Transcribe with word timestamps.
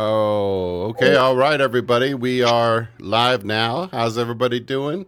Oh, 0.00 0.90
okay. 0.90 1.16
All 1.16 1.34
right, 1.34 1.60
everybody. 1.60 2.14
We 2.14 2.44
are 2.44 2.88
live 3.00 3.44
now. 3.44 3.88
How's 3.90 4.16
everybody 4.16 4.60
doing? 4.60 5.06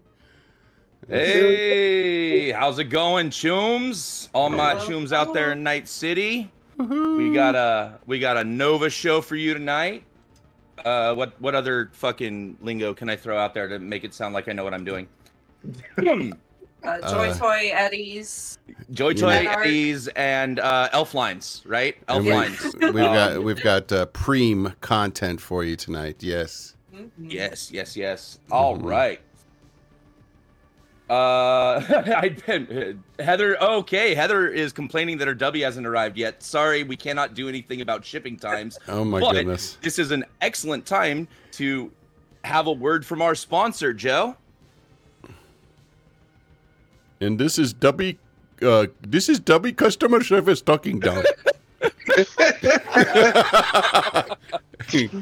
Hey, 1.07 2.51
how's 2.51 2.80
it 2.80 2.87
going, 2.87 3.30
chooms? 3.30 4.29
All 4.34 4.51
my 4.51 4.75
chooms 4.75 5.12
out 5.12 5.33
there 5.33 5.53
in 5.53 5.62
Night 5.62 5.87
City. 5.87 6.51
We 6.77 7.33
got 7.33 7.55
a 7.55 8.01
we 8.07 8.19
got 8.19 8.37
a 8.37 8.43
Nova 8.43 8.91
show 8.91 9.21
for 9.21 9.37
you 9.37 9.55
tonight. 9.55 10.03
Uh, 10.84 11.15
what 11.15 11.41
what 11.41 11.55
other 11.55 11.91
fucking 11.93 12.59
lingo 12.61 12.93
can 12.93 13.09
I 13.09 13.15
throw 13.15 13.38
out 13.38 13.55
there 13.55 13.69
to 13.69 13.79
make 13.79 14.02
it 14.02 14.12
sound 14.12 14.34
like 14.34 14.48
I 14.48 14.52
know 14.55 14.65
what 14.65 14.75
I'm 14.75 14.84
doing? 14.84 15.07
Uh, 16.83 16.98
Joy 17.11 17.29
Uh, 17.30 17.34
Toy 17.39 17.70
Eddie's. 17.73 18.59
Joy 18.93 19.12
Toy 19.15 19.30
And 19.30 19.48
art. 19.48 19.66
Eddies 19.66 20.09
and 20.09 20.59
uh, 20.61 20.89
Elf 20.93 21.15
Lines, 21.15 21.62
right? 21.66 21.97
Elf 22.09 22.25
we- 22.25 22.33
Lines. 22.33 22.61
We've 22.80 22.84
Um, 22.84 22.93
got 22.95 23.43
we've 23.45 23.62
got 23.62 23.93
uh, 23.93 24.06
preem 24.06 24.75
content 24.80 25.41
for 25.41 25.62
you 25.65 25.77
tonight. 25.77 26.16
Yes. 26.20 26.75
Mhm. 26.95 27.11
Yes, 27.19 27.70
yes, 27.70 27.97
yes. 27.97 28.39
All 28.51 28.79
Mhm. 28.79 28.84
right. 28.91 29.20
Uh, 31.09 31.83
I've 32.16 32.45
been 32.47 33.03
Heather. 33.19 33.61
Okay, 33.62 34.15
Heather 34.15 34.48
is 34.48 34.73
complaining 34.73 35.19
that 35.19 35.27
her 35.28 35.34
W 35.34 35.65
hasn't 35.65 35.87
arrived 35.87 36.17
yet. 36.17 36.42
Sorry, 36.42 36.84
we 36.84 36.97
cannot 36.97 37.34
do 37.34 37.48
anything 37.48 37.81
about 37.81 38.05
shipping 38.05 38.37
times. 38.37 38.78
Oh 38.89 39.05
my 39.05 39.20
But- 39.20 39.33
goodness. 39.33 39.77
This 39.83 39.98
is 39.98 40.12
an 40.12 40.25
excellent 40.41 40.87
time 40.87 41.27
to 41.53 41.91
have 42.45 42.67
a 42.69 42.73
word 42.73 43.05
from 43.05 43.20
our 43.23 43.34
sponsor, 43.34 43.92
Joe. 43.92 44.37
And 47.20 47.38
this 47.38 47.59
is 47.59 47.74
Dubby. 47.74 48.17
Uh, 48.62 48.86
this 49.03 49.28
is 49.28 49.41
Dubby 49.41 49.77
customer 49.77 50.22
service 50.22 50.62
talking 50.62 51.00
down. 51.00 51.25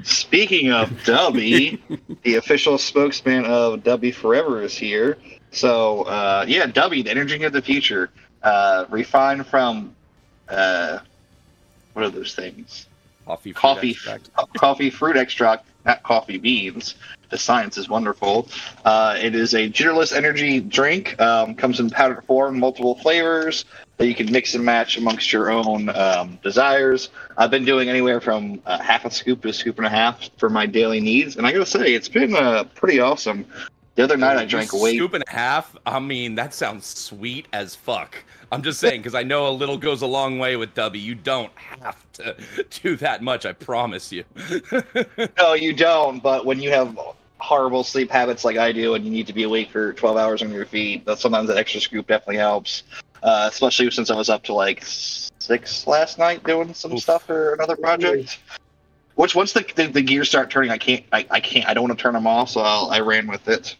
Speaking 0.05 0.73
of 0.73 0.91
Dubby, 1.05 1.78
the 2.23 2.36
official 2.36 2.78
spokesman 2.78 3.45
of 3.45 3.81
Dubby 3.81 4.14
Forever 4.14 4.62
is 4.62 4.77
here. 4.77 5.19
So, 5.50 6.03
uh, 6.03 6.45
yeah, 6.48 6.67
Dubby, 6.67 7.05
the 7.05 7.11
energy 7.11 7.42
of 7.45 7.53
the 7.53 7.62
future, 7.62 8.11
uh, 8.42 8.86
refined 8.91 9.47
from, 9.47 9.95
uh, 10.48 10.98
what 11.95 12.05
are 12.05 12.11
those 12.11 12.34
things? 12.34 12.86
Coffee, 13.27 13.53
fruit 13.53 13.61
Coffee, 13.61 13.91
extract. 13.91 14.30
coffee 14.56 14.91
fruit 14.91 15.17
extract, 15.17 15.67
coffee 15.97 16.39
beans. 16.39 16.94
The 17.31 17.39
science 17.39 17.77
is 17.77 17.89
wonderful. 17.89 18.48
Uh, 18.84 19.17
it 19.20 19.34
is 19.34 19.55
a 19.55 19.69
jitterless 19.69 20.17
energy 20.17 20.61
drink. 20.61 21.20
Um, 21.20 21.55
comes 21.55 21.78
in 21.78 21.91
powdered 21.91 22.25
form, 22.25 22.58
multiple 22.58 22.95
flavors 22.97 23.67
that 23.98 24.06
you 24.06 24.14
can 24.14 24.30
mix 24.33 24.55
and 24.55 24.64
match 24.64 24.97
amongst 24.97 25.33
your 25.33 25.50
own 25.50 25.91
um, 25.91 26.39
desires. 26.42 27.11
I've 27.36 27.50
been 27.50 27.64
doing 27.64 27.89
anywhere 27.89 28.20
from 28.20 28.62
uh, 28.64 28.78
half 28.78 29.05
a 29.05 29.11
scoop 29.11 29.42
to 29.42 29.48
a 29.48 29.53
scoop 29.53 29.77
and 29.77 29.86
a 29.86 29.91
half 29.91 30.30
for 30.39 30.48
my 30.48 30.64
daily 30.67 31.00
needs, 31.00 31.36
and 31.36 31.47
I 31.47 31.53
gotta 31.53 31.67
say, 31.67 31.92
it's 31.95 32.08
been 32.08 32.34
uh, 32.34 32.64
pretty 32.75 33.00
awesome. 33.00 33.45
The 33.97 34.05
other 34.05 34.17
night 34.17 34.36
I 34.36 34.45
drank 34.45 34.73
way. 34.73 34.95
scoop 34.95 35.14
and 35.14 35.25
a 35.27 35.30
half. 35.30 35.77
I 35.84 35.98
mean, 35.98 36.36
that 36.36 36.55
sounds 36.55 36.86
sweet 36.86 37.48
as 37.52 37.75
fuck. 37.75 38.23
I'm 38.51 38.63
just 38.63 38.81
saying 38.81 39.01
because 39.01 39.15
I 39.15 39.23
know 39.23 39.49
a 39.49 39.51
little 39.51 39.77
goes 39.77 40.03
a 40.03 40.07
long 40.07 40.39
way 40.39 40.57
with 40.57 40.75
W. 40.75 41.03
You 41.03 41.15
don't 41.15 41.53
have 41.57 42.13
to 42.15 42.37
do 42.83 42.97
that 42.97 43.23
much. 43.23 43.45
I 43.45 43.53
promise 43.53 44.13
you. 44.13 44.25
No, 45.37 45.55
you 45.55 45.73
don't. 45.73 46.23
But 46.23 46.47
when 46.47 46.61
you 46.61 46.71
have 46.71 46.99
horrible 47.39 47.85
sleep 47.85 48.11
habits 48.11 48.45
like 48.45 48.57
I 48.57 48.73
do, 48.73 48.95
and 48.95 49.05
you 49.05 49.11
need 49.11 49.27
to 49.27 49.33
be 49.33 49.45
awake 49.45 49.71
for 49.71 49.93
12 49.93 50.17
hours 50.17 50.43
on 50.43 50.51
your 50.53 50.65
feet, 50.65 51.05
that 51.07 51.19
sometimes 51.19 51.49
that 51.49 51.57
extra 51.57 51.81
scoop 51.81 52.07
definitely 52.07 52.37
helps. 52.37 52.85
Uh, 53.23 53.49
especially 53.51 53.91
since 53.91 54.11
I 54.11 54.17
was 54.17 54.29
up 54.29 54.45
to 54.45 54.55
like 54.55 54.83
six 54.85 55.87
last 55.87 56.19
night 56.19 56.45
doing 56.45 56.73
some 56.75 56.92
Oof. 56.92 57.01
stuff 57.01 57.27
for 57.27 57.55
another 57.55 57.77
project. 57.77 58.39
Which 59.17 59.35
once 59.35 59.53
the, 59.53 59.67
the, 59.75 59.89
the 59.89 60.03
gears 60.03 60.29
start 60.29 60.51
turning, 60.51 60.70
I 60.70 60.79
can't. 60.79 61.05
I, 61.13 61.27
I 61.31 61.41
can't. 61.41 61.69
I 61.69 61.75
don't 61.75 61.89
want 61.89 61.98
to 61.98 62.03
turn 62.03 62.14
them 62.14 62.27
off, 62.27 62.51
so 62.51 62.61
I'll, 62.61 62.91
I 62.91 63.01
ran 63.01 63.27
with 63.27 63.48
it. 63.48 63.77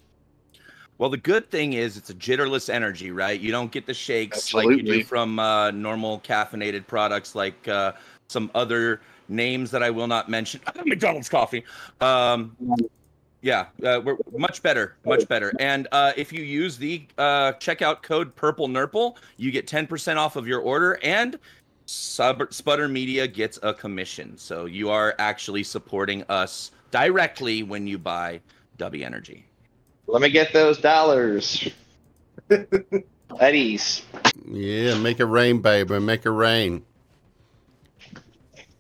Well, 0.98 1.10
the 1.10 1.16
good 1.16 1.48
thing 1.48 1.75
is 1.75 1.97
it's 1.97 2.10
a 2.10 2.14
jitterless 2.14 2.69
energy, 2.69 3.12
right? 3.12 3.38
You 3.41 3.53
don't 3.53 3.70
get 3.70 3.86
the 3.86 3.94
shakes 3.94 4.53
like 4.53 4.69
you 4.69 4.82
do 4.82 5.04
from 5.04 5.38
uh, 5.38 5.70
normal 5.70 6.20
caffeinated 6.20 6.86
products, 6.88 7.36
like 7.36 7.69
uh, 7.69 7.92
some 8.26 8.50
other 8.54 9.00
names 9.28 9.70
that 9.70 9.82
I 9.82 9.91
will 9.91 10.09
not 10.09 10.28
mention. 10.28 10.60
McDonald's 10.84 11.28
coffee. 11.28 11.64
Um, 12.00 12.56
yeah, 13.42 13.66
uh, 13.84 14.00
we're 14.04 14.16
much 14.36 14.60
better, 14.62 14.97
much 15.04 15.28
better. 15.28 15.53
And 15.60 15.86
uh, 15.92 16.12
if 16.16 16.32
you 16.32 16.42
use 16.42 16.76
the 16.76 17.06
uh, 17.16 17.53
checkout 17.53 18.03
code 18.03 18.34
Purple 18.34 18.66
Nurple, 18.66 19.16
you 19.36 19.53
get 19.53 19.69
ten 19.69 19.86
percent 19.86 20.19
off 20.19 20.34
of 20.34 20.48
your 20.48 20.60
order, 20.60 20.98
and 21.04 21.38
Sub- 21.86 22.53
Sputter 22.53 22.88
Media 22.88 23.28
gets 23.28 23.60
a 23.62 23.72
commission. 23.72 24.36
So 24.36 24.65
you 24.65 24.91
are 24.91 25.15
actually 25.20 25.62
supporting 25.62 26.25
us 26.28 26.72
directly 26.91 27.62
when 27.62 27.86
you 27.86 27.98
buy 27.98 28.41
W 28.78 29.04
Energy. 29.04 29.47
Let 30.09 30.23
me 30.23 30.31
get 30.31 30.55
those 30.55 30.79
dollars. 30.79 31.69
Eddie's. 33.41 34.03
yeah, 34.51 34.97
make 34.99 35.21
it 35.21 35.27
rain, 35.27 35.61
baby. 35.61 36.01
Make 36.01 36.25
it 36.25 36.31
rain. 36.31 36.85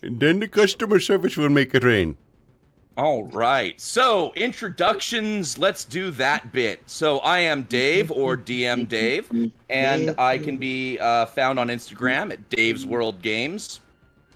And 0.02 0.18
then 0.18 0.40
the 0.40 0.48
customer 0.48 0.98
service 1.00 1.36
will 1.36 1.50
make 1.50 1.74
it 1.74 1.84
rain. 1.84 2.16
All 2.96 3.24
right. 3.24 3.78
So, 3.80 4.32
introductions, 4.34 5.58
let's 5.58 5.84
do 5.84 6.10
that 6.12 6.50
bit. 6.50 6.82
So, 6.86 7.18
I 7.18 7.40
am 7.40 7.62
Dave 7.64 8.10
or 8.10 8.36
DM 8.36 8.88
Dave, 8.88 9.30
and 9.68 10.14
I 10.18 10.38
can 10.38 10.56
be 10.56 10.98
uh, 10.98 11.26
found 11.26 11.60
on 11.60 11.68
Instagram 11.68 12.32
at 12.32 12.48
Dave's 12.48 12.86
World 12.86 13.22
Games, 13.22 13.80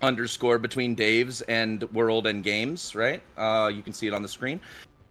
underscore 0.03 0.59
between 0.59 0.95
Dave's 0.95 1.41
and 1.43 1.83
World 1.93 2.27
and 2.27 2.45
Games, 2.45 2.95
right? 2.95 3.23
Uh, 3.37 3.71
you 3.75 3.83
can 3.83 3.93
see 3.93 4.07
it 4.07 4.13
on 4.13 4.23
the 4.23 4.29
screen. 4.29 4.61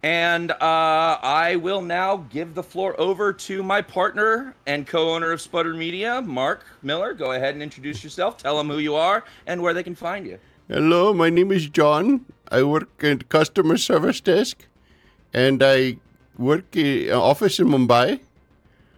And 0.02 0.50
uh, 0.50 0.56
I 0.60 1.56
will 1.56 1.80
now 1.80 2.26
give 2.28 2.54
the 2.54 2.62
floor 2.62 3.00
over 3.00 3.32
to 3.32 3.62
my 3.62 3.80
partner 3.80 4.56
and 4.66 4.84
co 4.86 5.14
owner 5.14 5.30
of 5.30 5.40
Sputter 5.40 5.74
Media, 5.74 6.20
Mark 6.20 6.64
Miller. 6.82 7.14
Go 7.14 7.32
ahead 7.32 7.54
and 7.54 7.62
introduce 7.62 8.02
yourself, 8.02 8.36
tell 8.36 8.58
them 8.58 8.68
who 8.68 8.78
you 8.78 8.96
are, 8.96 9.22
and 9.46 9.62
where 9.62 9.72
they 9.72 9.84
can 9.84 9.94
find 9.94 10.26
you. 10.26 10.38
Hello, 10.66 11.12
my 11.12 11.30
name 11.30 11.52
is 11.52 11.68
John. 11.68 12.24
I 12.50 12.64
work 12.64 13.04
at 13.04 13.28
customer 13.28 13.76
service 13.76 14.20
desk, 14.20 14.66
and 15.32 15.62
I 15.62 15.98
work 16.36 16.74
in 16.74 17.10
uh, 17.12 17.20
office 17.20 17.60
in 17.60 17.68
Mumbai. 17.68 18.18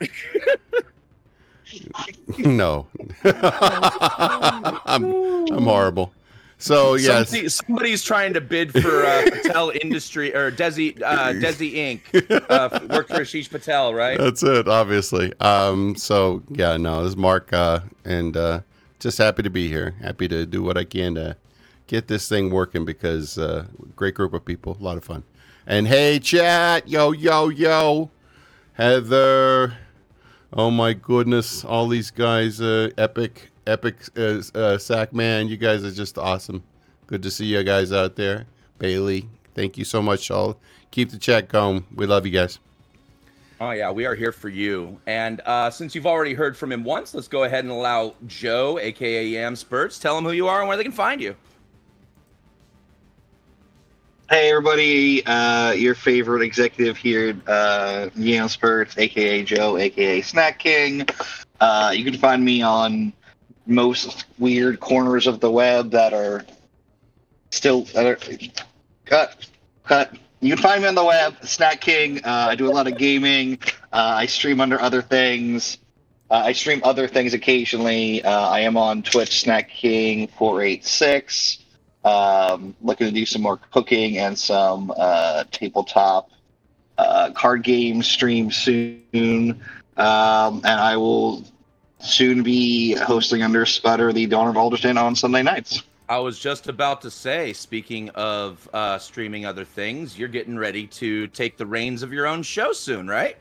no, 2.38 2.86
I'm 3.25 5.04
I'm 5.53 5.65
horrible. 5.65 6.12
So 6.59 6.94
yes, 6.94 7.28
Somebody- 7.31 7.48
somebody's 7.48 8.03
trying 8.04 8.32
to 8.34 8.41
bid 8.41 8.72
for 8.72 9.04
uh, 9.04 9.22
Patel 9.31 9.70
Industry 9.82 10.34
or 10.34 10.50
Desi 10.50 11.00
uh, 11.03 11.32
Desi 11.32 11.75
Inc. 11.75 12.00
Uh, 12.48 12.87
work 12.94 13.09
for 13.09 13.16
Ashish 13.20 13.50
Patel, 13.50 13.92
right? 13.92 14.19
that's 14.19 14.42
it. 14.42 14.69
Obviously. 14.69 15.32
Um. 15.41 15.94
So 15.97 16.42
yeah, 16.50 16.76
no, 16.76 17.03
this 17.03 17.10
is 17.10 17.16
Mark, 17.16 17.53
uh, 17.53 17.81
and 18.04 18.37
uh, 18.37 18.60
just 19.00 19.19
happy 19.19 19.42
to 19.42 19.50
be 19.50 19.69
here. 19.69 19.94
Happy 20.00 20.28
to 20.28 20.47
do 20.47 20.62
what 20.62 20.78
I 20.78 20.84
can 20.84 21.16
to 21.16 21.37
get 21.87 22.09
this 22.09 22.28
thing 22.28 22.50
working 22.50 22.84
because 22.84 23.36
uh, 23.36 23.66
great 23.97 24.15
group 24.15 24.32
of 24.32 24.44
people, 24.44 24.76
a 24.81 24.82
lot 24.82 24.97
of 24.97 25.04
fun. 25.04 25.22
And 25.66 25.88
hey, 25.88 26.19
chat, 26.19 26.88
yo, 26.88 27.12
yo, 27.12 27.48
yo, 27.48 28.10
Heather. 28.75 29.78
Oh 30.53 30.71
my 30.71 30.92
goodness, 30.92 31.65
all 31.65 31.88
these 31.88 32.10
guys, 32.10 32.60
uh, 32.60 32.91
epic, 32.97 33.50
epic, 33.66 33.97
uh, 34.16 34.42
uh, 34.54 34.78
sack 34.78 35.12
man, 35.12 35.48
you 35.48 35.56
guys 35.56 35.84
are 35.84 35.91
just 35.91 36.19
awesome. 36.19 36.62
Good 37.06 37.22
to 37.22 37.30
see 37.30 37.47
you 37.47 37.62
guys 37.62 37.92
out 37.92 38.16
there. 38.16 38.47
Bailey, 38.78 39.28
thank 39.54 39.78
you 39.78 39.84
so 39.84 40.00
much, 40.00 40.30
all. 40.30 40.56
Keep 40.91 41.10
the 41.10 41.19
chat 41.19 41.48
going. 41.48 41.84
We 41.94 42.06
love 42.06 42.24
you 42.26 42.32
guys. 42.32 42.58
Oh 43.60 43.71
yeah, 43.71 43.91
we 43.91 44.04
are 44.04 44.15
here 44.15 44.33
for 44.33 44.48
you. 44.48 45.00
And 45.06 45.41
uh, 45.47 45.71
since 45.71 45.94
you've 45.94 46.06
already 46.06 46.34
heard 46.34 46.56
from 46.56 46.72
him 46.72 46.84
once, 46.84 47.15
let's 47.15 47.28
go 47.28 47.44
ahead 47.44 47.65
and 47.65 47.72
allow 47.72 48.15
Joe, 48.27 48.78
aka 48.78 49.27
Yam 49.27 49.56
Spurts, 49.56 49.98
tell 49.98 50.18
him 50.18 50.24
who 50.24 50.33
you 50.33 50.48
are 50.48 50.60
and 50.60 50.68
where 50.68 50.77
they 50.77 50.83
can 50.83 50.92
find 50.92 51.21
you. 51.21 51.36
Hey 54.28 54.50
everybody, 54.50 55.24
uh, 55.27 55.72
your 55.72 55.94
favorite 55.94 56.42
executive 56.42 56.97
here, 56.97 57.36
uh, 57.47 58.09
Yam 58.16 58.48
Spurts, 58.48 58.98
aka 58.98 59.44
Joe, 59.44 59.77
aka 59.77 60.21
Snack 60.22 60.59
King. 60.59 61.06
Uh, 61.60 61.92
you 61.94 62.04
can 62.04 62.18
find 62.18 62.44
me 62.44 62.60
on 62.62 63.12
most 63.66 64.27
weird 64.39 64.81
corners 64.81 65.27
of 65.27 65.41
the 65.41 65.51
web 65.51 65.91
that 65.93 66.13
are 66.13 66.45
still 67.51 67.83
that 67.95 68.07
are, 68.07 68.19
cut, 69.05 69.47
cut. 69.84 70.16
You 70.41 70.55
can 70.55 70.63
find 70.63 70.83
me 70.83 70.89
on 70.89 70.95
the 70.95 71.05
web, 71.05 71.37
Snack 71.43 71.81
King. 71.81 72.19
Uh, 72.19 72.49
I 72.51 72.55
do 72.55 72.71
a 72.71 72.72
lot 72.72 72.87
of 72.87 72.99
gaming. 72.99 73.59
Uh, 73.93 74.15
I 74.16 74.27
stream 74.27 74.61
under 74.61 74.78
other 74.81 75.01
things. 75.01 75.78
Uh, 76.31 76.43
I 76.45 76.53
stream 76.53 76.83
other 76.84 77.09
things 77.09 77.33
occasionally. 77.33 78.22
Uh, 78.22 78.49
I 78.49 78.61
am 78.61 78.77
on 78.77 79.03
Twitch, 79.03 79.41
Snack 79.41 79.71
King 79.71 80.28
four 80.28 80.61
eight 80.61 80.84
six. 80.84 81.59
Um, 82.05 82.77
looking 82.83 83.07
to 83.07 83.13
do 83.13 83.25
some 83.25 83.41
more 83.41 83.57
cooking 83.57 84.19
and 84.19 84.39
some 84.39 84.93
uh, 84.95 85.45
tabletop 85.51 86.31
uh, 86.99 87.31
card 87.31 87.63
game 87.63 88.03
stream 88.03 88.51
soon. 88.51 89.63
Um, 89.97 90.57
and 90.57 90.66
I 90.66 90.99
will 90.99 91.45
soon 92.00 92.42
be 92.42 92.94
hosting 92.94 93.42
under 93.42 93.64
Sputter 93.66 94.12
the 94.12 94.26
Dawn 94.26 94.48
of 94.48 94.56
Alderton 94.56 94.98
on 94.98 95.14
Sunday 95.16 95.42
nights. 95.42 95.82
I 96.08 96.18
was 96.18 96.38
just 96.38 96.68
about 96.68 97.00
to 97.02 97.10
say, 97.10 97.52
speaking 97.54 98.10
of 98.10 98.68
uh, 98.74 98.98
streaming 98.98 99.46
other 99.46 99.64
things, 99.64 100.18
you're 100.18 100.28
getting 100.28 100.58
ready 100.58 100.86
to 100.88 101.26
take 101.28 101.56
the 101.56 101.64
reins 101.66 102.02
of 102.02 102.12
your 102.12 102.26
own 102.26 102.42
show 102.42 102.72
soon, 102.72 103.08
right? 103.08 103.36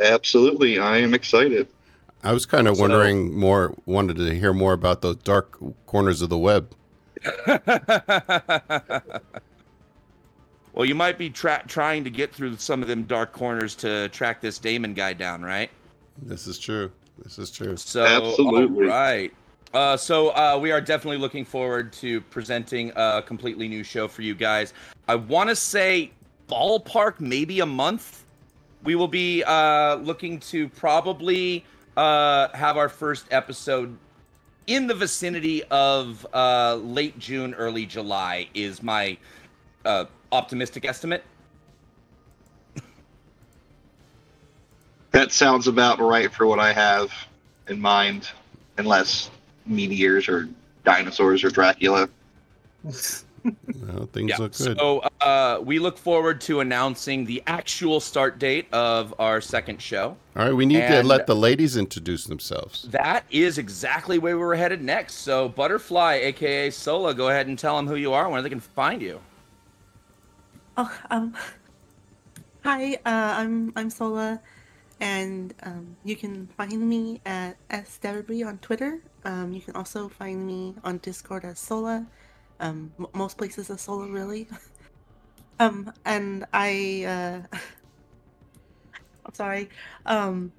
Absolutely, 0.00 0.78
I 0.78 0.98
am 0.98 1.12
excited. 1.12 1.66
I 2.22 2.32
was 2.32 2.46
kind 2.46 2.68
of 2.68 2.76
So- 2.76 2.82
wondering 2.82 3.36
more, 3.36 3.74
wanted 3.84 4.16
to 4.18 4.34
hear 4.34 4.52
more 4.52 4.74
about 4.74 5.02
those 5.02 5.16
dark 5.16 5.58
corners 5.86 6.22
of 6.22 6.28
the 6.28 6.38
web. 6.38 6.72
well, 10.72 10.84
you 10.84 10.94
might 10.94 11.18
be 11.18 11.30
tra- 11.30 11.64
trying 11.66 12.04
to 12.04 12.10
get 12.10 12.32
through 12.32 12.56
some 12.58 12.82
of 12.82 12.88
them 12.88 13.02
dark 13.04 13.32
corners 13.32 13.74
to 13.76 14.08
track 14.10 14.40
this 14.40 14.58
Damon 14.58 14.94
guy 14.94 15.12
down, 15.14 15.42
right? 15.42 15.70
This 16.22 16.46
is 16.46 16.58
true. 16.58 16.92
This 17.22 17.38
is 17.38 17.50
true. 17.50 17.76
So, 17.76 18.04
Absolutely. 18.04 18.84
all 18.84 18.90
right. 18.90 19.32
Uh, 19.74 19.96
so 19.96 20.30
uh, 20.30 20.58
we 20.60 20.70
are 20.70 20.80
definitely 20.80 21.18
looking 21.18 21.44
forward 21.44 21.92
to 21.92 22.20
presenting 22.22 22.92
a 22.96 23.22
completely 23.22 23.68
new 23.68 23.82
show 23.82 24.08
for 24.08 24.22
you 24.22 24.34
guys. 24.34 24.72
I 25.08 25.16
want 25.16 25.50
to 25.50 25.56
say 25.56 26.12
ballpark, 26.48 27.20
maybe 27.20 27.60
a 27.60 27.66
month. 27.66 28.24
We 28.84 28.94
will 28.94 29.08
be 29.08 29.42
uh, 29.44 29.96
looking 29.96 30.38
to 30.40 30.68
probably 30.70 31.64
uh, 31.96 32.48
have 32.54 32.76
our 32.76 32.88
first 32.88 33.26
episode 33.30 33.96
in 34.66 34.86
the 34.86 34.94
vicinity 34.94 35.62
of 35.64 36.26
uh, 36.32 36.76
late 36.76 37.18
June, 37.18 37.52
early 37.54 37.86
July. 37.86 38.48
Is 38.54 38.82
my 38.82 39.18
uh, 39.84 40.06
optimistic 40.32 40.84
estimate. 40.84 41.24
That 45.16 45.32
sounds 45.32 45.66
about 45.66 45.98
right 45.98 46.30
for 46.30 46.46
what 46.46 46.58
I 46.58 46.74
have 46.74 47.10
in 47.68 47.80
mind, 47.80 48.28
unless 48.76 49.30
meteors 49.64 50.28
or 50.28 50.46
dinosaurs 50.84 51.42
or 51.42 51.48
Dracula. 51.48 52.10
Well, 53.44 54.08
things 54.12 54.30
Yeah. 54.30 54.38
look 54.38 54.56
good. 54.56 54.76
So 54.76 54.98
uh, 55.20 55.60
we 55.62 55.78
look 55.78 55.96
forward 55.96 56.40
to 56.42 56.58
announcing 56.60 57.24
the 57.24 57.40
actual 57.46 58.00
start 58.00 58.40
date 58.40 58.66
of 58.72 59.14
our 59.20 59.40
second 59.40 59.80
show. 59.80 60.16
All 60.34 60.44
right, 60.46 60.52
we 60.52 60.66
need 60.66 60.84
to 60.88 61.02
let 61.04 61.28
the 61.28 61.36
ladies 61.36 61.76
introduce 61.76 62.24
themselves. 62.24 62.82
That 62.90 63.24
is 63.30 63.56
exactly 63.56 64.18
where 64.18 64.36
we're 64.36 64.56
headed 64.56 64.82
next. 64.82 65.18
So 65.18 65.48
Butterfly, 65.48 66.14
aka 66.14 66.70
Sola, 66.70 67.14
go 67.14 67.28
ahead 67.28 67.46
and 67.46 67.56
tell 67.56 67.76
them 67.76 67.86
who 67.86 67.94
you 67.94 68.12
are 68.12 68.24
and 68.24 68.32
where 68.32 68.42
they 68.42 68.48
can 68.48 68.58
find 68.58 69.00
you. 69.00 69.20
Oh, 70.76 70.92
um, 71.10 71.32
hi. 72.64 72.94
Uh, 72.94 72.98
I'm 73.06 73.72
I'm 73.76 73.90
Sola, 73.90 74.40
and 75.00 75.54
um, 75.62 75.96
you 76.04 76.16
can 76.16 76.46
find 76.56 76.80
me 76.88 77.20
at 77.26 77.56
s 77.70 77.98
Deverby 78.02 78.46
on 78.46 78.58
Twitter. 78.58 79.00
Um, 79.24 79.52
you 79.52 79.60
can 79.60 79.76
also 79.76 80.08
find 80.08 80.46
me 80.46 80.74
on 80.84 80.98
Discord 80.98 81.44
as 81.44 81.58
Sola. 81.58 82.06
Um, 82.60 82.92
m- 82.98 83.06
most 83.12 83.36
places 83.36 83.68
as 83.70 83.82
Sola, 83.82 84.08
really. 84.08 84.48
um, 85.60 85.92
and 86.04 86.46
I, 86.52 87.04
uh, 87.52 87.56
I'm 89.26 89.34
sorry. 89.34 89.68
Um, 90.06 90.52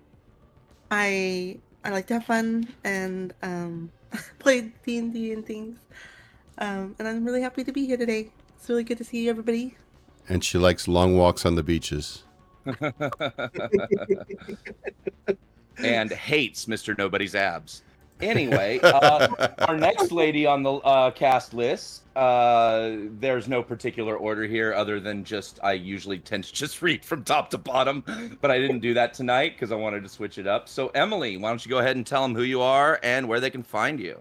I 0.92 1.58
I 1.84 1.90
like 1.90 2.08
to 2.08 2.16
have 2.16 2.26
fun 2.26 2.68
and 2.84 3.34
um, 3.42 3.92
play 4.40 4.74
D 4.86 4.98
and 4.98 5.14
D 5.14 5.34
and 5.34 5.46
things. 5.46 5.80
Um, 6.60 6.96
and 7.00 7.08
I'm 7.08 7.24
really 7.24 7.42
happy 7.42 7.64
to 7.64 7.72
be 7.72 7.86
here 7.86 7.98
today. 7.98 8.32
It's 8.58 8.68
really 8.68 8.84
good 8.84 8.98
to 8.98 9.04
see 9.04 9.24
you, 9.24 9.30
everybody. 9.30 9.78
And 10.28 10.44
she 10.44 10.58
likes 10.58 10.88
long 10.88 11.18
walks 11.18 11.46
on 11.46 11.56
the 11.56 11.64
beaches. 11.64 12.24
and 15.78 16.12
hates 16.12 16.66
Mr. 16.66 16.98
Nobody's 16.98 17.36
abs. 17.36 17.84
Anyway, 18.20 18.80
uh, 18.84 19.28
our 19.68 19.78
next 19.78 20.12
lady 20.12 20.46
on 20.46 20.64
the 20.64 20.74
uh, 20.74 21.12
cast 21.12 21.54
list, 21.54 22.04
uh, 22.16 22.94
there's 23.20 23.48
no 23.48 23.62
particular 23.62 24.18
order 24.18 24.46
here 24.46 24.74
other 24.74 25.00
than 25.00 25.24
just 25.24 25.60
I 25.62 25.74
usually 25.74 26.18
tend 26.18 26.46
to 26.46 26.54
just 26.54 26.82
read 26.82 27.06
from 27.06 27.24
top 27.24 27.50
to 27.52 27.58
bottom, 27.58 28.04
but 28.42 28.50
I 28.50 28.60
didn't 28.60 28.80
do 28.80 28.94
that 28.96 29.14
tonight 29.14 29.54
because 29.54 29.72
I 29.72 29.76
wanted 29.76 30.04
to 30.04 30.10
switch 30.10 30.38
it 30.38 30.48
up. 30.48 30.68
So, 30.68 30.88
Emily, 30.90 31.38
why 31.38 31.50
don't 31.50 31.64
you 31.64 31.70
go 31.70 31.78
ahead 31.78 31.96
and 31.96 32.06
tell 32.06 32.24
them 32.24 32.34
who 32.34 32.44
you 32.44 32.62
are 32.62 33.00
and 33.04 33.28
where 33.28 33.40
they 33.40 33.50
can 33.50 33.64
find 33.64 34.00
you? 34.00 34.20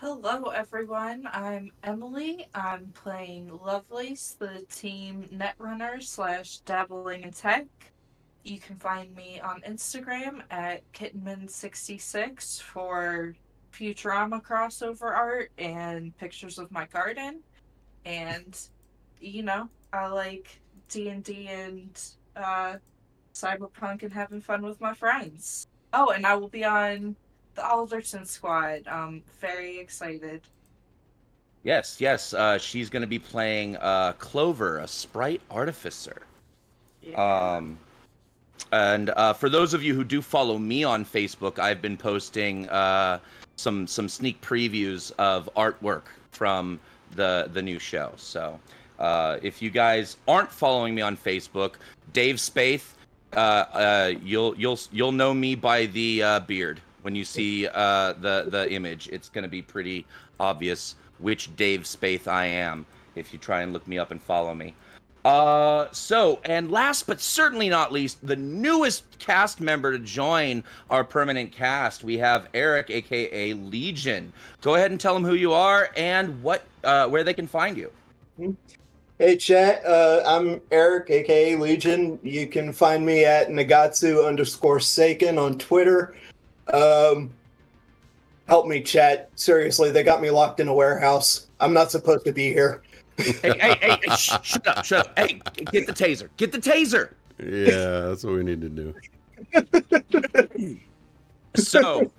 Hello, 0.00 0.44
everyone. 0.50 1.28
I'm 1.32 1.72
Emily. 1.82 2.46
I'm 2.54 2.92
playing 2.94 3.50
Lovelace, 3.64 4.36
the 4.38 4.64
team 4.70 5.28
netrunner 5.34 6.00
slash 6.00 6.58
dabbling 6.58 7.24
in 7.24 7.32
tech. 7.32 7.66
You 8.44 8.60
can 8.60 8.76
find 8.76 9.12
me 9.16 9.40
on 9.40 9.60
Instagram 9.62 10.42
at 10.52 10.84
Kittenman66 10.92 12.62
for 12.62 13.34
Futurama 13.72 14.40
crossover 14.40 15.12
art 15.12 15.50
and 15.58 16.16
pictures 16.16 16.60
of 16.60 16.70
my 16.70 16.86
garden. 16.86 17.40
And, 18.04 18.56
you 19.20 19.42
know, 19.42 19.68
I 19.92 20.06
like 20.06 20.60
D&D 20.88 21.48
and 21.48 22.00
uh, 22.36 22.76
Cyberpunk 23.34 24.04
and 24.04 24.12
having 24.12 24.42
fun 24.42 24.62
with 24.62 24.80
my 24.80 24.94
friends. 24.94 25.66
Oh, 25.92 26.10
and 26.10 26.24
I 26.24 26.36
will 26.36 26.48
be 26.48 26.64
on 26.64 27.16
the 27.58 27.68
Alderson 27.68 28.24
squad. 28.24 28.86
Um, 28.86 29.22
very 29.40 29.78
excited. 29.78 30.42
Yes, 31.64 32.00
yes, 32.00 32.32
uh, 32.32 32.56
she's 32.56 32.88
going 32.88 33.02
to 33.02 33.08
be 33.08 33.18
playing 33.18 33.76
uh, 33.76 34.12
Clover, 34.18 34.78
a 34.78 34.86
sprite 34.86 35.42
artificer. 35.50 36.22
Um, 37.16 37.78
and 38.70 39.10
uh, 39.10 39.32
for 39.32 39.48
those 39.48 39.74
of 39.74 39.82
you 39.82 39.94
who 39.94 40.04
do 40.04 40.22
follow 40.22 40.58
me 40.58 40.84
on 40.84 41.04
Facebook, 41.04 41.58
I've 41.58 41.82
been 41.82 41.96
posting 41.96 42.68
uh, 42.68 43.18
some 43.56 43.86
some 43.86 44.08
sneak 44.08 44.40
previews 44.40 45.10
of 45.18 45.48
artwork 45.56 46.02
from 46.30 46.78
the 47.16 47.50
the 47.52 47.62
new 47.62 47.78
show. 47.78 48.12
So 48.16 48.60
uh, 48.98 49.38
if 49.42 49.60
you 49.62 49.70
guys 49.70 50.16
aren't 50.28 50.52
following 50.52 50.94
me 50.94 51.02
on 51.02 51.16
Facebook, 51.16 51.74
Dave 52.12 52.36
Spath, 52.36 52.94
uh, 53.32 53.38
uh, 53.38 54.12
you'll 54.22 54.54
you'll 54.56 54.78
you'll 54.92 55.12
know 55.12 55.32
me 55.32 55.54
by 55.54 55.86
the 55.86 56.22
uh, 56.22 56.40
beard 56.40 56.80
when 57.08 57.14
you 57.14 57.24
see 57.24 57.66
uh, 57.66 58.12
the 58.20 58.48
the 58.50 58.70
image. 58.70 59.08
It's 59.10 59.30
going 59.30 59.40
to 59.42 59.48
be 59.48 59.62
pretty 59.62 60.04
obvious 60.38 60.94
which 61.20 61.56
Dave 61.56 61.86
Spath 61.86 62.28
I 62.28 62.44
am 62.44 62.84
if 63.14 63.32
you 63.32 63.38
try 63.38 63.62
and 63.62 63.72
look 63.72 63.88
me 63.88 63.98
up 63.98 64.10
and 64.10 64.20
follow 64.20 64.54
me. 64.54 64.74
Uh, 65.24 65.86
so, 65.90 66.38
and 66.44 66.70
last 66.70 67.06
but 67.06 67.18
certainly 67.18 67.70
not 67.70 67.92
least, 67.92 68.18
the 68.26 68.36
newest 68.36 69.04
cast 69.18 69.58
member 69.58 69.90
to 69.90 69.98
join 69.98 70.62
our 70.90 71.02
permanent 71.02 71.50
cast, 71.50 72.04
we 72.04 72.18
have 72.18 72.48
Eric, 72.52 72.90
aka 72.90 73.54
Legion. 73.54 74.30
Go 74.60 74.74
ahead 74.74 74.90
and 74.90 75.00
tell 75.00 75.14
them 75.14 75.24
who 75.24 75.34
you 75.34 75.54
are 75.54 75.88
and 75.96 76.42
what, 76.42 76.64
uh, 76.84 77.08
where 77.08 77.24
they 77.24 77.32
can 77.32 77.46
find 77.46 77.78
you. 77.78 77.90
Hey 79.18 79.36
chat, 79.38 79.82
uh, 79.86 80.22
I'm 80.26 80.60
Eric, 80.70 81.08
aka 81.08 81.56
Legion. 81.56 82.18
You 82.22 82.46
can 82.46 82.70
find 82.70 83.04
me 83.04 83.24
at 83.24 83.48
Nagatsu 83.48 84.26
underscore 84.26 84.78
Seiken 84.78 85.42
on 85.42 85.56
Twitter. 85.56 86.14
Um, 86.72 87.30
help 88.48 88.66
me, 88.66 88.82
chat. 88.82 89.30
Seriously, 89.34 89.90
they 89.90 90.02
got 90.02 90.20
me 90.20 90.30
locked 90.30 90.60
in 90.60 90.68
a 90.68 90.74
warehouse. 90.74 91.48
I'm 91.60 91.72
not 91.72 91.90
supposed 91.90 92.24
to 92.24 92.32
be 92.32 92.52
here. 92.52 92.82
Hey, 93.16 93.32
hey, 93.42 93.76
hey, 93.80 93.98
hey 94.02 94.16
sh- 94.16 94.38
shut 94.42 94.66
up, 94.66 94.84
shut 94.84 95.06
up. 95.06 95.18
Hey, 95.18 95.40
get 95.72 95.86
the 95.86 95.92
taser, 95.92 96.28
get 96.36 96.52
the 96.52 96.58
taser. 96.58 97.14
Yeah, 97.38 98.08
that's 98.08 98.24
what 98.24 98.34
we 98.34 98.44
need 98.44 98.60
to 98.60 98.68
do. 98.68 98.94
so 101.56 102.10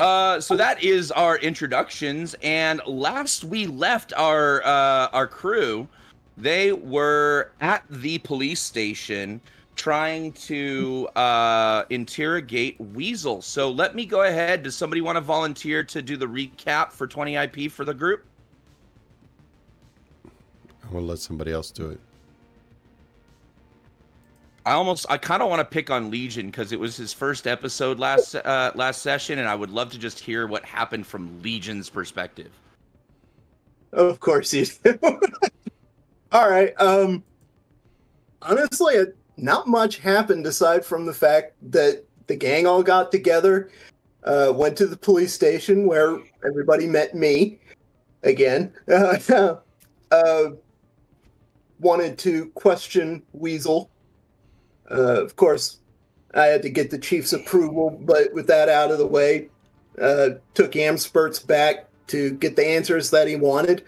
uh 0.00 0.40
so 0.40 0.56
that 0.56 0.82
is 0.82 1.10
our 1.12 1.38
introductions 1.38 2.34
and 2.42 2.80
last 2.86 3.44
we 3.44 3.66
left 3.66 4.12
our 4.16 4.62
uh 4.66 5.08
our 5.12 5.26
crew 5.26 5.88
they 6.36 6.72
were 6.72 7.52
at 7.60 7.82
the 7.88 8.18
police 8.18 8.60
station 8.60 9.40
trying 9.76 10.32
to 10.32 11.06
uh 11.14 11.84
interrogate 11.90 12.80
weasel 12.80 13.40
so 13.40 13.70
let 13.70 13.94
me 13.94 14.04
go 14.04 14.22
ahead 14.22 14.62
does 14.62 14.74
somebody 14.74 15.00
want 15.00 15.16
to 15.16 15.20
volunteer 15.20 15.84
to 15.84 16.02
do 16.02 16.16
the 16.16 16.26
recap 16.26 16.90
for 16.90 17.06
20 17.06 17.36
ip 17.36 17.70
for 17.70 17.84
the 17.84 17.94
group 17.94 18.24
I 20.88 20.94
will 20.94 21.02
let 21.02 21.18
somebody 21.18 21.52
else 21.52 21.70
do 21.70 21.90
it. 21.90 22.00
I 24.64 24.72
almost 24.72 25.06
I 25.08 25.16
kind 25.16 25.42
of 25.42 25.48
want 25.48 25.60
to 25.60 25.64
pick 25.64 25.90
on 25.90 26.10
Legion 26.10 26.46
because 26.46 26.72
it 26.72 26.80
was 26.80 26.96
his 26.96 27.12
first 27.12 27.46
episode 27.46 28.00
last 28.00 28.34
uh, 28.34 28.72
last 28.74 29.02
session, 29.02 29.38
and 29.38 29.48
I 29.48 29.54
would 29.54 29.70
love 29.70 29.92
to 29.92 29.98
just 29.98 30.18
hear 30.18 30.46
what 30.46 30.64
happened 30.64 31.06
from 31.06 31.40
Legion's 31.42 31.88
perspective. 31.88 32.50
Of 33.92 34.18
course 34.18 34.52
you 34.52 34.66
do. 34.66 34.98
All 36.32 36.50
right. 36.50 36.74
Um, 36.80 37.22
honestly, 38.42 38.94
it, 38.94 39.16
not 39.36 39.66
much 39.66 39.98
happened 39.98 40.46
aside 40.46 40.84
from 40.84 41.06
the 41.06 41.12
fact 41.12 41.54
that 41.70 42.04
the 42.26 42.36
gang 42.36 42.66
all 42.66 42.82
got 42.82 43.12
together, 43.12 43.70
uh, 44.24 44.52
went 44.54 44.76
to 44.76 44.86
the 44.86 44.96
police 44.96 45.32
station 45.32 45.86
where 45.86 46.18
everybody 46.44 46.86
met 46.86 47.14
me 47.14 47.58
again. 48.22 48.72
Uh, 50.12 50.50
wanted 51.80 52.16
to 52.16 52.46
question 52.50 53.20
Weasel. 53.32 53.90
Uh, 54.88 55.20
of 55.20 55.34
course, 55.34 55.80
I 56.32 56.46
had 56.46 56.62
to 56.62 56.70
get 56.70 56.92
the 56.92 56.98
chief's 56.98 57.32
approval, 57.32 57.98
but 58.02 58.32
with 58.32 58.46
that 58.46 58.68
out 58.68 58.92
of 58.92 58.98
the 58.98 59.06
way, 59.06 59.48
uh, 60.00 60.30
took 60.54 60.76
Yam 60.76 60.96
Spurts 60.96 61.40
back 61.40 61.86
to 62.06 62.30
get 62.34 62.54
the 62.54 62.64
answers 62.64 63.10
that 63.10 63.26
he 63.26 63.34
wanted 63.34 63.82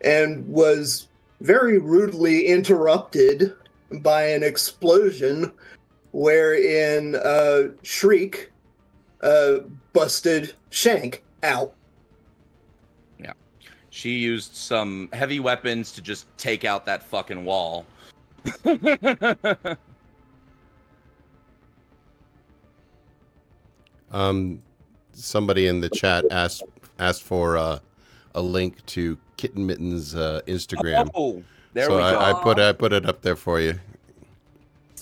and 0.00 0.48
was 0.48 1.08
very 1.42 1.78
rudely 1.78 2.46
interrupted 2.46 3.54
by 4.00 4.24
an 4.28 4.42
explosion 4.42 5.52
wherein 6.12 7.16
uh, 7.16 7.68
Shriek 7.82 8.50
uh, 9.22 9.58
busted 9.92 10.54
Shank 10.70 11.22
out. 11.42 11.74
Yeah. 13.18 13.32
She 13.90 14.18
used 14.18 14.54
some 14.54 15.08
heavy 15.12 15.40
weapons 15.40 15.92
to 15.92 16.02
just 16.02 16.26
take 16.38 16.64
out 16.64 16.86
that 16.86 17.02
fucking 17.02 17.44
wall. 17.44 17.86
Um, 24.12 24.62
somebody 25.12 25.66
in 25.66 25.80
the 25.80 25.88
chat 25.88 26.24
asked 26.30 26.62
asked 26.98 27.22
for 27.22 27.56
uh, 27.56 27.78
a 28.34 28.42
link 28.42 28.84
to 28.86 29.18
Kitten 29.36 29.66
Mitten's 29.66 30.14
uh, 30.14 30.42
Instagram. 30.46 31.10
Oh, 31.14 31.42
there 31.72 31.86
so 31.86 31.96
we 31.96 32.02
go. 32.02 32.18
I, 32.18 32.30
I 32.30 32.42
put 32.42 32.58
I 32.58 32.72
put 32.72 32.92
it 32.92 33.06
up 33.06 33.22
there 33.22 33.36
for 33.36 33.60
you. 33.60 33.78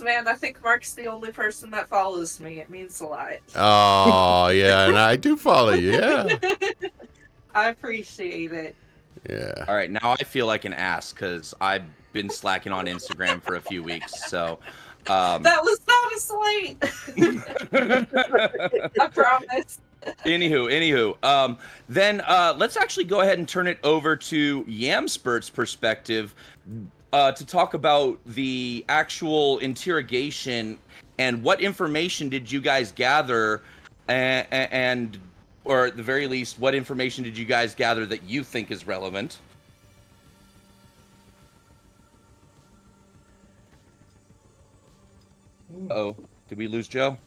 Man, 0.02 0.26
I 0.26 0.32
think 0.32 0.62
Mark's 0.64 0.94
the 0.94 1.08
only 1.08 1.30
person 1.30 1.70
that 1.72 1.86
follows 1.88 2.40
me. 2.40 2.58
It 2.58 2.70
means 2.70 3.00
a 3.02 3.06
lot. 3.06 3.32
Oh 3.54 4.48
yeah, 4.48 4.88
and 4.88 4.98
I 4.98 5.16
do 5.16 5.36
follow 5.36 5.72
you. 5.74 5.92
Yeah, 5.92 6.26
I 7.54 7.68
appreciate 7.68 8.50
it. 8.52 8.74
yeah. 9.28 9.64
All 9.68 9.74
right, 9.74 9.90
now 9.90 10.16
I 10.18 10.24
feel 10.24 10.46
like 10.46 10.64
an 10.64 10.72
ass 10.72 11.12
because 11.12 11.52
I've 11.60 11.84
been 12.14 12.30
slacking 12.30 12.72
on 12.72 12.86
Instagram 12.86 13.42
for 13.42 13.56
a 13.56 13.60
few 13.60 13.82
weeks. 13.82 14.28
So, 14.30 14.58
um, 15.08 15.42
That 15.42 15.62
was 15.62 15.80
not 15.86 16.12
a 16.14 16.20
slate. 16.20 16.82
I 19.00 19.06
promise. 19.08 19.78
Anywho, 20.24 20.70
anywho, 20.70 21.24
um, 21.24 21.58
then 21.88 22.20
uh, 22.22 22.54
let's 22.56 22.76
actually 22.76 23.04
go 23.04 23.20
ahead 23.20 23.38
and 23.38 23.48
turn 23.48 23.66
it 23.66 23.78
over 23.84 24.16
to 24.16 24.64
Yamspurt's 24.64 25.50
perspective 25.50 26.34
uh, 27.12 27.32
to 27.32 27.44
talk 27.44 27.74
about 27.74 28.18
the 28.26 28.84
actual 28.88 29.58
interrogation 29.58 30.78
and 31.18 31.42
what 31.42 31.60
information 31.60 32.28
did 32.28 32.50
you 32.50 32.60
guys 32.60 32.92
gather, 32.92 33.62
and, 34.08 34.46
and 34.50 35.18
or 35.64 35.86
at 35.86 35.96
the 35.96 36.02
very 36.02 36.26
least, 36.26 36.58
what 36.58 36.74
information 36.74 37.22
did 37.22 37.36
you 37.36 37.44
guys 37.44 37.74
gather 37.74 38.06
that 38.06 38.22
you 38.22 38.42
think 38.42 38.70
is 38.70 38.86
relevant? 38.86 39.38
Oh, 45.90 46.16
did 46.48 46.58
we 46.58 46.68
lose 46.68 46.88
Joe? 46.88 47.18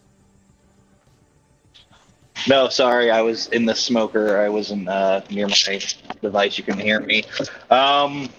No, 2.48 2.70
sorry, 2.70 3.10
I 3.10 3.22
was 3.22 3.48
in 3.48 3.66
the 3.66 3.76
smoker. 3.76 4.40
I 4.40 4.50
wasn't 4.50 4.88
uh, 4.90 5.22
near 5.30 5.48
my 5.48 5.80
device. 6.22 6.58
You 6.58 6.64
can 6.64 6.78
hear 6.78 7.00
me. 7.00 7.24
Um, 7.70 8.30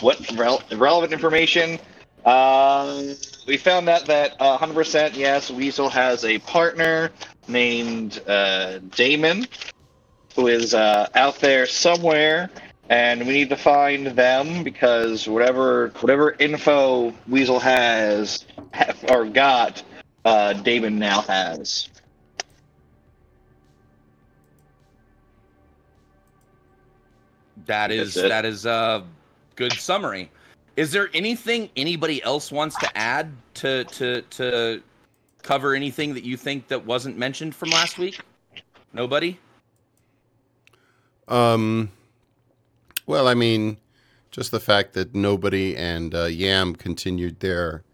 what 0.00 0.18
rel- 0.36 0.62
relevant 0.72 1.12
information? 1.12 1.78
Uh, 2.24 3.02
we 3.46 3.56
found 3.56 3.88
out 3.88 4.06
that 4.06 4.36
uh, 4.40 4.58
100% 4.58 5.16
yes, 5.16 5.50
Weasel 5.50 5.88
has 5.88 6.24
a 6.24 6.38
partner 6.40 7.10
named 7.48 8.22
uh, 8.26 8.78
Damon, 8.94 9.46
who 10.36 10.46
is 10.46 10.72
uh, 10.74 11.08
out 11.14 11.36
there 11.40 11.66
somewhere, 11.66 12.50
and 12.88 13.26
we 13.26 13.32
need 13.32 13.48
to 13.50 13.56
find 13.56 14.06
them 14.08 14.62
because 14.62 15.28
whatever 15.28 15.88
whatever 16.00 16.32
info 16.38 17.12
Weasel 17.28 17.58
has 17.60 18.44
ha- 18.74 18.94
or 19.08 19.26
got, 19.26 19.82
uh, 20.24 20.52
Damon 20.54 20.98
now 20.98 21.22
has. 21.22 21.89
That 27.66 27.90
is 27.90 28.14
That's 28.14 28.26
it. 28.26 28.28
that 28.28 28.44
is 28.44 28.66
a 28.66 29.04
good 29.56 29.72
summary. 29.72 30.30
Is 30.76 30.92
there 30.92 31.10
anything 31.14 31.68
anybody 31.76 32.22
else 32.22 32.50
wants 32.50 32.76
to 32.78 32.98
add 32.98 33.32
to 33.54 33.84
to 33.84 34.22
to 34.22 34.82
cover 35.42 35.74
anything 35.74 36.14
that 36.14 36.24
you 36.24 36.36
think 36.36 36.68
that 36.68 36.84
wasn't 36.84 37.16
mentioned 37.18 37.54
from 37.54 37.70
last 37.70 37.98
week? 37.98 38.20
Nobody? 38.92 39.38
Um, 41.28 41.90
well, 43.06 43.28
I 43.28 43.34
mean, 43.34 43.76
just 44.30 44.50
the 44.50 44.60
fact 44.60 44.94
that 44.94 45.14
nobody 45.14 45.76
and 45.76 46.14
uh, 46.14 46.24
Yam 46.24 46.74
continued 46.74 47.40
their 47.40 47.84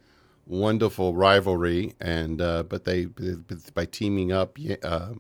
wonderful 0.47 1.15
rivalry, 1.15 1.95
and 2.01 2.41
uh, 2.41 2.63
but 2.63 2.85
they 2.85 3.07
by 3.75 3.85
teaming 3.85 4.33
up, 4.33 4.59
uh, 4.83 5.11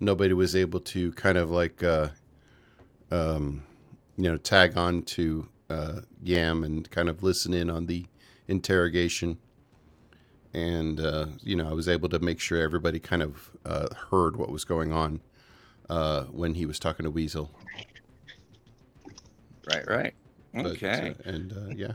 nobody 0.00 0.34
was 0.34 0.54
able 0.56 0.80
to 0.80 1.12
kind 1.12 1.38
of 1.38 1.50
like, 1.50 1.82
uh, 1.82 2.08
um, 3.10 3.62
you 4.16 4.30
know, 4.30 4.36
tag 4.36 4.76
on 4.76 5.02
to 5.02 5.48
uh, 5.70 6.00
Yam 6.22 6.64
and 6.64 6.90
kind 6.90 7.08
of 7.08 7.22
listen 7.22 7.52
in 7.52 7.70
on 7.70 7.86
the 7.86 8.06
interrogation. 8.48 9.38
And 10.54 11.00
uh, 11.00 11.26
you 11.42 11.56
know, 11.56 11.68
I 11.68 11.72
was 11.72 11.88
able 11.88 12.08
to 12.10 12.18
make 12.18 12.40
sure 12.40 12.60
everybody 12.60 12.98
kind 12.98 13.22
of 13.22 13.50
uh, 13.64 13.88
heard 14.10 14.36
what 14.36 14.50
was 14.50 14.64
going 14.64 14.92
on 14.92 15.20
uh, 15.90 16.24
when 16.24 16.54
he 16.54 16.66
was 16.66 16.78
talking 16.78 17.04
to 17.04 17.10
Weasel. 17.10 17.50
Right, 19.68 19.86
right. 19.88 20.14
But, 20.54 20.66
Okay. 20.66 21.14
uh, 21.24 21.30
and 21.30 21.52
uh, 21.52 21.74
yeah. 21.74 21.92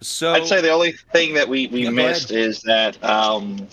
So 0.00 0.32
I'd 0.32 0.46
say 0.46 0.60
the 0.60 0.70
only 0.70 0.92
thing 1.12 1.34
that 1.34 1.48
we, 1.48 1.66
we 1.68 1.80
Yeah, 1.84 1.90
go 1.90 1.96
missed 1.96 2.30
is 2.30 2.62
that 2.62 3.02
um, 3.04 3.68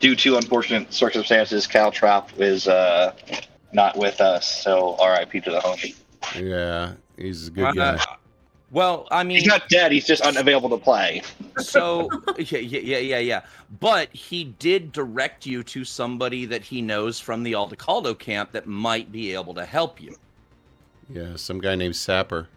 due 0.00 0.16
to 0.16 0.36
unfortunate 0.36 0.92
circumstances, 0.92 1.66
Caltrop 1.66 2.28
is 2.38 2.66
uh, 2.68 3.14
not 3.72 3.96
with 3.96 4.20
us. 4.20 4.62
So 4.62 4.96
RIP 5.02 5.44
to 5.44 5.50
the 5.50 5.60
homie. 5.60 5.94
Yeah, 6.36 6.92
he's 7.16 7.48
a 7.48 7.50
good 7.50 7.64
uh, 7.78 7.96
guy. 7.96 8.04
well, 8.70 9.06
I 9.10 9.22
mean 9.24 9.38
He's 9.38 9.46
not 9.46 9.68
dead. 9.68 9.92
He's 9.92 10.06
just 10.06 10.22
unavailable 10.22 10.70
to 10.70 10.78
play. 10.78 11.22
so 11.58 12.08
yeah, 12.38 12.58
yeah, 12.58 12.80
yeah, 12.80 12.98
yeah, 12.98 13.18
yeah. 13.18 13.40
But 13.80 14.12
he 14.12 14.44
did 14.58 14.92
direct 14.92 15.46
you 15.46 15.62
to 15.64 15.84
somebody 15.84 16.44
that 16.46 16.62
he 16.62 16.80
knows 16.82 17.18
from 17.20 17.42
the 17.42 17.52
Aldecaldo 17.52 18.18
camp 18.18 18.52
that 18.52 18.66
might 18.66 19.10
be 19.10 19.32
able 19.34 19.54
to 19.54 19.64
help 19.64 20.00
you. 20.00 20.16
Yeah, 21.12 21.36
some 21.36 21.60
guy 21.60 21.74
named 21.74 21.96
Sapper, 21.96 22.48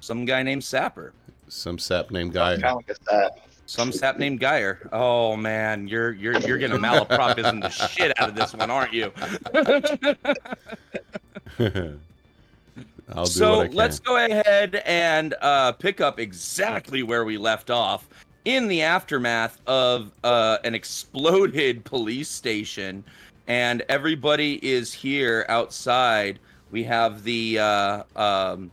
Some 0.00 0.24
guy 0.24 0.42
named 0.42 0.62
Sapper. 0.64 1.12
some 1.48 1.78
sap 1.78 2.10
named 2.10 2.32
Guy. 2.32 2.52
Kind 2.54 2.64
of 2.64 2.76
like 2.88 2.98
that. 3.10 3.38
Some 3.68 3.90
sap 3.90 4.18
named 4.18 4.38
Geyer. 4.38 4.88
Oh 4.92 5.36
man, 5.36 5.88
you're 5.88 6.12
you're 6.12 6.38
you're 6.38 6.58
gonna 6.58 6.78
malapropism 6.78 7.60
the 7.62 7.68
shit 7.68 8.12
out 8.20 8.28
of 8.28 8.36
this 8.36 8.54
one, 8.54 8.70
aren't 8.70 8.92
you? 8.92 9.12
I'll 13.14 13.24
do 13.24 13.30
so 13.30 13.50
what 13.58 13.64
I 13.64 13.68
can. 13.68 13.76
let's 13.76 13.98
go 13.98 14.16
ahead 14.16 14.82
and 14.84 15.34
uh, 15.40 15.72
pick 15.72 16.00
up 16.00 16.18
exactly 16.18 17.02
where 17.02 17.24
we 17.24 17.38
left 17.38 17.70
off 17.70 18.08
in 18.44 18.68
the 18.68 18.82
aftermath 18.82 19.60
of 19.66 20.12
uh, 20.24 20.58
an 20.64 20.74
exploded 20.74 21.84
police 21.84 22.28
station, 22.28 23.04
and 23.46 23.82
everybody 23.88 24.64
is 24.66 24.92
here 24.92 25.46
outside. 25.48 26.38
We 26.70 26.82
have 26.84 27.22
the 27.22 27.58
uh, 27.58 28.02
um, 28.16 28.70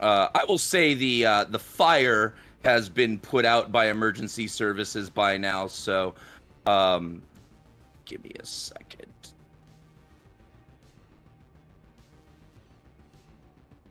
uh, 0.00 0.28
I 0.34 0.44
will 0.44 0.58
say 0.58 0.94
the 0.94 1.26
uh, 1.26 1.44
the 1.44 1.58
fire 1.58 2.34
has 2.64 2.88
been 2.88 3.18
put 3.18 3.44
out 3.44 3.72
by 3.72 3.88
emergency 3.88 4.46
services 4.46 5.10
by 5.10 5.36
now. 5.36 5.66
So, 5.66 6.14
um, 6.66 7.22
give 8.04 8.22
me 8.22 8.32
a 8.38 8.46
second. 8.46 9.11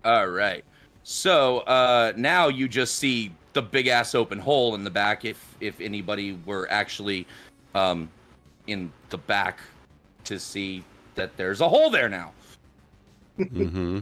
All 0.06 0.28
right. 0.28 0.64
So 1.04 1.60
uh, 1.60 2.14
now 2.16 2.48
you 2.48 2.68
just 2.68 2.96
see 2.96 3.32
the 3.54 3.62
big 3.62 3.88
ass 3.88 4.16
open 4.16 4.40
hole 4.40 4.76
in 4.76 4.84
the 4.84 4.90
back. 4.90 5.26
If 5.26 5.56
if 5.60 5.80
anybody 5.82 6.40
were 6.46 6.68
actually 6.72 7.28
um, 7.76 8.10
in 8.68 8.92
the 9.10 9.18
back 9.18 9.60
to 10.26 10.40
see 10.40 10.84
that 11.16 11.36
there's 11.38 11.62
a 11.62 11.68
hole 11.68 11.90
there 11.90 12.10
now, 12.10 12.32
hmm 13.38 14.00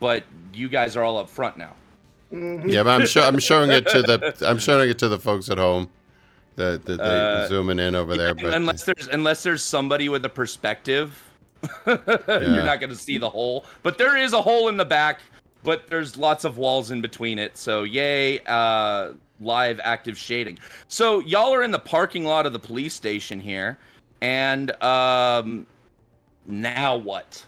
but 0.00 0.24
you 0.54 0.68
guys 0.68 0.96
are 0.96 1.02
all 1.04 1.18
up 1.18 1.28
front 1.28 1.56
now. 1.58 1.74
Mhm. 2.32 2.70
Yeah, 2.70 2.82
but 2.82 2.98
I'm 3.00 3.06
sure 3.06 3.22
I'm 3.22 3.38
showing 3.38 3.70
it 3.70 3.86
to 3.88 4.02
the 4.02 4.34
I'm 4.48 4.58
showing 4.58 4.88
it 4.88 4.98
to 5.00 5.08
the 5.08 5.18
folks 5.18 5.50
at 5.50 5.58
home 5.58 5.88
that 6.56 6.84
that 6.86 6.98
they 6.98 7.20
Uh, 7.20 7.48
zooming 7.48 7.78
in 7.78 7.94
over 7.94 8.16
there. 8.16 8.34
But 8.34 8.54
unless 8.54 8.84
there's 8.84 9.08
unless 9.08 9.42
there's 9.42 9.62
somebody 9.62 10.08
with 10.08 10.24
a 10.24 10.28
perspective, 10.30 11.22
Yeah. 11.86 11.98
you're 12.26 12.64
not 12.64 12.80
going 12.80 12.90
to 12.90 12.96
see 12.96 13.18
the 13.18 13.28
hole. 13.28 13.64
But 13.82 13.98
there 13.98 14.16
is 14.16 14.32
a 14.32 14.40
hole 14.42 14.68
in 14.68 14.76
the 14.76 14.84
back, 14.84 15.20
but 15.62 15.88
there's 15.88 16.16
lots 16.16 16.44
of 16.44 16.56
walls 16.58 16.90
in 16.90 17.00
between 17.00 17.38
it. 17.38 17.56
So 17.56 17.82
yay, 17.84 18.40
uh, 18.46 19.12
live 19.40 19.80
active 19.82 20.16
shading. 20.18 20.58
So 20.88 21.20
y'all 21.20 21.52
are 21.54 21.62
in 21.62 21.70
the 21.70 21.78
parking 21.78 22.24
lot 22.24 22.46
of 22.46 22.52
the 22.52 22.58
police 22.58 22.94
station 22.94 23.40
here, 23.40 23.78
and 24.20 24.70
um, 24.82 25.66
now 26.46 26.96
what? 26.96 27.44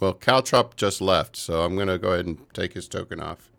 well, 0.00 0.14
Caltrop 0.14 0.76
just 0.76 1.00
left, 1.02 1.36
so 1.36 1.62
I'm 1.62 1.76
gonna 1.76 1.98
go 1.98 2.12
ahead 2.12 2.26
and 2.26 2.38
take 2.54 2.72
his 2.72 2.88
token 2.88 3.20
off. 3.20 3.50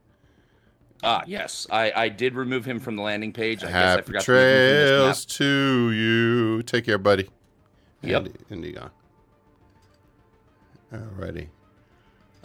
Ah, 1.03 1.23
yes, 1.25 1.65
I 1.71 1.91
I 1.95 2.09
did 2.09 2.35
remove 2.35 2.65
him 2.65 2.79
from 2.79 2.95
the 2.95 3.01
landing 3.01 3.31
page. 3.33 3.63
I 3.63 3.67
guess 3.67 3.75
I 3.75 3.79
Happy 3.79 4.01
forgot 4.03 4.23
to 4.23 4.31
remove 4.31 4.47
him 4.47 4.57
from 4.57 4.67
this 4.67 4.91
map. 4.91 4.97
trails 5.01 5.25
to 5.25 5.91
you. 5.91 6.63
Take 6.63 6.85
care, 6.85 6.97
buddy. 6.97 7.29
Yep. 8.03 8.27
Andy 8.50 8.71
gone. 8.71 8.89
Alrighty. 10.93 11.47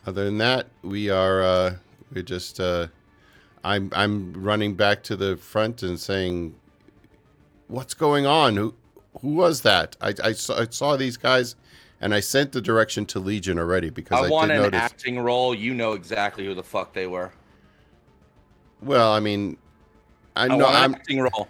Other 0.07 0.25
than 0.25 0.39
that, 0.39 0.69
we 0.83 1.11
are 1.11 1.43
uh, 1.43 1.75
we're 2.15 2.23
just 2.23 2.61
uh, 2.61 2.87
I'm 3.65 3.91
I'm 3.93 4.33
running 4.35 4.75
back 4.75 5.03
to 5.05 5.17
the 5.17 5.37
front 5.37 5.83
and 5.83 5.99
saying, 5.99 6.55
"What's 7.67 7.93
going 7.95 8.25
on? 8.25 8.57
Who 8.57 8.75
who 9.21 9.31
was 9.35 9.63
that? 9.63 9.97
I 10.01 10.15
I 10.23 10.33
saw, 10.33 10.61
I 10.61 10.67
saw 10.71 10.97
these 10.97 11.17
guys, 11.17 11.57
and 12.01 12.15
I 12.15 12.21
sent 12.21 12.53
the 12.53 12.61
direction 12.61 13.05
to 13.07 13.19
Legion 13.19 13.59
already 13.59 13.91
because 13.91 14.23
I, 14.23 14.27
I 14.27 14.31
want 14.31 14.49
did 14.49 14.59
an 14.59 14.63
notice. 14.63 14.81
acting 14.81 15.19
roll. 15.19 15.53
You 15.53 15.75
know 15.75 15.95
exactly 15.95 16.47
who 16.47 16.55
the 16.55 16.63
fuck 16.63 16.93
they 16.93 17.09
were. 17.09 17.33
Well, 18.81 19.13
I 19.13 19.19
mean, 19.19 19.57
I 20.37 20.45
I, 20.45 20.57
know 20.57 20.67
I'm. 20.67 20.95
acting 20.95 21.21
roll. 21.21 21.49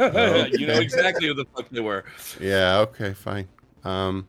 Okay. 0.00 0.50
You 0.58 0.66
know 0.66 0.78
exactly 0.78 1.26
who 1.26 1.34
the 1.34 1.46
fuck 1.54 1.68
they 1.70 1.80
were. 1.80 2.04
Yeah. 2.40 2.78
Okay. 2.78 3.12
Fine. 3.12 3.46
Um. 3.84 4.26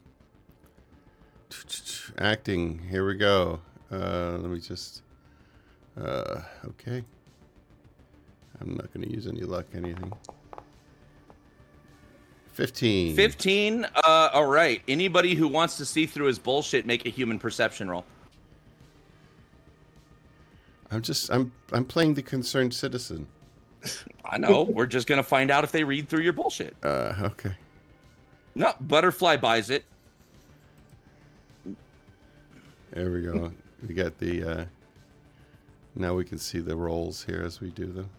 Acting. 2.18 2.80
Here 2.90 3.06
we 3.06 3.16
go. 3.16 3.60
Uh, 3.92 4.38
let 4.40 4.52
me 4.52 4.60
just. 4.60 5.04
Uh. 6.00 6.42
Okay. 6.66 7.04
I'm 8.62 8.76
not 8.76 8.94
going 8.94 9.08
to 9.08 9.14
use 9.14 9.26
any 9.28 9.42
luck. 9.42 9.66
Anything. 9.74 10.12
Fifteen. 12.52 13.16
15. 13.16 13.86
Uh, 13.86 14.30
all 14.34 14.46
right. 14.46 14.82
Anybody 14.88 15.34
who 15.34 15.48
wants 15.48 15.78
to 15.78 15.86
see 15.86 16.06
through 16.06 16.26
his 16.26 16.38
bullshit, 16.38 16.86
make 16.86 17.06
a 17.06 17.10
human 17.10 17.40
perception 17.40 17.90
roll. 17.90 18.06
I'm 20.92 21.02
just. 21.02 21.32
I'm. 21.32 21.52
I'm 21.72 21.86
playing 21.86 22.16
the 22.16 22.24
concerned 22.24 22.74
citizen. 22.74 23.28
I 24.26 24.38
know. 24.38 24.64
We're 24.70 24.88
just 24.88 25.08
gonna 25.08 25.24
find 25.24 25.52
out 25.52 25.64
if 25.64 25.72
they 25.72 25.84
read 25.84 26.10
through 26.10 26.22
your 26.24 26.34
bullshit. 26.34 26.76
Uh. 26.84 27.14
Okay. 27.22 27.54
No, 28.56 28.74
butterfly 28.82 29.38
buys 29.38 29.70
it. 29.70 29.86
There 32.94 33.12
we 33.12 33.22
go. 33.22 33.52
we 33.88 33.94
got 33.94 34.18
the. 34.18 34.44
uh 34.44 34.66
Now 35.96 36.14
we 36.16 36.26
can 36.26 36.38
see 36.38 36.60
the 36.60 36.76
rolls 36.76 37.24
here 37.24 37.44
as 37.46 37.62
we 37.62 37.70
do 37.70 37.86
them. 37.88 38.10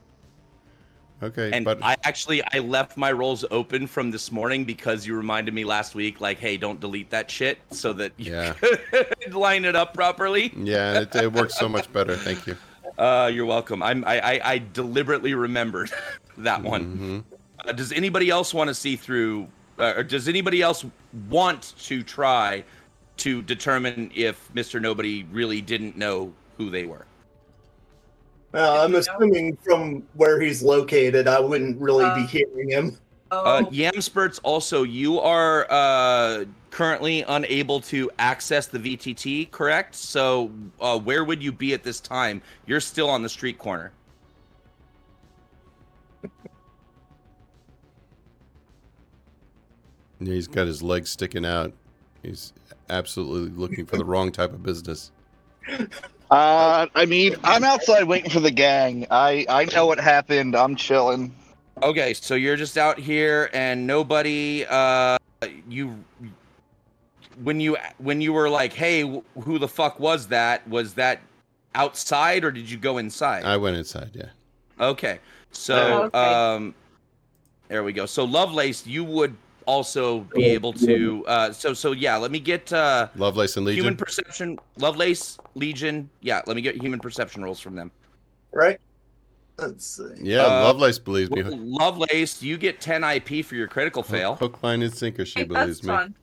Okay. 1.23 1.51
And 1.53 1.65
but 1.67 1.83
I 1.83 1.97
actually 2.05 2.43
I 2.55 2.61
left 2.61 2.97
my 2.97 3.13
rolls 3.13 3.45
open 3.51 3.87
from 3.87 4.11
this 4.11 4.33
morning 4.33 4.65
because 4.65 5.07
you 5.07 5.15
reminded 5.15 5.53
me 5.53 5.65
last 5.65 5.95
week, 5.95 6.21
like, 6.21 6.39
hey, 6.39 6.57
don't 6.57 6.81
delete 6.81 7.11
that 7.11 7.31
shit, 7.31 7.59
so 7.71 7.93
that 7.95 8.13
you 8.17 8.33
Yeah. 8.33 8.55
could 8.55 9.35
line 9.47 9.65
it 9.67 9.77
up 9.77 9.93
properly. 9.93 10.53
yeah, 10.57 11.01
it, 11.01 11.15
it 11.15 11.33
works 11.33 11.59
so 11.59 11.69
much 11.69 11.93
better. 11.93 12.17
Thank 12.17 12.47
you. 12.47 12.57
Uh, 12.99 13.31
you're 13.33 13.47
welcome. 13.47 13.83
I'm 13.83 14.05
I 14.05 14.21
I, 14.21 14.41
I 14.55 14.59
deliberately 14.75 15.33
remembered 15.33 15.91
that 16.39 16.63
one. 16.63 17.25
Mhm. 17.65 17.67
Uh, 17.67 17.73
does 17.73 17.93
anybody 17.93 18.29
else 18.29 18.53
want 18.53 18.69
to 18.69 18.75
see 18.75 18.95
through, 18.97 19.49
uh, 19.79 19.95
or 19.97 20.03
does 20.03 20.29
anybody 20.29 20.61
else 20.61 20.85
want 21.31 21.73
to 21.79 22.03
try 22.03 22.63
to 23.21 23.43
determine 23.43 24.11
if 24.15 24.53
Mr. 24.55 24.81
Nobody 24.81 25.25
really 25.31 25.61
didn't 25.61 25.97
know 25.97 26.33
who 26.57 26.71
they 26.71 26.85
were? 26.85 27.07
Uh, 28.53 28.83
I'm 28.83 28.95
assuming 28.95 29.57
from 29.57 30.03
where 30.15 30.41
he's 30.41 30.63
located, 30.63 31.29
I 31.29 31.39
wouldn't 31.39 31.81
really 31.81 32.05
be 32.17 32.23
Uh, 32.23 32.27
hearing 32.27 32.71
him. 32.71 32.99
Oh, 33.31 33.45
Uh, 33.45 33.63
Yamspurts, 33.71 34.41
also, 34.43 34.83
you 34.83 35.21
are 35.21 35.67
uh, 35.71 36.45
currently 36.71 37.23
unable 37.29 37.81
to 37.83 38.11
access 38.19 38.67
the 38.67 38.79
VTT, 38.79 39.51
correct? 39.53 39.95
So, 39.95 40.51
uh, 40.81 40.99
where 40.99 41.25
would 41.25 41.41
you 41.43 41.53
be 41.53 41.75
at 41.75 41.85
this 41.85 42.01
time? 42.01 42.43
You're 42.67 42.81
still 42.81 43.09
on 43.09 43.23
the 43.23 43.29
street 43.29 43.59
corner. 43.59 43.93
Yeah, 50.21 50.35
he's 50.35 50.49
got 50.49 50.67
his 50.67 50.83
legs 50.83 51.11
sticking 51.11 51.47
out. 51.47 51.73
He's 52.23 52.53
absolutely 52.91 53.57
looking 53.57 53.87
for 53.87 53.97
the 53.97 54.05
wrong 54.05 54.31
type 54.33 54.53
of 54.53 54.63
business. 54.63 55.11
Uh, 56.31 56.87
I 56.95 57.07
mean, 57.07 57.37
I'm 57.45 57.65
outside 57.65 58.05
waiting 58.05 58.31
for 58.31 58.41
the 58.41 58.51
gang. 58.51 59.07
I 59.11 59.47
I 59.49 59.65
know 59.67 59.87
what 59.87 59.99
happened. 59.99 60.55
I'm 60.55 60.77
chilling. 60.77 61.35
Okay, 61.83 62.13
so 62.15 62.35
you're 62.35 62.57
just 62.57 62.77
out 62.77 62.99
here, 62.99 63.49
and 63.53 63.87
nobody. 63.87 64.67
Uh, 64.69 65.17
you 65.69 66.05
when 67.43 67.61
you 67.61 67.77
when 67.99 68.21
you 68.21 68.33
were 68.33 68.49
like, 68.51 68.73
"Hey, 68.73 69.03
who 69.43 69.59
the 69.59 69.69
fuck 69.69 69.99
was 69.99 70.29
that?" 70.29 70.67
Was 70.69 70.95
that 70.95 71.21
outside, 71.75 72.45
or 72.45 72.51
did 72.51 72.69
you 72.71 72.77
go 72.77 72.99
inside? 72.99 73.45
I 73.45 73.57
went 73.57 73.77
inside. 73.77 74.11
Yeah. 74.15 74.31
Okay. 74.81 75.19
So, 75.53 75.75
Oh, 75.75 76.03
okay. 76.05 76.19
um, 76.19 76.75
there 77.69 77.83
we 77.83 77.93
go. 77.93 78.07
So, 78.07 78.25
Lovelace, 78.25 78.87
you 78.87 79.05
would 79.05 79.37
also 79.71 80.21
be 80.35 80.45
able 80.47 80.73
to. 80.75 81.25
Uh, 81.27 81.53
so, 81.53 81.73
so 81.73 81.93
yeah. 81.93 82.17
Let 82.17 82.31
me 82.31 82.41
get 82.41 82.73
uh, 82.73 83.09
Lovelace 83.17 83.57
and 83.57 83.65
Legion. 83.65 83.85
human 83.85 83.97
perception. 83.97 84.59
Lovelace, 84.77 85.39
Legion. 85.55 86.11
Yeah. 86.21 86.43
Let 86.47 86.57
me 86.57 86.63
get 86.63 86.81
human 86.81 87.01
perception 87.01 87.43
rolls 87.45 87.61
from 87.61 87.77
them. 87.77 87.91
Right? 88.53 88.81
Let's 89.59 89.87
see. 89.87 90.09
yeah, 90.23 90.47
uh, 90.47 90.65
Lovelace 90.65 90.99
believes 90.99 91.31
me. 91.31 91.43
Well, 91.43 91.57
Lovelace, 91.57 92.43
you 92.43 92.57
get 92.57 92.81
10 92.81 93.05
IP 93.05 93.45
for 93.45 93.57
your 93.57 93.69
critical 93.69 94.03
fail. 94.03 94.37
Hook, 94.37 94.63
line, 94.63 94.83
and 94.83 94.93
sinker. 94.93 95.27
She 95.27 95.41
hey, 95.41 95.45
believes 95.45 95.81
that's 95.81 95.83
me. 95.83 95.89
fun. 95.89 96.15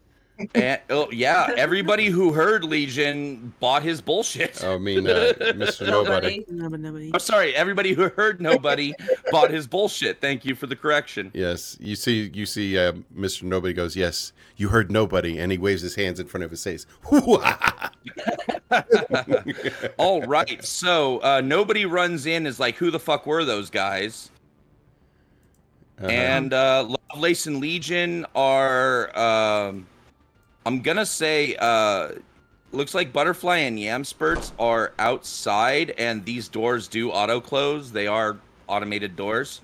And, 0.56 0.82
oh 0.89 1.10
yeah, 1.12 1.54
everybody 1.58 2.08
who 2.08 2.34
heard 2.34 2.63
Legion 2.63 3.54
bought 3.60 3.84
his 3.84 4.02
bullshit. 4.02 4.63
Oh, 4.63 4.76
I 4.76 4.78
mean, 4.78 5.08
uh, 5.08 5.34
Mr. 5.39 5.88
Nobody. 5.88 6.45
Nobody. 6.50 6.84
Nobody. 6.84 7.12
I'm 7.13 7.19
sorry, 7.19 7.56
everybody 7.56 7.93
who 7.93 8.10
heard 8.10 8.41
nobody 8.41 8.93
bought 9.32 9.50
his 9.50 9.67
bullshit. 9.67 10.21
Thank 10.21 10.45
you 10.45 10.56
for 10.56 10.67
the 10.67 10.76
correction. 10.76 11.32
Yes, 11.34 11.78
you 11.80 11.95
see, 11.95 12.30
you 12.34 12.45
see, 12.45 12.78
uh, 12.78 12.93
Mr. 13.15 13.43
Nobody 13.43 13.73
goes, 13.73 13.95
"Yes, 13.95 14.34
you 14.56 14.69
heard 14.69 14.91
nobody," 14.91 15.39
and 15.39 15.52
he 15.52 15.58
waves 15.58 15.82
his 15.82 15.95
hands 15.95 16.19
in 16.19 16.28
front 16.28 16.43
of 16.43 16.52
his 16.52 16.63
face. 16.63 16.86
All 19.97 20.21
right, 20.23 20.63
so 20.63 21.19
uh, 21.19 21.41
nobody 21.41 21.86
runs 21.86 22.26
in 22.26 22.45
is 22.45 22.60
like, 22.60 22.76
who 22.76 22.91
the 22.91 23.00
fuck 23.00 23.26
were 23.26 23.45
those 23.45 23.69
guys? 23.69 24.30
Uh-huh. 26.00 26.08
And 26.08 26.54
uh, 26.54 26.95
Lovelace 27.10 27.47
and 27.47 27.60
Legion 27.60 28.26
are, 28.36 29.17
um, 29.17 29.88
I'm 30.67 30.82
gonna 30.82 31.06
say, 31.06 31.56
uh, 31.60 32.10
looks 32.73 32.93
like 32.93 33.13
Butterfly 33.13 33.60
and 33.60 33.80
Yam 33.80 34.03
Spurts 34.03 34.51
are 34.60 34.91
outside, 34.99 35.91
and 35.91 36.25
these 36.25 36.49
doors 36.49 36.89
do 36.89 37.10
auto 37.10 37.39
close. 37.39 37.89
They 37.89 38.06
are 38.06 38.36
automated 38.67 39.15
doors. 39.15 39.62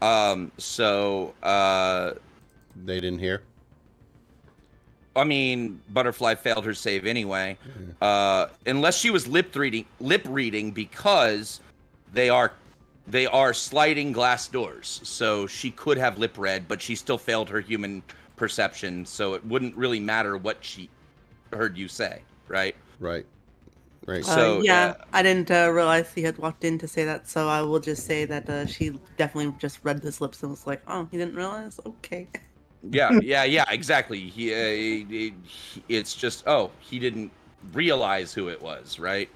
Um, 0.00 0.50
so, 0.56 1.34
uh, 1.42 2.12
they 2.86 2.98
didn't 2.98 3.18
hear. 3.18 3.42
I 5.14 5.24
mean, 5.24 5.82
Butterfly 5.90 6.36
failed 6.36 6.64
her 6.64 6.72
save 6.72 7.04
anyway, 7.04 7.58
uh, 8.00 8.46
unless 8.64 8.96
she 8.96 9.10
was 9.10 9.28
lip 9.28 9.54
reading, 9.54 9.84
lip 10.00 10.22
reading 10.26 10.70
because 10.70 11.60
they 12.14 12.30
are 12.30 12.54
they 13.06 13.26
are 13.26 13.52
sliding 13.52 14.12
glass 14.12 14.48
doors. 14.48 15.02
So 15.04 15.46
she 15.46 15.72
could 15.72 15.98
have 15.98 16.16
lip 16.16 16.38
read, 16.38 16.68
but 16.68 16.80
she 16.80 16.94
still 16.94 17.18
failed 17.18 17.50
her 17.50 17.60
human 17.60 18.02
perception. 18.38 19.04
So 19.04 19.34
it 19.34 19.44
wouldn't 19.44 19.76
really 19.76 20.00
matter 20.00 20.36
what 20.36 20.64
she 20.64 20.88
heard 21.52 21.76
you 21.76 21.88
say, 21.88 22.22
right? 22.48 22.74
Right, 23.00 23.26
right. 24.06 24.20
Uh, 24.22 24.34
So, 24.34 24.62
yeah, 24.62 24.94
uh, 24.98 25.04
I 25.12 25.22
didn't 25.22 25.50
uh, 25.50 25.70
realize 25.70 26.12
he 26.12 26.22
had 26.22 26.38
walked 26.38 26.64
in 26.64 26.78
to 26.78 26.88
say 26.88 27.04
that, 27.04 27.28
so 27.28 27.48
I 27.48 27.62
will 27.62 27.80
just 27.80 28.06
say 28.06 28.24
that 28.24 28.48
uh, 28.48 28.66
she 28.66 28.98
definitely 29.16 29.54
just 29.58 29.80
read 29.82 30.00
his 30.02 30.20
lips 30.20 30.42
and 30.42 30.50
was 30.50 30.66
like, 30.66 30.82
"Oh, 30.88 31.06
he 31.10 31.18
didn't 31.18 31.34
realize." 31.34 31.78
Okay. 31.84 32.28
Yeah, 32.92 33.18
yeah, 33.22 33.42
yeah, 33.42 33.64
exactly. 33.70 34.20
He, 34.30 34.54
uh, 34.54 34.56
he- 34.58 35.34
he- 35.44 35.82
it's 35.88 36.14
just 36.14 36.44
oh, 36.46 36.70
he 36.78 37.00
didn't 37.00 37.32
realize 37.72 38.32
who 38.32 38.48
it 38.48 38.62
was, 38.62 39.00
right? 39.00 39.28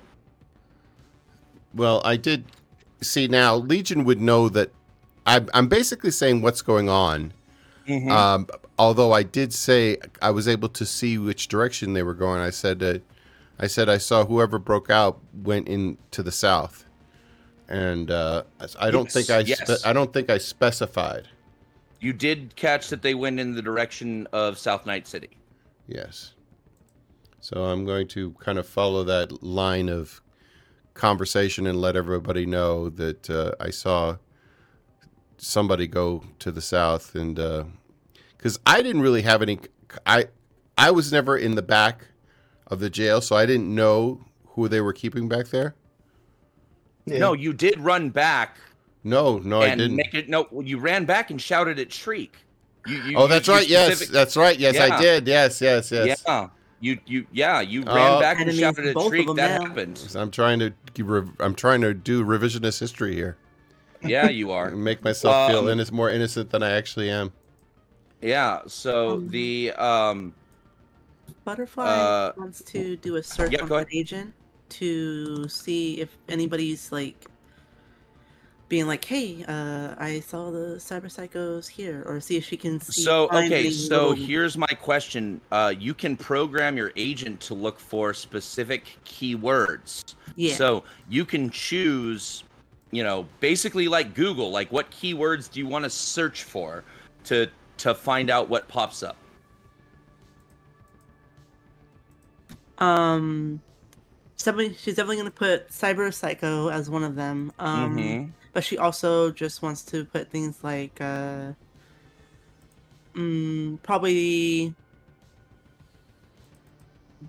Well, 1.74 2.02
I 2.04 2.16
did 2.16 2.44
see 3.00 3.26
now. 3.26 3.56
Legion 3.56 4.04
would 4.04 4.20
know 4.20 4.48
that. 4.50 4.70
I'm, 5.26 5.48
I'm 5.54 5.66
basically 5.68 6.10
saying 6.12 6.42
what's 6.42 6.62
going 6.62 6.88
on. 6.88 7.32
Mm-hmm. 7.88 8.10
Um, 8.10 8.46
although 8.82 9.12
I 9.12 9.22
did 9.22 9.52
say 9.52 9.96
I 10.20 10.32
was 10.32 10.48
able 10.48 10.68
to 10.70 10.84
see 10.84 11.16
which 11.16 11.46
direction 11.46 11.92
they 11.92 12.02
were 12.02 12.14
going. 12.14 12.40
I 12.40 12.50
said 12.50 12.80
that 12.80 13.02
I 13.56 13.68
said 13.68 13.88
I 13.88 13.98
saw 13.98 14.24
whoever 14.24 14.58
broke 14.58 14.90
out 14.90 15.20
went 15.32 15.68
into 15.68 16.20
the 16.20 16.32
south, 16.32 16.84
and 17.68 18.10
uh, 18.10 18.42
I 18.80 18.90
don't 18.90 19.04
Yes, 19.04 19.14
think 19.14 19.30
I 19.30 19.38
yes. 19.40 19.82
spe- 19.82 19.86
I 19.86 19.92
don't 19.92 20.12
think 20.12 20.30
I 20.30 20.38
specified. 20.38 21.28
You 22.00 22.12
did 22.12 22.56
catch 22.56 22.88
that 22.88 23.02
they 23.02 23.14
went 23.14 23.38
in 23.38 23.54
the 23.54 23.62
direction 23.62 24.26
of 24.32 24.58
South 24.58 24.84
Night 24.84 25.06
City. 25.06 25.30
Yes. 25.86 26.32
So 27.38 27.66
I'm 27.66 27.84
going 27.84 28.08
to 28.08 28.32
kind 28.40 28.58
of 28.58 28.66
follow 28.66 29.04
that 29.04 29.44
line 29.44 29.88
of 29.88 30.20
conversation 30.94 31.68
and 31.68 31.80
let 31.80 31.94
everybody 31.94 32.46
know 32.46 32.88
that 32.88 33.30
uh, 33.30 33.52
I 33.60 33.70
saw 33.70 34.16
somebody 35.36 35.86
go 35.86 36.24
to 36.40 36.50
the 36.50 36.60
south 36.60 37.14
and 37.14 37.38
because 38.42 38.58
I 38.66 38.82
didn't 38.82 39.02
really 39.02 39.22
have 39.22 39.40
any 39.42 39.58
I 40.04 40.26
I 40.76 40.90
was 40.90 41.12
never 41.12 41.36
in 41.36 41.54
the 41.54 41.62
back 41.62 42.06
of 42.66 42.80
the 42.80 42.90
jail 42.90 43.20
so 43.20 43.36
I 43.36 43.46
didn't 43.46 43.72
know 43.72 44.24
who 44.48 44.66
they 44.68 44.80
were 44.80 44.92
keeping 44.92 45.28
back 45.28 45.48
there. 45.48 45.74
Yeah. 47.06 47.18
No, 47.18 47.32
you 47.34 47.52
did 47.52 47.78
run 47.78 48.10
back 48.10 48.56
No, 49.04 49.38
no, 49.38 49.60
I 49.62 49.74
didn't. 49.74 49.96
make 49.96 50.14
it. 50.14 50.28
No, 50.28 50.46
you 50.62 50.78
ran 50.78 51.04
back 51.04 51.30
and 51.30 51.40
shouted 51.40 51.78
at 51.78 51.92
Shriek. 51.92 52.36
You, 52.86 52.96
you, 53.02 53.16
oh, 53.16 53.26
that's 53.28 53.46
you 53.46 53.54
right. 53.54 53.68
Yes, 53.68 54.08
that's 54.08 54.36
right. 54.36 54.58
Yes, 54.58 54.78
I 54.78 55.00
did. 55.00 55.26
Yes, 55.28 55.60
yes, 55.60 55.90
yes. 55.92 56.22
Yeah. 56.26 56.48
You 56.80 56.98
you 57.06 57.26
yeah, 57.30 57.60
you 57.60 57.84
Oh. 57.86 57.94
ran 57.94 58.20
back 58.20 58.40
and 58.40 58.52
shouted 58.52 58.86
at 58.86 58.94
both 58.94 59.06
shriek. 59.08 59.28
That 59.36 59.60
now. 59.60 59.66
happened. 59.68 60.04
I'm 60.16 60.32
trying 60.32 60.58
to 60.58 60.72
I'm 61.38 61.54
trying 61.54 61.80
to 61.82 61.94
do 61.94 62.24
revisionist 62.24 62.80
history 62.80 63.14
here. 63.14 63.36
Yeah, 64.04 64.28
you 64.28 64.50
are. 64.50 64.70
make 64.72 65.04
myself 65.04 65.48
feel 65.50 65.60
Um, 65.68 65.78
inno- 65.78 65.92
more 65.92 66.10
innocent 66.10 66.50
than 66.50 66.62
I 66.64 66.70
actually 66.72 67.08
am. 67.08 67.32
Yeah. 68.22 68.60
So 68.66 69.14
Um, 69.14 69.28
the 69.28 69.72
um 69.72 70.34
Butterfly 71.44 71.84
Uh, 71.84 72.32
wants 72.36 72.62
to 72.64 72.96
do 72.96 73.16
a 73.16 73.22
search 73.22 73.52
yeah, 73.52 73.62
on 73.64 73.86
agent 73.92 74.32
to 74.70 75.48
see 75.48 76.00
if 76.00 76.16
anybody's 76.28 76.92
like 76.92 77.26
being 78.68 78.86
like, 78.86 79.04
"Hey, 79.04 79.44
uh, 79.46 79.94
I 79.98 80.20
saw 80.20 80.50
the 80.50 80.76
cyber 80.78 81.06
psychos 81.12 81.68
here," 81.68 82.04
or 82.06 82.20
see 82.20 82.36
if 82.36 82.44
she 82.46 82.56
can 82.56 82.80
see. 82.80 83.02
So 83.02 83.24
okay, 83.30 83.70
so 83.70 84.10
little- 84.10 84.24
here's 84.24 84.56
my 84.56 84.66
question. 84.68 85.40
Uh, 85.50 85.74
you 85.78 85.92
can 85.92 86.16
program 86.16 86.76
your 86.76 86.92
agent 86.96 87.40
to 87.40 87.54
look 87.54 87.78
for 87.78 88.14
specific 88.14 88.84
keywords. 89.04 90.14
yeah, 90.36 90.54
So 90.54 90.84
you 91.10 91.26
can 91.26 91.50
choose, 91.50 92.44
you 92.92 93.02
know, 93.02 93.26
basically 93.40 93.88
like 93.88 94.14
Google, 94.14 94.50
like 94.50 94.72
what 94.72 94.90
keywords 94.90 95.50
do 95.50 95.60
you 95.60 95.66
want 95.66 95.84
to 95.84 95.90
search 95.90 96.44
for 96.44 96.82
to 97.24 97.48
to 97.78 97.94
find 97.94 98.30
out 98.30 98.48
what 98.48 98.68
pops 98.68 99.02
up. 99.02 99.16
um, 102.78 103.60
somebody 104.36 104.74
she's 104.74 104.96
definitely 104.96 105.16
gonna 105.18 105.30
put 105.30 105.68
cyber 105.68 106.12
psycho 106.12 106.68
as 106.68 106.90
one 106.90 107.04
of 107.04 107.14
them. 107.14 107.52
Um, 107.58 107.96
Mhm. 107.96 108.32
but 108.52 108.64
she 108.64 108.76
also 108.78 109.30
just 109.30 109.62
wants 109.62 109.82
to 109.84 110.04
put 110.04 110.30
things 110.30 110.62
like 110.64 111.00
uh 111.00 111.52
mm, 113.14 113.80
probably 113.82 114.74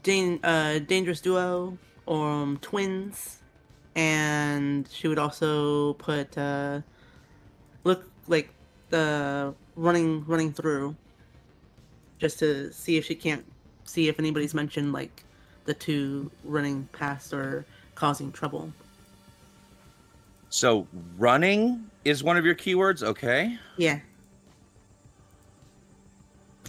Dan- 0.01 0.39
uh, 0.43 0.79
dangerous 0.79 1.21
duo 1.21 1.77
or 2.08 2.27
um, 2.27 2.58
twins 2.62 3.39
and 3.95 4.88
she 4.91 5.08
would 5.08 5.19
also 5.19 5.93
put 5.93 6.36
uh 6.38 6.82
look 7.84 8.10
like 8.27 8.49
the 8.89 9.53
running 9.75 10.25
running 10.25 10.53
through 10.53 10.95
just 12.19 12.39
to 12.39 12.71
see 12.73 12.97
if 12.97 13.05
she 13.05 13.15
can't 13.15 13.45
see 13.86 14.07
if 14.09 14.19
anybody's 14.19 14.53
mentioned 14.53 14.93
like 14.93 15.23
the 15.65 15.73
two 15.73 16.31
running 16.43 16.88
past 16.93 17.33
or 17.33 17.65
causing 17.95 18.31
trouble 18.31 18.71
So 20.49 20.88
running 21.17 21.89
is 22.05 22.23
one 22.23 22.38
of 22.38 22.45
your 22.45 22.55
keywords, 22.55 23.01
okay? 23.01 23.57
Yeah. 23.77 23.99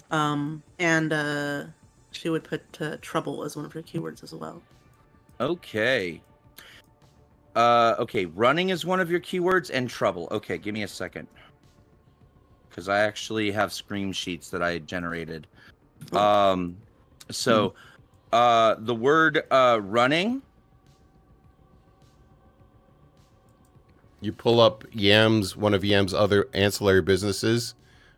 Um, 0.09 0.63
and 0.79 1.13
uh, 1.13 1.65
she 2.11 2.29
would 2.29 2.43
put 2.43 2.63
uh, 2.81 2.97
trouble 3.01 3.43
as 3.43 3.55
one 3.55 3.65
of 3.65 3.73
her 3.73 3.83
keywords 3.83 4.23
as 4.23 4.33
well. 4.33 4.63
Okay. 5.39 6.21
Uh, 7.55 7.95
okay, 7.99 8.25
running 8.25 8.69
is 8.69 8.85
one 8.85 8.99
of 8.99 9.11
your 9.11 9.19
keywords 9.19 9.69
and 9.73 9.89
trouble. 9.89 10.27
Okay, 10.31 10.57
give 10.57 10.73
me 10.73 10.83
a 10.83 10.87
second. 10.87 11.27
Because 12.75 12.89
I 12.89 12.99
actually 12.99 13.51
have 13.51 13.71
scream 13.71 14.11
sheets 14.11 14.49
that 14.49 14.61
I 14.61 14.79
generated. 14.79 15.47
Oh. 16.11 16.17
Um, 16.19 16.75
so, 17.31 17.73
uh, 18.33 18.75
the 18.79 18.93
word 18.93 19.43
uh, 19.49 19.79
running. 19.81 20.41
You 24.19 24.33
pull 24.33 24.59
up 24.59 24.83
Yam's 24.91 25.55
one 25.55 25.73
of 25.73 25.85
Yam's 25.85 26.13
other 26.13 26.49
ancillary 26.53 27.01
businesses, 27.01 27.75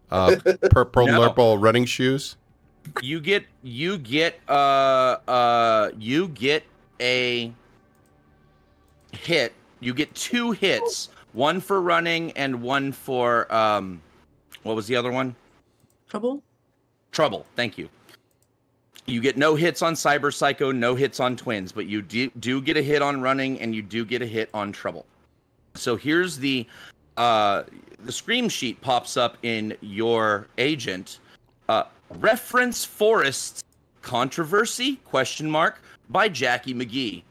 uh, 0.09 0.37
purple 0.71 1.05
No. 1.05 1.19
purple 1.21 1.59
running 1.59 1.85
shoes. 1.85 2.35
you 3.03 3.19
get 3.19 3.45
you 3.61 3.97
get 3.99 4.39
uh 4.47 5.17
uh 5.27 5.91
you 5.99 6.29
get 6.29 6.63
a 7.01 7.51
hit 9.11 9.53
you 9.81 9.93
get 9.93 10.15
two 10.15 10.51
hits 10.51 11.09
one 11.33 11.59
for 11.59 11.81
running 11.81 12.31
and 12.31 12.61
one 12.61 12.93
for 12.93 13.53
um 13.53 14.01
what 14.63 14.75
was 14.75 14.87
the 14.87 14.95
other 14.95 15.11
one? 15.11 15.35
Trouble? 16.09 16.41
trouble. 17.11 17.45
Thank 17.55 17.77
you. 17.77 17.89
You 19.07 19.21
get 19.21 19.37
no 19.37 19.55
hits 19.55 19.81
on 19.81 19.93
cyber 19.93 20.33
psycho 20.33 20.71
no 20.71 20.93
hits 20.93 21.19
on 21.19 21.35
twins 21.35 21.71
but 21.71 21.87
you 21.87 22.01
do, 22.01 22.29
do 22.39 22.61
get 22.61 22.77
a 22.77 22.81
hit 22.81 23.01
on 23.01 23.21
running 23.21 23.59
and 23.59 23.73
you 23.73 23.81
do 23.81 24.05
get 24.05 24.21
a 24.21 24.25
hit 24.25 24.49
on 24.53 24.71
trouble. 24.71 25.05
So 25.73 25.95
here's 25.95 26.37
the 26.37 26.67
uh 27.15 27.63
the 28.03 28.11
scream 28.11 28.49
sheet 28.49 28.79
pops 28.81 29.17
up 29.17 29.37
in 29.41 29.75
your 29.81 30.47
agent. 30.57 31.19
Uh 31.69 31.85
reference 32.19 32.85
forests 32.85 33.63
controversy 34.01 34.97
question 34.97 35.49
mark 35.49 35.81
by 36.09 36.29
jackie 36.29 36.73
mcgee. 36.73 37.23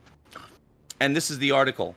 And 0.99 1.15
this 1.15 1.31
is 1.31 1.39
the 1.39 1.53
article 1.53 1.95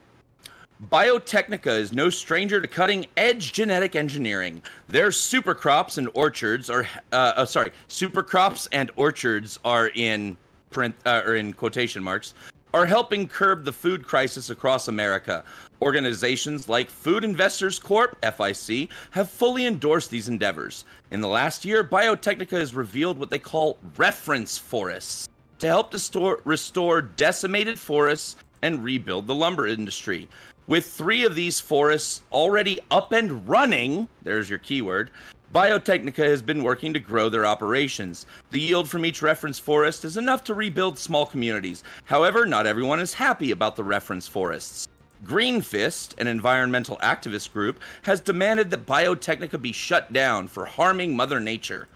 Biotechnica 0.87 1.77
is 1.77 1.91
no 1.91 2.09
stranger 2.09 2.61
to 2.61 2.67
cutting 2.67 3.05
edge 3.17 3.51
genetic 3.51 3.97
engineering. 3.97 4.61
Their 4.87 5.11
super 5.11 5.53
crops 5.53 5.97
and 5.97 6.09
orchards 6.13 6.69
are, 6.69 6.87
uh, 7.11 7.33
uh, 7.35 7.45
sorry, 7.45 7.71
super 7.89 8.23
crops 8.23 8.69
and 8.71 8.89
orchards 8.95 9.59
are 9.65 9.89
in 9.89 10.37
print, 10.69 10.95
uh, 11.05 11.21
or 11.25 11.35
in 11.35 11.51
quotation 11.51 12.01
marks, 12.01 12.33
are 12.73 12.85
helping 12.85 13.27
curb 13.27 13.65
the 13.65 13.73
food 13.73 14.07
crisis 14.07 14.51
across 14.51 14.87
America. 14.87 15.43
Organizations 15.81 16.69
like 16.69 16.89
Food 16.89 17.25
Investors 17.25 17.77
Corp, 17.77 18.17
FIC, 18.21 18.87
have 19.11 19.29
fully 19.29 19.65
endorsed 19.65 20.09
these 20.09 20.29
endeavors. 20.29 20.85
In 21.11 21.19
the 21.19 21.27
last 21.27 21.65
year, 21.65 21.83
Biotechnica 21.83 22.51
has 22.57 22.73
revealed 22.73 23.17
what 23.17 23.29
they 23.29 23.39
call 23.39 23.77
reference 23.97 24.57
forests 24.57 25.27
to 25.57 25.67
help 25.67 25.91
to 25.91 25.99
store, 25.99 26.39
restore 26.45 27.01
decimated 27.01 27.77
forests 27.77 28.37
and 28.61 28.83
rebuild 28.83 29.27
the 29.27 29.35
lumber 29.35 29.67
industry. 29.67 30.27
With 30.69 30.85
three 30.85 31.25
of 31.25 31.33
these 31.33 31.59
forests 31.59 32.21
already 32.31 32.79
up 32.91 33.11
and 33.11 33.49
running, 33.49 34.07
there's 34.21 34.51
your 34.51 34.59
keyword, 34.59 35.09
Biotechnica 35.51 36.23
has 36.23 36.43
been 36.43 36.61
working 36.61 36.93
to 36.93 36.99
grow 36.99 37.27
their 37.27 37.47
operations. 37.47 38.27
The 38.51 38.59
yield 38.59 38.87
from 38.87 39.03
each 39.03 39.23
reference 39.23 39.57
forest 39.57 40.05
is 40.05 40.15
enough 40.15 40.43
to 40.43 40.53
rebuild 40.53 40.99
small 40.99 41.25
communities. 41.25 41.83
However, 42.05 42.45
not 42.45 42.67
everyone 42.67 42.99
is 42.99 43.15
happy 43.15 43.49
about 43.49 43.77
the 43.77 43.83
reference 43.83 44.27
forests. 44.27 44.87
Green 45.23 45.59
Fist, 45.59 46.13
an 46.19 46.27
environmental 46.27 46.97
activist 46.97 47.51
group, 47.51 47.79
has 48.03 48.21
demanded 48.21 48.69
that 48.69 48.85
Biotechnica 48.85 49.59
be 49.59 49.71
shut 49.71 50.13
down 50.13 50.47
for 50.47 50.65
harming 50.65 51.15
Mother 51.15 51.39
Nature. 51.39 51.87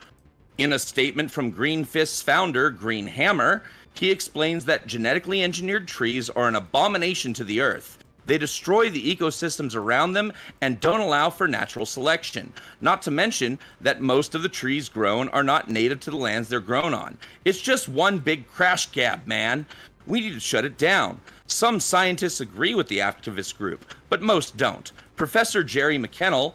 In 0.57 0.73
a 0.73 0.79
statement 0.79 1.29
from 1.29 1.51
Green 1.51 1.85
Fist's 1.85 2.23
founder, 2.23 2.71
Green 2.71 3.05
Hammer, 3.05 3.61
he 3.93 4.09
explains 4.09 4.65
that 4.65 4.87
genetically 4.87 5.43
engineered 5.43 5.87
trees 5.87 6.27
are 6.31 6.47
an 6.47 6.55
abomination 6.55 7.35
to 7.35 7.43
the 7.43 7.61
earth. 7.61 7.99
They 8.25 8.37
destroy 8.37 8.89
the 8.89 9.15
ecosystems 9.15 9.75
around 9.75 10.13
them 10.13 10.33
and 10.61 10.79
don't 10.79 11.01
allow 11.01 11.29
for 11.29 11.47
natural 11.47 11.85
selection. 11.85 12.53
Not 12.81 13.01
to 13.03 13.11
mention 13.11 13.59
that 13.81 14.01
most 14.01 14.35
of 14.35 14.43
the 14.43 14.49
trees 14.49 14.89
grown 14.89 15.29
are 15.29 15.43
not 15.43 15.69
native 15.69 15.99
to 16.01 16.11
the 16.11 16.17
lands 16.17 16.49
they're 16.49 16.59
grown 16.59 16.93
on. 16.93 17.17
It's 17.45 17.61
just 17.61 17.89
one 17.89 18.19
big 18.19 18.47
crash 18.47 18.91
gab, 18.91 19.25
man. 19.27 19.65
We 20.05 20.21
need 20.21 20.33
to 20.33 20.39
shut 20.39 20.65
it 20.65 20.77
down. 20.77 21.19
Some 21.47 21.79
scientists 21.79 22.41
agree 22.41 22.75
with 22.75 22.87
the 22.87 22.99
activist 22.99 23.57
group, 23.57 23.85
but 24.09 24.21
most 24.21 24.57
don't. 24.57 24.91
Professor 25.15 25.63
Jerry 25.63 25.97
McKennell, 25.97 26.53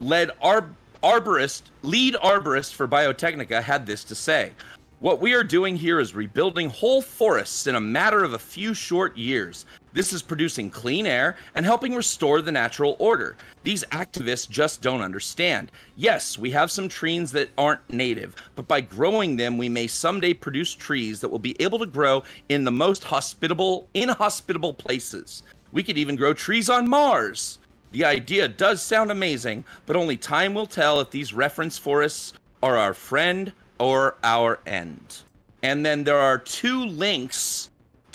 led 0.00 0.30
ar- 0.40 0.70
arborist, 1.02 1.62
lead 1.82 2.14
arborist 2.14 2.74
for 2.74 2.86
Biotechnica, 2.86 3.62
had 3.62 3.86
this 3.86 4.04
to 4.04 4.14
say. 4.14 4.52
What 5.00 5.20
we 5.20 5.34
are 5.34 5.44
doing 5.44 5.76
here 5.76 6.00
is 6.00 6.14
rebuilding 6.14 6.70
whole 6.70 7.02
forests 7.02 7.66
in 7.66 7.74
a 7.74 7.80
matter 7.80 8.24
of 8.24 8.32
a 8.32 8.38
few 8.38 8.72
short 8.72 9.16
years. 9.16 9.66
This 9.96 10.12
is 10.12 10.20
producing 10.20 10.68
clean 10.68 11.06
air 11.06 11.36
and 11.54 11.64
helping 11.64 11.94
restore 11.94 12.42
the 12.42 12.52
natural 12.52 12.96
order. 12.98 13.34
These 13.62 13.82
activists 13.92 14.46
just 14.46 14.82
don't 14.82 15.00
understand. 15.00 15.72
Yes, 15.96 16.36
we 16.36 16.50
have 16.50 16.70
some 16.70 16.86
trees 16.86 17.32
that 17.32 17.48
aren't 17.56 17.90
native, 17.90 18.34
but 18.56 18.68
by 18.68 18.82
growing 18.82 19.36
them, 19.36 19.56
we 19.56 19.70
may 19.70 19.86
someday 19.86 20.34
produce 20.34 20.74
trees 20.74 21.22
that 21.22 21.30
will 21.30 21.38
be 21.38 21.56
able 21.62 21.78
to 21.78 21.86
grow 21.86 22.24
in 22.50 22.62
the 22.62 22.70
most 22.70 23.04
hospitable, 23.04 23.88
inhospitable 23.94 24.74
places. 24.74 25.42
We 25.72 25.82
could 25.82 25.96
even 25.96 26.14
grow 26.14 26.34
trees 26.34 26.68
on 26.68 26.86
Mars. 26.86 27.58
The 27.92 28.04
idea 28.04 28.48
does 28.48 28.82
sound 28.82 29.10
amazing, 29.10 29.64
but 29.86 29.96
only 29.96 30.18
time 30.18 30.52
will 30.52 30.66
tell 30.66 31.00
if 31.00 31.10
these 31.10 31.32
reference 31.32 31.78
forests 31.78 32.34
are 32.62 32.76
our 32.76 32.92
friend 32.92 33.50
or 33.78 34.16
our 34.22 34.60
end. 34.66 35.22
And 35.62 35.86
then 35.86 36.04
there 36.04 36.18
are 36.18 36.36
two 36.36 36.84
links 36.84 37.70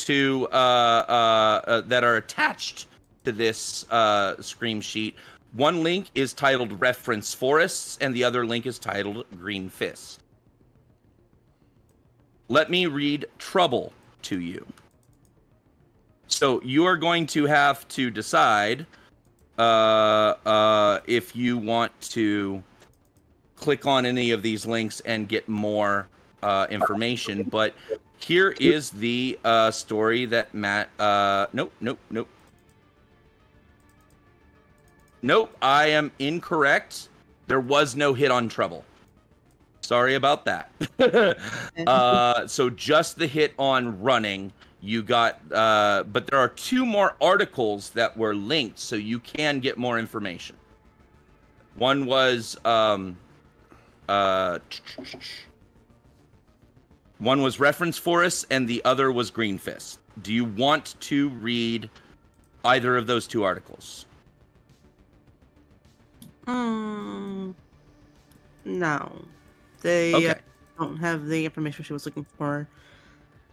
to 0.06 0.48
uh, 0.52 0.56
uh, 0.56 1.62
uh, 1.68 1.82
that 1.82 2.04
are 2.04 2.18
attached 2.18 2.88
to 3.24 3.32
this 3.32 3.90
uh, 3.90 4.42
scream 4.42 4.82
sheet. 4.82 5.16
One 5.54 5.84
link 5.84 6.10
is 6.16 6.34
titled 6.34 6.80
"Reference 6.80 7.34
Forests," 7.34 7.98
and 8.02 8.16
the 8.16 8.24
other 8.24 8.46
link 8.46 8.66
is 8.66 8.80
titled 8.80 9.26
"Green 9.38 9.70
Fist." 9.70 10.22
Let 12.48 12.70
me 12.70 12.86
read 12.86 13.26
"Trouble" 13.38 13.94
to 14.24 14.40
you. 14.40 14.66
So 16.28 16.62
you 16.64 16.86
are 16.86 16.98
going 16.98 17.28
to 17.28 17.46
have 17.46 17.88
to 17.90 18.10
decide 18.10 18.86
uh, 19.58 21.00
if 21.06 21.36
you 21.36 21.58
want 21.58 21.92
to 22.02 22.64
click 23.56 23.86
on 23.86 24.06
any 24.06 24.32
of 24.32 24.42
these 24.42 24.66
links 24.66 25.02
and 25.02 25.30
get 25.30 25.48
more 25.48 26.08
uh, 26.42 26.68
information. 26.70 27.44
But 27.44 27.76
Here 28.24 28.52
is 28.60 28.92
the 28.92 29.40
uh, 29.44 29.72
story 29.72 30.26
that 30.26 30.54
Matt. 30.54 30.90
Uh, 31.00 31.48
nope, 31.54 31.74
nope, 31.82 32.00
nope. 32.10 32.28
Nope, 35.22 35.56
I 35.62 35.88
am 35.88 36.12
incorrect. 36.20 37.10
There 37.48 37.60
was 37.60 37.96
no 37.96 38.14
hit 38.14 38.32
on 38.32 38.50
trouble. 38.50 38.86
Sorry 39.82 40.16
about 40.16 40.46
that. 40.46 40.72
uh, 41.88 42.48
so 42.48 42.70
just 42.70 43.18
the 43.18 43.28
hit 43.28 43.54
on 43.60 44.02
running. 44.02 44.54
You 44.82 45.04
got, 45.04 45.40
uh, 45.52 46.04
but 46.04 46.26
there 46.26 46.40
are 46.40 46.48
two 46.48 46.86
more 46.86 47.16
articles 47.22 47.92
that 47.92 48.18
were 48.18 48.34
linked, 48.34 48.80
so 48.80 48.96
you 48.96 49.20
can 49.20 49.60
get 49.60 49.78
more 49.78 50.00
information. 50.00 50.56
One 51.76 52.06
was, 52.06 52.58
um, 52.66 53.18
uh, 54.10 54.60
one 57.22 57.42
was 57.44 57.60
reference 57.60 57.98
forest, 57.98 58.48
and 58.50 58.68
the 58.68 58.84
other 58.84 59.12
was 59.12 59.30
green 59.30 59.58
fist. 59.60 60.00
Do 60.22 60.34
you 60.34 60.44
want 60.44 60.96
to 61.02 61.30
read 61.30 61.90
either 62.66 62.98
of 62.98 63.08
those 63.08 63.28
two 63.28 63.44
articles? 63.44 64.06
Hmm. 66.46 67.52
No, 68.66 69.26
they 69.82 70.30
uh, 70.30 70.34
Okay. 70.34 70.40
don't 70.80 70.98
have 70.98 71.28
the 71.28 71.46
information 71.46 71.84
she 71.84 71.94
was 71.94 72.06
looking 72.06 72.26
for. 72.38 72.68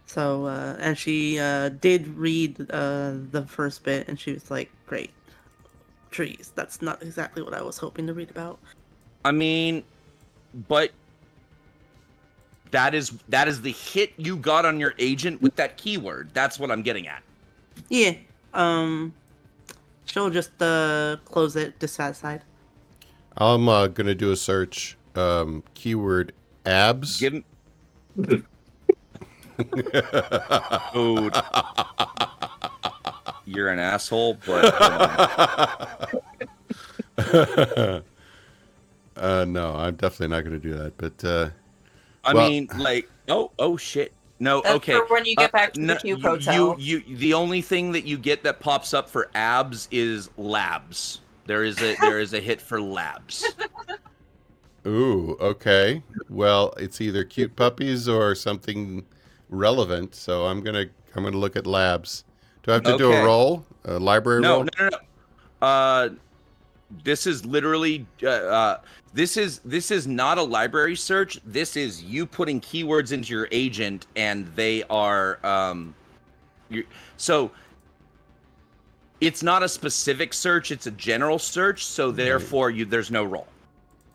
So, 0.07 0.45
uh, 0.47 0.75
and 0.79 0.97
she 0.97 1.39
uh, 1.39 1.69
did 1.69 2.07
read 2.07 2.59
uh, 2.71 3.13
the 3.31 3.45
first 3.47 3.83
bit, 3.83 4.07
and 4.07 4.19
she 4.19 4.33
was 4.33 4.49
like, 4.49 4.71
"Great, 4.87 5.11
trees. 6.09 6.51
That's 6.55 6.81
not 6.81 7.01
exactly 7.03 7.43
what 7.43 7.53
I 7.53 7.61
was 7.61 7.77
hoping 7.77 8.07
to 8.07 8.13
read 8.13 8.31
about." 8.31 8.59
I 9.23 9.31
mean, 9.31 9.83
but 10.67 10.91
that 12.71 12.93
is 12.93 13.13
that 13.29 13.47
is 13.47 13.61
the 13.61 13.71
hit 13.71 14.13
you 14.17 14.35
got 14.37 14.65
on 14.65 14.79
your 14.79 14.93
agent 14.99 15.41
with 15.41 15.55
that 15.55 15.77
keyword. 15.77 16.29
That's 16.33 16.59
what 16.59 16.71
I'm 16.71 16.81
getting 16.81 17.07
at. 17.07 17.23
Yeah. 17.89 18.13
Um. 18.53 19.13
She'll 20.05 20.29
just 20.29 20.59
uh 20.61 21.17
close 21.25 21.55
it 21.55 21.77
dissatisfied. 21.79 22.43
I'm 23.37 23.69
uh, 23.69 23.87
gonna 23.87 24.15
do 24.15 24.31
a 24.31 24.35
search. 24.35 24.97
Um, 25.15 25.63
keyword 25.73 26.33
abs. 26.65 27.19
Give 27.19 27.33
him. 27.33 27.45
Dude. 28.19 28.45
You're 33.45 33.69
an 33.69 33.79
asshole, 33.79 34.37
but 34.45 34.65
uh, 39.17 39.45
no, 39.45 39.75
I'm 39.75 39.95
definitely 39.95 40.27
not 40.27 40.43
gonna 40.43 40.59
do 40.59 40.73
that. 40.75 40.97
But 40.97 41.23
uh, 41.25 41.49
I 42.23 42.33
Well- 42.33 42.49
mean, 42.49 42.69
like, 42.77 43.09
oh, 43.27 43.51
oh 43.59 43.77
shit. 43.77 44.13
No, 44.41 44.61
That's 44.61 44.75
okay. 44.75 44.93
for 44.93 45.05
when 45.07 45.25
you 45.25 45.35
get 45.35 45.49
Uh, 45.53 45.57
back 45.57 45.73
to 45.73 45.81
no, 45.81 45.93
the 45.95 45.99
cube 45.99 46.19
you- 46.19 46.27
hotel. 46.29 46.75
You, 46.79 47.03
you, 47.05 47.17
the 47.17 47.33
only 47.33 47.61
thing 47.61 47.91
that 47.91 48.05
you 48.05 48.17
get 48.17 48.43
that 48.43 48.61
pops 48.61 48.93
up 48.93 49.09
for 49.09 49.29
abs 49.35 49.87
is 49.91 50.29
labs. 50.37 51.19
There 51.45 51.63
is 51.65 51.81
a 51.81 51.95
there 51.99 52.19
is 52.19 52.33
a 52.33 52.39
hit 52.39 52.61
for 52.61 52.79
labs. 52.81 53.43
ooh, 54.87 55.35
okay. 55.41 56.01
Well, 56.29 56.73
it's 56.77 57.01
either 57.01 57.23
cute 57.23 57.55
puppies 57.55 58.07
or 58.07 58.33
something 58.35 59.05
relevant. 59.49 60.15
So 60.15 60.45
I'm 60.45 60.61
gonna 60.61 60.85
I'm 61.15 61.23
gonna 61.23 61.37
look 61.37 61.55
at 61.55 61.67
labs. 61.67 62.23
Do 62.63 62.71
I 62.71 62.75
have 62.75 62.83
to 62.83 62.97
do 62.97 63.11
a 63.11 63.23
roll? 63.25 63.65
A 63.85 63.99
library 63.99 64.41
No, 64.41 64.55
roll? 64.57 64.63
no, 64.63 64.69
no, 64.85 64.89
no. 64.89 65.67
Uh, 65.67 66.09
this 67.03 67.27
is 67.27 67.45
literally 67.45 68.05
uh, 68.23 68.27
uh, 68.27 68.81
this 69.13 69.37
is 69.37 69.59
this 69.59 69.91
is 69.91 70.07
not 70.07 70.37
a 70.37 70.43
library 70.43 70.95
search. 70.95 71.39
This 71.45 71.75
is 71.75 72.03
you 72.03 72.25
putting 72.25 72.61
keywords 72.61 73.11
into 73.11 73.33
your 73.33 73.47
agent, 73.51 74.07
and 74.15 74.47
they 74.55 74.83
are 74.89 75.43
um, 75.45 75.95
so. 77.17 77.51
It's 79.21 79.43
not 79.43 79.63
a 79.63 79.69
specific 79.69 80.33
search; 80.33 80.71
it's 80.71 80.87
a 80.87 80.91
general 80.91 81.39
search. 81.39 81.85
So 81.85 82.09
therefore, 82.09 82.71
you 82.71 82.85
there's 82.85 83.11
no 83.11 83.23
roll. 83.23 83.47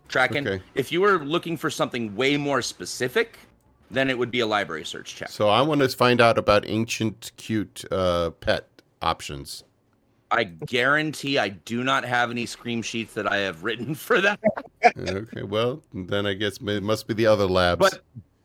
Tracking. 0.09 0.47
Okay. 0.47 0.63
If 0.75 0.93
you 0.93 1.01
were 1.01 1.19
looking 1.19 1.57
for 1.57 1.71
something 1.71 2.15
way 2.17 2.37
more 2.37 2.63
specific, 2.63 3.39
then 3.91 4.09
it 4.11 4.19
would 4.19 4.31
be 4.31 4.41
a 4.41 4.47
library 4.47 4.85
search 4.85 5.15
check. 5.15 5.29
So 5.29 5.49
I 5.49 5.61
want 5.63 5.81
to 5.83 5.89
find 5.89 6.21
out 6.21 6.39
about 6.39 6.67
ancient 6.67 7.33
cute 7.37 7.85
uh, 7.91 8.31
pet 8.31 8.69
options. 9.03 9.65
I 10.35 10.45
guarantee 10.45 11.39
I 11.39 11.51
do 11.51 11.85
not 11.85 12.05
have 12.05 12.31
any 12.33 12.45
scream 12.45 12.83
sheets 12.83 13.15
that 13.15 13.31
I 13.31 13.37
have 13.39 13.63
written 13.63 13.95
for 13.95 14.21
that. 14.21 14.41
okay, 14.85 15.43
well 15.43 15.83
then 15.93 16.27
I 16.27 16.35
guess 16.35 16.59
it 16.61 16.83
must 16.83 17.07
be 17.07 17.15
the 17.15 17.27
other 17.27 17.47
labs. 17.47 17.79
But, 17.79 18.01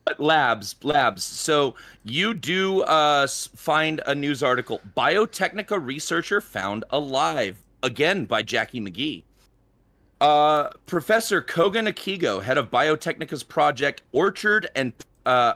but 0.06 0.20
labs, 0.20 0.76
labs. 0.84 1.24
So 1.24 1.76
you 2.04 2.36
do 2.36 2.84
uh, 2.84 3.28
find 3.28 4.02
a 4.06 4.14
news 4.14 4.44
article. 4.44 4.82
Biotechnica 4.96 5.84
researcher 5.84 6.42
found 6.42 6.86
alive 6.92 7.58
again 7.82 8.26
by 8.26 8.44
Jackie 8.44 8.80
McGee. 8.80 9.24
Uh, 10.22 10.70
Professor 10.86 11.42
Kogan 11.42 11.88
Akigo, 11.88 12.44
head 12.44 12.58
of 12.58 12.70
Biotechnica's 12.70 13.44
project 13.44 14.02
Orchard 14.12 14.70
and 14.76 14.94
uh, 15.26 15.54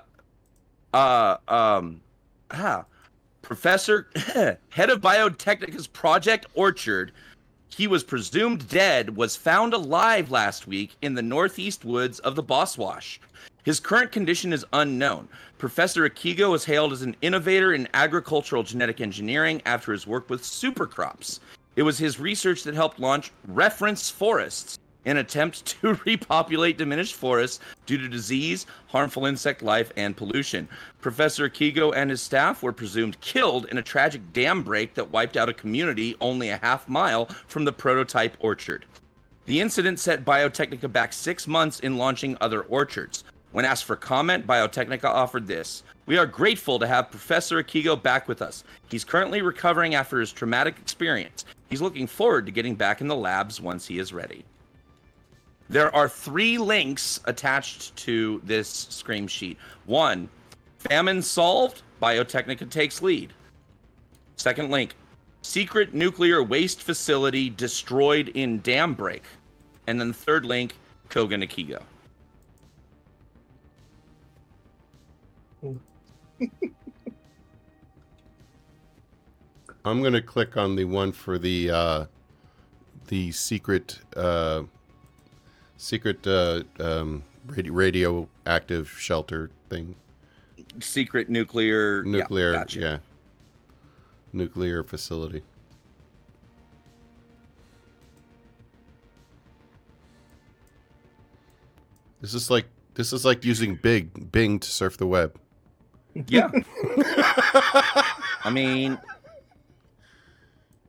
uh, 0.94 1.38
um, 1.48 2.02
ah, 2.50 2.86
Professor 3.44 4.08
head 4.70 4.90
of 4.90 5.02
Biotechnica's 5.02 5.86
project 5.86 6.48
Orchard. 6.56 7.12
He 7.68 7.88
was 7.88 8.04
presumed 8.04 8.68
dead, 8.70 9.16
was 9.16 9.36
found 9.36 9.74
alive 9.74 10.32
last 10.32 10.66
week 10.66 10.96
in 11.02 11.14
the 11.14 11.22
northeast 11.22 11.84
woods 11.84 12.20
of 12.20 12.36
the 12.36 12.44
Boswash. 12.44 13.20
His 13.64 13.80
current 13.80 14.12
condition 14.12 14.54
is 14.54 14.66
unknown. 14.74 15.28
Professor 15.58 16.10
Akigo 16.10 16.52
was 16.52 16.66
hailed 16.66 16.94
as 16.94 17.02
an 17.02 17.16
innovator 17.22 17.74
in 17.74 17.88
agricultural 17.94 18.64
genetic 18.64 19.02
engineering 19.02 19.62
after 19.66 19.92
his 19.92 20.08
work 20.08 20.30
with 20.30 20.42
supercrops. 20.42 21.40
It 21.76 21.84
was 21.84 21.98
his 21.98 22.20
research 22.20 22.64
that 22.64 22.76
helped 22.76 23.00
launch 23.00 23.32
Reference 23.48 24.10
Forests, 24.10 24.78
an 25.06 25.18
attempt 25.18 25.66
to 25.66 25.94
repopulate 26.06 26.78
diminished 26.78 27.16
forests 27.16 27.60
due 27.86 27.98
to 27.98 28.08
disease, 28.08 28.66
harmful 28.88 29.26
insect 29.26 29.62
life, 29.62 29.92
and 29.98 30.16
pollution. 30.16 30.68
Professor 31.02 31.50
Kigo 31.50 31.94
and 31.96 32.10
his 32.10 32.22
staff 32.22 32.64
were 32.64 32.72
presumed 32.72 33.20
killed 33.22 33.66
in 33.66 33.78
a 33.78 33.82
tragic 33.82 34.22
dam 34.34 34.64
break 34.64 34.94
that 34.94 35.12
wiped 35.12 35.38
out 35.38 35.50
a 35.50 35.54
community 35.54 36.16
only 36.22 36.50
a 36.50 36.58
half 36.58 36.88
mile 36.88 37.26
from 37.48 37.66
the 37.66 37.74
prototype 37.74 38.38
orchard. 38.40 38.86
The 39.46 39.60
incident 39.60 40.00
set 40.00 40.24
Biotechnica 40.24 40.92
back 40.92 41.12
six 41.12 41.48
months 41.48 41.82
in 41.82 41.98
launching 41.98 42.38
other 42.40 42.62
orchards. 42.62 43.26
When 43.52 43.66
asked 43.66 43.84
for 43.84 43.96
comment, 43.96 44.48
Biotechnica 44.48 45.04
offered 45.04 45.46
this 45.46 45.84
We 46.06 46.18
are 46.18 46.26
grateful 46.26 46.80
to 46.80 46.88
have 46.88 47.12
Professor 47.12 47.62
Akigo 47.62 48.02
back 48.02 48.28
with 48.28 48.42
us. 48.42 48.64
He's 48.90 49.04
currently 49.04 49.42
recovering 49.42 49.96
after 49.96 50.20
his 50.20 50.32
traumatic 50.32 50.78
experience. 50.80 51.46
He's 51.70 51.82
looking 51.82 52.08
forward 52.08 52.46
to 52.46 52.52
getting 52.52 52.76
back 52.76 53.02
in 53.02 53.08
the 53.08 53.16
labs 53.16 53.62
once 53.62 53.86
he 53.86 54.00
is 54.00 54.14
ready. 54.14 54.46
There 55.74 55.94
are 55.96 56.08
three 56.08 56.60
links 56.60 57.20
attached 57.26 57.96
to 57.96 58.40
this 58.44 58.70
scream 58.70 59.26
sheet. 59.26 59.58
One, 59.88 60.30
famine 60.78 61.24
solved, 61.24 61.82
Biotechnica 62.00 62.70
takes 62.70 63.02
lead. 63.02 63.34
Second 64.36 64.70
link, 64.70 64.96
secret 65.42 65.96
nuclear 65.96 66.44
waste 66.44 66.84
facility 66.84 67.50
destroyed 67.50 68.30
in 68.36 68.60
dam 68.60 68.94
break. 68.94 69.24
And 69.88 70.00
then 70.00 70.14
third 70.14 70.46
link, 70.46 70.76
Kogan 71.10 71.44
Akigo. 71.44 71.82
I'm 79.84 80.04
gonna 80.04 80.22
click 80.22 80.56
on 80.56 80.76
the 80.76 80.86
one 80.86 81.12
for 81.12 81.40
the 81.40 81.72
uh, 81.72 82.06
the 83.08 83.32
secret 83.32 83.98
uh, 84.16 84.62
secret 85.84 86.26
uh, 86.26 86.64
um, 86.80 87.24
radio, 87.46 87.74
radioactive 87.74 88.90
shelter 88.98 89.52
thing. 89.70 89.96
Secret 90.80 91.30
nuclear. 91.30 92.04
Nuclear, 92.04 92.54
Yeah, 92.54 92.66
yeah, 92.70 92.98
nuclear 94.32 94.84
facility. 94.84 95.44
This 102.22 102.34
is 102.34 102.50
like 102.50 102.66
this 102.94 103.12
is 103.12 103.26
like 103.26 103.44
using 103.44 103.76
Big 103.76 104.32
Bing 104.32 104.60
to 104.60 104.68
surf 104.70 104.96
the 104.96 105.06
web. 105.06 105.38
Yeah. 106.28 106.50
I 108.46 108.50
mean, 108.52 108.98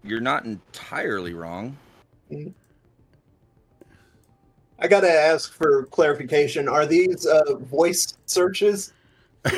you're 0.04 0.20
not 0.20 0.44
entirely 0.44 1.35
wrong. 1.35 1.76
I 4.84 4.86
gotta 4.86 5.10
ask 5.10 5.50
for 5.50 5.86
clarification. 5.86 6.68
Are 6.68 6.84
these 6.84 7.26
uh, 7.26 7.54
voice 7.54 8.18
searches? 8.26 8.92
Uh, 9.46 9.50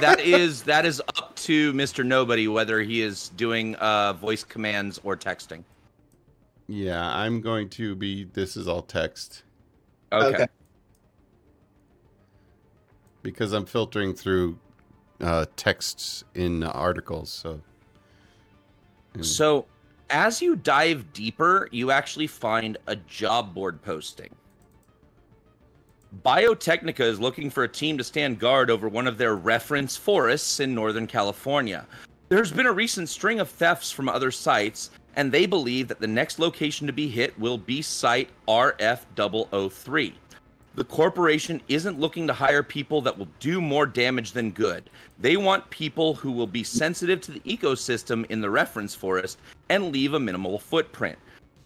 that 0.00 0.20
is 0.20 0.62
that 0.62 0.84
is 0.86 1.02
up 1.16 1.34
to 1.34 1.72
Mr. 1.72 2.04
Nobody 2.04 2.46
whether 2.46 2.80
he 2.80 3.00
is 3.00 3.30
doing 3.30 3.74
uh, 3.76 4.12
voice 4.12 4.44
commands 4.44 5.00
or 5.02 5.16
texting. 5.16 5.64
Yeah, 6.68 7.10
I'm 7.12 7.40
going 7.40 7.70
to 7.70 7.96
be. 7.96 8.24
This 8.24 8.56
is 8.56 8.68
all 8.68 8.82
text 8.82 9.44
Okay. 10.12 10.26
Okay. 10.34 10.46
because 13.22 13.52
I'm 13.52 13.64
filtering 13.64 14.14
through 14.14 14.58
uh, 15.22 15.46
texts 15.56 16.22
in 16.34 16.62
articles. 16.62 17.30
So, 17.30 17.60
Mm. 19.14 19.24
So, 19.24 19.64
as 20.10 20.40
you 20.40 20.56
dive 20.56 21.12
deeper, 21.12 21.68
you 21.70 21.90
actually 21.90 22.26
find 22.26 22.76
a 22.86 22.96
job 22.96 23.54
board 23.54 23.82
posting. 23.82 24.34
Biotechnica 26.24 27.00
is 27.00 27.20
looking 27.20 27.50
for 27.50 27.64
a 27.64 27.68
team 27.68 27.98
to 27.98 28.04
stand 28.04 28.38
guard 28.38 28.70
over 28.70 28.88
one 28.88 29.06
of 29.06 29.18
their 29.18 29.36
reference 29.36 29.96
forests 29.96 30.60
in 30.60 30.74
Northern 30.74 31.06
California. 31.06 31.86
There's 32.30 32.52
been 32.52 32.66
a 32.66 32.72
recent 32.72 33.08
string 33.08 33.40
of 33.40 33.50
thefts 33.50 33.90
from 33.90 34.08
other 34.08 34.30
sites, 34.30 34.90
and 35.16 35.30
they 35.30 35.46
believe 35.46 35.88
that 35.88 36.00
the 36.00 36.06
next 36.06 36.38
location 36.38 36.86
to 36.86 36.92
be 36.92 37.08
hit 37.08 37.38
will 37.38 37.58
be 37.58 37.82
Site 37.82 38.30
RF003. 38.46 40.14
The 40.78 40.84
corporation 40.84 41.60
isn't 41.66 41.98
looking 41.98 42.28
to 42.28 42.32
hire 42.32 42.62
people 42.62 43.00
that 43.00 43.18
will 43.18 43.26
do 43.40 43.60
more 43.60 43.84
damage 43.84 44.30
than 44.30 44.52
good. 44.52 44.88
They 45.18 45.36
want 45.36 45.68
people 45.70 46.14
who 46.14 46.30
will 46.30 46.46
be 46.46 46.62
sensitive 46.62 47.20
to 47.22 47.32
the 47.32 47.40
ecosystem 47.40 48.24
in 48.30 48.40
the 48.40 48.48
reference 48.48 48.94
forest 48.94 49.40
and 49.70 49.90
leave 49.90 50.14
a 50.14 50.20
minimal 50.20 50.56
footprint. 50.60 51.18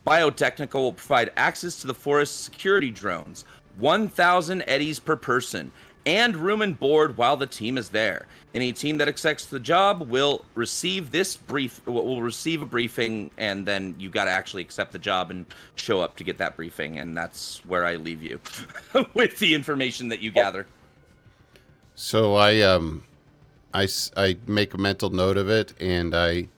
Biotechnica 0.07 0.73
will 0.73 0.95
provide 0.95 1.31
access 1.37 1.79
to 1.83 1.87
the 1.87 1.93
forest 1.93 2.43
security 2.43 2.91
drones, 2.91 3.45
1,000 3.77 4.65
eddies 4.67 4.99
per 4.99 5.17
person, 5.17 5.71
and 6.05 6.37
room 6.37 6.63
and 6.63 6.79
board 6.79 7.17
while 7.17 7.37
the 7.37 7.47
team 7.47 7.79
is 7.79 7.91
there. 7.91 8.27
Any 8.55 8.73
team 8.73 8.99
that 8.99 9.09
accepts 9.09 9.47
the 9.47 9.61
job 9.61 10.09
will 10.09 10.45
receive 10.55 11.11
this 11.11 11.37
brief 11.37 11.85
will 11.87 12.21
receive 12.21 12.61
a 12.63 12.67
briefing 12.67 13.31
and 13.39 13.65
then 13.65 13.95
you 13.99 14.11
got 14.11 14.27
to 14.27 14.31
actually 14.31 14.63
accept 14.63 14.93
the 14.93 14.99
job 14.99 15.31
and 15.31 15.47
show 15.77 16.01
up 16.01 16.17
to 16.17 16.25
get 16.25 16.39
that 16.39 16.57
briefing 16.57 16.99
and 16.99 17.17
that's 17.17 17.65
where 17.67 17.87
I 17.87 17.97
leave 17.97 18.23
you 18.23 18.41
with 19.15 19.39
the 19.39 19.55
information 19.55 20.09
that 20.09 20.21
you 20.21 20.31
gather. 20.31 20.67
so 21.95 22.35
I 22.35 22.61
um, 22.61 23.05
I, 23.75 23.89
I 24.17 24.37
make 24.47 24.75
a 24.75 24.79
mental 24.79 25.11
note 25.11 25.37
of 25.37 25.49
it, 25.49 25.73
and 25.81 26.15
I 26.15 26.49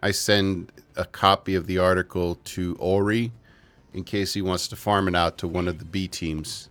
I 0.00 0.10
send 0.10 0.72
a 0.96 1.04
copy 1.04 1.54
of 1.54 1.66
the 1.66 1.78
article 1.78 2.36
to 2.44 2.76
Ori 2.78 3.32
in 3.92 4.04
case 4.04 4.34
he 4.34 4.42
wants 4.42 4.68
to 4.68 4.76
farm 4.76 5.08
it 5.08 5.14
out 5.14 5.38
to 5.38 5.48
one 5.48 5.68
of 5.68 5.78
the 5.78 5.84
B 5.84 6.08
teams. 6.08 6.67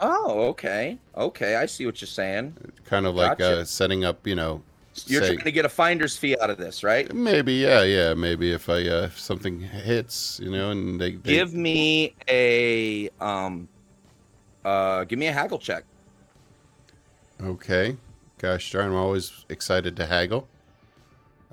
Oh, 0.00 0.40
okay. 0.48 0.98
Okay, 1.16 1.56
I 1.56 1.66
see 1.66 1.86
what 1.86 2.00
you're 2.00 2.08
saying. 2.08 2.56
Kind 2.84 3.06
of 3.06 3.14
like 3.14 3.38
Gotcha. 3.38 3.60
uh, 3.60 3.64
setting 3.64 4.04
up, 4.04 4.26
you 4.26 4.34
know. 4.34 4.62
You're 5.06 5.22
say- 5.22 5.34
trying 5.34 5.44
to 5.44 5.52
get 5.52 5.64
a 5.64 5.68
finder's 5.68 6.16
fee 6.16 6.36
out 6.40 6.50
of 6.50 6.58
this, 6.58 6.82
right? 6.82 7.12
Maybe, 7.12 7.54
yeah, 7.54 7.82
yeah. 7.82 8.14
Maybe 8.14 8.52
if 8.52 8.68
I 8.68 8.86
uh, 8.88 9.04
if 9.04 9.18
something 9.18 9.60
hits, 9.60 10.40
you 10.42 10.50
know, 10.50 10.70
and 10.70 11.00
they, 11.00 11.12
they 11.12 11.34
Give 11.34 11.54
me 11.54 12.14
a 12.28 13.08
um 13.20 13.68
uh 14.64 15.04
give 15.04 15.18
me 15.18 15.28
a 15.28 15.32
haggle 15.32 15.58
check. 15.58 15.84
Okay. 17.42 17.96
Gosh 18.38 18.72
darn, 18.72 18.86
I'm 18.86 18.96
always 18.96 19.44
excited 19.48 19.96
to 19.96 20.06
haggle. 20.06 20.48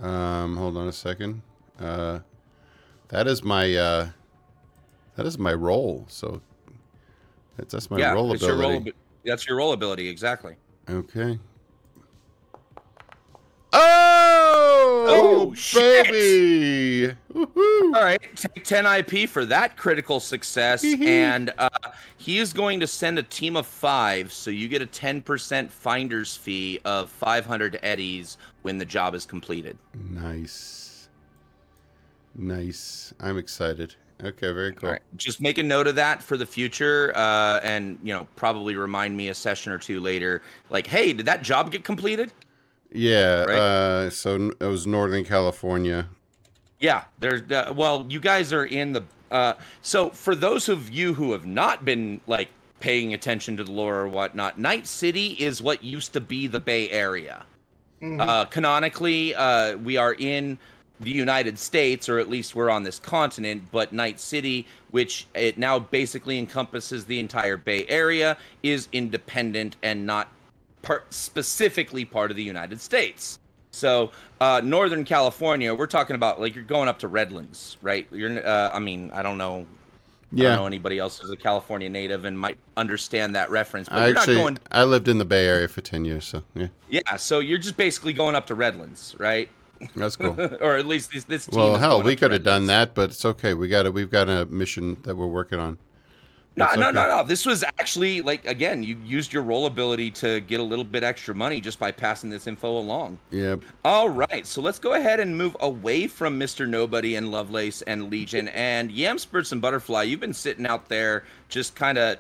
Um, 0.02 0.58
hold 0.58 0.78
on 0.78 0.88
a 0.88 0.94
second. 0.94 1.42
Uh, 1.80 2.20
that 3.10 3.28
is 3.28 3.44
my 3.44 3.76
uh, 3.76 4.10
that 5.16 5.26
is 5.26 5.38
my 5.38 5.54
roll. 5.54 6.06
So 6.10 6.42
that's 7.58 7.72
that's 7.72 7.90
my 7.92 7.98
yeah, 7.98 8.14
roll 8.14 8.32
it's 8.34 8.42
your 8.42 8.56
ability. 8.56 8.86
roll 8.86 8.94
that's 9.26 9.48
your 9.48 9.58
roll 9.58 9.74
ability, 9.74 10.08
exactly. 10.08 10.56
Okay. 10.90 11.38
Oh, 13.74 14.28
Oh, 15.10 15.54
baby! 15.74 17.16
All 17.36 17.92
right, 17.92 18.20
take 18.36 18.64
10 18.64 18.86
IP 18.86 19.30
for 19.30 19.46
that 19.46 19.78
critical 19.78 20.20
success, 20.20 20.84
and 20.84 21.54
uh, 21.58 21.70
he 22.18 22.40
is 22.40 22.52
going 22.54 22.80
to 22.80 22.88
send 22.88 23.18
a 23.20 23.24
team 23.24 23.56
of 23.56 23.66
five, 23.68 24.34
so 24.34 24.52
you 24.52 24.68
get 24.68 24.82
a 24.82 24.86
10% 24.88 25.70
finder's 25.70 26.36
fee 26.36 26.80
of 26.86 27.10
500 27.10 27.80
eddies 27.84 28.38
when 28.64 28.78
the 28.78 28.86
job 28.86 29.16
is 29.16 29.26
completed. 29.26 29.78
Nice, 29.94 31.10
nice. 32.36 33.14
I'm 33.20 33.38
excited. 33.38 33.96
Okay, 34.24 34.52
very 34.52 34.74
cool. 34.74 34.88
All 34.88 34.94
right, 34.94 35.02
just 35.16 35.42
make 35.42 35.60
a 35.60 35.64
note 35.64 35.86
of 35.86 35.96
that 35.96 36.24
for 36.24 36.38
the 36.38 36.46
future, 36.46 37.12
uh, 37.16 37.60
and 37.62 38.00
you 38.02 38.14
know 38.14 38.28
probably 38.36 38.76
remind 38.76 39.16
me 39.16 39.30
a 39.30 39.34
session 39.34 39.72
or 39.72 39.78
two 39.78 40.00
later. 40.00 40.42
Like, 40.70 40.88
hey, 40.88 41.14
did 41.14 41.28
that 41.28 41.44
job 41.44 41.72
get 41.72 41.84
completed? 41.84 42.32
Yeah. 42.92 43.44
Right? 43.44 43.60
Uh, 43.60 44.10
so 44.10 44.52
it 44.60 44.66
was 44.66 44.88
Northern 44.88 45.24
California. 45.24 46.08
Yeah, 46.80 47.04
there's 47.20 47.50
uh, 47.52 47.74
well, 47.76 48.06
you 48.10 48.20
guys 48.20 48.54
are 48.54 48.66
in 48.66 48.94
the 48.94 49.04
uh 49.30 49.54
so 49.82 50.10
for 50.10 50.36
those 50.36 50.70
of 50.70 50.90
you 50.90 51.14
who 51.14 51.34
have 51.34 51.46
not 51.46 51.84
been 51.84 52.22
like 52.28 52.48
paying 52.80 53.14
attention 53.14 53.58
to 53.58 53.64
the 53.64 53.72
lore 53.72 53.98
or 53.98 54.08
whatnot, 54.08 54.58
Night 54.58 54.88
City 54.88 55.34
is 55.34 55.62
what 55.62 55.84
used 55.84 56.14
to 56.14 56.22
be 56.22 56.48
the 56.48 56.60
Bay 56.60 56.90
Area. 56.90 57.46
Mhm. 58.02 58.22
Uh 58.22 58.46
canonically, 58.46 59.36
uh 59.36 59.76
we 59.78 59.98
are 59.98 60.14
in 60.14 60.58
the 61.00 61.12
United 61.12 61.60
States, 61.60 62.10
or 62.10 62.20
at 62.20 62.30
least 62.30 62.56
we're 62.56 62.70
on 62.70 62.84
this 62.84 63.00
continent, 63.00 63.64
but 63.72 63.94
Night 63.94 64.20
City, 64.20 64.66
which 64.92 65.28
it 65.36 65.58
now 65.58 65.80
basically 65.80 66.40
encompasses 66.40 67.06
the 67.06 67.20
entire 67.20 67.58
Bay 67.58 67.86
Area, 67.88 68.38
is 68.64 68.88
independent 68.92 69.76
and 69.84 70.06
not 70.06 70.30
part 70.82 71.14
specifically 71.14 72.06
part 72.06 72.32
of 72.32 72.38
the 72.38 72.44
United 72.44 72.82
States. 72.82 73.40
So, 73.72 74.12
uh, 74.42 74.62
Northern 74.64 75.04
California, 75.04 75.74
we're 75.74 75.86
talking 75.86 76.16
about 76.16 76.42
like 76.42 76.56
you're 76.56 76.64
going 76.64 76.90
up 76.90 77.00
to 77.00 77.08
Redlands, 77.08 77.78
right? 77.82 78.08
You're, 78.12 78.46
uh, 78.46 78.72
I 78.74 78.80
mean, 78.80 79.12
I 79.14 79.22
don't 79.22 79.38
know, 79.38 79.68
I 80.34 80.42
don't 80.42 80.56
know 80.56 80.66
anybody 80.66 80.98
else 80.98 81.20
who's 81.20 81.30
a 81.30 81.38
California 81.38 81.88
native 81.90 82.26
and 82.26 82.40
might 82.40 82.58
understand 82.76 83.36
that 83.36 83.52
reference, 83.52 83.88
but 83.88 84.00
I 84.00 84.08
you're 84.08 84.18
actually 84.18 84.36
not 84.36 84.42
going. 84.42 84.60
I 84.72 84.84
lived 84.84 85.08
in 85.08 85.20
the 85.20 85.26
Bay 85.26 85.46
Area 85.46 85.68
for 85.68 85.82
ten 85.82 86.06
years, 86.06 86.26
so 86.26 86.44
yeah, 86.56 86.68
Yeah, 86.90 87.18
so 87.18 87.40
you're 87.40 87.60
just 87.60 87.78
basically 87.78 88.14
going 88.14 88.34
up 88.34 88.48
to 88.48 88.56
Redlands, 88.56 89.16
right? 89.20 89.48
That's 89.96 90.16
cool. 90.16 90.36
or 90.62 90.78
at 90.78 90.86
least 90.86 91.12
this, 91.12 91.24
this 91.24 91.46
team. 91.46 91.60
well, 91.60 91.78
hell, 91.78 92.02
we 92.02 92.16
could 92.16 92.32
have 92.32 92.44
done 92.44 92.68
that, 92.68 92.94
but 92.94 93.12
it's 93.12 93.26
okay. 93.26 93.54
We 93.54 93.68
got 93.68 93.86
it. 93.86 93.94
We've 93.94 94.10
got 94.10 94.30
a 94.30 94.46
mission 94.46 94.98
that 95.04 95.16
we're 95.16 95.28
working 95.28 95.60
on. 95.60 95.78
No, 96.58 96.66
It's 96.66 96.78
no, 96.78 96.90
no, 96.90 97.08
no. 97.08 97.24
This 97.24 97.46
was 97.46 97.64
actually 97.64 98.22
like 98.22 98.44
again, 98.48 98.82
you 98.82 98.98
used 99.06 99.32
your 99.32 99.44
roll 99.44 99.68
ability 99.68 100.10
to 100.12 100.40
get 100.42 100.60
a 100.60 100.64
little 100.64 100.84
bit 100.84 101.04
extra 101.04 101.36
money 101.36 101.62
just 101.62 101.78
by 101.78 101.92
passing 101.92 102.32
this 102.32 102.48
info 102.48 102.80
along. 102.80 103.20
Yeah. 103.30 103.58
All 103.86 104.10
right, 104.10 104.46
so 104.46 104.60
let's 104.60 104.80
go 104.80 104.94
ahead 104.94 105.20
and 105.20 105.38
move 105.38 105.56
away 105.60 106.08
from 106.08 106.40
Mr. 106.40 106.68
Nobody 106.68 107.16
and 107.16 107.30
Lovelace 107.30 107.84
and 107.84 108.10
Legion 108.10 108.48
and 108.50 108.92
Yam 108.92 109.20
Spurts 109.20 109.52
and 109.52 109.62
Butterfly. 109.62 110.04
You've 110.04 110.20
been 110.20 110.34
sitting 110.34 110.66
out 110.66 110.90
there, 110.90 111.26
just 111.48 111.76
kind 111.76 112.00
of 112.00 112.18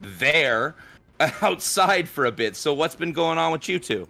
there, 0.00 0.74
outside 1.40 2.08
for 2.08 2.26
a 2.26 2.32
bit. 2.32 2.56
So 2.56 2.74
what's 2.74 2.96
been 2.96 3.12
going 3.12 3.38
on 3.38 3.52
with 3.52 3.68
you 3.68 3.78
two? 3.78 4.08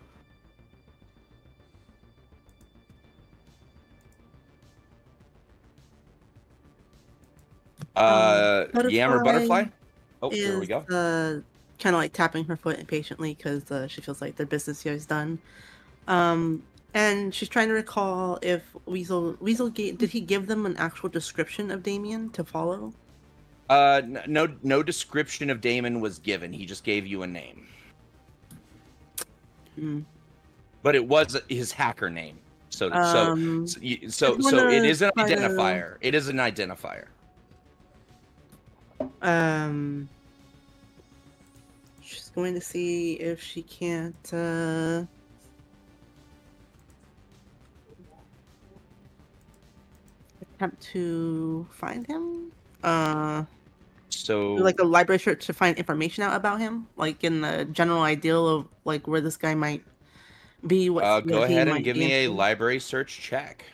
Uh, 7.96 8.64
Yam 8.88 9.12
or 9.12 9.22
Butterfly? 9.24 9.64
Oh, 10.22 10.30
is 10.30 10.42
there 10.44 10.58
we 10.58 10.66
go. 10.66 10.78
uh, 10.78 11.40
kind 11.80 11.94
of 11.94 12.00
like 12.00 12.12
tapping 12.12 12.44
her 12.44 12.56
foot 12.56 12.78
impatiently 12.78 13.34
because 13.34 13.70
uh, 13.70 13.86
she 13.86 14.00
feels 14.00 14.20
like 14.20 14.36
their 14.36 14.46
business 14.46 14.82
here 14.82 14.92
is 14.92 15.06
done. 15.06 15.38
Um, 16.08 16.62
and 16.94 17.34
she's 17.34 17.48
trying 17.48 17.68
to 17.68 17.74
recall 17.74 18.38
if 18.42 18.62
Weasel 18.86 19.36
Weasel 19.40 19.68
gave, 19.70 19.98
did 19.98 20.10
he 20.10 20.20
give 20.20 20.46
them 20.46 20.64
an 20.66 20.76
actual 20.76 21.08
description 21.08 21.70
of 21.70 21.82
Damien 21.82 22.30
to 22.30 22.44
follow? 22.44 22.92
Uh, 23.68 24.02
no, 24.26 24.46
no 24.62 24.82
description 24.82 25.50
of 25.50 25.60
Damon 25.60 26.00
was 26.00 26.18
given. 26.18 26.52
He 26.52 26.66
just 26.66 26.84
gave 26.84 27.06
you 27.06 27.22
a 27.22 27.26
name, 27.26 27.66
Hmm. 29.76 30.00
but 30.82 30.94
it 30.94 31.06
was 31.06 31.40
his 31.48 31.72
hacker 31.72 32.10
name. 32.10 32.38
So, 32.70 32.90
so, 32.90 32.96
Um, 32.96 33.66
so, 33.66 33.80
so, 34.08 34.38
so 34.40 34.68
it 34.68 34.84
an 35.02 35.12
try 35.16 35.28
to- 35.28 35.36
identifier. 35.36 35.96
It 36.00 36.14
is 36.14 36.28
an 36.28 36.36
identifier. 36.36 37.06
Um, 39.22 40.08
she's 42.02 42.30
going 42.34 42.54
to 42.54 42.60
see 42.60 43.14
if 43.14 43.42
she 43.42 43.62
can't. 43.62 44.32
Uh, 44.32 45.04
attempt 50.64 50.82
to 50.82 51.66
find 51.70 52.06
him. 52.06 52.52
Uh, 52.82 53.44
So, 54.10 54.54
like 54.54 54.78
a 54.78 54.84
library 54.84 55.18
search 55.18 55.46
to 55.46 55.52
find 55.52 55.76
information 55.76 56.22
out 56.22 56.36
about 56.36 56.60
him, 56.60 56.86
like 56.96 57.24
in 57.24 57.40
the 57.40 57.66
general 57.66 58.02
ideal 58.02 58.48
of 58.48 58.66
like 58.84 59.06
where 59.06 59.20
this 59.20 59.36
guy 59.36 59.54
might 59.54 59.84
be. 60.66 60.88
What 60.88 61.04
uh, 61.04 61.20
go 61.20 61.42
ahead 61.42 61.68
and 61.68 61.84
give 61.84 61.96
me 61.96 62.24
a 62.24 62.28
library 62.28 62.78
search 62.78 63.20
check. 63.20 63.64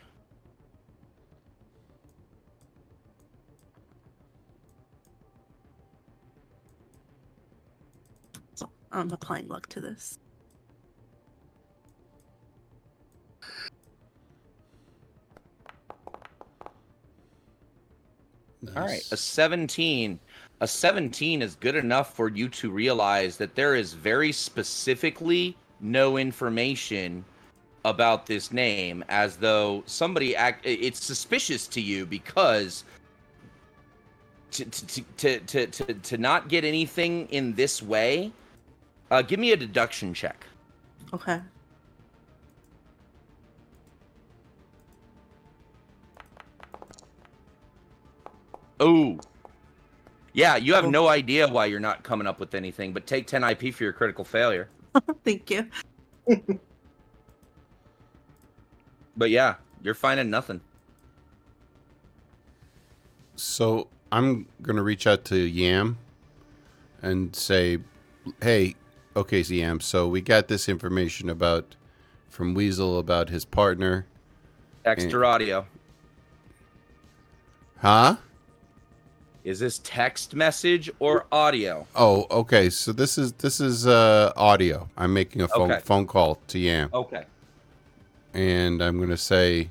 Um, 8.93 9.01
I'm 9.01 9.12
applying 9.12 9.49
luck 9.49 9.68
to 9.68 9.80
this. 9.80 10.18
All 18.76 18.82
right, 18.84 19.03
a 19.11 19.16
17. 19.16 20.20
A 20.61 20.68
17 20.68 21.41
is 21.41 21.55
good 21.55 21.76
enough 21.76 22.14
for 22.14 22.28
you 22.28 22.49
to 22.51 22.70
realize 22.70 23.38
that 23.38 23.55
there 23.55 23.74
is 23.74 23.95
very 23.95 24.32
specifically 24.32 25.57
no 25.80 26.18
information 26.18 27.24
about 27.86 28.26
this 28.26 28.53
name 28.53 29.03
as 29.09 29.36
though 29.36 29.82
somebody 29.86 30.36
act 30.36 30.66
it's 30.66 31.03
suspicious 31.03 31.66
to 31.66 31.80
you 31.80 32.05
because 32.05 32.84
to 34.51 34.66
to 34.66 35.03
to 35.16 35.41
to, 35.41 35.66
to, 35.66 35.95
to 35.95 36.18
not 36.18 36.49
get 36.49 36.62
anything 36.62 37.26
in 37.28 37.55
this 37.55 37.82
way 37.82 38.30
uh, 39.11 39.23
give 39.23 39.41
me 39.41 39.53
a 39.53 39.57
deduction 39.57 40.15
check. 40.15 40.47
Okay. 41.13 41.41
oh 48.81 49.19
yeah 50.33 50.57
you 50.57 50.75
have 50.75 50.89
no 50.89 51.07
idea 51.07 51.47
why 51.47 51.67
you're 51.67 51.79
not 51.79 52.03
coming 52.03 52.27
up 52.27 52.41
with 52.41 52.55
anything 52.55 52.93
but 52.93 53.07
take 53.07 53.27
10 53.27 53.45
ip 53.45 53.75
for 53.75 53.85
your 53.85 53.93
critical 53.93 54.25
failure. 54.25 54.69
Thank 55.25 55.51
you. 55.51 55.69
but 59.17 59.31
yeah 59.31 59.57
you're 59.83 59.95
finding 59.95 60.31
nothing. 60.31 60.61
So 63.37 63.89
I'm 64.13 64.47
gonna 64.61 64.83
reach 64.83 65.07
out 65.07 65.25
to 65.27 65.37
Yam 65.37 65.97
and 67.01 67.35
say, 67.35 67.79
"Hey, 68.43 68.75
okay, 69.21 69.41
Yam. 69.41 69.81
So 69.81 70.09
we 70.09 70.21
got 70.21 70.49
this 70.49 70.68
information 70.68 71.29
about 71.29 71.77
from 72.29 72.55
Weasel 72.55 72.99
about 72.99 73.29
his 73.29 73.45
partner, 73.45 74.07
text 74.85 75.12
or 75.12 75.25
audio 75.25 75.66
huh? 77.79 78.16
is 79.43 79.59
this 79.59 79.81
text 79.83 80.35
message 80.35 80.91
or 80.99 81.27
audio 81.33 81.87
Oh, 81.95 82.27
okay. 82.31 82.71
So 82.71 82.93
this 82.93 83.18
is 83.18 83.33
this 83.35 83.61
is 83.61 83.87
uh, 83.87 84.33
audio. 84.37 84.89
I'm 84.97 85.12
making 85.12 85.43
a 85.43 85.49
phone 85.49 85.73
Okay. 85.73 85.81
phone 85.83 86.07
call 86.07 86.39
to 86.49 86.59
Yam, 86.59 86.91
okay 86.93 87.25
and 88.35 88.83
I'm 88.83 89.01
gonna 89.01 89.16
say, 89.16 89.71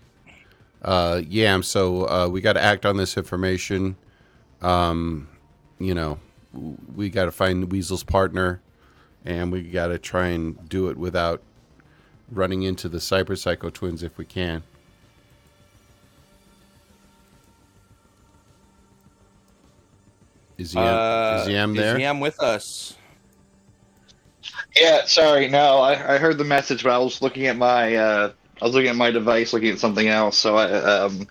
uh, 0.81 1.21
Yam. 1.27 1.63
So 1.63 2.07
uh, 2.07 2.27
we 2.27 2.41
got 2.41 2.53
to 2.53 2.61
act 2.61 2.85
on 2.85 2.97
this 2.97 3.17
information. 3.17 3.95
Um, 4.61 5.29
you 5.79 5.93
know, 5.93 6.19
we 6.95 7.09
got 7.09 7.25
to 7.25 7.31
find 7.31 7.71
Weasel's 7.71 8.03
partner, 8.03 8.61
and 9.25 9.51
we 9.51 9.61
got 9.63 9.87
to 9.87 9.97
try 9.99 10.27
and 10.27 10.69
do 10.69 10.89
it 10.89 10.97
without 10.97 11.41
running 12.31 12.63
into 12.63 12.89
the 12.89 12.99
Cyber 12.99 13.37
Psycho 13.37 13.69
twins 13.69 14.03
if 14.03 14.17
we 14.17 14.25
can. 14.25 14.63
Is 20.57 20.75
Yam, 20.75 20.83
Uh, 20.85 21.41
is 21.41 21.49
Yam 21.49 21.71
is 21.71 21.77
there? 21.77 21.99
Yam 21.99 22.19
with 22.19 22.39
us 22.41 22.97
Yeah, 24.75 25.05
sorry. 25.05 25.47
No, 25.47 25.79
I, 25.79 26.15
I 26.15 26.17
heard 26.17 26.37
the 26.37 26.43
message, 26.43 26.83
but 26.83 26.91
I 26.91 26.97
was 26.97 27.21
looking 27.21 27.47
at 27.47 27.55
my 27.55 27.95
uh, 27.95 28.31
I 28.61 28.65
was 28.65 28.73
looking 28.73 28.89
at 28.89 28.95
my 28.97 29.09
device, 29.09 29.53
looking 29.53 29.71
at 29.71 29.79
something 29.79 30.07
else. 30.07 30.37
So 30.37 30.57
I 30.57 30.69
um, 30.71 31.27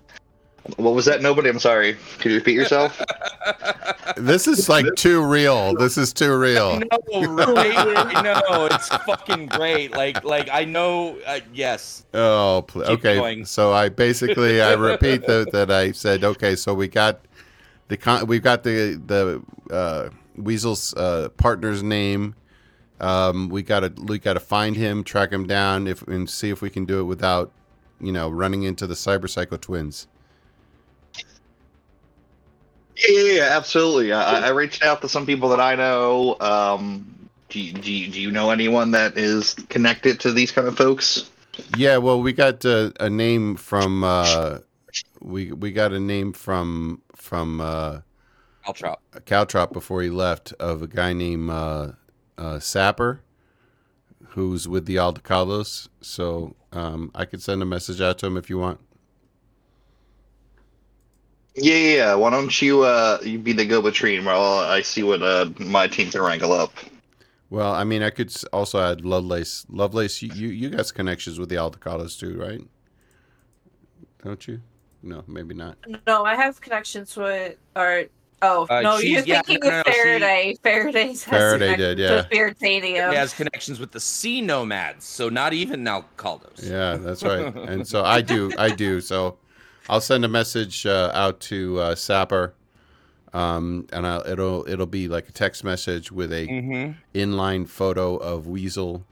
what 0.77 0.95
was 0.95 1.07
that? 1.07 1.23
Nobody. 1.23 1.49
I'm 1.49 1.59
sorry. 1.59 1.97
Could 2.19 2.33
you 2.33 2.39
repeat 2.39 2.55
yourself? 2.55 3.01
This 4.17 4.49
is 4.49 4.69
like 4.69 4.87
too 4.97 5.23
real. 5.23 5.75
This 5.75 5.97
is 5.97 6.13
too 6.13 6.37
real. 6.37 6.81
No, 7.13 7.55
right? 7.55 7.77
I 7.77 8.69
it's 8.73 8.89
fucking 8.89 9.47
great. 9.47 9.93
Like, 9.93 10.25
like 10.25 10.49
I 10.51 10.65
know. 10.65 11.19
Uh, 11.27 11.41
yes. 11.53 12.05
Oh, 12.15 12.65
pl- 12.67 12.83
okay. 12.85 13.17
going. 13.17 13.45
So 13.45 13.73
I 13.73 13.89
basically 13.89 14.61
I 14.61 14.73
repeat 14.75 15.27
that 15.27 15.53
that 15.53 15.71
I 15.71 15.93
said 15.93 16.25
okay. 16.25 16.57
So 16.57 16.75
we 16.75 16.89
got 16.89 17.21
the 17.89 17.97
con- 17.97 18.27
we've 18.27 18.43
got 18.43 18.63
the 18.63 19.01
the 19.07 19.43
uh, 19.75 20.11
Weasel's 20.37 20.95
uh, 20.95 21.29
partner's 21.37 21.83
name. 21.83 22.35
Um, 23.01 23.49
we 23.49 23.63
gotta 23.63 23.93
we 24.03 24.19
gotta 24.19 24.41
find 24.41 24.77
him, 24.77 25.05
track 25.05 25.33
him 25.33 25.47
down, 25.47 25.87
if 25.87 26.03
and 26.03 26.29
see 26.29 26.51
if 26.51 26.61
we 26.61 26.71
can 26.71 26.85
do 26.85 27.01
it 27.01 27.05
without, 27.05 27.53
you 28.01 28.13
know, 28.13 28.29
running 28.29 28.65
into 28.65 28.87
the 28.87 28.95
Cyber 28.95 29.29
Psycho 29.29 29.57
twins. 29.57 30.09
Yeah, 32.99 33.21
yeah, 33.21 33.33
yeah, 33.33 33.49
absolutely. 33.57 34.13
I, 34.13 34.47
I 34.47 34.49
reached 34.63 34.83
out 34.83 35.01
to 35.03 35.09
some 35.09 35.27
people 35.27 35.49
that 35.51 35.61
I 35.61 35.75
know. 35.75 36.37
Um, 36.41 37.29
do 37.49 37.61
you, 37.61 37.73
do 37.73 37.93
you, 37.93 38.11
do 38.11 38.21
you 38.21 38.31
know 38.31 38.51
anyone 38.51 38.91
that 38.91 39.17
is 39.17 39.55
connected 39.69 40.21
to 40.21 40.33
these 40.33 40.53
kind 40.53 40.69
of 40.69 40.77
folks? 40.77 41.31
Yeah, 41.77 41.97
well, 41.99 42.21
we 42.21 42.33
got 42.33 42.65
uh, 42.65 42.91
a 43.01 43.11
name 43.11 43.57
from 43.57 44.05
uh, 44.05 44.59
we 45.21 45.53
we 45.53 45.73
got 45.73 45.93
a 45.93 46.01
name 46.01 46.33
from 46.33 47.03
from 47.17 47.61
uh, 47.61 48.01
Caltrop. 48.65 48.97
Caltrop 49.27 49.73
before 49.73 50.03
he 50.03 50.11
left 50.11 50.53
of 50.55 50.83
a 50.83 50.87
guy 50.87 51.13
named 51.13 51.51
uh, 51.51 51.93
uh, 52.37 52.59
Sapper, 52.59 53.21
who's 54.29 54.69
with 54.69 54.87
the 54.87 54.97
Aldecaldos. 54.97 55.89
So 56.01 56.55
um, 56.73 57.11
I 57.15 57.25
could 57.25 57.43
send 57.43 57.63
a 57.63 57.67
message 57.67 58.01
out 58.01 58.19
to 58.19 58.27
him 58.27 58.37
if 58.37 58.49
you 58.51 58.59
want. 58.59 58.81
Yeah, 61.61 61.75
yeah. 61.75 61.95
yeah. 61.97 62.15
Why 62.15 62.31
don't 62.31 62.63
you 62.63 62.83
uh, 62.83 63.19
you 63.23 63.39
be 63.39 63.53
the 63.53 63.67
go-between 63.67 64.25
while 64.25 64.59
I 64.61 64.83
see 64.83 65.03
what 65.03 65.23
uh, 65.23 65.51
my 65.59 65.87
team 65.89 66.11
can 66.11 66.21
wrangle 66.23 66.53
up? 66.53 66.73
Well, 67.51 67.73
I 67.73 67.85
mean, 67.85 68.03
I 68.03 68.11
could 68.11 68.35
also 68.53 68.79
add 68.81 69.05
Lovelace. 69.05 69.65
Lovelace, 69.71 70.21
you 70.23 70.31
you, 70.35 70.49
you 70.49 70.71
got 70.71 70.93
connections 70.95 71.39
with 71.39 71.49
the 71.49 71.57
Aldecaldos 71.57 72.19
too, 72.19 72.39
right? 72.39 72.61
Don't 74.25 74.47
you? 74.47 74.61
No, 75.03 75.23
maybe 75.27 75.55
not. 75.55 75.79
No, 76.07 76.25
I 76.25 76.35
have 76.35 76.61
connections 76.61 77.17
with 77.17 77.57
or 77.77 78.05
oh 78.43 78.67
Uh, 78.69 78.81
no, 78.81 78.99
she's- 78.99 79.27
you're 79.27 79.37
yeah, 79.37 79.43
thinking 79.43 79.71
no, 79.71 79.77
no, 79.77 79.81
of 79.81 79.87
no, 79.87 79.93
she- 79.93 79.99
Faraday. 79.99 80.55
Faraday's 80.63 81.25
has 81.25 81.31
Faraday 81.39 81.75
connections 81.77 81.97
did, 81.97 82.11
with 82.11 82.59
Veritanium. 82.59 83.11
He 83.11 83.17
has 83.17 83.33
connections 83.33 83.79
with 83.81 83.93
the 83.93 84.01
sea 84.01 84.41
nomads, 84.41 85.05
so 85.05 85.29
not 85.29 85.53
even 85.53 85.85
Nalcaldos. 85.85 86.69
Yeah, 86.69 86.97
that's 86.97 87.23
right. 87.23 87.55
and 87.55 87.87
so 87.87 88.05
I 88.05 88.21
do, 88.21 88.51
I 88.59 88.71
do. 88.71 89.01
So 89.01 89.39
I'll 89.89 90.01
send 90.01 90.25
a 90.25 90.29
message 90.29 90.87
uh, 90.87 91.11
out 91.15 91.41
to 91.41 91.81
uh, 91.81 91.95
Sapper, 91.95 92.55
um, 93.33 93.87
and 93.93 94.07
I'll, 94.07 94.27
it'll 94.27 94.69
it'll 94.69 94.87
be 94.87 95.09
like 95.09 95.29
a 95.29 95.33
text 95.33 95.65
message 95.65 96.13
with 96.13 96.33
a 96.33 96.51
Mm-hmm. 96.51 96.93
inline 97.15 97.69
photo 97.69 98.17
of 98.17 98.47
Weasel 98.47 99.05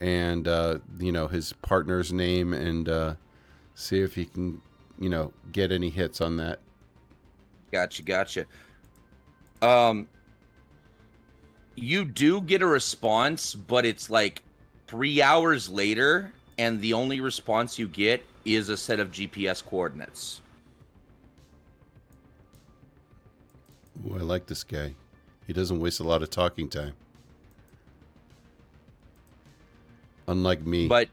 and 0.00 0.48
uh, 0.48 0.78
you 0.98 1.12
know 1.12 1.28
his 1.28 1.52
partner's 1.52 2.12
name 2.12 2.52
and 2.54 2.88
uh, 2.88 3.14
see 3.74 4.00
if 4.00 4.14
he 4.14 4.26
can 4.26 4.60
you 4.98 5.08
know 5.08 5.32
get 5.52 5.72
any 5.72 5.90
hits 5.90 6.20
on 6.20 6.36
that. 6.38 6.60
Gotcha, 7.72 8.02
gotcha. 8.02 8.46
Um, 9.62 10.08
you 11.76 12.04
do 12.04 12.40
get 12.40 12.62
a 12.62 12.66
response, 12.66 13.54
but 13.54 13.84
it's 13.84 14.08
like 14.10 14.42
three 14.86 15.20
hours 15.22 15.68
later, 15.68 16.32
and 16.58 16.80
the 16.80 16.92
only 16.92 17.20
response 17.20 17.78
you 17.78 17.88
get 17.88 18.33
is 18.44 18.68
a 18.68 18.76
set 18.76 19.00
of 19.00 19.10
GPS 19.10 19.64
coordinates. 19.64 20.40
Ooh, 24.06 24.14
I 24.14 24.22
like 24.22 24.46
this 24.46 24.64
guy. 24.64 24.94
He 25.46 25.52
doesn't 25.52 25.78
waste 25.78 26.00
a 26.00 26.04
lot 26.04 26.22
of 26.22 26.30
talking 26.30 26.68
time. 26.68 26.94
Unlike 30.26 30.66
me. 30.66 30.88
But 30.88 31.08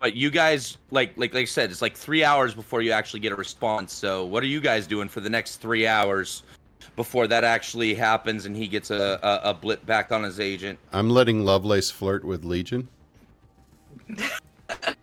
but 0.00 0.14
you 0.14 0.30
guys 0.30 0.78
like 0.90 1.12
like 1.16 1.34
like 1.34 1.42
I 1.42 1.46
said, 1.46 1.70
it's 1.70 1.82
like 1.82 1.96
three 1.96 2.24
hours 2.24 2.54
before 2.54 2.82
you 2.82 2.92
actually 2.92 3.20
get 3.20 3.32
a 3.32 3.36
response. 3.36 3.92
So 3.92 4.24
what 4.24 4.42
are 4.42 4.46
you 4.46 4.60
guys 4.60 4.86
doing 4.86 5.08
for 5.08 5.20
the 5.20 5.30
next 5.30 5.56
three 5.56 5.86
hours 5.86 6.42
before 6.96 7.26
that 7.26 7.44
actually 7.44 7.94
happens 7.94 8.46
and 8.46 8.56
he 8.56 8.68
gets 8.68 8.90
a, 8.90 9.18
a, 9.22 9.50
a 9.50 9.54
blip 9.54 9.84
back 9.86 10.12
on 10.12 10.22
his 10.22 10.40
agent? 10.40 10.78
I'm 10.92 11.10
letting 11.10 11.44
Lovelace 11.44 11.90
flirt 11.90 12.24
with 12.24 12.44
Legion. 12.44 12.88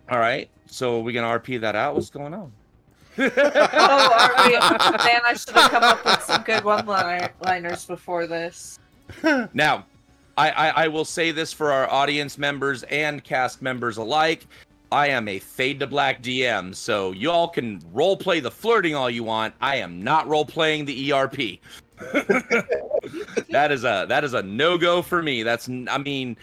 All 0.09 0.19
right. 0.19 0.49
So 0.67 0.99
are 0.99 1.03
we 1.03 1.13
gonna 1.13 1.39
RP 1.39 1.59
that 1.61 1.75
out? 1.75 1.95
What's 1.95 2.09
going 2.09 2.33
on? 2.33 2.51
oh, 3.17 3.23
are 3.25 4.47
we? 4.47 4.51
Man, 4.59 5.21
I 5.25 5.33
should 5.37 5.53
have 5.53 5.71
come 5.71 5.83
up 5.83 6.05
with 6.05 6.23
some 6.23 6.43
good 6.43 6.63
one-liners 6.63 7.85
before 7.85 8.27
this. 8.27 8.79
Now, 9.53 9.85
I, 10.37 10.51
I, 10.51 10.69
I 10.69 10.87
will 10.87 11.03
say 11.03 11.31
this 11.31 11.51
for 11.51 11.71
our 11.71 11.89
audience 11.89 12.37
members 12.37 12.83
and 12.83 13.21
cast 13.21 13.61
members 13.61 13.97
alike. 13.97 14.47
I 14.89 15.07
am 15.07 15.27
a 15.27 15.39
fade 15.39 15.81
to 15.81 15.87
black 15.87 16.21
DM, 16.21 16.73
so 16.73 17.11
y'all 17.11 17.49
can 17.49 17.81
role 17.93 18.15
play 18.15 18.39
the 18.39 18.51
flirting 18.51 18.95
all 18.95 19.09
you 19.09 19.23
want. 19.23 19.53
I 19.61 19.77
am 19.77 20.01
not 20.01 20.27
role 20.29 20.45
playing 20.45 20.85
the 20.85 21.11
ERP. 21.11 21.59
that 23.49 23.69
is 23.71 23.83
a 23.83 24.05
that 24.09 24.23
is 24.23 24.33
a 24.33 24.41
no 24.41 24.77
go 24.77 25.01
for 25.01 25.21
me. 25.21 25.43
That's 25.43 25.69
I 25.69 25.97
mean, 25.97 26.35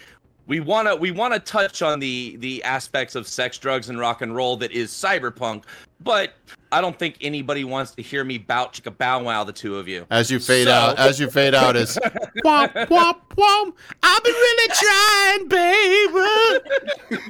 we 0.48 0.58
wanna 0.60 0.96
we 0.96 1.10
wanna 1.12 1.38
touch 1.38 1.80
on 1.82 2.00
the 2.00 2.36
the 2.40 2.62
aspects 2.64 3.14
of 3.14 3.28
sex, 3.28 3.56
drugs, 3.58 3.88
and 3.90 3.98
rock 3.98 4.22
and 4.22 4.34
roll 4.34 4.56
that 4.56 4.72
is 4.72 4.90
cyberpunk, 4.90 5.62
but 6.00 6.32
I 6.72 6.80
don't 6.80 6.98
think 6.98 7.16
anybody 7.20 7.64
wants 7.64 7.92
to 7.92 8.02
hear 8.02 8.24
me 8.24 8.38
bout 8.38 8.72
chicka 8.72 8.96
bow 8.96 9.22
wow 9.22 9.44
the 9.44 9.52
two 9.52 9.76
of 9.78 9.86
you. 9.86 10.06
As 10.10 10.30
you 10.30 10.38
fade 10.40 10.66
So- 10.66 10.72
out, 10.72 10.98
as 10.98 11.20
you 11.20 11.30
fade 11.30 11.54
out, 11.54 11.76
is 11.76 11.96
womp 12.44 12.72
womp 12.88 13.20
womp. 13.36 13.72
I've 14.02 14.24
been 14.24 14.32
really 14.32 14.68
trying, 14.74 15.48
baby. 15.48 17.28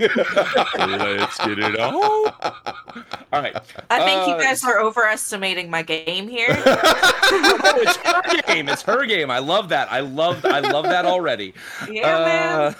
Let's 1.19 1.39
get 1.39 1.59
it 1.59 1.79
on. 1.81 1.95
All 1.95 3.43
right. 3.43 3.57
I 3.91 3.99
think 4.05 4.27
you 4.29 4.35
Uh, 4.35 4.39
guys 4.39 4.65
are 4.65 4.81
overestimating 4.81 5.71
my 5.71 5.83
game 5.83 6.29
here. 6.29 6.49
oh, 6.51 7.73
it's 7.77 7.97
her 7.97 8.43
game. 8.53 8.69
It's 8.69 8.83
her 8.83 9.05
game. 9.07 9.31
I 9.31 9.39
love 9.39 9.69
that. 9.71 9.91
I 9.93 10.01
love. 10.01 10.45
I 10.45 10.61
love 10.61 10.85
that 10.85 11.05
already. 11.05 11.55
Yeah, 11.91 12.25
man. 12.25 12.77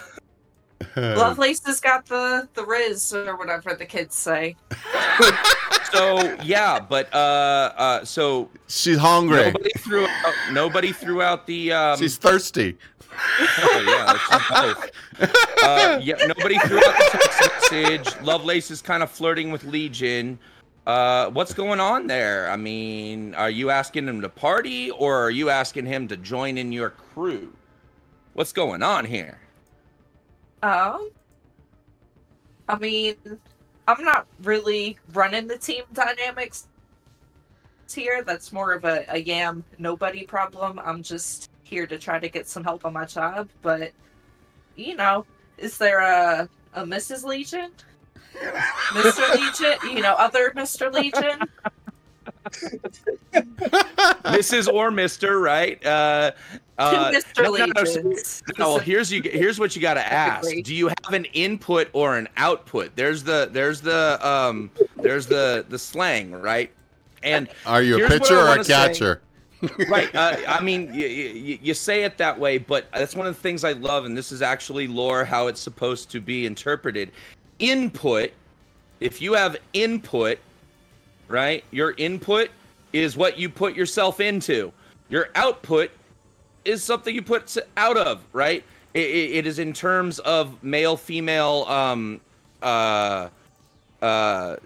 Lovelace 0.97 1.65
has 1.67 1.81
got 1.81 2.07
the 2.07 2.49
the 2.55 2.65
Riz 2.65 3.13
or 3.13 3.37
whatever 3.37 3.75
the 3.75 3.87
kids 3.87 4.15
say. 4.17 4.57
So 5.93 6.37
yeah, 6.43 6.81
but 6.81 7.13
uh, 7.15 7.73
uh, 7.77 8.05
so 8.05 8.51
She's 8.67 8.99
hungry. 8.99 9.45
nobody 9.45 9.71
threw 9.79 10.07
out, 10.07 10.35
nobody 10.53 10.93
threw 10.93 11.23
out 11.23 11.47
the 11.47 11.73
um, 11.73 11.99
She's 11.99 12.19
thirsty. 12.19 12.77
Oh, 13.61 14.17
yeah. 14.39 14.75
Uh, 15.63 15.99
yeah, 16.03 16.15
nobody 16.27 16.59
threw 16.59 16.79
out 16.79 16.95
the 16.99 17.29
text 17.41 17.73
message. 17.73 18.23
Lovelace 18.23 18.71
is 18.71 18.81
kind 18.83 19.03
of 19.03 19.11
flirting 19.11 19.51
with 19.51 19.65
Legion. 19.65 20.39
Uh, 20.87 21.29
what's 21.31 21.53
going 21.53 21.81
on 21.81 22.07
there? 22.07 22.51
I 22.51 22.57
mean, 22.57 23.35
are 23.35 23.51
you 23.51 23.71
asking 23.71 24.07
him 24.07 24.21
to 24.21 24.29
party 24.29 24.91
or 24.91 25.25
are 25.25 25.31
you 25.31 25.51
asking 25.51 25.87
him 25.87 26.07
to 26.09 26.17
join 26.17 26.57
in 26.59 26.71
your 26.71 26.91
crew? 26.91 27.53
What's 28.35 28.53
going 28.53 28.83
on 28.83 29.05
here? 29.05 29.41
Um, 30.63 31.11
I 32.69 32.79
mean, 32.79 33.17
I'm 33.87 34.05
not 34.05 34.27
really 34.43 34.99
running 35.13 35.47
the 35.47 35.59
team 35.59 35.85
dynamics 35.93 36.69
here. 37.91 38.23
That's 38.23 38.53
more 38.53 38.73
of 38.73 38.85
a, 38.85 39.05
a 39.09 39.19
yam 39.19 39.65
nobody 39.79 40.25
problem. 40.25 40.81
I'm 40.85 41.03
just 41.03 41.51
here 41.63 41.87
to 41.87 41.99
try 41.99 42.19
to 42.19 42.29
get 42.29 42.49
some 42.49 42.65
help 42.65 42.85
on 42.85 42.93
my 42.93 43.05
job. 43.05 43.49
But, 43.63 43.93
you 44.77 44.97
know, 44.97 45.25
is 45.57 45.79
there 45.79 46.01
a, 46.01 46.49
a 46.75 46.85
Mrs. 46.85 47.25
Legion? 47.25 47.71
Mr. 48.35 49.35
Legion? 49.35 49.97
You 49.97 50.03
know, 50.03 50.15
other 50.15 50.51
Mr. 50.57 50.93
Legion? 50.93 51.41
Mrs. 54.25 54.73
or 54.73 54.91
Mister, 54.91 55.41
right? 55.41 55.85
Uh, 55.85 56.33
uh, 56.79 57.11
Mr. 57.13 57.43
no, 57.43 57.55
no, 57.55 57.67
no, 57.67 57.85
so- 57.85 58.03
No, 58.59 58.69
well, 58.75 58.79
here's 58.79 59.11
you. 59.13 59.23
Here's 59.23 59.59
what 59.59 59.75
you 59.75 59.83
got 59.83 59.95
to 59.95 60.13
ask. 60.13 60.49
Do 60.63 60.75
you 60.75 60.89
have 60.89 61.13
an 61.13 61.25
input 61.27 61.89
or 61.93 62.17
an 62.17 62.29
output? 62.37 62.95
There's 62.97 63.23
the 63.25 63.49
there's 63.53 63.81
the 63.81 64.19
um 64.27 64.71
there's 64.97 65.27
the 65.27 65.65
the 65.69 65.79
slang, 65.79 66.33
right? 66.33 66.71
And 67.23 67.49
Are 67.67 67.83
you 67.83 68.05
a 68.05 68.09
pitcher 68.09 68.37
or 68.39 68.45
a 68.45 68.49
wanna 68.49 68.65
say. 68.65 68.73
catcher? 68.73 69.21
right, 69.89 70.15
uh, 70.15 70.37
I 70.47 70.61
mean, 70.63 70.95
you, 70.95 71.09
you, 71.09 71.59
you 71.61 71.75
say 71.75 72.05
it 72.05 72.17
that 72.19 72.39
way, 72.39 72.59
but 72.59 72.87
that's 72.93 73.17
one 73.17 73.27
of 73.27 73.35
the 73.35 73.41
things 73.41 73.65
I 73.65 73.73
love, 73.73 74.05
and 74.05 74.17
this 74.17 74.31
is 74.31 74.41
actually 74.41 74.87
lore 74.87 75.25
how 75.25 75.49
it's 75.49 75.61
supposed 75.61 76.13
to 76.13 76.21
be 76.21 76.47
interpreted. 76.47 77.11
Input. 77.59 78.31
If 79.01 79.21
you 79.21 79.33
have 79.35 79.57
input, 79.73 80.39
right? 81.29 81.65
Your 81.71 81.95
input 81.97 82.51
is 82.93 83.17
what 83.17 83.39
you 83.39 83.49
put 83.49 83.75
yourself 83.75 84.21
into. 84.21 84.73
Your 85.09 85.29
output 85.35 85.91
is 86.65 86.83
something 86.83 87.15
you 87.15 87.23
put 87.23 87.57
out 87.77 87.97
of, 87.97 88.23
right? 88.33 88.65
It, 88.95 89.01
it, 89.01 89.47
is 89.47 89.59
in 89.59 89.73
terms 89.73 90.19
of 90.21 90.63
male, 90.63 90.97
female, 90.97 91.65
um, 91.69 92.21
uh, 92.63 93.29
uh, 94.03 94.57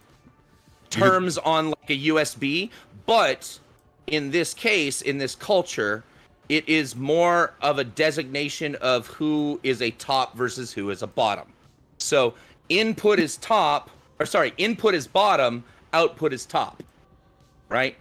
terms 0.91 1.39
on 1.39 1.71
like 1.71 1.91
a 1.91 1.99
USB, 2.09 2.71
but 3.07 3.59
in 4.07 4.31
this 4.31 4.55
case, 4.55 5.03
in 5.03 5.19
this 5.19 5.35
culture, 5.35 6.05
it 6.49 6.69
is 6.69 6.95
more 6.95 7.55
of 7.63 7.79
a 7.79 7.85
designation 7.85 8.75
of 8.77 9.07
who 9.07 9.59
is 9.63 9.81
a 9.83 9.91
top 9.93 10.37
versus 10.37 10.73
who 10.73 10.91
is 10.91 11.03
a 11.03 11.07
bottom. 11.07 11.53
So 11.99 12.35
input 12.69 13.19
is 13.19 13.37
top, 13.39 13.91
or 14.19 14.27
sorry, 14.27 14.53
input 14.59 14.95
is 14.95 15.07
bottom, 15.07 15.65
output 15.93 16.33
is 16.33 16.47
top, 16.47 16.83
right? 17.69 17.97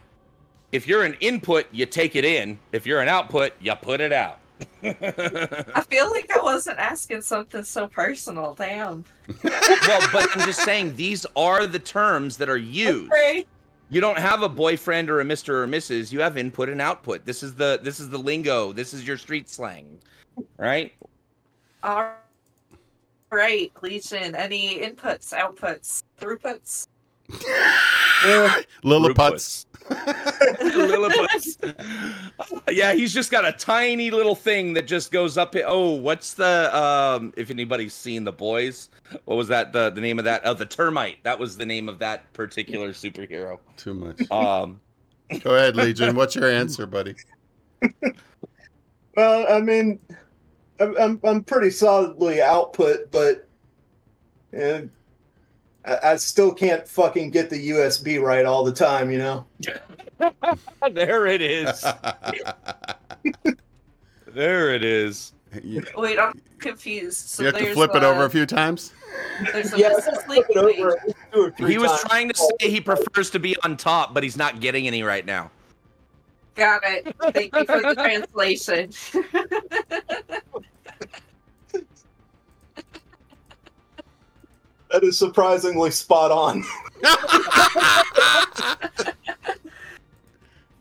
If 0.71 0.87
you're 0.87 1.03
an 1.03 1.15
input, 1.19 1.67
you 1.71 1.85
take 1.85 2.15
it 2.15 2.23
in. 2.23 2.57
If 2.71 2.85
you're 2.85 3.01
an 3.01 3.09
output, 3.09 3.53
you 3.59 3.73
put 3.75 3.99
it 3.99 4.13
out. 4.13 4.39
I 4.83 5.83
feel 5.89 6.09
like 6.11 6.31
I 6.31 6.41
wasn't 6.41 6.79
asking 6.79 7.21
something 7.21 7.63
so 7.63 7.87
personal. 7.87 8.53
Damn. 8.53 9.03
well, 9.43 10.09
but 10.13 10.29
I'm 10.35 10.45
just 10.45 10.63
saying 10.63 10.95
these 10.95 11.25
are 11.35 11.67
the 11.67 11.79
terms 11.79 12.37
that 12.37 12.49
are 12.49 12.57
used. 12.57 13.11
Okay. 13.11 13.45
You 13.89 13.99
don't 13.99 14.17
have 14.17 14.41
a 14.41 14.49
boyfriend 14.49 15.09
or 15.09 15.19
a 15.19 15.25
Mr. 15.25 15.49
or 15.49 15.67
Mrs. 15.67 16.11
You 16.13 16.21
have 16.21 16.37
input 16.37 16.69
and 16.69 16.79
output. 16.81 17.25
This 17.25 17.43
is 17.43 17.55
the 17.55 17.79
this 17.83 17.99
is 17.99 18.09
the 18.09 18.17
lingo. 18.17 18.71
This 18.71 18.93
is 18.93 19.05
your 19.05 19.17
street 19.17 19.49
slang. 19.49 19.99
Right? 20.57 20.93
All 21.83 22.13
right, 23.31 23.71
Legion. 23.81 24.33
Any 24.33 24.79
inputs, 24.79 25.33
outputs, 25.33 26.03
throughputs? 26.19 26.87
Lilliput's. 28.83 29.65
Lilliput's. 30.61 31.57
yeah, 32.71 32.93
he's 32.93 33.13
just 33.13 33.31
got 33.31 33.45
a 33.45 33.51
tiny 33.51 34.11
little 34.11 34.35
thing 34.35 34.73
that 34.73 34.87
just 34.87 35.11
goes 35.11 35.37
up. 35.37 35.55
It. 35.55 35.65
Oh, 35.67 35.91
what's 35.91 36.33
the 36.33 36.75
um? 36.75 37.33
If 37.35 37.49
anybody's 37.49 37.93
seen 37.93 38.23
the 38.23 38.31
boys, 38.31 38.89
what 39.25 39.35
was 39.35 39.47
that? 39.49 39.73
The 39.73 39.89
the 39.89 40.01
name 40.01 40.19
of 40.19 40.25
that? 40.25 40.41
Oh, 40.45 40.53
the 40.53 40.65
termite. 40.65 41.23
That 41.23 41.39
was 41.39 41.57
the 41.57 41.65
name 41.65 41.89
of 41.89 41.99
that 41.99 42.31
particular 42.33 42.89
superhero. 42.89 43.59
Too 43.77 43.93
much. 43.93 44.29
Um, 44.31 44.79
Go 45.43 45.55
ahead, 45.55 45.75
Legion. 45.75 46.15
What's 46.15 46.35
your 46.35 46.49
answer, 46.49 46.85
buddy? 46.85 47.15
Well, 49.15 49.45
I 49.49 49.59
mean, 49.61 49.99
I'm 50.79 50.97
I'm, 50.97 51.19
I'm 51.23 51.43
pretty 51.43 51.69
solidly 51.69 52.41
output, 52.41 53.11
but 53.11 53.47
eh, 54.53 54.83
I, 55.85 55.99
I 56.03 56.15
still 56.17 56.53
can't 56.53 56.87
fucking 56.87 57.31
get 57.31 57.49
the 57.49 57.69
USB 57.71 58.21
right 58.21 58.45
all 58.45 58.63
the 58.63 58.71
time. 58.73 59.11
You 59.11 59.17
know. 59.19 59.45
there 60.91 61.25
it 61.27 61.41
is. 61.41 61.83
There 64.33 64.73
it 64.73 64.85
is. 64.85 65.33
you 65.61 65.83
Wait, 65.97 66.17
I'm 66.17 66.31
confused. 66.59 67.17
So 67.17 67.43
you 67.43 67.47
have 67.47 67.55
to 67.57 67.63
there's 67.65 67.73
flip 67.75 67.93
it 67.95 68.03
over 68.03 68.21
a- 68.23 68.27
a 68.27 68.29
few 68.29 68.45
times. 68.45 68.93
There's 69.51 69.73
a 69.73 69.77
Yeah, 69.77 69.89
flip 70.25 70.45
it 70.49 70.55
over 70.55 70.97
two 71.33 71.41
or 71.41 71.51
three 71.51 71.71
He 71.73 71.77
was 71.77 71.89
times. 71.91 72.01
trying 72.03 72.29
to 72.29 72.35
say 72.37 72.69
he 72.69 72.79
prefers 72.79 73.29
to 73.31 73.39
be 73.39 73.57
on 73.65 73.75
top, 73.75 74.13
but 74.13 74.23
he's 74.23 74.37
not 74.37 74.61
getting 74.61 74.87
any 74.87 75.03
right 75.03 75.25
now. 75.25 75.51
Got 76.55 76.81
it. 76.85 77.13
Thank 77.33 77.53
you 77.53 77.65
for 77.65 77.81
the 77.81 77.93
translation. 77.97 78.93
That 84.91 85.03
is 85.03 85.17
surprisingly 85.17 85.91
spot 85.91 86.31
on. 86.31 86.63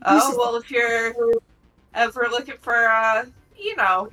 oh 0.03 0.35
well, 0.37 0.55
if 0.57 0.69
you're 0.69 1.15
ever 1.93 2.27
looking 2.29 2.57
for, 2.61 2.87
uh, 2.87 3.25
you 3.57 3.75
know, 3.75 4.09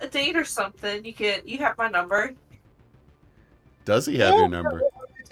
a 0.00 0.06
date 0.06 0.36
or 0.36 0.44
something, 0.44 1.04
you 1.04 1.12
can. 1.12 1.40
You 1.44 1.58
have 1.58 1.76
my 1.78 1.88
number. 1.88 2.32
Does 3.84 4.06
he 4.06 4.18
have 4.18 4.34
your 4.34 4.48
number? 4.48 4.82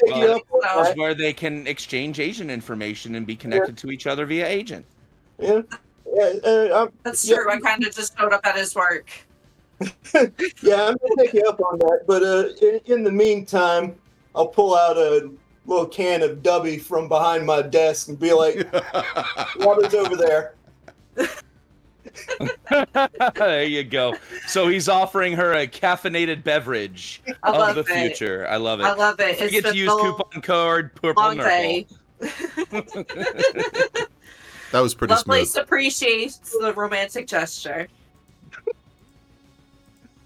Well, 0.03 0.37
up 0.37 0.43
on. 0.77 0.99
Where 0.99 1.15
they 1.15 1.33
can 1.33 1.67
exchange 1.67 2.19
agent 2.21 2.51
information 2.51 3.15
and 3.15 3.27
be 3.27 3.37
connected 3.37 3.77
to 3.79 3.91
each 3.91 4.07
other 4.07 4.27
via 4.27 4.47
agent. 4.47 4.85
Yeah. 5.39 5.63
Yeah, 6.13 6.33
uh, 6.45 6.83
I'm, 6.83 6.93
That's 7.05 7.25
Yeah. 7.29 7.37
true. 7.37 7.51
I 7.51 7.61
kind 7.61 7.85
of 7.85 7.95
just 7.95 8.17
showed 8.19 8.33
up 8.33 8.45
at 8.47 8.57
his 8.57 8.75
work. 8.75 9.11
yeah, 9.81 10.89
I'm 10.89 10.97
gonna 10.97 11.17
take 11.19 11.35
you 11.35 11.45
up 11.47 11.61
on 11.61 11.79
that. 11.79 12.01
But 12.07 12.23
uh, 12.23 12.49
in, 12.61 12.81
in 12.87 13.05
the 13.05 13.13
meantime, 13.13 13.95
I'll 14.39 14.47
pull 14.47 14.77
out 14.77 14.97
a 14.97 15.29
little 15.67 15.87
can 15.87 16.23
of 16.23 16.39
Dubby 16.39 16.81
from 16.81 17.09
behind 17.09 17.45
my 17.45 17.61
desk 17.61 18.09
and 18.09 18.19
be 18.19 18.33
like, 18.33 18.67
"Water's 19.59 19.93
over 19.95 20.17
there." 20.17 20.55
there 23.35 23.65
you 23.65 23.83
go. 23.83 24.15
So 24.47 24.69
he's 24.69 24.89
offering 24.89 25.33
her 25.35 25.53
a 25.55 25.67
caffeinated 25.67 26.45
beverage 26.45 27.21
I 27.43 27.71
of 27.71 27.75
the 27.75 27.81
it. 27.81 27.89
future. 27.89 28.47
I 28.49 28.57
love 28.57 28.79
it. 28.79 28.85
I 28.85 28.95
love 28.95 29.19
it. 29.19 29.41
You 29.41 29.47
It's 29.47 29.53
get 29.53 29.65
to 29.67 29.77
use 29.77 29.91
coupon 29.91 30.41
code 30.41 30.95
Purple 30.95 31.23
long 31.23 31.37
day. 31.39 31.87
That 34.71 34.81
was 34.81 34.95
pretty 34.95 35.15
Lovelace 35.15 35.55
smooth. 35.55 35.65
appreciates 35.65 36.39
the 36.61 36.75
romantic 36.75 37.27
gesture. 37.27 37.89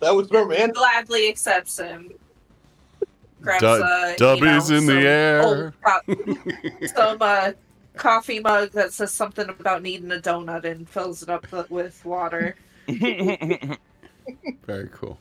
That 0.00 0.16
was 0.16 0.28
romantic. 0.32 0.74
Gladly 0.74 1.28
accepts 1.28 1.78
him. 1.78 2.10
Grabs 3.42 3.60
Du- 3.60 3.66
uh, 3.66 4.06
you 4.08 4.16
Dubby's 4.16 4.70
know, 4.70 4.76
in 4.78 4.86
the 4.86 5.06
air. 5.06 5.42
old 5.42 5.72
co- 5.84 6.86
some 6.94 7.18
uh, 7.20 7.52
coffee 7.96 8.40
mug 8.40 8.70
that 8.72 8.92
says 8.92 9.12
something 9.12 9.48
about 9.48 9.82
needing 9.82 10.10
a 10.12 10.16
donut 10.16 10.64
and 10.64 10.88
fills 10.88 11.22
it 11.22 11.28
up 11.28 11.46
with 11.70 12.04
water. 12.04 12.56
Very 12.88 13.78
cool. 14.92 15.18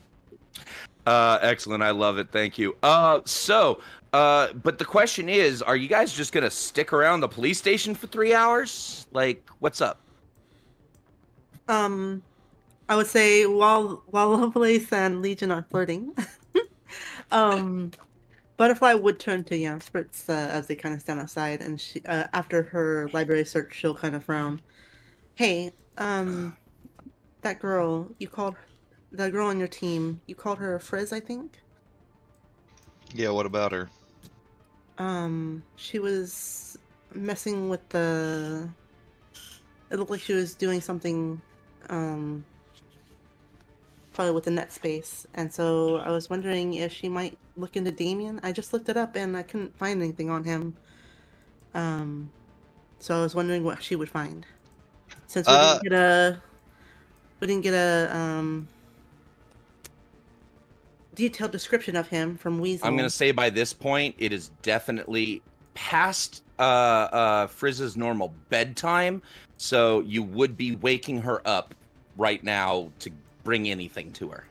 Uh, 1.05 1.39
excellent. 1.41 1.83
I 1.83 1.91
love 1.91 2.17
it. 2.19 2.29
Thank 2.31 2.57
you. 2.57 2.75
Uh, 2.83 3.21
so, 3.25 3.81
uh, 4.13 4.53
but 4.53 4.77
the 4.77 4.85
question 4.85 5.29
is, 5.29 5.61
are 5.61 5.75
you 5.75 5.87
guys 5.87 6.13
just 6.13 6.31
gonna 6.31 6.51
stick 6.51 6.93
around 6.93 7.21
the 7.21 7.27
police 7.27 7.57
station 7.57 7.95
for 7.95 8.07
three 8.07 8.33
hours? 8.33 9.07
Like, 9.11 9.47
what's 9.59 9.81
up? 9.81 9.99
Um, 11.67 12.21
I 12.89 12.95
would 12.95 13.07
say 13.07 13.45
while 13.45 14.03
while 14.07 14.37
Lovelace 14.37 14.91
and 14.91 15.21
Legion 15.21 15.51
are 15.51 15.65
flirting, 15.69 16.13
um, 17.31 17.91
Butterfly 18.61 18.93
would 18.93 19.19
turn 19.19 19.43
to 19.45 19.57
Yam 19.57 19.81
Spurts 19.81 20.29
uh, 20.29 20.33
as 20.33 20.67
they 20.67 20.75
kind 20.75 20.93
of 20.93 21.01
stand 21.01 21.19
outside, 21.19 21.61
and 21.61 21.81
she 21.81 21.99
uh, 22.05 22.25
after 22.31 22.61
her 22.61 23.09
library 23.11 23.43
search, 23.43 23.73
she'll 23.73 23.95
kind 23.95 24.13
of 24.13 24.23
frown. 24.23 24.61
Hey, 25.33 25.73
um, 25.97 26.55
that 27.41 27.59
girl 27.59 28.07
you 28.19 28.27
called, 28.27 28.55
the 29.11 29.31
girl 29.31 29.47
on 29.47 29.57
your 29.57 29.67
team, 29.67 30.21
you 30.27 30.35
called 30.35 30.59
her 30.59 30.77
Frizz, 30.77 31.11
I 31.11 31.19
think. 31.19 31.59
Yeah, 33.15 33.31
what 33.31 33.47
about 33.47 33.71
her? 33.71 33.89
Um, 34.99 35.63
she 35.75 35.97
was 35.97 36.77
messing 37.15 37.67
with 37.67 37.89
the. 37.89 38.69
It 39.89 39.97
looked 39.97 40.11
like 40.11 40.21
she 40.21 40.33
was 40.33 40.53
doing 40.53 40.81
something, 40.81 41.41
um, 41.89 42.45
probably 44.13 44.33
with 44.33 44.43
the 44.43 44.51
net 44.51 44.71
space, 44.73 45.25
and 45.33 45.51
so 45.51 45.97
I 45.97 46.09
was 46.09 46.29
wondering 46.29 46.73
if 46.75 46.91
she 46.91 47.09
might 47.09 47.37
look 47.57 47.75
into 47.75 47.91
Damien. 47.91 48.39
I 48.43 48.51
just 48.51 48.73
looked 48.73 48.89
it 48.89 48.97
up 48.97 49.15
and 49.15 49.37
I 49.37 49.43
couldn't 49.43 49.77
find 49.77 50.01
anything 50.01 50.29
on 50.29 50.43
him. 50.43 50.75
Um, 51.73 52.29
so 52.99 53.17
I 53.17 53.21
was 53.21 53.35
wondering 53.35 53.63
what 53.63 53.81
she 53.81 53.95
would 53.95 54.09
find, 54.09 54.45
since 55.27 55.47
we 55.47 55.53
Uh, 55.53 55.73
didn't 55.73 55.83
get 55.83 55.93
a, 55.93 56.41
we 57.39 57.47
didn't 57.47 57.63
get 57.63 57.73
a 57.73 58.15
um. 58.15 58.67
Detailed 61.13 61.51
description 61.51 61.97
of 61.97 62.07
him 62.07 62.37
from 62.37 62.57
Weasel. 62.59 62.87
I'm 62.87 62.95
gonna 62.95 63.09
say 63.09 63.31
by 63.31 63.49
this 63.49 63.73
point, 63.73 64.15
it 64.17 64.31
is 64.31 64.49
definitely 64.61 65.41
past 65.73 66.41
uh, 66.57 66.61
uh, 66.61 67.47
Frizz's 67.47 67.97
normal 67.97 68.33
bedtime, 68.49 69.21
so 69.57 69.99
you 70.01 70.23
would 70.23 70.55
be 70.55 70.77
waking 70.77 71.21
her 71.21 71.45
up 71.45 71.75
right 72.15 72.41
now 72.45 72.89
to 72.99 73.11
bring 73.43 73.69
anything 73.69 74.11
to 74.13 74.29
her. 74.29 74.45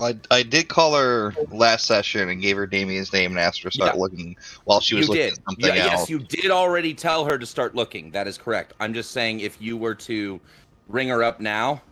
I, 0.00 0.16
I 0.30 0.42
did 0.42 0.68
call 0.68 0.96
her 0.96 1.34
last 1.50 1.86
session 1.86 2.28
and 2.28 2.40
gave 2.40 2.56
her 2.56 2.66
Damien's 2.66 3.12
name 3.12 3.32
and 3.32 3.40
asked 3.40 3.62
her 3.62 3.70
to 3.70 3.74
start 3.74 3.94
Yeah. 3.94 4.00
looking 4.00 4.36
while 4.64 4.80
she 4.80 4.94
was 4.94 5.04
you 5.04 5.08
looking 5.08 5.24
did. 5.24 5.32
at 5.32 5.44
something 5.44 5.76
Yeah, 5.76 5.84
else. 5.84 5.92
yes, 5.92 6.10
you 6.10 6.18
did 6.18 6.50
already 6.50 6.94
tell 6.94 7.24
her 7.24 7.38
to 7.38 7.46
start 7.46 7.74
looking. 7.74 8.10
That 8.10 8.26
is 8.26 8.38
correct. 8.38 8.72
I'm 8.80 8.94
just 8.94 9.12
saying, 9.12 9.40
if 9.40 9.60
you 9.60 9.76
were 9.76 9.94
to 9.96 10.40
ring 10.88 11.08
her 11.08 11.22
up 11.22 11.40
now, 11.40 11.82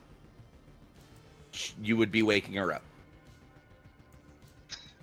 you 1.82 1.97
would 1.97 2.11
be 2.11 2.22
waking 2.22 2.55
her 2.55 2.72
up. 2.72 2.82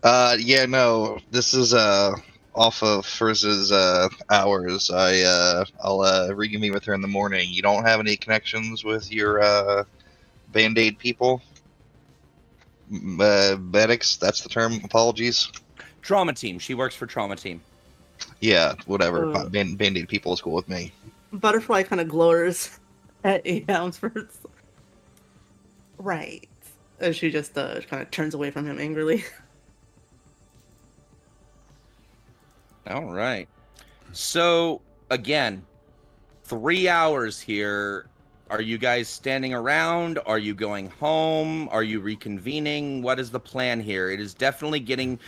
Uh, 0.04 0.38
yeah, 0.40 0.66
no, 0.66 1.20
this 1.32 1.54
is 1.54 1.74
uh 1.74 2.12
off 2.56 2.82
of 2.84 3.06
Frizz's 3.06 3.72
uh 3.72 4.10
hours. 4.32 4.90
I 4.90 5.22
uh 5.22 5.66
I'll 5.82 6.02
uh 6.02 6.34
reconvene 6.34 6.74
with 6.74 6.86
her 6.86 6.94
in 6.94 7.02
the 7.02 7.08
morning. 7.08 7.50
You 7.52 7.62
don't 7.62 7.86
have 7.86 8.00
any 8.00 8.16
connections 8.18 8.84
with 8.84 9.12
your 9.12 9.42
uh 9.42 9.84
band 10.58 10.78
aid 10.80 10.98
people? 10.98 11.42
Uh, 12.92 13.58
medics, 13.60 14.18
that's 14.18 14.42
the 14.42 14.50
term. 14.50 14.82
Apologies. 14.84 15.52
Trauma 16.02 16.34
team. 16.34 16.58
She 16.58 16.74
works 16.74 16.96
for 16.96 17.06
trauma 17.06 17.36
team. 17.36 17.62
Yeah, 18.40 18.74
whatever. 18.88 19.36
Uh. 19.36 19.50
Band 19.50 19.78
band 19.78 19.98
aid 19.98 20.08
people 20.08 20.34
is 20.34 20.42
cool 20.42 20.56
with 20.56 20.68
me. 20.68 20.92
Butterfly 21.32 21.84
kind 21.84 22.02
of 22.02 22.08
glowers 22.08 22.80
at 23.24 23.46
Yam 23.46 23.92
Spurts. 23.92 24.40
Right. 26.00 26.50
And 27.00 27.16
she 27.16 27.30
just 27.30 27.56
uh, 27.56 27.82
kind 27.82 28.02
of 28.02 28.10
turns 28.10 28.34
away 28.34 28.50
from 28.50 28.66
him 28.66 28.80
angrily. 28.80 29.24
All 32.90 33.14
right. 33.14 33.48
So 34.14 34.82
again, 35.12 35.64
three 36.46 36.90
hours 36.90 37.40
here. 37.40 38.08
Are 38.50 38.62
you 38.62 38.78
guys 38.78 39.10
standing 39.10 39.54
around? 39.54 40.20
Are 40.26 40.40
you 40.40 40.54
going 40.54 40.90
home? 40.90 41.68
Are 41.70 41.84
you 41.84 42.00
reconvening? 42.02 43.02
What 43.02 43.20
is 43.20 43.30
the 43.30 43.40
plan 43.40 43.82
here? 43.82 44.10
It 44.10 44.20
is 44.20 44.34
definitely 44.34 44.80
getting 44.80 45.20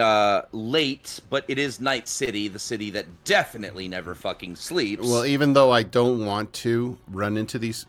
uh 0.00 0.42
late, 0.52 1.20
but 1.30 1.44
it 1.48 1.58
is 1.58 1.80
Night 1.80 2.08
City, 2.08 2.48
the 2.48 2.58
city 2.58 2.90
that 2.90 3.06
definitely 3.24 3.88
never 3.88 4.14
fucking 4.14 4.56
sleeps. 4.56 5.06
Well, 5.06 5.24
even 5.24 5.52
though 5.52 5.70
I 5.70 5.82
don't 5.82 6.24
want 6.24 6.52
to 6.54 6.98
run 7.08 7.36
into 7.36 7.58
these 7.58 7.86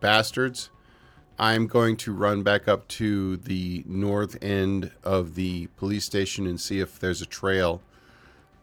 bastards, 0.00 0.70
I'm 1.38 1.66
going 1.66 1.96
to 1.98 2.12
run 2.12 2.42
back 2.42 2.68
up 2.68 2.86
to 2.88 3.36
the 3.38 3.82
north 3.86 4.42
end 4.42 4.92
of 5.02 5.34
the 5.34 5.66
police 5.76 6.04
station 6.04 6.46
and 6.46 6.60
see 6.60 6.78
if 6.78 6.98
there's 7.00 7.20
a 7.20 7.26
trail 7.26 7.82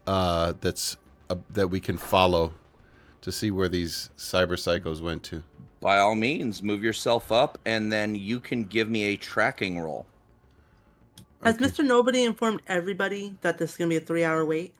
uh, 0.06 0.54
that's 0.60 0.96
uh, 1.28 1.36
that 1.50 1.68
we 1.68 1.78
can 1.78 1.98
follow 1.98 2.54
to 3.22 3.32
see 3.32 3.50
where 3.50 3.68
these 3.68 4.10
cyber 4.16 4.52
psychos 4.58 5.00
went 5.00 5.22
to. 5.24 5.42
by 5.80 5.98
all 5.98 6.14
means, 6.14 6.62
move 6.62 6.84
yourself 6.84 7.32
up 7.32 7.58
and 7.64 7.90
then 7.92 8.14
you 8.14 8.38
can 8.38 8.64
give 8.64 8.88
me 8.88 9.02
a 9.04 9.16
tracking 9.16 9.80
roll. 9.80 10.06
Has 11.42 11.56
Okay. 11.56 11.64
Mr. 11.66 11.84
Nobody 11.84 12.24
informed 12.24 12.62
everybody 12.68 13.34
that 13.40 13.58
this 13.58 13.72
is 13.72 13.76
going 13.76 13.90
to 13.90 13.98
be 13.98 14.02
a 14.02 14.06
three 14.06 14.24
hour 14.24 14.44
wait? 14.44 14.74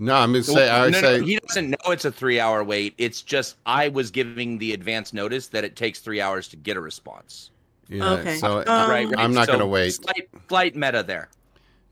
No, 0.00 0.14
I'm 0.14 0.32
gonna 0.32 0.44
say. 0.44 0.68
I 0.68 0.82
would 0.84 0.92
no, 0.92 1.00
no, 1.00 1.18
say. 1.18 1.24
he 1.24 1.36
doesn't 1.48 1.70
know 1.70 1.90
it's 1.92 2.04
a 2.04 2.12
three 2.12 2.38
hour 2.38 2.62
wait. 2.62 2.94
It's 2.98 3.20
just 3.22 3.56
I 3.66 3.88
was 3.88 4.10
giving 4.12 4.56
the 4.58 4.72
advance 4.72 5.12
notice 5.12 5.48
that 5.48 5.64
it 5.64 5.74
takes 5.74 5.98
three 5.98 6.20
hours 6.20 6.46
to 6.48 6.56
get 6.56 6.76
a 6.76 6.80
response. 6.80 7.50
yeah, 7.88 8.12
Okay. 8.12 8.36
So 8.36 8.58
Um, 8.58 8.90
right, 8.90 9.06
right. 9.06 9.14
I'm 9.18 9.34
not 9.34 9.46
So, 9.46 9.52
gonna 9.54 9.66
wait. 9.66 9.90
Slight, 9.94 10.28
slight 10.48 10.76
meta 10.76 11.02
there. 11.02 11.28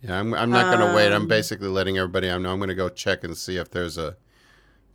Yeah, 0.02 0.20
I'm, 0.20 0.34
I'm 0.34 0.50
not 0.50 0.66
going 0.76 0.88
to 0.88 0.94
wait. 0.94 1.10
I'm 1.10 1.22
Um, 1.22 1.28
basically 1.28 1.68
letting 1.68 1.96
everybody 1.98 2.28
know. 2.28 2.34
I'm 2.52 2.58
going 2.58 2.68
to 2.68 2.74
go 2.76 2.88
check 2.90 3.24
and 3.24 3.36
see 3.36 3.56
if 3.56 3.70
there's 3.70 3.96
a 3.98 4.14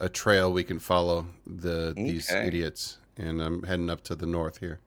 a 0.01 0.09
trail 0.09 0.51
we 0.51 0.63
can 0.63 0.79
follow 0.79 1.25
the 1.45 1.93
these 1.95 2.29
idiots. 2.29 2.97
And 3.17 3.41
I'm 3.41 3.63
heading 3.63 3.89
up 3.89 4.03
to 4.05 4.15
the 4.15 4.25
north 4.25 4.57
here. 4.57 4.79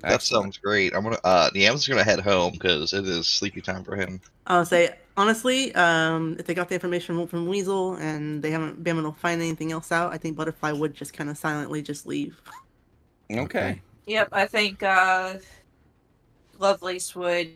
That 0.00 0.12
Excellent. 0.14 0.44
sounds 0.44 0.58
great. 0.58 0.94
I'm 0.94 1.02
gonna 1.02 1.18
uh 1.24 1.50
Yam's 1.54 1.86
gonna 1.86 2.04
head 2.04 2.20
home 2.20 2.52
because 2.52 2.92
it 2.92 3.06
is 3.06 3.26
sleepy 3.28 3.60
time 3.60 3.84
for 3.84 3.96
him. 3.96 4.20
I'll 4.46 4.64
say, 4.64 4.96
honestly, 5.16 5.74
um, 5.74 6.36
if 6.38 6.46
they 6.46 6.54
got 6.54 6.68
the 6.68 6.74
information 6.74 7.26
from 7.26 7.46
Weasel 7.46 7.94
and 7.96 8.42
they 8.42 8.50
haven't 8.50 8.82
been 8.82 8.98
able 8.98 9.12
to 9.12 9.18
find 9.18 9.42
anything 9.42 9.72
else 9.72 9.92
out, 9.92 10.12
I 10.12 10.18
think 10.18 10.36
Butterfly 10.36 10.72
would 10.72 10.94
just 10.94 11.12
kind 11.12 11.28
of 11.28 11.36
silently 11.36 11.82
just 11.82 12.06
leave. 12.06 12.40
Okay. 13.30 13.82
Yep, 14.06 14.28
I 14.32 14.46
think 14.46 14.82
uh, 14.82 15.34
Lovelace 16.58 17.14
would, 17.14 17.50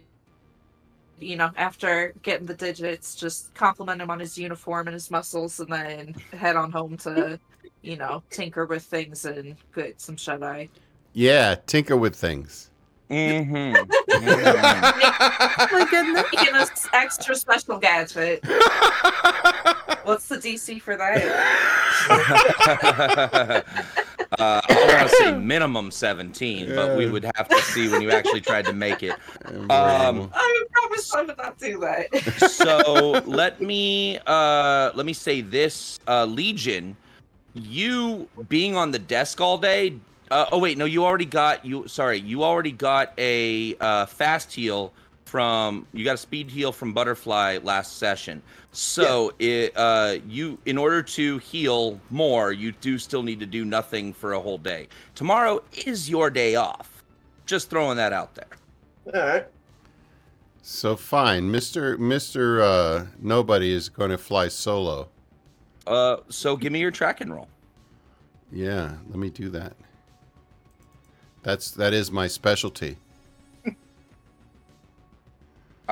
you 1.22 1.36
know, 1.36 1.50
after 1.56 2.12
getting 2.22 2.46
the 2.46 2.54
digits, 2.54 3.14
just 3.14 3.54
compliment 3.54 4.00
him 4.02 4.10
on 4.10 4.20
his 4.20 4.36
uniform 4.36 4.88
and 4.88 4.94
his 4.94 5.10
muscles, 5.10 5.60
and 5.60 5.72
then 5.72 6.14
head 6.32 6.56
on 6.56 6.70
home 6.72 6.96
to, 6.98 7.38
you 7.82 7.96
know, 7.96 8.22
tinker 8.30 8.66
with 8.66 8.82
things 8.82 9.24
and 9.24 9.56
get 9.74 10.00
some 10.00 10.16
shut 10.16 10.42
eye. 10.42 10.68
Yeah, 11.12 11.56
tinker 11.66 11.96
with 11.96 12.16
things. 12.16 12.70
Mm-hmm. 13.10 13.76
Oh 14.10 15.68
my 15.72 15.86
goodness. 15.90 16.24
Making 16.32 16.54
an 16.54 16.66
extra 16.94 17.34
special 17.34 17.78
gadget. 17.78 18.40
What's 20.04 20.28
the 20.28 20.36
DC 20.36 20.80
for 20.80 20.96
that? 20.96 21.54
uh, 24.38 24.60
I 24.68 24.94
want 24.96 25.10
to 25.10 25.16
say 25.16 25.32
minimum 25.32 25.90
17, 25.90 26.74
but 26.74 26.96
we 26.96 27.08
would 27.08 27.24
have 27.36 27.48
to 27.48 27.58
see 27.60 27.88
when 27.88 28.02
you 28.02 28.10
actually 28.10 28.40
tried 28.40 28.64
to 28.66 28.72
make 28.72 29.02
it. 29.02 29.14
Um, 29.72 30.30
I 30.34 30.64
promise 30.72 31.14
I 31.14 31.22
would 31.22 31.36
not 31.36 31.58
do 31.58 31.78
that. 31.80 32.14
so 32.50 33.22
let 33.26 33.60
me 33.60 34.18
uh 34.26 34.90
let 34.94 35.06
me 35.06 35.12
say 35.12 35.40
this 35.40 35.98
uh 36.08 36.24
legion 36.24 36.96
you 37.54 38.28
being 38.48 38.76
on 38.76 38.90
the 38.90 38.98
desk 38.98 39.40
all 39.40 39.58
day 39.58 39.94
uh, 40.30 40.46
oh 40.52 40.58
wait 40.58 40.78
no 40.78 40.84
you 40.84 41.04
already 41.04 41.24
got 41.24 41.64
you 41.64 41.86
sorry 41.86 42.18
you 42.18 42.42
already 42.42 42.72
got 42.72 43.12
a 43.18 43.76
uh, 43.80 44.06
fast 44.06 44.52
heal 44.52 44.92
from 45.32 45.86
you 45.94 46.04
got 46.04 46.12
a 46.12 46.18
speed 46.18 46.50
heal 46.50 46.70
from 46.72 46.92
butterfly 46.92 47.58
last 47.62 47.96
session 47.96 48.42
so 48.70 49.32
it 49.38 49.72
uh 49.76 50.16
you 50.28 50.58
in 50.66 50.76
order 50.76 51.02
to 51.02 51.38
heal 51.38 51.98
more 52.10 52.52
you 52.52 52.70
do 52.70 52.98
still 52.98 53.22
need 53.22 53.40
to 53.40 53.46
do 53.46 53.64
nothing 53.64 54.12
for 54.12 54.34
a 54.34 54.40
whole 54.40 54.58
day 54.58 54.86
tomorrow 55.14 55.58
is 55.86 56.10
your 56.10 56.28
day 56.28 56.54
off 56.54 57.02
just 57.46 57.70
throwing 57.70 57.96
that 57.96 58.12
out 58.12 58.34
there 58.34 58.50
All 59.14 59.26
right. 59.26 59.46
so 60.60 60.96
fine, 60.96 61.50
Mister 61.50 61.96
Mister 61.96 62.60
uh, 62.60 63.06
Nobody 63.18 63.72
is 63.72 63.88
going 63.88 64.10
to 64.10 64.18
fly 64.18 64.48
solo. 64.48 65.08
uh 65.86 66.18
so 66.28 66.58
give 66.58 66.72
me 66.72 66.78
your 66.78 66.90
tracking 66.90 67.32
roll 67.32 67.48
Yeah, 68.52 68.96
let 69.08 69.16
me 69.18 69.30
do 69.30 69.48
that. 69.48 69.72
That's 71.42 71.70
that 71.70 71.94
is 71.94 72.10
my 72.10 72.26
specialty. 72.28 72.98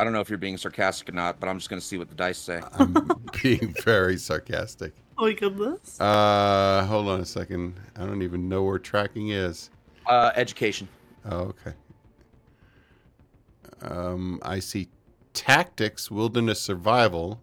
I 0.00 0.04
don't 0.04 0.14
know 0.14 0.20
if 0.20 0.30
you're 0.30 0.38
being 0.38 0.56
sarcastic 0.56 1.10
or 1.10 1.12
not, 1.12 1.38
but 1.40 1.46
I'm 1.50 1.58
just 1.58 1.68
going 1.68 1.78
to 1.78 1.86
see 1.86 1.98
what 1.98 2.08
the 2.08 2.14
dice 2.14 2.38
say. 2.38 2.62
I'm 2.78 2.94
being 3.42 3.74
very 3.84 4.16
sarcastic. 4.16 4.94
Oh 5.18 5.26
my 5.26 5.32
goodness. 5.34 6.00
Uh, 6.00 6.86
hold 6.88 7.06
on 7.08 7.20
a 7.20 7.26
second. 7.26 7.78
I 7.96 8.06
don't 8.06 8.22
even 8.22 8.48
know 8.48 8.62
where 8.62 8.78
tracking 8.78 9.28
is. 9.28 9.68
Uh, 10.06 10.30
education. 10.36 10.88
Oh, 11.30 11.52
okay. 11.52 11.74
Um, 13.82 14.40
I 14.42 14.58
see 14.60 14.88
tactics, 15.34 16.10
wilderness 16.10 16.62
survival. 16.62 17.42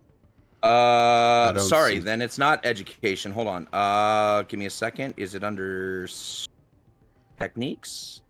Uh, 0.63 1.55
sorry, 1.59 1.97
see- 1.97 1.99
then 1.99 2.23
it's 2.23 2.39
not 2.39 2.65
education. 2.65 3.31
Hold 3.31 3.47
on. 3.49 3.67
Uh, 3.71 4.41
give 4.47 4.59
me 4.59 4.65
a 4.65 4.69
second. 4.71 5.13
Is 5.15 5.35
it 5.35 5.43
under 5.43 6.05
s- 6.05 6.47
techniques? 7.39 8.21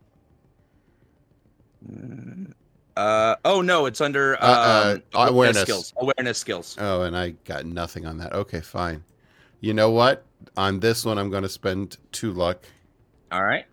Mm, 1.90 2.52
Uh, 2.98 3.36
oh 3.46 3.62
no, 3.62 3.86
it's 3.86 4.02
under 4.02 4.34
um, 4.36 4.50
Uh, 4.50 4.98
uh, 5.14 5.28
awareness. 5.30 5.62
skills. 5.62 5.94
Awareness 5.98 6.38
skills. 6.40 6.76
Oh, 6.80 7.04
and 7.04 7.16
I 7.16 7.30
got 7.46 7.66
nothing 7.66 8.08
on 8.08 8.18
that. 8.18 8.34
Okay, 8.34 8.60
fine. 8.60 9.04
You 9.62 9.74
know 9.74 9.92
what? 9.92 10.26
On 10.56 10.80
this 10.80 11.06
one, 11.06 11.18
I'm 11.20 11.30
going 11.30 11.44
to 11.44 11.50
spend 11.50 11.98
two 12.12 12.32
luck. 12.34 12.66
All 13.32 13.44
right. 13.44 13.66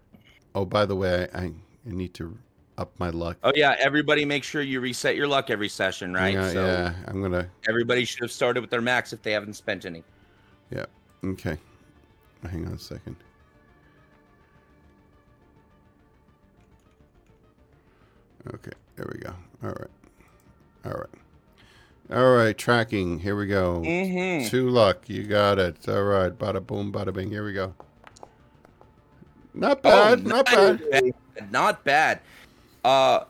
Oh, 0.55 0.64
by 0.66 0.85
the 0.85 0.95
way, 0.95 1.27
I, 1.35 1.45
I 1.45 1.53
need 1.87 2.12
to 2.14 2.37
up 2.77 2.93
my 2.99 3.09
luck. 3.11 3.39
Oh 3.45 3.53
yeah, 3.55 3.77
everybody 3.79 4.25
make 4.25 4.45
sure 4.45 4.61
you 4.61 4.81
reset 4.81 5.16
your 5.16 5.29
luck 5.29 5.49
every 5.49 5.68
session, 5.68 6.12
right? 6.12 6.35
Yeah, 6.35 6.51
so 6.51 6.66
yeah. 6.66 6.95
I'm 7.07 7.22
gonna. 7.22 7.49
everybody 7.68 8.05
should 8.05 8.20
have 8.22 8.33
started 8.33 8.61
with 8.61 8.70
their 8.70 8.81
max 8.83 9.12
if 9.12 9.22
they 9.22 9.31
haven't 9.33 9.55
spent 9.55 9.87
any. 9.87 10.03
Yeah. 10.70 10.87
Okay. 11.25 11.57
Hang 12.43 12.66
on 12.66 12.72
a 12.72 12.79
second. 12.79 13.16
Okay, 18.53 18.72
there 18.97 19.11
we 19.13 19.19
go. 19.21 19.35
All 19.63 19.71
right. 19.71 19.91
All 20.85 20.93
right. 20.93 21.09
All 22.11 22.35
right, 22.35 22.57
tracking. 22.57 23.19
Here 23.19 23.35
we 23.35 23.47
go. 23.47 23.81
Mm-hmm. 23.81 24.49
Two 24.49 24.69
luck. 24.69 25.09
You 25.09 25.23
got 25.23 25.59
it. 25.59 25.89
All 25.89 26.03
right. 26.03 26.31
Bada 26.31 26.65
boom, 26.65 26.93
bada 26.93 27.13
bing. 27.13 27.31
Here 27.31 27.45
we 27.45 27.55
go. 27.55 27.75
Not 29.55 29.83
bad. 29.83 30.27
not 30.27 30.45
bad. 30.47 31.15
Not 31.51 31.83
bad. 31.85 32.21
Uh, 32.85 33.25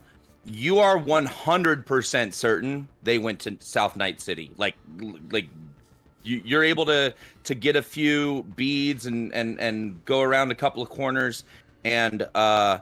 you 0.45 0.81
are 0.81 0.99
one 0.99 1.27
hundred 1.27 1.87
percent 1.87 2.35
certain 2.35 2.89
they 3.03 3.19
went 3.19 3.39
to 3.41 3.57
South 3.61 3.97
Night 3.97 4.21
City. 4.21 4.51
Like, 4.57 4.75
like 5.31 5.49
you, 6.25 6.43
you're 6.45 6.65
able 6.65 6.87
to 6.87 7.15
to 7.45 7.55
get 7.55 7.77
a 7.77 7.83
few 7.83 8.43
beads 8.57 9.07
and 9.07 9.33
and 9.33 9.61
and 9.61 10.05
go 10.05 10.21
around 10.21 10.51
a 10.51 10.55
couple 10.55 10.83
of 10.83 10.89
corners, 10.89 11.45
and 11.85 12.27
uh, 12.35 12.79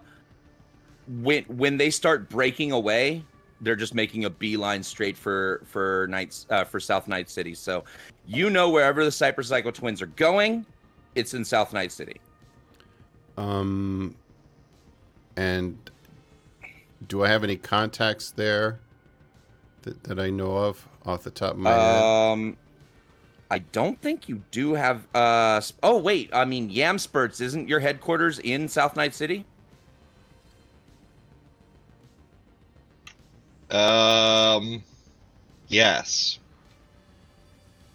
when 1.20 1.44
when 1.44 1.76
they 1.76 1.90
start 1.90 2.28
breaking 2.28 2.72
away, 2.72 3.24
they're 3.60 3.76
just 3.76 3.94
making 3.94 4.24
a 4.24 4.30
beeline 4.30 4.82
straight 4.82 5.16
for 5.16 5.62
for 5.66 6.06
nights 6.10 6.46
uh, 6.50 6.64
for 6.64 6.80
South 6.80 7.08
Night 7.08 7.28
City. 7.28 7.54
So, 7.54 7.84
you 8.26 8.50
know 8.50 8.70
wherever 8.70 9.04
the 9.04 9.10
Cyber 9.10 9.44
Psycho 9.44 9.70
twins 9.70 10.00
are 10.00 10.06
going, 10.06 10.64
it's 11.14 11.34
in 11.34 11.44
South 11.44 11.72
Night 11.72 11.92
City. 11.92 12.20
Um, 13.36 14.14
and 15.36 15.78
do 17.08 17.24
I 17.24 17.28
have 17.28 17.44
any 17.44 17.56
contacts 17.56 18.30
there 18.30 18.80
that, 19.82 20.04
that 20.04 20.18
I 20.18 20.30
know 20.30 20.56
of 20.56 20.86
off 21.04 21.22
the 21.24 21.30
top 21.30 21.52
of 21.52 21.58
my 21.58 21.70
head? 21.70 22.02
Um, 22.02 22.56
I 23.50 23.58
don't 23.58 24.00
think 24.00 24.28
you 24.28 24.42
do 24.50 24.74
have. 24.74 25.06
Uh, 25.14 25.60
oh 25.82 25.98
wait, 25.98 26.30
I 26.32 26.44
mean 26.44 26.70
Yam 26.70 26.98
Spurts 26.98 27.40
isn't 27.40 27.68
your 27.68 27.80
headquarters 27.80 28.38
in 28.38 28.66
South 28.68 28.96
Night 28.96 29.14
City? 29.14 29.44
Um, 33.72 34.82
yes. 35.68 36.38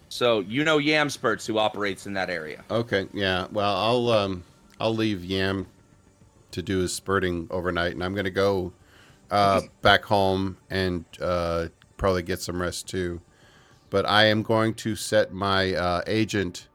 So 0.08 0.40
you 0.40 0.64
know 0.64 0.78
Yam 0.78 1.10
Spurts 1.10 1.46
who 1.46 1.58
operates 1.58 2.06
in 2.06 2.14
that 2.14 2.28
area. 2.28 2.64
Okay, 2.70 3.06
yeah. 3.12 3.46
Well, 3.52 3.76
I'll 3.76 4.10
um 4.10 4.44
I'll 4.80 4.94
leave 4.94 5.24
Yam 5.24 5.66
to 6.50 6.62
do 6.62 6.78
his 6.78 6.92
spurting 6.92 7.46
overnight, 7.50 7.92
and 7.92 8.02
I'm 8.02 8.14
gonna 8.14 8.30
go 8.30 8.72
uh, 9.30 9.60
back 9.82 10.04
home 10.04 10.56
and 10.70 11.04
uh, 11.20 11.68
probably 11.96 12.22
get 12.22 12.40
some 12.40 12.60
rest 12.60 12.88
too. 12.88 13.20
But 13.90 14.06
I 14.06 14.24
am 14.24 14.42
going 14.42 14.74
to 14.74 14.96
set 14.96 15.32
my 15.32 15.74
uh, 15.74 16.02
agent 16.06 16.68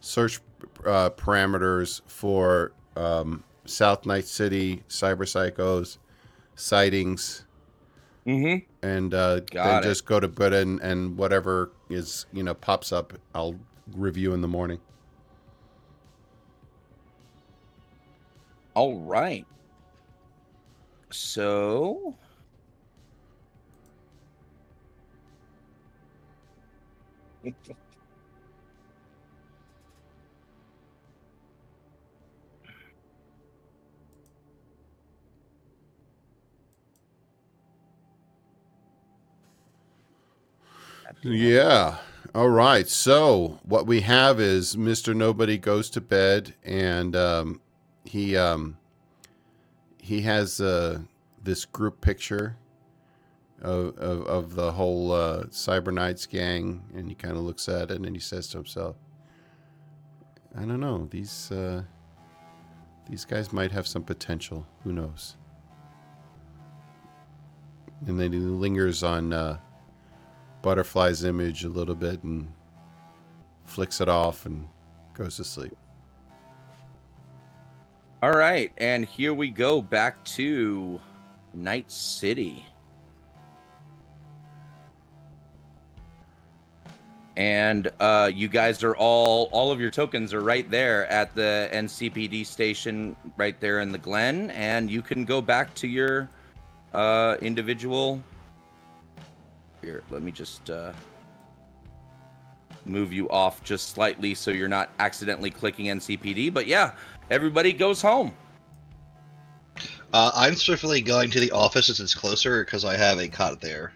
search 0.00 0.40
uh, 0.84 1.10
parameters 1.10 2.00
for 2.06 2.72
um, 2.96 3.44
South 3.64 4.04
Night 4.04 4.26
City 4.26 4.82
cyber 4.88 5.22
psychos 5.22 5.98
sightings 6.54 7.44
Mm-hmm. 8.26 8.86
and 8.86 9.14
uh, 9.14 9.40
then 9.52 9.78
it. 9.78 9.82
just 9.82 10.06
go 10.06 10.20
to 10.20 10.28
bed 10.28 10.52
and, 10.52 10.80
and 10.80 11.16
whatever 11.16 11.70
is 11.88 12.26
you 12.32 12.42
know 12.42 12.54
pops 12.54 12.92
up 12.92 13.14
i'll 13.34 13.56
review 13.94 14.32
in 14.34 14.40
the 14.40 14.48
morning 14.48 14.78
All 18.74 19.00
right. 19.00 19.44
So. 21.10 22.16
Yeah. 41.22 41.98
All 42.34 42.48
right. 42.48 42.88
So 42.88 43.58
what 43.64 43.86
we 43.86 44.02
have 44.02 44.40
is 44.40 44.76
Mr. 44.76 45.14
Nobody 45.14 45.58
goes 45.58 45.90
to 45.90 46.00
bed, 46.00 46.54
and 46.64 47.16
um, 47.16 47.60
he 48.04 48.36
um, 48.36 48.78
he 49.98 50.22
has 50.22 50.60
uh, 50.60 51.00
this 51.42 51.64
group 51.64 52.00
picture 52.00 52.56
of 53.60 53.98
of, 53.98 54.26
of 54.26 54.54
the 54.54 54.72
whole 54.72 55.12
uh, 55.12 55.44
Cyber 55.46 55.92
Knights 55.92 56.26
gang, 56.26 56.82
and 56.94 57.08
he 57.08 57.14
kind 57.14 57.36
of 57.36 57.42
looks 57.42 57.68
at 57.68 57.90
it, 57.90 58.00
and 58.00 58.14
he 58.14 58.20
says 58.20 58.48
to 58.48 58.58
himself, 58.58 58.96
"I 60.56 60.60
don't 60.60 60.80
know. 60.80 61.08
These 61.10 61.50
uh, 61.50 61.82
these 63.08 63.24
guys 63.24 63.52
might 63.52 63.72
have 63.72 63.86
some 63.86 64.04
potential. 64.04 64.66
Who 64.84 64.92
knows?" 64.92 65.36
And 68.06 68.18
then 68.20 68.32
he 68.32 68.38
lingers 68.38 69.02
on. 69.02 69.32
Butterfly's 70.62 71.24
image 71.24 71.64
a 71.64 71.68
little 71.68 71.94
bit 71.94 72.22
and 72.22 72.52
flicks 73.64 74.00
it 74.00 74.08
off 74.08 74.46
and 74.46 74.68
goes 75.14 75.36
to 75.36 75.44
sleep. 75.44 75.76
All 78.22 78.32
right, 78.32 78.70
and 78.76 79.06
here 79.06 79.32
we 79.32 79.48
go 79.48 79.80
back 79.80 80.22
to 80.24 81.00
Night 81.54 81.90
City. 81.90 82.66
And 87.36 87.90
uh, 87.98 88.30
you 88.34 88.48
guys 88.48 88.84
are 88.84 88.94
all, 88.94 89.48
all 89.52 89.72
of 89.72 89.80
your 89.80 89.90
tokens 89.90 90.34
are 90.34 90.42
right 90.42 90.70
there 90.70 91.06
at 91.06 91.34
the 91.34 91.70
NCPD 91.72 92.44
station, 92.44 93.16
right 93.38 93.58
there 93.58 93.80
in 93.80 93.92
the 93.92 93.98
Glen, 93.98 94.50
and 94.50 94.90
you 94.90 95.00
can 95.00 95.24
go 95.24 95.40
back 95.40 95.72
to 95.76 95.88
your 95.88 96.28
uh, 96.92 97.36
individual. 97.40 98.22
Here, 99.82 100.02
let 100.10 100.22
me 100.22 100.30
just 100.30 100.68
uh, 100.68 100.92
move 102.84 103.12
you 103.12 103.28
off 103.30 103.62
just 103.64 103.90
slightly 103.90 104.34
so 104.34 104.50
you're 104.50 104.68
not 104.68 104.90
accidentally 104.98 105.50
clicking 105.50 105.86
NCPD. 105.86 106.52
But 106.52 106.66
yeah, 106.66 106.92
everybody 107.30 107.72
goes 107.72 108.02
home. 108.02 108.34
Uh, 110.12 110.30
I'm 110.34 110.54
swiftly 110.54 111.00
going 111.00 111.30
to 111.30 111.40
the 111.40 111.52
office 111.52 111.88
as 111.88 112.00
it's 112.00 112.14
closer 112.14 112.64
because 112.64 112.84
I 112.84 112.96
have 112.96 113.18
a 113.18 113.28
cot 113.28 113.60
there. 113.60 113.92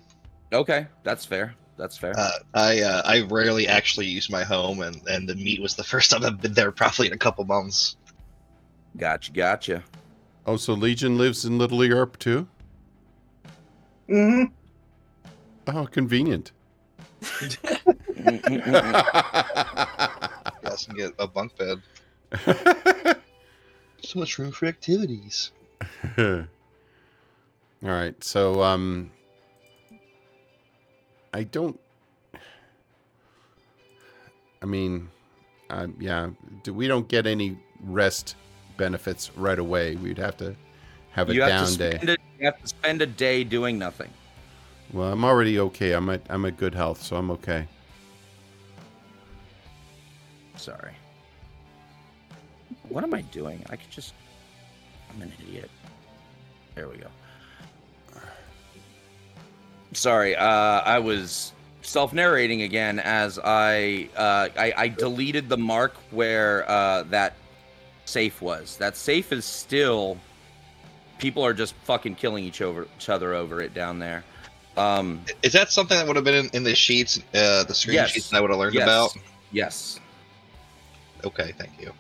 Okay, 0.53 0.87
that's 1.03 1.25
fair. 1.25 1.55
That's 1.77 1.99
fair. 1.99 2.15
Uh, 2.17 2.31
I 2.55 2.81
uh, 2.83 3.03
I 3.05 3.23
rarely 3.23 3.67
actually 3.67 4.07
use 4.07 4.31
my 4.31 4.45
home, 4.45 4.81
and, 4.81 5.03
and 5.09 5.29
the 5.29 5.35
meet 5.35 5.61
was 5.61 5.75
the 5.75 5.83
first 5.93 6.11
time 6.11 6.25
I've 6.25 6.41
been 6.41 6.55
there 6.55 6.71
probably 6.71 7.09
in 7.09 7.13
a 7.13 7.19
couple 7.19 7.45
months. 7.45 7.97
gotcha, 8.97 9.33
gotcha. 9.33 9.83
Oh, 10.47 10.57
so 10.57 10.75
Legion 10.75 11.19
lives 11.19 11.45
in 11.45 11.59
Little 11.59 11.85
Europe 11.85 12.19
too? 12.19 12.47
Mm 14.09 14.49
hmm 14.49 14.64
Oh, 15.67 15.87
convenient. 15.87 16.53
Yes, 20.63 20.87
and 20.89 20.97
get 20.97 21.13
a 21.19 21.27
bunk 21.27 21.53
bed. 21.57 21.81
So 24.05 24.19
much 24.19 24.39
room 24.39 24.53
for 24.53 24.67
activities. 24.67 25.51
All 26.19 26.47
right. 27.81 28.23
So 28.23 28.63
um 28.63 29.11
I 31.33 31.45
don't 31.45 31.81
I 34.63 34.67
mean 34.67 35.09
uh, 35.71 35.87
yeah, 35.99 36.29
do, 36.63 36.75
we 36.75 36.87
don't 36.87 37.09
get 37.09 37.27
any 37.27 37.57
rest 37.81 38.37
benefits 38.77 39.31
right 39.37 39.59
away. 39.59 39.97
We'd 39.97 40.19
have 40.19 40.37
to 40.39 40.55
have 41.11 41.31
a 41.31 41.35
you 41.35 41.41
have 41.41 41.49
down 41.49 41.67
to 41.67 41.77
day. 41.77 41.97
spend 41.97 42.11
a, 42.11 42.17
you 42.39 42.45
have 42.45 42.61
to 42.61 42.69
spend 42.69 43.03
a 43.03 43.07
day 43.07 43.43
doing 43.43 43.79
nothing. 43.79 44.11
Well, 44.93 45.13
I'm 45.13 45.25
already 45.25 45.59
okay. 45.59 45.93
I'm 45.93 46.09
at 46.11 46.23
I'm 46.29 46.45
at 46.45 46.57
good 46.57 46.75
health, 46.75 47.03
so 47.03 47.17
I'm 47.17 47.31
okay. 47.33 47.67
Sorry. 50.57 50.93
What 52.89 53.05
am 53.05 53.15
I 53.15 53.23
doing? 53.23 53.65
I 53.71 53.77
could 53.77 53.91
just. 53.91 54.15
I'm 55.15 55.23
an 55.23 55.33
idiot. 55.41 55.71
There 56.75 56.89
we 56.89 56.97
go. 56.97 57.09
Sorry, 59.93 60.35
uh, 60.35 60.47
I 60.47 60.99
was 60.99 61.53
self-narrating 61.83 62.63
again 62.63 62.99
as 62.99 63.39
I, 63.39 64.09
uh, 64.17 64.49
I 64.59 64.73
I 64.77 64.89
deleted 64.89 65.49
the 65.49 65.57
mark 65.57 65.95
where 66.11 66.69
uh, 66.69 67.05
that 67.05 67.35
safe 68.05 68.43
was. 68.43 68.77
That 68.77 68.97
safe 68.97 69.33
is 69.33 69.45
still. 69.45 70.19
People 71.19 71.45
are 71.47 71.55
just 71.55 71.75
fucking 71.85 72.17
killing 72.17 72.45
each 72.45 72.61
over 72.61 72.89
each 72.97 73.09
other 73.09 73.35
over 73.35 73.61
it 73.61 73.73
down 73.73 73.99
there. 73.99 74.25
Um, 74.77 75.25
Is 75.43 75.53
that 75.53 75.71
something 75.71 75.97
that 75.97 76.07
would 76.07 76.17
have 76.17 76.25
been 76.25 76.47
in, 76.47 76.51
in 76.53 76.63
the 76.65 76.75
sheets, 76.75 77.19
uh, 77.35 77.65
the 77.65 77.75
scream 77.75 77.95
Yes. 77.95 78.11
sheets 78.11 78.31
that 78.31 78.39
I 78.39 78.41
would 78.41 78.51
have 78.51 78.59
learned 78.59 78.75
yes, 78.75 78.83
about? 78.83 79.17
yes. 79.53 80.01
Okay, 81.25 81.53
thank 81.57 81.81
you. 81.81 81.93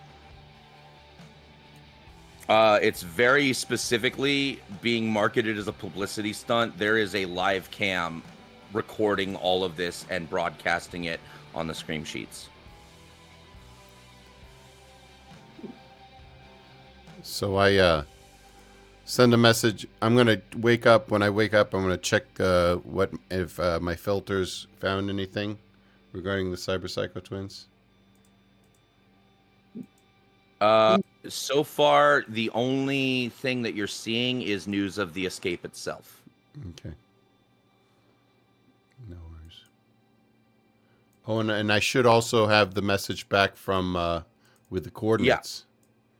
Uh, 2.48 2.78
it's 2.82 3.02
very 3.02 3.52
specifically 3.52 4.60
being 4.82 5.10
marketed 5.10 5.56
as 5.56 5.66
a 5.66 5.72
publicity 5.72 6.32
stunt. 6.32 6.76
There 6.76 6.98
is 6.98 7.14
a 7.14 7.24
live 7.24 7.70
cam 7.70 8.22
recording 8.72 9.36
all 9.36 9.64
of 9.64 9.76
this 9.76 10.04
and 10.10 10.28
broadcasting 10.28 11.04
it 11.04 11.20
on 11.54 11.66
the 11.66 11.74
scream 11.74 12.04
sheets. 12.04 12.48
So 17.22 17.56
I 17.56 17.76
uh, 17.76 18.04
send 19.04 19.34
a 19.34 19.36
message. 19.36 19.86
I'm 20.02 20.16
gonna 20.16 20.40
wake 20.56 20.86
up. 20.86 21.10
When 21.10 21.22
I 21.22 21.30
wake 21.30 21.54
up, 21.54 21.74
I'm 21.74 21.82
gonna 21.82 21.96
check 21.96 22.24
uh, 22.40 22.76
what 22.76 23.12
if 23.30 23.58
uh, 23.60 23.78
my 23.80 23.94
filters 23.94 24.66
found 24.80 25.10
anything 25.10 25.58
regarding 26.12 26.50
the 26.50 26.56
Cyber 26.56 26.88
Psycho 26.88 27.20
twins. 27.20 27.68
Uh, 30.60 30.98
so 31.28 31.62
far, 31.62 32.24
the 32.28 32.48
only 32.50 33.28
thing 33.30 33.62
that 33.62 33.74
you're 33.74 33.86
seeing 33.86 34.42
is 34.42 34.66
news 34.66 34.98
of 34.98 35.12
the 35.12 35.26
escape 35.26 35.64
itself. 35.64 36.22
Okay. 36.70 36.94
No 39.08 39.16
worries. 39.16 39.60
Oh, 41.26 41.40
and, 41.40 41.50
and 41.50 41.72
I 41.72 41.80
should 41.80 42.06
also 42.06 42.46
have 42.46 42.74
the 42.74 42.82
message 42.82 43.28
back 43.28 43.56
from 43.56 43.96
uh, 43.96 44.22
with 44.70 44.84
the 44.84 44.90
coordinates. 44.90 45.66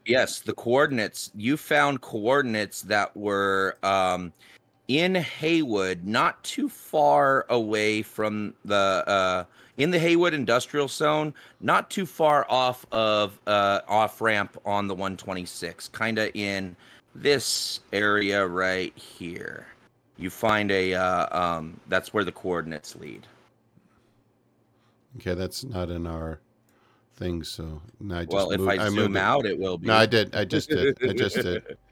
Yes, 0.06 0.40
the 0.40 0.52
coordinates. 0.52 1.30
You 1.34 1.56
found 1.56 2.00
coordinates 2.00 2.82
that 2.82 3.16
were 3.16 3.78
um, 3.82 4.32
in 4.88 5.14
Heywood, 5.14 6.04
not 6.04 6.42
too 6.44 6.68
far 6.68 7.46
away 7.48 8.02
from 8.02 8.54
the 8.64 9.04
uh, 9.06 9.44
in 9.76 9.90
the 9.90 9.98
Heywood 9.98 10.34
industrial 10.34 10.88
zone, 10.88 11.34
not 11.60 11.90
too 11.90 12.06
far 12.06 12.46
off 12.50 12.84
of 12.92 13.38
uh, 13.46 13.80
off 13.88 14.20
ramp 14.20 14.58
on 14.64 14.86
the 14.86 14.94
126, 14.94 15.88
kind 15.88 16.18
of 16.18 16.30
in 16.34 16.76
this 17.14 17.80
area 17.92 18.46
right 18.46 18.96
here. 18.96 19.66
You 20.18 20.30
find 20.30 20.70
a 20.70 20.94
uh, 20.94 21.38
um, 21.38 21.80
that's 21.88 22.12
where 22.12 22.24
the 22.24 22.32
coordinates 22.32 22.94
lead. 22.96 23.26
Okay, 25.16 25.34
that's 25.34 25.64
not 25.64 25.90
in 25.90 26.06
our 26.06 26.40
thing. 27.16 27.42
So 27.42 27.80
no, 28.00 28.16
I 28.18 28.24
just 28.24 28.32
well, 28.32 28.50
if 28.50 28.60
moved- 28.60 28.70
I, 28.78 28.84
moved 28.84 28.94
zoom 28.96 29.16
out, 29.16 29.46
it 29.46 29.58
will 29.58 29.78
be. 29.78 29.86
No, 29.88 29.94
I 29.94 30.06
did. 30.06 30.34
I 30.34 30.44
just 30.44 30.68
did. 30.68 30.96
I 31.02 31.12
just 31.12 31.36
did. 31.36 31.76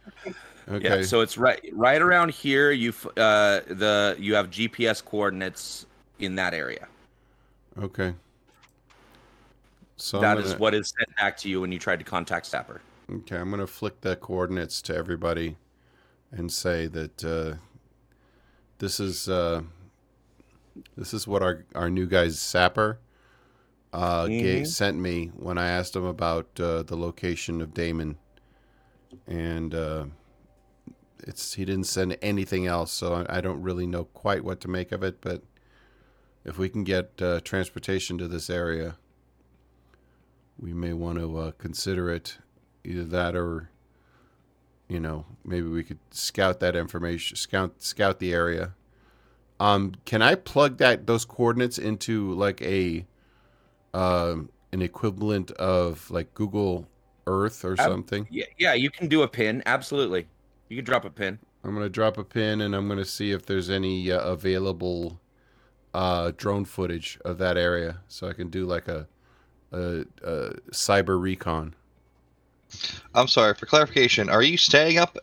Okay. 0.69 1.01
Yeah, 1.01 1.03
so 1.05 1.23
it's 1.23 1.37
right 1.37 1.61
right 1.73 2.01
around 2.01 2.31
here. 2.31 2.71
You 2.71 2.95
uh, 3.17 3.61
the 3.67 4.15
you 4.17 4.37
have 4.37 4.49
GPS 4.49 5.05
coordinates 5.05 5.87
in 6.21 6.37
that 6.37 6.55
area. 6.55 6.87
okay. 7.77 8.15
So 9.97 10.21
That 10.21 10.37
I'm 10.37 10.39
is 10.45 10.51
gonna- 10.51 10.59
what 10.61 10.73
is 10.75 10.95
sent 10.97 11.15
back 11.17 11.37
to 11.39 11.49
you 11.49 11.61
when 11.61 11.73
you 11.73 11.81
tried 11.81 11.99
to 11.99 12.05
contact 12.05 12.47
Sapper. 12.47 12.81
Okay, 13.13 13.37
I'm 13.37 13.51
gonna 13.51 13.67
flick 13.67 14.01
the 14.03 14.15
coordinates 14.15 14.81
to 14.83 14.95
everybody, 14.95 15.57
and 16.31 16.51
say 16.51 16.87
that 16.87 17.25
uh, 17.25 17.57
this 18.79 19.01
is 19.01 19.29
uh, 19.29 19.63
this 20.97 21.13
is 21.13 21.27
what 21.27 21.43
our 21.43 21.65
our 21.75 21.91
new 21.91 22.07
guy's 22.07 22.39
sapper 22.39 23.01
uh, 23.93 24.27
ga- 24.27 24.63
Mhm. 24.63 24.67
sent 24.67 24.99
me 24.99 25.27
when 25.35 25.59
I 25.59 25.69
asked 25.69 25.95
him 25.97 26.05
about 26.05 26.49
uh, 26.59 26.83
the 26.83 26.97
location 26.97 27.61
of 27.61 27.75
Damon, 27.75 28.17
and 29.27 29.75
uh, 29.75 30.07
it's 31.21 31.55
he 31.55 31.65
didn't 31.65 31.85
send 31.87 32.17
anything 32.23 32.67
else, 32.67 32.91
so 32.93 33.15
I, 33.29 33.39
I 33.39 33.41
don't 33.41 33.63
really 33.63 33.87
know 33.87 34.05
quite 34.05 34.45
what 34.45 34.61
to 34.63 34.69
make 34.69 34.93
of 34.93 35.03
it. 35.03 35.21
But 35.21 35.43
if 36.45 36.59
we 36.59 36.69
can 36.69 36.85
get 36.85 37.21
uh, 37.21 37.41
transportation 37.41 38.19
to 38.19 38.29
this 38.29 38.49
area, 38.51 38.97
we 40.59 40.73
may 40.73 40.93
want 40.93 41.19
to 41.19 41.37
uh, 41.39 41.51
consider 41.53 42.11
it 42.11 42.39
either 42.85 43.05
that 43.05 43.37
or 43.37 43.69
you 44.89 44.99
know 45.01 45.25
maybe 45.45 45.69
we 45.69 45.85
could 45.85 45.99
scout 46.11 46.59
that 46.61 46.75
information 46.77 47.37
scout 47.37 47.75
scout 47.81 48.19
the 48.19 48.33
area 48.35 48.75
um 49.61 49.93
can 50.05 50.21
i 50.21 50.35
plug 50.35 50.79
that 50.79 51.07
those 51.07 51.25
coordinates 51.25 51.79
into 51.79 52.33
like 52.35 52.61
a 52.63 53.07
um 53.95 54.49
an 54.73 54.81
equivalent 54.83 55.51
of 55.53 56.11
like 56.11 56.33
google 56.35 56.87
earth 57.27 57.65
or 57.65 57.73
Ab- 57.75 57.79
something 57.91 58.27
Yeah, 58.31 58.47
yeah, 58.59 58.75
you 58.75 58.91
can 58.91 59.07
do 59.09 59.23
a 59.23 59.29
pin. 59.29 59.63
Absolutely, 59.67 60.27
you 60.69 60.77
can 60.77 60.85
drop 60.85 61.05
a 61.05 61.11
pin. 61.11 61.39
i'm 61.65 61.75
gonna 61.75 61.89
drop 61.89 62.19
a 62.19 62.25
pin 62.25 62.63
and 62.63 62.75
i'm 62.75 62.89
gonna 62.89 63.05
see 63.05 63.31
if 63.33 63.47
there's 63.47 63.71
any 63.71 64.11
uh, 64.11 64.21
available 64.21 65.21
uh 65.95 66.33
drone 66.37 66.65
footage 66.65 67.19
of 67.25 67.39
that 67.39 67.57
area 67.59 67.99
so 68.09 68.29
i 68.29 68.33
can 68.33 68.49
do 68.49 68.65
like 68.67 68.89
a 68.89 69.07
a, 69.73 70.05
a 70.25 70.51
cyber 70.73 71.21
recon 71.21 71.75
I'm 73.15 73.29
sorry 73.29 73.53
for 73.55 73.67
clarification. 73.67 74.31
Are 74.31 74.43
you 74.43 74.57
staying 74.57 74.97
up 74.99 75.19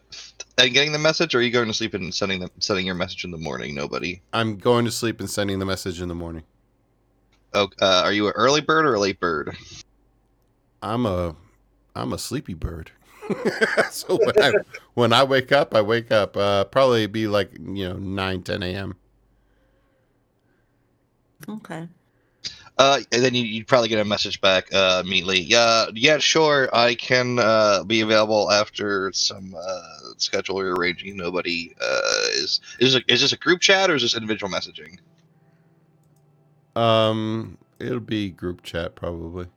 and 0.59 0.71
getting 0.71 0.91
the 0.91 0.99
message, 0.99 1.33
or 1.33 1.39
are 1.39 1.41
you 1.41 1.49
going 1.49 1.67
to 1.67 1.73
sleep 1.73 1.95
and 1.95 2.13
sending 2.13 2.39
them 2.41 2.49
sending 2.59 2.85
your 2.85 2.93
message 2.95 3.23
in 3.25 3.31
the 3.31 3.37
morning? 3.39 3.73
Nobody. 3.73 4.21
i'm 4.33 4.57
going 4.57 4.85
to 4.85 4.91
sleep 4.91 5.19
and 5.19 5.27
sending 5.29 5.57
the 5.57 5.65
message 5.65 5.99
in 6.01 6.07
the 6.09 6.15
morning 6.15 6.43
Oh, 7.53 7.69
uh, 7.81 8.01
are 8.05 8.13
you 8.13 8.27
an 8.27 8.33
early 8.35 8.61
bird 8.61 8.85
or 8.85 8.95
a 8.95 8.99
late 8.99 9.19
bird? 9.19 9.55
I'm 10.81 11.05
a 11.05 11.35
I'm 11.95 12.13
a 12.13 12.17
sleepy 12.17 12.53
bird. 12.53 12.91
so 13.91 14.17
when 14.17 14.41
I 14.41 14.53
when 14.93 15.13
I 15.13 15.23
wake 15.23 15.51
up, 15.51 15.75
I 15.75 15.81
wake 15.81 16.11
up. 16.11 16.37
Uh, 16.37 16.63
probably 16.65 17.07
be 17.07 17.27
like 17.27 17.51
you 17.53 17.89
know 17.89 17.93
9, 17.93 18.41
10 18.43 18.63
a.m. 18.63 18.95
Okay. 21.47 21.87
Uh, 22.77 23.01
and 23.11 23.21
then 23.23 23.35
you, 23.35 23.43
you'd 23.43 23.67
probably 23.67 23.89
get 23.89 23.99
a 23.99 24.05
message 24.05 24.39
back 24.39 24.73
uh, 24.73 25.03
immediately. 25.05 25.41
Yeah, 25.41 25.87
yeah, 25.93 26.17
sure. 26.17 26.69
I 26.73 26.95
can 26.95 27.37
uh, 27.37 27.83
be 27.83 27.99
available 27.99 28.49
after 28.49 29.11
some 29.11 29.53
uh, 29.53 29.81
schedule 30.17 30.61
rearranging. 30.61 31.17
Nobody 31.17 31.75
uh, 31.81 32.27
is 32.31 32.61
is 32.79 32.95
a, 32.95 33.01
is 33.11 33.19
this 33.19 33.33
a 33.33 33.37
group 33.37 33.59
chat 33.59 33.89
or 33.89 33.95
is 33.95 34.03
this 34.03 34.15
individual 34.15 34.49
messaging? 34.49 34.97
Um, 36.75 37.57
it'll 37.79 37.99
be 37.99 38.29
group 38.29 38.63
chat 38.63 38.95
probably. 38.95 39.47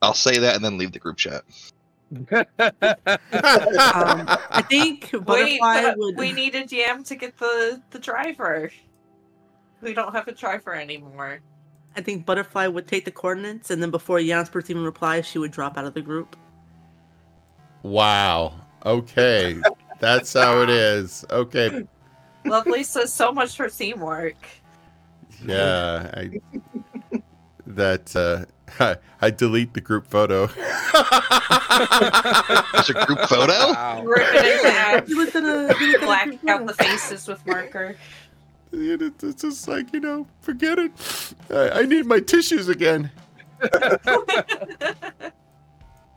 I'll 0.00 0.14
say 0.14 0.38
that 0.38 0.56
and 0.56 0.64
then 0.64 0.78
leave 0.78 0.92
the 0.92 0.98
group 0.98 1.16
chat. 1.16 1.42
Um, 2.12 2.26
I 2.58 4.64
think 4.68 5.10
Wait, 5.12 5.24
Butterfly 5.24 5.82
but 5.82 5.98
would. 5.98 6.18
we 6.18 6.32
need 6.32 6.54
a 6.54 6.64
DM 6.64 7.06
to 7.06 7.14
get 7.14 7.38
the 7.38 7.80
the 7.90 7.98
driver. 7.98 8.70
We 9.80 9.94
don't 9.94 10.12
have 10.12 10.28
a 10.28 10.32
driver 10.32 10.74
anymore. 10.74 11.40
I 11.96 12.00
think 12.00 12.26
Butterfly 12.26 12.66
would 12.66 12.86
take 12.86 13.04
the 13.04 13.10
coordinates, 13.10 13.70
and 13.70 13.82
then 13.82 13.90
before 13.90 14.20
Yam 14.20 14.44
Spurts 14.44 14.70
even 14.70 14.84
replies, 14.84 15.26
she 15.26 15.38
would 15.38 15.52
drop 15.52 15.78
out 15.78 15.84
of 15.84 15.94
the 15.94 16.02
group. 16.02 16.36
wow. 17.82 18.54
Okay, 18.84 19.56
that's 20.00 20.32
how 20.32 20.60
it 20.62 20.70
is. 20.70 21.24
Okay. 21.30 21.86
Lovelace 22.44 22.88
says 22.88 23.12
so 23.12 23.30
much 23.32 23.56
for 23.56 23.68
teamwork. 23.68 24.36
Yeah. 25.46 26.10
I, 26.14 26.40
that 27.66 28.14
uh, 28.16 28.44
I, 28.82 28.96
I 29.26 29.30
delete 29.30 29.74
the 29.74 29.80
group 29.80 30.06
photo. 30.08 30.48
It's 32.74 32.90
a 32.90 33.06
group 33.06 33.20
photo. 33.28 33.52
Wow. 33.72 34.02
Rip 34.04 34.28
it 34.34 34.64
in 34.64 34.70
half. 34.72 35.06
He 35.06 35.14
looked 35.14 35.34
at 35.36 35.42
a, 35.44 35.74
he 35.78 35.86
looked 35.86 36.02
at 36.02 36.02
a 36.02 36.06
Black 36.06 36.28
group 36.28 36.48
out 36.48 36.66
the 36.66 36.74
faces 36.74 37.26
with 37.28 37.44
marker. 37.46 37.96
And 38.72 39.02
it- 39.02 39.22
it's 39.22 39.42
just 39.42 39.68
like 39.68 39.92
you 39.94 40.00
know, 40.00 40.26
forget 40.40 40.78
it. 40.78 40.92
I, 41.50 41.80
I 41.80 41.82
need 41.84 42.06
my 42.06 42.20
tissues 42.20 42.68
again. 42.68 43.10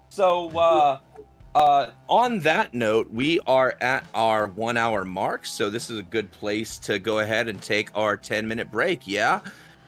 So, 0.10 0.50
uh, 0.58 1.00
uh, 1.56 1.92
on 2.10 2.40
that 2.42 2.74
note, 2.74 3.10
we 3.12 3.40
are 3.48 3.76
at 3.80 4.06
our 4.14 4.48
one 4.48 4.76
hour 4.76 5.06
mark. 5.06 5.46
So, 5.46 5.70
this 5.70 5.90
is 5.90 5.98
a 5.98 6.04
good 6.04 6.30
place 6.32 6.78
to 6.80 7.00
go 7.00 7.20
ahead 7.20 7.48
and 7.48 7.62
take 7.62 7.90
our 7.96 8.18
10 8.18 8.48
minute 8.48 8.70
break. 8.70 9.08
Yeah. 9.08 9.40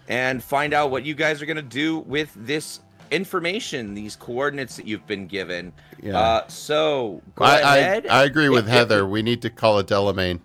And 0.07 0.41
find 0.41 0.73
out 0.73 0.89
what 0.89 1.03
you 1.03 1.13
guys 1.13 1.41
are 1.41 1.45
going 1.45 1.57
to 1.57 1.61
do 1.61 1.99
with 1.99 2.31
this 2.37 2.79
information, 3.11 3.93
these 3.93 4.15
coordinates 4.15 4.77
that 4.77 4.87
you've 4.87 5.05
been 5.05 5.27
given. 5.27 5.73
Yeah. 6.01 6.17
Uh, 6.17 6.47
so, 6.47 7.21
go 7.35 7.43
I, 7.43 7.77
ahead. 7.77 8.07
I, 8.07 8.21
I 8.21 8.23
agree 8.23 8.47
with 8.47 8.67
Heather. 8.67 9.05
We 9.05 9.21
need 9.21 9.41
to 9.41 9.49
call 9.49 9.79
it 9.79 9.87
Delamain 9.87 10.39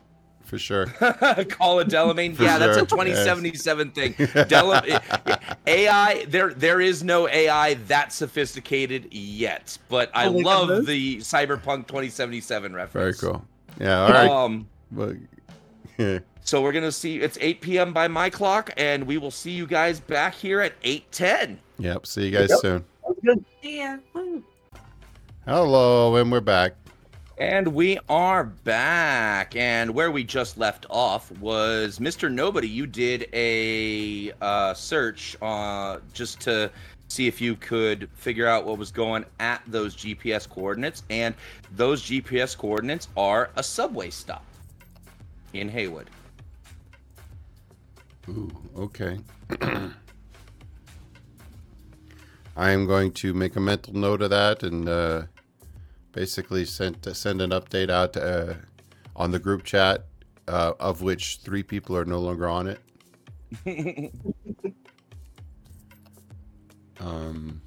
for 0.53 0.59
sure. 0.59 0.85
Call 1.49 1.81
it 1.81 1.89
Delamain. 1.89 2.37
For 2.37 2.43
yeah, 2.43 2.59
that's 2.59 2.77
a 2.77 2.81
sure, 2.81 2.87
2077 2.87 3.91
thing. 3.93 4.15
Dela- 4.49 4.83
AI, 5.67 6.27
there 6.29 6.53
there 6.53 6.79
is 6.83 7.03
no 7.03 7.27
AI 7.27 7.73
that 7.89 8.13
sophisticated 8.13 9.09
yet, 9.15 9.79
but 9.89 10.11
I 10.13 10.27
Oh 10.27 10.33
love 10.33 10.85
the 10.85 11.17
Cyberpunk 11.21 11.87
2077 11.87 12.75
reference. 12.75 13.19
Very 13.19 13.33
cool. 13.33 13.43
Yeah. 13.81 14.03
All 14.03 14.11
right. 14.11 14.29
Um, 14.31 14.69
But, 14.91 15.17
yeah. 15.97 16.19
so 16.43 16.61
we're 16.61 16.73
gonna 16.73 16.93
see. 16.93 17.19
It's 17.21 17.39
8 17.41 17.63
p.m. 17.63 17.93
by 17.95 18.07
my 18.09 18.29
clock, 18.29 18.73
and 18.77 19.07
we 19.07 19.17
will 19.17 19.31
see 19.31 19.53
you 19.53 19.67
guys 19.67 20.01
back 20.01 20.35
here 20.35 20.61
at 20.61 20.79
8:10. 20.83 21.57
Yep. 21.79 22.07
See 22.07 22.27
you 22.27 22.31
guys 22.31 22.51
Yep. 22.51 22.59
soon. 22.59 22.85
Sounds 23.03 23.19
good. 23.25 23.45
Yeah. 23.63 23.97
Hello, 25.47 26.15
and 26.17 26.31
we're 26.31 26.41
back. 26.43 26.75
And 27.43 27.67
we 27.75 27.99
are 28.09 28.45
back. 28.45 29.57
And 29.57 29.93
where 29.93 30.13
we 30.13 30.23
just 30.23 30.59
left 30.59 30.87
off 30.89 31.29
was 31.41 31.99
Mr. 31.99 32.31
Nobody. 32.31 32.69
You 32.69 32.87
did 32.87 33.29
a 33.33 34.31
uh, 34.41 34.75
search 34.75 35.37
uh, 35.43 35.99
just 36.13 36.41
to 36.43 36.71
see 37.09 37.27
if 37.27 37.41
you 37.41 37.57
could 37.57 38.09
figure 38.15 38.47
out 38.47 38.65
what 38.65 38.79
was 38.79 38.93
going 38.93 39.25
at 39.41 39.61
those 39.67 39.97
GPS 39.97 40.49
coordinates. 40.49 41.03
And 41.11 41.35
those 41.75 42.05
GPS 42.05 42.57
coordinates 42.57 43.09
are 43.17 43.51
a 43.57 43.63
subway 43.65 44.11
stop 44.11 44.45
in 45.53 45.69
Heywood. 45.69 46.11
Ooh, 48.29 48.53
okay. 48.77 49.19
I 52.57 52.71
am 52.71 52.87
going 52.87 53.11
to 53.15 53.35
make 53.35 53.57
a 53.57 53.61
mental 53.61 53.95
note 53.95 54.23
of 54.23 54.31
that 54.31 54.63
and 54.63 54.89
uh, 54.89 55.23
basically 56.13 56.65
send 56.65 57.05
send 57.15 57.43
an 57.43 57.51
update 57.51 57.91
out 57.91 58.17
uh, 58.17 58.55
on 59.17 59.31
the 59.31 59.39
group 59.39 59.65
chat, 59.65 60.07
uh, 60.49 60.73
of 60.79 61.03
which 61.03 61.41
three 61.43 61.63
people 61.63 61.97
are 61.97 62.05
no 62.05 62.19
longer 62.21 62.49
on 62.49 62.69
it. 62.69 64.13
Um, 67.03 67.61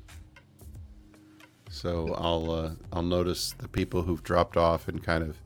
so 1.69 2.13
I'll 2.17 2.51
uh, 2.51 2.71
I'll 2.93 3.03
notice 3.03 3.53
the 3.57 3.67
people 3.67 4.01
who've 4.01 4.23
dropped 4.23 4.57
off 4.57 4.87
and 4.87 5.03
kind 5.03 5.23
of 5.23 5.37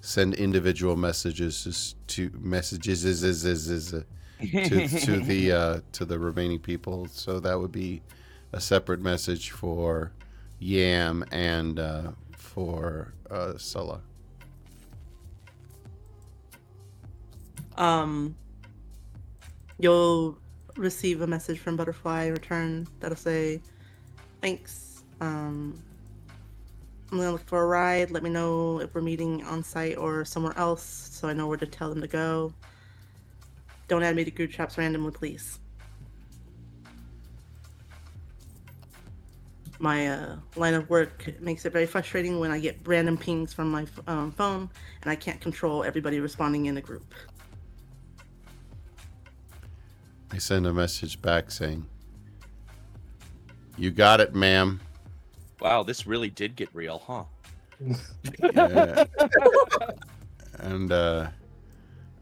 send 0.00 0.34
individual 0.34 0.96
messages 0.96 1.94
to 2.06 2.30
messages 2.38 3.04
is, 3.04 3.22
is, 3.22 3.44
is, 3.44 3.68
is, 3.68 3.94
uh, 3.94 4.02
to 4.40 4.88
to 4.88 5.20
the 5.24 5.52
uh, 5.52 5.80
to 5.92 6.04
the 6.04 6.18
remaining 6.18 6.60
people. 6.60 7.08
So 7.08 7.40
that 7.40 7.60
would 7.60 7.72
be 7.72 8.02
a 8.52 8.60
separate 8.60 9.00
message 9.00 9.50
for 9.50 10.12
Yam 10.58 11.24
and 11.30 11.78
uh, 11.78 12.12
for 12.56 13.12
uh, 13.30 13.58
Sulla. 13.58 14.00
Um, 17.76 18.34
you'll 19.78 20.38
receive 20.74 21.20
a 21.20 21.26
message 21.26 21.58
from 21.58 21.76
Butterfly 21.76 22.24
in 22.24 22.32
return 22.32 22.88
that'll 22.98 23.14
say, 23.14 23.60
"Thanks. 24.40 25.02
Um, 25.20 25.78
I'm 27.12 27.18
gonna 27.18 27.32
look 27.32 27.46
for 27.46 27.62
a 27.62 27.66
ride. 27.66 28.10
Let 28.10 28.22
me 28.22 28.30
know 28.30 28.80
if 28.80 28.94
we're 28.94 29.02
meeting 29.02 29.44
on 29.44 29.62
site 29.62 29.98
or 29.98 30.24
somewhere 30.24 30.56
else, 30.56 30.82
so 30.82 31.28
I 31.28 31.34
know 31.34 31.46
where 31.46 31.58
to 31.58 31.66
tell 31.66 31.90
them 31.90 32.00
to 32.00 32.08
go. 32.08 32.54
Don't 33.86 34.02
add 34.02 34.16
me 34.16 34.24
to 34.24 34.30
group 34.30 34.50
chats 34.50 34.78
randomly, 34.78 35.12
please." 35.12 35.60
My 39.78 40.08
uh, 40.08 40.36
line 40.56 40.74
of 40.74 40.88
work 40.88 41.34
makes 41.40 41.66
it 41.66 41.72
very 41.72 41.86
frustrating 41.86 42.40
when 42.40 42.50
I 42.50 42.58
get 42.58 42.78
random 42.84 43.18
pings 43.18 43.52
from 43.52 43.70
my 43.70 43.86
um, 44.06 44.32
phone 44.32 44.70
and 45.02 45.10
I 45.10 45.16
can't 45.16 45.40
control 45.40 45.84
everybody 45.84 46.18
responding 46.20 46.66
in 46.66 46.76
a 46.78 46.80
group. 46.80 47.14
I 50.30 50.38
send 50.38 50.66
a 50.66 50.72
message 50.72 51.20
back 51.22 51.50
saying, 51.50 51.86
"You 53.76 53.90
got 53.90 54.20
it, 54.20 54.34
ma'am." 54.34 54.80
Wow, 55.60 55.82
this 55.82 56.06
really 56.06 56.30
did 56.30 56.56
get 56.56 56.68
real, 56.74 57.02
huh? 57.06 57.24
Yeah. 58.42 59.04
and 60.58 60.90
uh, 60.90 61.28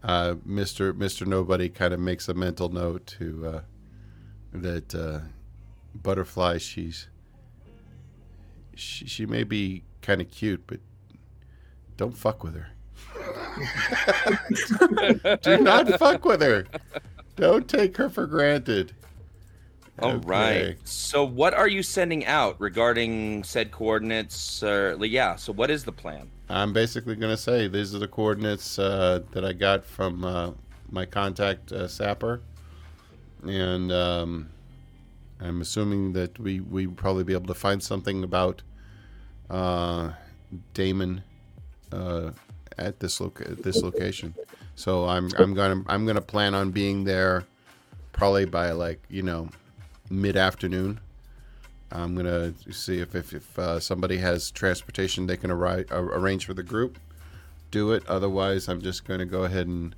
uh, 0.03 0.35
Mr. 0.47 0.93
Mr. 0.93 1.25
Nobody 1.25 1.69
kind 1.69 1.93
of 1.93 1.99
makes 1.99 2.29
a 2.29 2.33
mental 2.33 2.69
note 2.69 3.05
to 3.07 3.47
uh, 3.47 3.61
that 4.53 4.93
uh, 4.93 5.19
butterfly. 5.95 6.59
She's 6.59 7.07
she, 8.75 9.05
she 9.05 9.25
may 9.25 9.43
be 9.43 9.83
kind 10.01 10.21
of 10.21 10.29
cute, 10.29 10.63
but 10.67 10.79
don't 11.97 12.15
fuck 12.15 12.43
with 12.43 12.55
her. 12.55 12.67
Do 15.41 15.57
not 15.57 15.87
fuck 15.99 16.25
with 16.25 16.41
her. 16.41 16.67
Don't 17.35 17.67
take 17.67 17.97
her 17.97 18.09
for 18.09 18.27
granted. 18.27 18.93
All 19.99 20.17
right. 20.17 20.55
Okay. 20.55 20.77
So, 20.83 21.23
what 21.23 21.53
are 21.53 21.69
you 21.69 21.81
sending 21.81 22.25
out 22.25 22.59
regarding 22.59 23.43
said 23.45 23.71
coordinates? 23.71 24.61
Or 24.61 24.97
yeah. 25.05 25.35
So, 25.37 25.53
what 25.53 25.71
is 25.71 25.85
the 25.85 25.93
plan? 25.93 26.29
I'm 26.49 26.73
basically 26.73 27.15
going 27.15 27.31
to 27.31 27.41
say 27.41 27.67
these 27.67 27.95
are 27.95 27.99
the 27.99 28.07
coordinates 28.07 28.77
uh, 28.77 29.21
that 29.31 29.45
I 29.45 29.53
got 29.53 29.85
from 29.85 30.25
uh, 30.25 30.51
my 30.91 31.05
contact 31.05 31.71
uh, 31.71 31.87
Sapper, 31.87 32.41
and 33.43 33.91
um, 33.91 34.49
I'm 35.45 35.61
assuming 35.61 36.13
that 36.13 36.39
we 36.39 36.59
we 36.59 36.87
probably 36.87 37.23
be 37.23 37.33
able 37.33 37.47
to 37.47 37.53
find 37.53 37.81
something 37.81 38.23
about 38.23 38.61
uh, 39.49 40.11
Damon 40.73 41.23
uh, 41.91 42.31
at 42.77 42.99
this 42.99 43.19
loc- 43.21 43.41
at 43.41 43.63
this 43.63 43.81
location. 43.81 44.33
So 44.75 45.05
I'm 45.05 45.29
I'm 45.37 45.53
gonna 45.53 45.83
I'm 45.87 46.05
gonna 46.05 46.21
plan 46.21 46.53
on 46.55 46.71
being 46.71 47.03
there 47.03 47.45
probably 48.11 48.45
by 48.45 48.71
like 48.71 49.01
you 49.09 49.21
know 49.21 49.49
mid 50.09 50.35
afternoon. 50.35 50.99
I'm 51.91 52.15
gonna 52.15 52.53
see 52.71 52.99
if 52.99 53.15
if, 53.15 53.33
if 53.33 53.59
uh, 53.59 53.79
somebody 53.79 54.17
has 54.17 54.51
transportation 54.51 55.27
they 55.27 55.37
can 55.37 55.51
arri- 55.51 55.89
uh, 55.91 56.01
arrange 56.01 56.45
for 56.45 56.53
the 56.53 56.63
group. 56.63 56.97
Do 57.71 57.91
it. 57.91 58.07
Otherwise, 58.07 58.67
I'm 58.67 58.81
just 58.81 59.05
gonna 59.05 59.25
go 59.25 59.43
ahead 59.43 59.67
and 59.67 59.95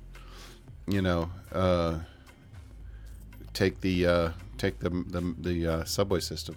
you 0.86 1.02
know 1.02 1.30
uh, 1.52 2.00
take 3.52 3.80
the 3.80 4.06
uh, 4.06 4.30
take 4.58 4.78
the 4.78 4.90
the, 4.90 5.34
the 5.38 5.66
uh, 5.66 5.84
subway 5.84 6.20
system. 6.20 6.56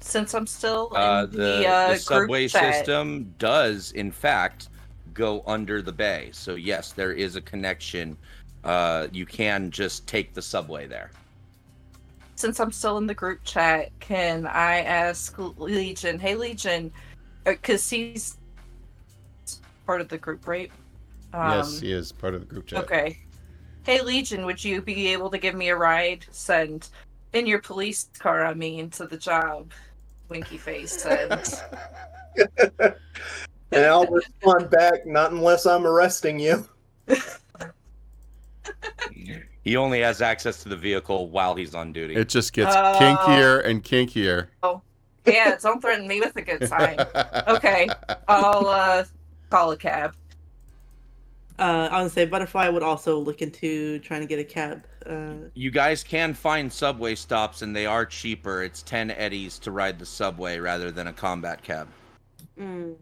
Since 0.00 0.32
I'm 0.34 0.46
still 0.46 0.88
in 0.90 0.96
Uh, 0.96 1.26
the, 1.26 1.36
the, 1.36 1.66
uh, 1.68 1.86
the 1.88 1.92
group 1.94 2.02
subway 2.02 2.48
chat, 2.48 2.74
system 2.74 3.34
does, 3.38 3.92
in 3.92 4.12
fact, 4.12 4.68
go 5.12 5.42
under 5.46 5.82
the 5.82 5.92
bay. 5.92 6.30
So 6.32 6.54
yes, 6.54 6.92
there 6.92 7.12
is 7.12 7.36
a 7.36 7.40
connection. 7.40 8.16
Uh, 8.64 9.08
you 9.12 9.26
can 9.26 9.70
just 9.70 10.06
take 10.06 10.34
the 10.34 10.42
subway 10.42 10.86
there. 10.86 11.10
since 12.36 12.60
I'm 12.60 12.70
still 12.70 12.98
in 12.98 13.06
the 13.06 13.14
group 13.14 13.40
chat, 13.44 13.90
can 13.98 14.46
I 14.46 14.82
ask 14.82 15.36
Legion? 15.58 16.20
Hey, 16.20 16.36
Legion, 16.36 16.92
because 17.44 17.90
he's 17.90 18.38
part 19.86 20.00
of 20.00 20.08
the 20.08 20.18
group, 20.18 20.46
right? 20.46 20.70
yes, 21.34 21.80
he 21.80 21.92
is 21.92 22.12
part 22.12 22.34
of 22.34 22.40
the 22.40 22.46
group 22.46 22.66
chat. 22.66 22.78
Um, 22.78 22.84
Okay. 22.84 23.18
Hey, 23.82 24.02
Legion, 24.02 24.44
would 24.46 24.62
you 24.62 24.80
be 24.82 25.08
able 25.08 25.30
to 25.30 25.38
give 25.38 25.54
me 25.56 25.70
a 25.70 25.76
ride? 25.76 26.26
Send 26.30 26.90
in 27.32 27.46
your 27.46 27.60
police 27.60 28.08
car, 28.18 28.44
I 28.44 28.54
mean, 28.54 28.90
to 28.90 29.06
the 29.06 29.16
job. 29.16 29.72
Winky 30.28 30.58
face 30.58 31.06
and 31.06 31.32
And 33.70 33.84
I'll 33.84 34.06
respond 34.06 34.70
back, 34.70 35.06
not 35.06 35.30
unless 35.32 35.66
I'm 35.66 35.86
arresting 35.86 36.38
you. 36.38 36.68
He 39.64 39.76
only 39.76 40.00
has 40.00 40.22
access 40.22 40.62
to 40.62 40.70
the 40.70 40.76
vehicle 40.76 41.28
while 41.28 41.54
he's 41.54 41.74
on 41.74 41.92
duty. 41.92 42.14
It 42.14 42.30
just 42.30 42.54
gets 42.54 42.74
Oh. 42.74 42.94
kinkier 42.98 43.62
and 43.66 43.84
kinkier. 43.84 44.46
Oh, 44.62 44.80
yeah, 45.26 45.56
don't 45.60 45.82
threaten 45.82 46.08
me 46.08 46.20
with 46.20 46.34
a 46.36 46.40
good 46.42 46.66
time. 46.66 46.98
Okay, 47.46 47.86
I'll 48.28 48.66
uh, 48.66 49.04
call 49.50 49.72
a 49.72 49.76
cab. 49.76 50.14
Uh, 51.58 51.88
I 51.92 52.02
would 52.02 52.12
say 52.12 52.24
Butterfly 52.24 52.68
would 52.70 52.82
also 52.82 53.18
look 53.18 53.42
into 53.42 53.98
trying 53.98 54.22
to 54.22 54.26
get 54.26 54.38
a 54.38 54.44
cab. 54.44 54.84
Uh, 55.08 55.48
you 55.54 55.70
guys 55.70 56.04
can 56.04 56.34
find 56.34 56.72
subway 56.72 57.14
stops, 57.14 57.62
and 57.62 57.74
they 57.74 57.86
are 57.86 58.04
cheaper. 58.04 58.62
It's 58.62 58.82
ten 58.82 59.10
eddies 59.10 59.58
to 59.60 59.70
ride 59.70 59.98
the 59.98 60.06
subway 60.06 60.58
rather 60.58 60.90
than 60.92 61.06
a 61.06 61.12
combat 61.12 61.62
cab. 61.62 61.88
mm. 62.58 62.94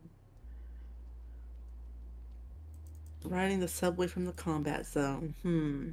Riding 3.25 3.61
the 3.61 3.69
subway 3.69 4.07
from 4.07 4.25
the 4.25 4.33
combat 4.33 4.87
zone. 4.87 5.35
Hmm. 5.43 5.91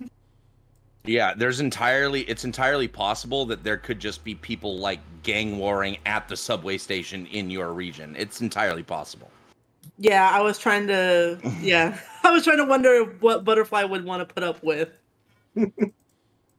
Yeah, 1.05 1.35
there's 1.35 1.59
entirely 1.61 2.23
it's 2.23 2.45
entirely 2.45 2.87
possible 2.87 3.45
that 3.47 3.65
there 3.65 3.77
could 3.77 3.99
just 3.99 4.23
be 4.23 4.37
people 4.37 4.79
like 4.79 5.01
gang 5.25 5.59
warring 5.59 5.99
at 6.07 6.29
the 6.29 6.37
subway 6.37 6.79
station 6.79 7.27
in 7.27 7.51
your 7.51 7.73
region. 7.73 8.15
It's 8.17 8.41
entirely 8.41 8.85
possible. 8.85 9.35
Yeah, 9.99 10.31
I 10.33 10.41
was 10.41 10.59
trying 10.59 10.87
to. 10.89 11.41
Yeah, 11.61 11.99
I 12.25 12.31
was 12.31 12.45
trying 12.45 12.59
to 12.59 12.65
wonder 12.65 13.05
what 13.21 13.45
Butterfly 13.45 13.85
would 13.85 14.05
want 14.05 14.27
to 14.27 14.33
put 14.33 14.45
up 14.45 14.63
with. 14.63 14.91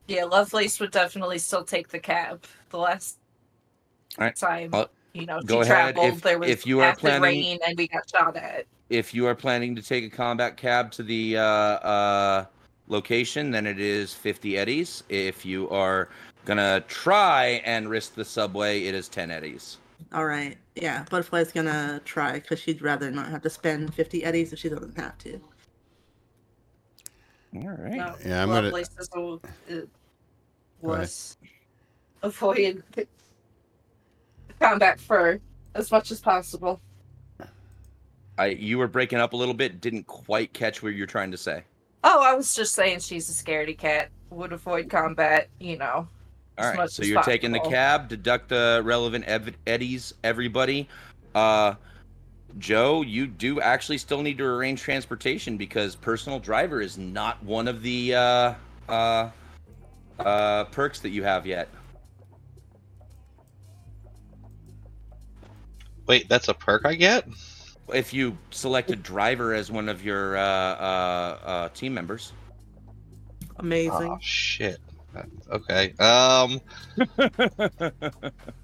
Yeah, 0.07 0.25
Lovelace 0.25 0.81
would 0.81 0.91
definitely 0.91 1.37
still 1.39 1.63
take 1.63 1.87
the 1.87 1.97
cab. 1.99 2.43
The 2.71 2.77
last 2.77 3.19
Alright, 4.17 4.35
time, 4.35 4.71
well, 4.71 4.89
you 5.13 5.25
know, 5.25 5.41
go 5.41 5.63
she 5.63 5.69
ahead. 5.69 5.95
traveled, 5.95 6.17
If- 6.17 6.21
there 6.21 6.37
was 6.39 6.49
if 6.49 6.67
you 6.67 6.81
are 6.81 6.93
planning- 6.95 7.21
rain 7.21 7.59
and 7.65 7.77
we 7.77 7.87
got 7.87 8.09
shot 8.09 8.35
at. 8.35 8.65
If 8.89 9.13
you 9.13 9.25
are 9.27 9.33
planning 9.33 9.75
to 9.75 9.81
take 9.81 10.03
a 10.03 10.09
combat 10.09 10.57
cab 10.57 10.91
to 10.91 11.03
the 11.03 11.37
uh, 11.37 11.41
uh, 11.41 12.45
location, 12.89 13.49
then 13.49 13.65
it 13.65 13.79
is 13.79 14.13
50 14.13 14.57
eddies. 14.57 15.03
If 15.07 15.45
you 15.45 15.69
are 15.69 16.09
gonna 16.45 16.81
try 16.89 17.61
and 17.65 17.89
risk 17.89 18.13
the 18.13 18.25
subway, 18.25 18.83
it 18.83 18.93
is 18.93 19.07
10 19.07 19.31
eddies. 19.31 19.77
All 20.13 20.25
right. 20.25 20.57
Yeah, 20.75 21.05
Butterfly's 21.09 21.53
gonna 21.53 22.01
try 22.03 22.33
because 22.33 22.59
she'd 22.59 22.81
rather 22.81 23.09
not 23.09 23.29
have 23.29 23.41
to 23.43 23.49
spend 23.49 23.93
50 23.95 24.25
eddies 24.25 24.51
if 24.51 24.59
she 24.59 24.67
doesn't 24.67 24.97
have 24.99 25.17
to. 25.19 25.39
All 27.55 27.61
right. 27.61 27.93
No, 27.93 28.15
Yeah, 28.25 28.41
I'm 28.43 28.49
gonna- 28.49 28.61
Lovelace 28.71 28.89
is 28.99 29.09
a- 29.15 29.19
uh, 29.19 29.19
Go 29.19 29.39
ahead. 29.73 29.87
was 30.81 31.37
avoid 32.23 32.83
combat 34.59 34.99
for 34.99 35.39
as 35.75 35.91
much 35.91 36.11
as 36.11 36.19
possible. 36.19 36.81
I 38.37 38.47
you 38.47 38.77
were 38.79 38.87
breaking 38.87 39.19
up 39.19 39.33
a 39.33 39.37
little 39.37 39.53
bit. 39.53 39.79
Didn't 39.81 40.07
quite 40.07 40.53
catch 40.53 40.81
what 40.81 40.95
you're 40.95 41.05
trying 41.07 41.31
to 41.31 41.37
say. 41.37 41.63
Oh, 42.03 42.21
I 42.23 42.33
was 42.33 42.55
just 42.55 42.73
saying 42.73 42.99
she's 42.99 43.29
a 43.29 43.43
scaredy 43.43 43.77
cat. 43.77 44.09
Would 44.31 44.51
avoid 44.51 44.89
combat, 44.89 45.49
you 45.59 45.77
know. 45.77 46.07
All 46.57 46.65
as 46.65 46.69
right, 46.69 46.77
much 46.77 46.91
so 46.91 47.03
you're 47.03 47.21
taking 47.23 47.51
the 47.51 47.59
cab, 47.59 48.09
deduct 48.09 48.49
the 48.49 48.81
relevant 48.83 49.25
ev- 49.25 49.55
eddies, 49.67 50.13
everybody. 50.23 50.87
Uh, 51.35 51.75
Joe, 52.57 53.01
you 53.01 53.27
do 53.27 53.59
actually 53.59 53.97
still 53.97 54.21
need 54.21 54.37
to 54.37 54.45
arrange 54.45 54.81
transportation 54.81 55.57
because 55.57 55.95
personal 55.95 56.39
driver 56.39 56.81
is 56.81 56.97
not 56.97 57.43
one 57.43 57.67
of 57.67 57.81
the 57.81 58.15
uh, 58.15 58.53
uh, 58.87 59.29
uh, 60.19 60.63
perks 60.65 60.99
that 60.99 61.09
you 61.09 61.23
have 61.23 61.45
yet. 61.47 61.69
Wait, 66.05 66.27
that's 66.29 66.47
a 66.47 66.53
perk 66.53 66.85
I 66.85 66.95
get? 66.95 67.27
If 67.93 68.13
you 68.13 68.37
select 68.51 68.91
a 68.91 68.95
driver 68.95 69.53
as 69.53 69.71
one 69.71 69.89
of 69.89 70.03
your 70.03 70.37
uh, 70.37 70.41
uh, 70.41 71.39
uh, 71.45 71.69
team 71.69 71.93
members. 71.93 72.33
Amazing. 73.57 74.11
Oh 74.11 74.17
shit. 74.21 74.79
Okay. 75.49 75.93
Um. 75.99 76.59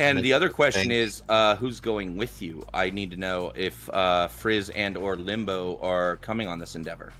And 0.00 0.18
the 0.20 0.32
other 0.32 0.48
question 0.48 0.88
Thank- 0.88 0.92
is, 0.92 1.22
uh, 1.28 1.56
who's 1.56 1.80
going 1.80 2.16
with 2.16 2.40
you? 2.40 2.66
I 2.72 2.90
need 2.90 3.10
to 3.10 3.16
know 3.16 3.52
if 3.54 3.88
uh, 3.90 4.28
Frizz 4.28 4.70
and 4.70 4.96
or 4.96 5.16
Limbo 5.16 5.78
are 5.82 6.16
coming 6.16 6.48
on 6.48 6.58
this 6.58 6.74
endeavor. 6.74 7.12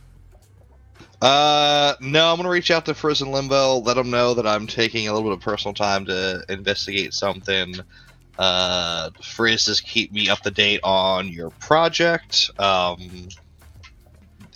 Uh, 1.20 1.94
no, 2.00 2.30
I'm 2.30 2.36
gonna 2.38 2.48
reach 2.48 2.70
out 2.70 2.86
to 2.86 2.94
Frizz 2.94 3.20
and 3.20 3.30
Limbo, 3.30 3.80
let 3.80 3.94
them 3.94 4.10
know 4.10 4.32
that 4.34 4.46
I'm 4.46 4.66
taking 4.66 5.06
a 5.06 5.12
little 5.12 5.28
bit 5.28 5.36
of 5.36 5.44
personal 5.44 5.74
time 5.74 6.06
to 6.06 6.42
investigate 6.48 7.12
something. 7.12 7.74
Uh, 8.38 9.10
Frizz, 9.22 9.66
just 9.66 9.84
keep 9.84 10.12
me 10.12 10.30
up 10.30 10.40
to 10.40 10.50
date 10.50 10.80
on 10.82 11.28
your 11.28 11.50
project. 11.50 12.50
Um, 12.58 13.28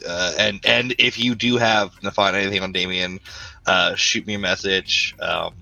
uh, 0.07 0.35
and 0.39 0.61
and 0.65 0.95
if 0.99 1.19
you 1.19 1.35
do 1.35 1.59
have 1.59 1.99
to 2.01 2.11
find 2.11 2.35
anything 2.35 2.63
on 2.63 2.73
Damien, 2.73 3.21
uh, 3.67 3.95
shoot 3.95 4.27
me 4.27 4.35
a 4.35 4.39
message. 4.39 5.15
Um, 5.21 5.55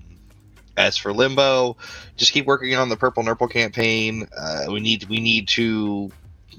as 0.77 0.97
for 0.97 1.13
Limbo, 1.13 1.77
just 2.17 2.31
keep 2.33 2.45
working 2.45 2.75
on 2.75 2.89
the 2.89 2.97
Purple 2.97 3.23
Nurple 3.23 3.47
campaign. 3.47 4.27
Uh, 4.35 4.65
we 4.71 4.79
need 4.79 5.05
we 5.09 5.19
need 5.19 5.47
to 5.49 6.11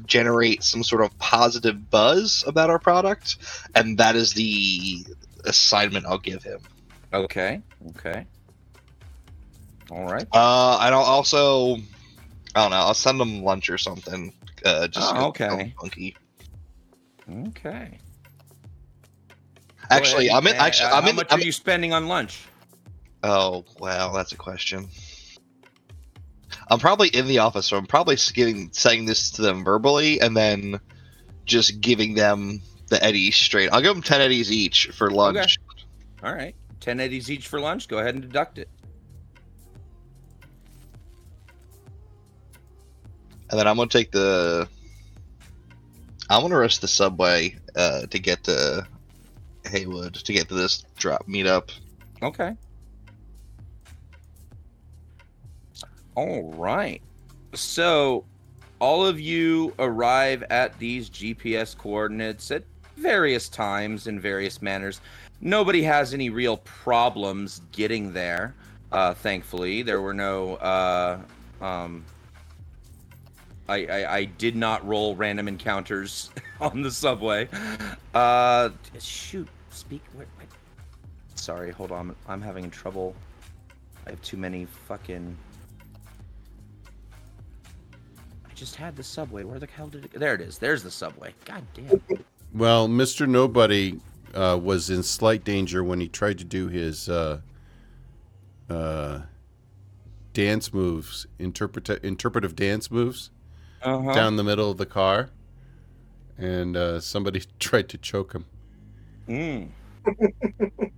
generate 0.07 0.63
some 0.63 0.83
sort 0.83 1.03
of 1.03 1.17
positive 1.19 1.91
buzz 1.91 2.45
about 2.47 2.71
our 2.71 2.79
product, 2.79 3.37
and 3.75 3.99
that 3.99 4.17
is 4.17 4.33
the 4.35 5.05
assignment 5.45 6.07
I'll 6.07 6.19
give 6.19 6.43
him. 6.43 6.61
Okay. 7.13 7.61
Okay. 7.91 8.27
All 9.91 10.05
right. 10.11 10.27
Uh, 10.33 10.79
and 10.83 10.95
I'll 10.95 11.03
also, 11.03 11.77
I 12.55 12.63
don't 12.63 12.71
know, 12.71 12.77
I'll 12.77 12.95
send 12.95 13.21
him 13.21 13.43
lunch 13.43 13.69
or 13.71 13.79
something. 13.79 14.33
Uh, 14.65 14.89
just 14.89 15.15
Oh, 15.15 15.27
okay. 15.29 15.75
funky. 15.79 16.17
Okay. 17.49 17.99
Actually, 19.91 20.29
Go 20.29 20.37
I'm 20.37 20.47
in. 20.47 20.55
Actually, 20.57 20.87
Uh, 20.91 20.97
I'm 20.97 21.03
how 21.05 21.11
in. 21.11 21.17
much 21.17 21.27
I'm, 21.31 21.41
are 21.41 21.43
you 21.43 21.53
spending 21.53 21.93
on 21.93 22.09
lunch? 22.09 22.41
Oh 23.25 23.65
wow, 23.79 24.13
that's 24.13 24.33
a 24.33 24.37
question. 24.37 24.89
I'm 26.69 26.79
probably 26.79 27.09
in 27.09 27.27
the 27.27 27.39
office, 27.39 27.65
so 27.67 27.79
I'm 27.79 27.87
probably 27.87 28.19
giving 28.35 28.71
saying 28.73 29.07
this 29.07 29.31
to 29.33 29.43
them 29.43 29.65
verbally, 29.65 30.21
and 30.21 30.37
then 30.37 30.79
just 31.47 31.81
giving 31.81 32.15
them 32.15 32.61
the 32.89 33.03
eddies 33.03 33.35
straight. 33.35 33.71
I'll 33.73 33.81
give 33.81 33.95
them 33.95 34.03
ten 34.03 34.21
eddies 34.21 34.53
each 34.53 34.89
for 34.89 35.11
lunch. 35.11 35.39
Okay. 35.39 36.29
All 36.29 36.35
right. 36.35 36.55
Ten 36.81 37.01
eddies 37.01 37.31
each 37.31 37.49
for 37.49 37.59
lunch. 37.59 37.89
Go 37.89 37.97
ahead 37.97 38.15
and 38.15 38.23
deduct 38.23 38.59
it. 38.59 38.69
And 43.49 43.59
then 43.59 43.67
I'm 43.67 43.77
gonna 43.77 43.89
take 43.89 44.11
the. 44.11 44.69
I'm 46.29 46.43
gonna 46.43 46.59
rush 46.59 46.77
the 46.77 46.89
subway 46.89 47.57
uh, 47.75 48.03
to 48.05 48.19
get 48.19 48.45
to 48.45 48.87
Heywood 49.65 50.15
to 50.15 50.33
get 50.35 50.49
to 50.49 50.55
this 50.55 50.85
drop 50.99 51.27
meetup. 51.27 51.71
Okay. 52.23 52.55
All 56.15 56.53
right. 56.55 57.03
So, 57.55 58.25
all 58.79 59.05
of 59.07 59.19
you 59.19 59.75
arrive 59.79 60.43
at 60.51 60.79
these 60.79 61.09
GPS 61.11 61.77
coordinates 61.77 62.51
at 62.51 62.65
various 62.97 63.49
times 63.49 64.07
in 64.07 64.21
various 64.21 64.63
manners. 64.63 65.01
Nobody 65.41 65.83
has 65.83 66.15
any 66.15 66.31
real 66.31 66.59
problems 66.59 67.61
getting 67.73 68.13
there. 68.13 68.55
Uh, 68.93 69.15
thankfully, 69.15 69.83
there 69.83 70.01
were 70.01 70.15
no. 70.15 70.55
Uh, 70.57 71.19
um, 71.61 72.05
I, 73.69 73.87
I 73.87 74.17
I 74.17 74.25
did 74.25 74.55
not 74.55 74.87
roll 74.87 75.17
random 75.17 75.49
encounters 75.49 76.31
on 76.61 76.83
the 76.83 76.91
subway. 76.91 77.49
Uh, 78.15 78.71
shoot. 79.01 79.49
Speak. 79.71 80.03
Wait, 80.15 80.29
wait. 80.39 80.49
Sorry, 81.35 81.73
hold 81.73 81.91
on. 81.91 82.15
I'm 82.29 82.41
having 82.41 82.71
trouble. 82.71 83.17
I 84.07 84.11
have 84.11 84.23
too 84.23 84.37
many 84.37 84.67
fucking. 84.87 85.37
I 88.55 88.57
just 88.57 88.77
had 88.77 88.95
the 88.95 89.03
subway. 89.03 89.43
Where 89.43 89.59
the 89.59 89.67
hell 89.67 89.89
did 89.89 90.05
it? 90.05 90.13
There 90.13 90.33
it 90.33 90.41
is. 90.41 90.59
There's 90.59 90.85
the 90.85 90.91
subway. 90.91 91.35
God 91.45 91.65
damn. 91.75 92.01
Well, 92.55 92.87
Mr. 92.87 93.27
Nobody 93.27 93.99
uh, 94.33 94.61
was 94.63 94.91
in 94.91 95.03
slight 95.03 95.43
danger 95.43 95.83
when 95.83 95.99
he 95.99 96.07
tried 96.07 96.39
to 96.39 96.45
do 96.45 96.69
his 96.69 97.09
uh, 97.09 97.41
uh, 98.71 99.23
dance 100.35 100.73
moves, 100.73 101.27
interpret- 101.41 102.05
interpretive 102.05 102.55
dance 102.55 102.93
moves 102.93 103.31
Uh-huh. 103.83 104.15
down 104.15 104.37
the 104.37 104.45
middle 104.45 104.71
of 104.71 104.77
the 104.79 104.87
car, 104.87 105.31
and 106.39 106.77
uh, 106.77 107.01
somebody 107.01 107.43
tried 107.59 107.89
to 107.89 107.99
choke 107.99 108.35
him. 108.35 108.45
Mm. 109.29 109.69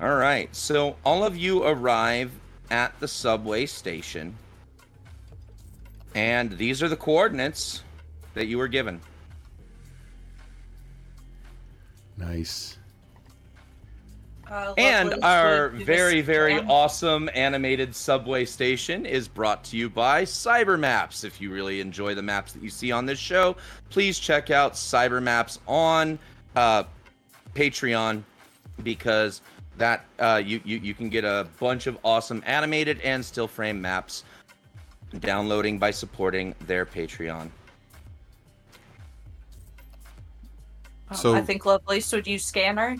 all 0.00 0.14
right. 0.14 0.54
So 0.54 0.94
all 1.04 1.24
of 1.24 1.36
you 1.36 1.64
arrive 1.64 2.30
at 2.70 2.98
the 3.00 3.08
subway 3.08 3.66
station, 3.66 4.36
and 6.16 6.50
these 6.52 6.82
are 6.82 6.88
the 6.88 6.96
coordinates 6.96 7.82
that 8.32 8.46
you 8.46 8.56
were 8.56 8.68
given. 8.68 9.00
Nice. 12.16 12.78
Uh, 14.50 14.72
And 14.78 15.22
our 15.22 15.68
very, 15.68 16.22
very 16.22 16.54
jam. 16.54 16.70
awesome 16.70 17.28
animated 17.34 17.94
subway 17.94 18.46
station 18.46 19.04
is 19.04 19.28
brought 19.28 19.62
to 19.64 19.76
you 19.76 19.90
by 19.90 20.24
Cybermaps. 20.24 21.22
If 21.24 21.40
you 21.40 21.52
really 21.52 21.80
enjoy 21.80 22.14
the 22.14 22.22
maps 22.22 22.52
that 22.52 22.62
you 22.62 22.70
see 22.70 22.92
on 22.92 23.04
this 23.04 23.18
show, 23.18 23.56
please 23.90 24.18
check 24.18 24.50
out 24.50 24.72
Cybermaps 24.72 25.58
on 25.66 26.18
uh, 26.54 26.84
Patreon 27.54 28.22
because 28.82 29.42
that 29.76 30.06
uh, 30.18 30.40
you, 30.42 30.62
you 30.64 30.78
you 30.78 30.94
can 30.94 31.10
get 31.10 31.24
a 31.24 31.46
bunch 31.60 31.86
of 31.86 31.98
awesome 32.02 32.42
animated 32.46 33.00
and 33.00 33.22
still 33.22 33.48
frame 33.48 33.82
maps 33.82 34.24
downloading 35.20 35.78
by 35.78 35.90
supporting 35.90 36.54
their 36.66 36.86
Patreon. 36.86 37.50
Um, 41.08 41.16
So- 41.16 41.34
I 41.34 41.40
think 41.40 41.64
Lovelace 41.64 42.12
would 42.12 42.26
use 42.26 42.44
scanner. 42.44 42.96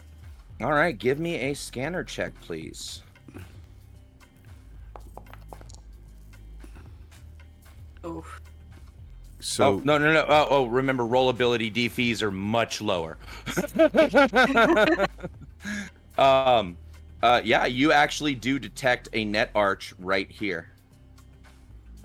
All 0.62 0.72
right, 0.72 0.96
give 0.96 1.18
me 1.18 1.36
a 1.36 1.54
scanner 1.54 2.02
check, 2.02 2.32
please. 2.40 3.02
Oof. 8.06 8.40
So 9.40 9.74
oh, 9.74 9.82
no, 9.84 9.98
no, 9.98 10.12
no. 10.12 10.24
Oh, 10.28 10.46
oh, 10.50 10.66
remember, 10.66 11.04
rollability 11.04 11.72
D 11.72 11.88
fees 11.88 12.22
are 12.22 12.30
much 12.30 12.80
lower. 12.80 13.18
um, 16.18 16.76
uh, 17.22 17.40
yeah, 17.44 17.66
you 17.66 17.92
actually 17.92 18.34
do 18.34 18.58
detect 18.58 19.08
a 19.12 19.24
net 19.24 19.50
arch 19.54 19.94
right 19.98 20.30
here. 20.30 20.70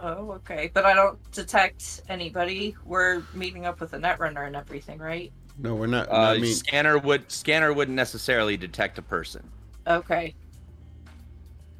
Oh, 0.02 0.32
okay. 0.32 0.72
But 0.73 0.86
I 0.86 0.94
don't 0.94 1.19
detect 1.32 2.02
anybody. 2.10 2.76
We're 2.86 3.23
meeting 3.34 3.65
up 3.65 3.80
with 3.80 3.91
the 3.91 3.98
netrunner 3.98 4.48
and 4.48 4.56
everything, 4.56 4.98
right? 4.98 5.32
no, 5.57 5.76
we're 5.76 5.88
not. 5.88 6.10
Uh, 6.10 6.15
I 6.15 6.38
mean, 6.38 6.53
scanner 6.53 6.98
would 6.98 7.32
scanner 7.32 7.72
wouldn't 7.73 7.95
necessarily 7.95 8.57
detect 8.57 8.98
a 8.98 9.02
person. 9.02 9.48
Okay. 9.88 10.36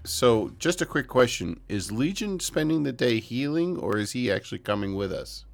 so 0.03 0.52
just 0.60 0.81
a 0.81 0.85
quick 0.85 1.07
question: 1.07 1.60
Is 1.68 1.91
Legion 1.91 2.39
spending 2.39 2.84
the 2.84 2.91
day 2.91 3.19
healing, 3.19 3.77
or 3.77 3.98
is 3.98 4.11
he 4.11 4.31
actually 4.31 4.60
coming 4.60 4.95
with 4.95 5.11
us? 5.11 5.45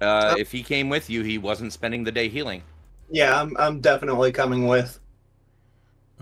Uh, 0.00 0.34
if 0.38 0.52
he 0.52 0.62
came 0.62 0.88
with 0.88 1.08
you, 1.08 1.22
he 1.22 1.38
wasn't 1.38 1.72
spending 1.72 2.04
the 2.04 2.12
day 2.12 2.28
healing. 2.28 2.62
Yeah, 3.10 3.40
I'm 3.40 3.56
I'm 3.56 3.80
definitely 3.80 4.32
coming 4.32 4.66
with. 4.66 5.00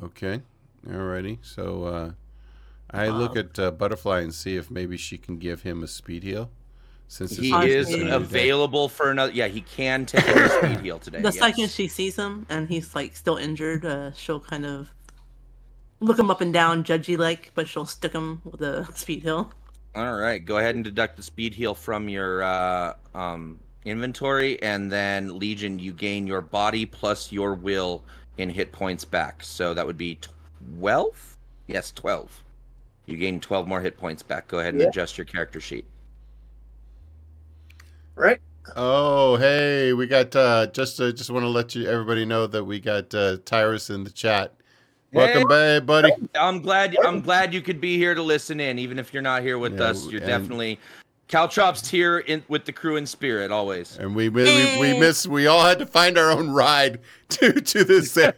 Okay, 0.02 0.40
alrighty. 0.86 1.38
So 1.42 1.84
uh, 1.84 2.10
I 2.92 3.08
look 3.08 3.32
Um, 3.32 3.38
at 3.38 3.58
uh, 3.58 3.70
Butterfly 3.70 4.20
and 4.20 4.34
see 4.34 4.56
if 4.56 4.70
maybe 4.70 4.96
she 4.96 5.16
can 5.18 5.38
give 5.38 5.62
him 5.62 5.82
a 5.82 5.88
speed 5.88 6.22
heal. 6.22 6.50
Since 7.08 7.36
He 7.36 7.52
is 7.52 7.90
gonna 7.90 8.16
available 8.16 8.88
for 8.88 9.10
another. 9.10 9.32
Yeah, 9.32 9.48
he 9.48 9.60
can 9.60 10.06
take 10.06 10.26
a 10.26 10.48
speed 10.48 10.80
heal 10.80 10.98
today. 10.98 11.20
The 11.20 11.32
second 11.32 11.70
she 11.70 11.86
sees 11.88 12.16
him 12.16 12.46
and 12.48 12.68
he's 12.68 12.94
like 12.94 13.14
still 13.16 13.36
injured, 13.36 13.84
uh, 13.84 14.12
she'll 14.12 14.40
kind 14.40 14.64
of 14.64 14.88
look 16.00 16.18
him 16.18 16.30
up 16.30 16.40
and 16.40 16.52
down, 16.54 16.84
judgy 16.84 17.18
like, 17.18 17.50
but 17.54 17.68
she'll 17.68 17.84
stick 17.86 18.12
him 18.12 18.40
with 18.44 18.62
a 18.62 18.88
speed 18.94 19.22
heal. 19.22 19.52
All 19.94 20.16
right, 20.16 20.42
go 20.42 20.56
ahead 20.56 20.74
and 20.74 20.82
deduct 20.82 21.16
the 21.18 21.22
speed 21.22 21.52
heal 21.54 21.74
from 21.74 22.08
your 22.08 22.42
uh, 22.42 22.94
um, 23.14 23.60
inventory, 23.84 24.60
and 24.62 24.90
then 24.90 25.38
Legion, 25.38 25.78
you 25.78 25.92
gain 25.92 26.26
your 26.26 26.40
body 26.40 26.86
plus 26.86 27.30
your 27.30 27.54
will 27.54 28.02
in 28.38 28.48
hit 28.48 28.72
points 28.72 29.04
back. 29.04 29.42
So 29.42 29.74
that 29.74 29.86
would 29.86 29.98
be 29.98 30.18
twelve. 30.78 31.36
Yes, 31.66 31.92
12. 31.92 32.42
You 33.06 33.16
gain 33.16 33.40
12 33.40 33.66
more 33.66 33.80
hit 33.80 33.96
points 33.98 34.22
back. 34.22 34.48
Go 34.48 34.60
ahead 34.60 34.74
and 34.74 34.82
Yeah. 34.82 34.88
adjust 34.88 35.18
your 35.18 35.24
character 35.24 35.60
sheet. 35.60 35.84
Right? 38.14 38.40
Oh, 38.76 39.36
hey, 39.36 39.92
we 39.92 40.06
got 40.06 40.36
uh 40.36 40.66
just 40.68 41.00
uh, 41.00 41.10
just 41.10 41.30
want 41.30 41.42
to 41.42 41.48
let 41.48 41.74
you 41.74 41.88
everybody 41.88 42.24
know 42.24 42.46
that 42.46 42.62
we 42.64 42.78
got 42.78 43.12
uh 43.14 43.38
Tyrus 43.44 43.90
in 43.90 44.04
the 44.04 44.10
chat. 44.10 44.54
Welcome, 45.12 45.48
babe, 45.48 45.84
buddy. 45.84 46.12
I'm 46.34 46.62
glad 46.62 46.96
I'm 47.04 47.20
glad 47.20 47.52
you 47.52 47.60
could 47.60 47.80
be 47.80 47.96
here 47.96 48.14
to 48.14 48.22
listen 48.22 48.60
in, 48.60 48.78
even 48.78 48.98
if 48.98 49.12
you're 49.12 49.22
not 49.22 49.42
here 49.42 49.58
with 49.58 49.80
Yeah, 49.80 49.86
us. 49.88 50.06
You're 50.06 50.20
and- 50.20 50.26
definitely 50.28 50.78
Caltrop's 51.28 51.88
here 51.88 52.18
in 52.18 52.44
with 52.48 52.64
the 52.66 52.72
crew 52.72 52.96
in 52.96 53.06
spirit 53.06 53.50
always. 53.50 53.96
And 53.98 54.14
we 54.14 54.28
we, 54.28 54.44
we, 54.44 54.78
we 54.78 54.94
miss 54.94 55.26
we 55.26 55.46
all 55.48 55.64
had 55.64 55.78
to 55.80 55.86
find 55.86 56.16
our 56.16 56.30
own 56.30 56.50
ride 56.50 57.00
to 57.30 57.60
to 57.60 57.84
this 57.84 58.12
so, 58.12 58.32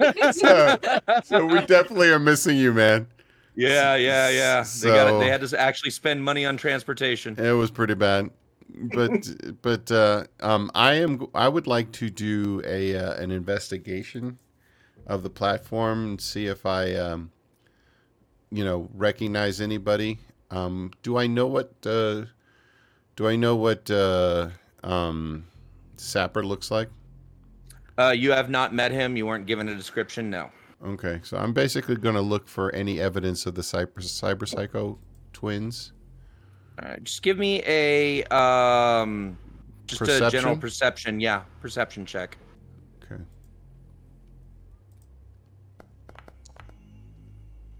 so 1.23 1.45
we 1.47 1.61
definitely 1.67 2.11
are 2.11 2.19
missing 2.19 2.57
you, 2.57 2.73
man. 2.73 3.09
Yeah, 3.57 3.95
yeah, 3.97 4.29
yeah. 4.31 4.65
They 4.81 4.89
got 4.89 5.15
it. 5.15 5.21
They 5.21 5.29
had 5.29 5.41
to 5.47 5.61
actually 5.61 5.91
spend 5.91 6.23
money 6.23 6.45
on 6.45 6.57
transportation. 6.57 7.39
It 7.39 7.53
was 7.53 7.71
pretty 7.71 7.95
bad. 7.95 8.31
But 8.69 9.29
but 9.63 9.91
uh 9.91 10.25
um 10.41 10.71
I 10.75 10.95
am 10.95 11.27
I 11.35 11.49
would 11.49 11.67
like 11.67 11.93
to 11.93 12.11
do 12.11 12.63
a 12.65 12.97
uh, 12.97 13.15
an 13.15 13.31
investigation 13.31 14.39
of 15.07 15.23
the 15.23 15.31
platform 15.31 16.05
and 16.05 16.21
see 16.21 16.47
if 16.47 16.67
I 16.67 16.95
um 16.95 17.31
you 18.51 18.65
know 18.65 18.89
recognize 18.95 19.61
anybody. 19.61 20.19
Um 20.51 20.91
do 21.03 21.19
I 21.19 21.27
know 21.27 21.47
what 21.47 21.73
uh 21.87 22.25
do 23.17 23.29
I 23.29 23.37
know 23.37 23.55
what 23.55 23.89
uh 23.91 24.49
um 24.83 25.47
Sapper 25.97 26.45
looks 26.45 26.71
like? 26.71 26.89
Uh, 27.97 28.11
you 28.11 28.33
have 28.33 28.51
not 28.51 28.75
met 28.75 28.91
him. 28.91 29.17
You 29.17 29.27
weren't 29.27 29.47
given 29.47 29.69
a 29.69 29.75
description. 29.75 30.29
No. 30.29 30.51
Okay, 30.85 31.21
so 31.23 31.39
I'm 31.39 31.55
basically 31.55 31.97
going 31.97 32.15
to 32.15 32.21
look 32.21 32.47
for 32.47 32.75
any 32.75 33.01
evidence 33.01 33.47
of 33.47 33.55
the 33.55 33.63
cyber 33.63 33.95
cyber 33.99 34.47
psycho 34.47 34.99
twins. 35.33 35.93
All 36.83 36.89
right, 36.89 37.03
just 37.03 37.23
give 37.23 37.39
me 37.39 37.63
a 37.67 38.23
um, 38.25 39.39
just 39.87 40.03
a 40.03 40.07
general 40.07 40.57
Perception? 40.57 40.61
perception. 40.61 41.21
Yeah, 41.21 41.43
perception 41.61 42.05
check. 42.05 42.37
Okay. 43.03 43.23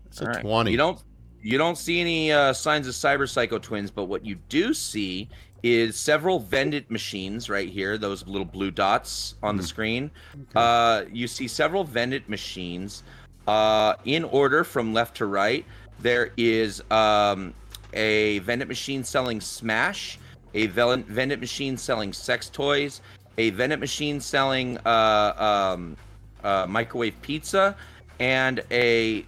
It's 0.07 0.21
a 0.23 0.27
right. 0.27 0.41
20. 0.41 0.71
You 0.71 0.77
don't 0.79 1.03
you 1.43 1.59
don't 1.59 1.77
see 1.77 2.01
any 2.01 2.33
uh, 2.33 2.55
signs 2.55 2.89
of 2.89 2.95
cyber 2.95 3.29
psycho 3.29 3.59
twins, 3.59 3.91
but 3.91 4.05
what 4.05 4.25
you 4.25 4.37
do 4.49 4.73
see 4.73 5.29
is 5.65 5.97
several 5.97 6.39
vended 6.39 6.89
machines 6.91 7.49
right 7.49 7.71
here. 7.71 7.97
Those 7.97 8.27
little 8.27 8.45
blue 8.45 8.71
dots 8.71 9.35
on 9.43 9.57
the 9.57 9.63
Hmm. 9.63 9.67
screen. 9.67 10.11
Okay. 10.35 10.45
Uh, 10.55 11.05
you 11.11 11.27
see 11.27 11.49
several 11.49 11.85
vended 11.85 12.29
machines 12.29 13.03
uh, 13.49 13.95
in 14.05 14.25
order 14.25 14.63
from 14.63 14.93
left 14.93 15.17
to 15.17 15.27
right. 15.27 15.65
There 16.01 16.33
is 16.37 16.83
um, 16.91 17.55
a 17.95 18.41
vended 18.41 18.69
machine 18.69 19.03
selling 19.05 19.41
Smash, 19.41 20.19
a 20.53 20.67
vended 20.67 21.41
machine 21.41 21.79
selling 21.79 22.13
sex 22.13 22.51
toys, 22.51 23.01
a 23.39 23.49
vended 23.51 23.81
machine 23.81 24.21
selling 24.21 24.77
uh, 24.85 25.73
um, 25.75 25.97
uh, 26.45 26.67
microwave 26.69 27.21
pizza, 27.23 27.75
and 28.21 28.63
a 28.71 29.25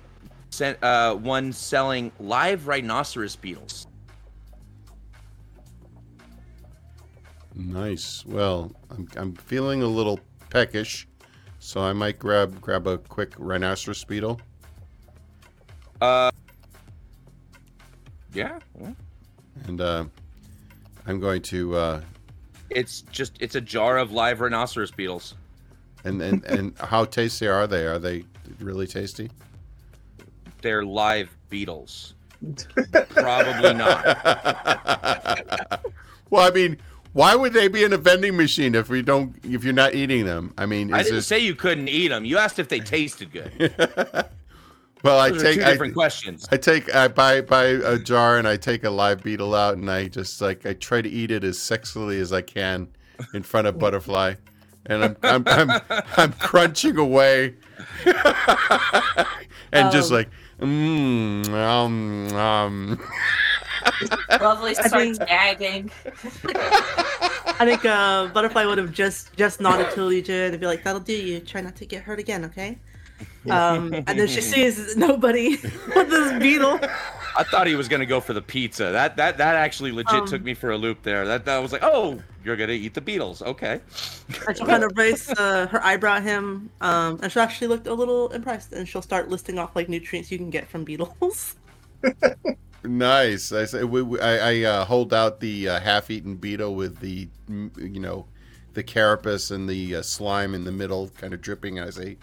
uh, 0.82 1.14
one 1.14 1.50
selling 1.52 2.12
live 2.20 2.66
rhinoceros 2.66 3.36
beetles. 3.36 3.86
Nice. 7.56 8.24
Well, 8.26 8.70
I'm, 8.90 9.08
I'm 9.16 9.34
feeling 9.34 9.82
a 9.82 9.86
little 9.86 10.20
peckish, 10.50 11.08
so 11.58 11.80
I 11.80 11.94
might 11.94 12.18
grab 12.18 12.60
grab 12.60 12.86
a 12.86 12.98
quick 12.98 13.32
rhinoceros 13.38 14.04
beetle. 14.04 14.40
Uh, 16.00 16.30
yeah, 18.34 18.58
And 19.66 19.80
uh, 19.80 20.04
I'm 21.06 21.18
going 21.18 21.40
to 21.42 21.74
uh, 21.74 22.00
it's 22.68 23.00
just 23.10 23.38
it's 23.40 23.54
a 23.54 23.60
jar 23.62 23.96
of 23.96 24.12
live 24.12 24.40
rhinoceros 24.40 24.90
beetles. 24.90 25.34
and 26.04 26.20
and 26.20 26.44
and 26.44 26.78
how 26.78 27.06
tasty 27.06 27.48
are 27.48 27.66
they? 27.66 27.86
Are 27.86 27.98
they 27.98 28.24
really 28.60 28.86
tasty? 28.86 29.30
They're 30.60 30.84
live 30.84 31.34
beetles. 31.48 32.12
Probably 33.08 33.72
not. 33.72 34.04
well, 36.30 36.46
I 36.46 36.50
mean, 36.54 36.76
why 37.16 37.34
would 37.34 37.55
they 37.55 37.66
be 37.66 37.82
in 37.82 37.94
a 37.94 37.97
vending 37.97 38.36
machine 38.36 38.74
if 38.74 38.90
we 38.90 39.01
don't 39.01 39.34
if 39.43 39.64
you're 39.64 39.72
not 39.72 39.94
eating 39.94 40.26
them? 40.26 40.52
I 40.59 40.66
mean, 40.66 40.93
I 40.93 40.98
didn't 41.02 41.16
this 41.16 41.26
say 41.26 41.38
you 41.38 41.55
couldn't 41.55 41.88
eat 41.88 42.09
them. 42.09 42.26
You 42.26 42.36
asked 42.36 42.59
if 42.59 42.68
they 42.68 42.78
tasted 42.78 43.32
good. 43.32 43.51
well, 45.02 45.18
I 45.18 45.30
Those 45.30 45.40
are 45.40 45.44
take 45.47 45.59
two 45.60 45.64
I, 45.64 45.70
different 45.70 45.94
questions. 45.94 46.47
I 46.52 46.59
take 46.59 46.94
I 46.94 47.09
buy 47.09 47.40
buy 47.40 47.64
a 47.64 47.98
jar 47.98 48.36
and 48.36 48.47
I 48.47 48.59
take 48.59 48.84
a 48.84 48.90
live 48.90 49.22
beetle 49.22 49.55
out 49.55 49.78
and 49.78 49.90
I 49.90 50.09
just 50.09 50.43
like 50.43 50.66
I 50.66 50.74
try 50.74 51.01
to 51.01 51.09
eat 51.09 51.30
it 51.30 51.43
as 51.43 51.56
sexily 51.56 52.20
as 52.20 52.34
I 52.34 52.43
can 52.43 52.86
in 53.32 53.43
front 53.43 53.66
of 53.66 53.78
butterfly, 53.78 54.34
and 54.84 55.02
I'm 55.02 55.16
I'm 55.22 55.43
I'm, 55.47 55.80
I'm 56.18 56.32
crunching 56.34 56.98
away, 56.98 57.55
and 59.72 59.90
just 59.90 60.10
Um. 60.10 60.16
like 60.18 60.28
mmm 60.60 61.48
um 61.48 62.36
um. 62.36 63.01
Lovely 64.40 64.74
starts 64.74 65.18
think- 65.18 65.18
gagging. 65.28 65.90
I 67.58 67.64
think 67.64 67.84
uh, 67.84 68.26
Butterfly 68.28 68.64
would 68.66 68.78
have 68.78 68.92
just 68.92 69.34
just 69.36 69.60
nodded 69.60 69.90
to 69.92 70.02
Legion 70.04 70.52
and 70.52 70.60
be 70.60 70.66
like, 70.66 70.84
"That'll 70.84 71.00
do 71.00 71.12
you. 71.14 71.40
Try 71.40 71.60
not 71.60 71.76
to 71.76 71.86
get 71.86 72.02
hurt 72.02 72.18
again, 72.18 72.44
okay?" 72.46 72.78
Um, 73.48 73.94
and 73.94 74.06
then 74.18 74.26
she 74.28 74.40
sees 74.52 74.96
nobody 74.96 75.50
with 75.94 76.10
this 76.10 76.38
beetle. 76.38 76.78
I 77.38 77.44
thought 77.44 77.66
he 77.66 77.74
was 77.74 77.88
gonna 77.88 78.04
go 78.06 78.20
for 78.20 78.32
the 78.34 78.42
pizza. 78.42 78.90
That 78.92 79.16
that 79.16 79.38
that 79.38 79.54
actually 79.56 79.92
legit 79.92 80.14
Um. 80.14 80.26
took 80.26 80.42
me 80.42 80.52
for 80.54 80.70
a 80.70 80.76
loop 80.76 81.02
there. 81.02 81.26
That 81.26 81.44
that 81.46 81.58
was 81.58 81.72
like, 81.72 81.82
oh, 81.82 82.20
you're 82.44 82.56
gonna 82.56 82.72
eat 82.72 82.92
the 82.94 83.00
beetles. 83.00 83.40
Okay. 83.42 83.80
And 84.46 84.56
she'll 84.56 84.66
kind 84.66 84.84
of 84.84 84.92
raise 84.96 85.30
uh, 85.30 85.66
her 85.68 85.82
eyebrow 85.82 86.16
at 86.16 86.24
him, 86.24 86.68
um, 86.82 87.20
and 87.22 87.32
she'll 87.32 87.42
actually 87.42 87.68
looked 87.68 87.86
a 87.86 87.94
little 87.94 88.28
impressed, 88.30 88.72
and 88.72 88.86
she'll 88.86 89.00
start 89.02 89.28
listing 89.30 89.58
off 89.58 89.74
like 89.76 89.88
nutrients 89.88 90.30
you 90.30 90.36
can 90.38 90.50
get 90.50 90.68
from 90.68 90.84
beetles. 90.84 91.54
Nice. 92.86 93.52
I 93.52 93.64
say 93.64 93.84
we, 93.84 94.02
we- 94.02 94.20
I, 94.20 94.50
I 94.52 94.62
uh, 94.64 94.84
hold 94.84 95.12
out 95.12 95.40
the 95.40 95.68
uh, 95.68 95.80
half-eaten 95.80 96.36
beetle 96.36 96.74
with 96.74 96.98
the, 97.00 97.28
you 97.48 98.00
know, 98.00 98.26
the 98.74 98.82
carapace 98.82 99.50
and 99.50 99.68
the 99.68 99.96
uh, 99.96 100.02
slime 100.02 100.54
in 100.54 100.64
the 100.64 100.72
middle, 100.72 101.08
kind 101.18 101.32
of 101.34 101.40
dripping. 101.40 101.80
I 101.80 101.90
say, 101.90 102.16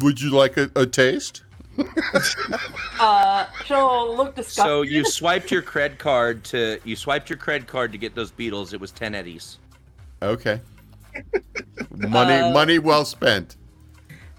"Would 0.00 0.20
you 0.20 0.30
like 0.30 0.56
a, 0.56 0.70
a 0.76 0.86
taste?" 0.86 1.42
Uh, 2.98 3.46
she'll 3.66 4.16
look 4.16 4.34
disgusted. 4.34 4.64
So 4.64 4.82
you 4.82 5.04
swiped 5.04 5.50
your 5.50 5.60
cred 5.62 5.98
card 5.98 6.42
to 6.44 6.78
you 6.84 6.96
swiped 6.96 7.28
your 7.28 7.38
cred 7.38 7.66
card 7.66 7.92
to 7.92 7.98
get 7.98 8.14
those 8.14 8.30
beetles. 8.30 8.72
It 8.72 8.80
was 8.80 8.90
ten 8.90 9.14
eddies. 9.14 9.58
Okay. 10.22 10.60
Money, 11.90 12.34
Uh, 12.34 12.52
money 12.52 12.78
well 12.78 13.04
spent. 13.04 13.56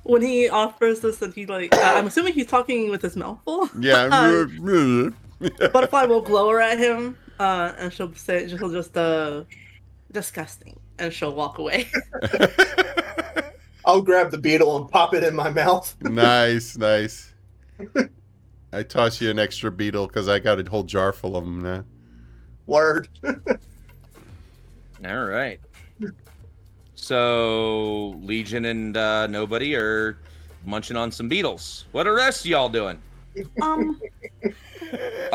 when 0.03 0.22
he 0.23 0.49
offers 0.49 1.02
this, 1.02 1.22
and 1.22 1.34
he 1.34 1.45
like, 1.45 1.76
uh, 1.76 1.80
I'm 1.95 2.07
assuming 2.07 2.34
he's 2.34 2.48
talking 2.48 2.89
with 2.89 3.02
his 3.03 3.15
mouth 3.15 3.39
full. 3.45 3.69
Yeah. 3.80 4.45
Butterfly 5.73 6.05
will 6.05 6.22
glower 6.22 6.59
at 6.61 6.80
him, 6.80 7.18
uh, 7.39 7.73
and 7.77 7.93
she'll 7.93 8.14
say, 8.15 8.47
she'll 8.47 8.72
just, 8.72 8.97
uh, 8.97 9.43
disgusting, 10.11 10.80
and 10.99 11.14
she'll 11.14 11.35
walk 11.35 11.57
away. 11.57 11.88
I'll 13.85 14.01
grab 14.01 14.31
the 14.31 14.38
beetle 14.38 14.76
and 14.77 14.89
pop 14.89 15.14
it 15.14 15.23
in 15.23 15.35
my 15.35 15.49
mouth. 15.49 15.95
nice, 16.01 16.77
nice. 16.77 17.34
I 18.73 18.84
toss 18.84 19.22
you 19.22 19.30
an 19.30 19.39
extra 19.39 19.72
beetle 19.72 20.07
because 20.07 20.27
I 20.27 20.39
got 20.39 20.59
a 20.59 20.69
whole 20.69 20.84
jar 20.84 21.14
full 21.14 21.38
of 21.38 21.45
them 21.45 21.61
now. 21.61 21.85
Word. 22.65 23.07
All 25.05 25.23
right. 25.26 25.59
So 26.95 28.15
Legion 28.22 28.65
and 28.65 28.97
uh, 28.97 29.27
nobody 29.27 29.76
are 29.76 30.18
munching 30.65 30.97
on 30.97 31.11
some 31.11 31.30
beetles. 31.30 31.85
What 31.93 32.07
are 32.07 32.11
the 32.11 32.18
rest 32.18 32.41
of 32.41 32.47
y'all 32.47 32.68
doing? 32.68 32.99
um, 33.61 34.01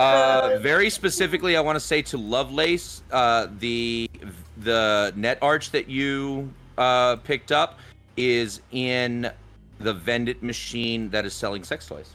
Uh, 0.03 0.59
very 0.63 0.91
specifically, 0.91 1.57
I 1.57 1.61
want 1.61 1.77
to 1.77 1.81
say 1.81 2.03
to 2.03 2.19
Lovelace, 2.19 3.03
uh, 3.11 3.47
the 3.59 4.11
the 4.59 5.13
net 5.17 5.39
arch 5.43 5.71
that 5.71 5.89
you 5.89 6.53
uh, 6.79 7.17
picked 7.17 7.53
up 7.53 7.79
is 8.17 8.61
in 8.73 9.31
the 9.79 9.95
vended 9.95 10.43
machine 10.43 11.11
that 11.11 11.25
is 11.25 11.35
selling 11.35 11.65
sex 11.65 11.87
toys. 11.87 12.11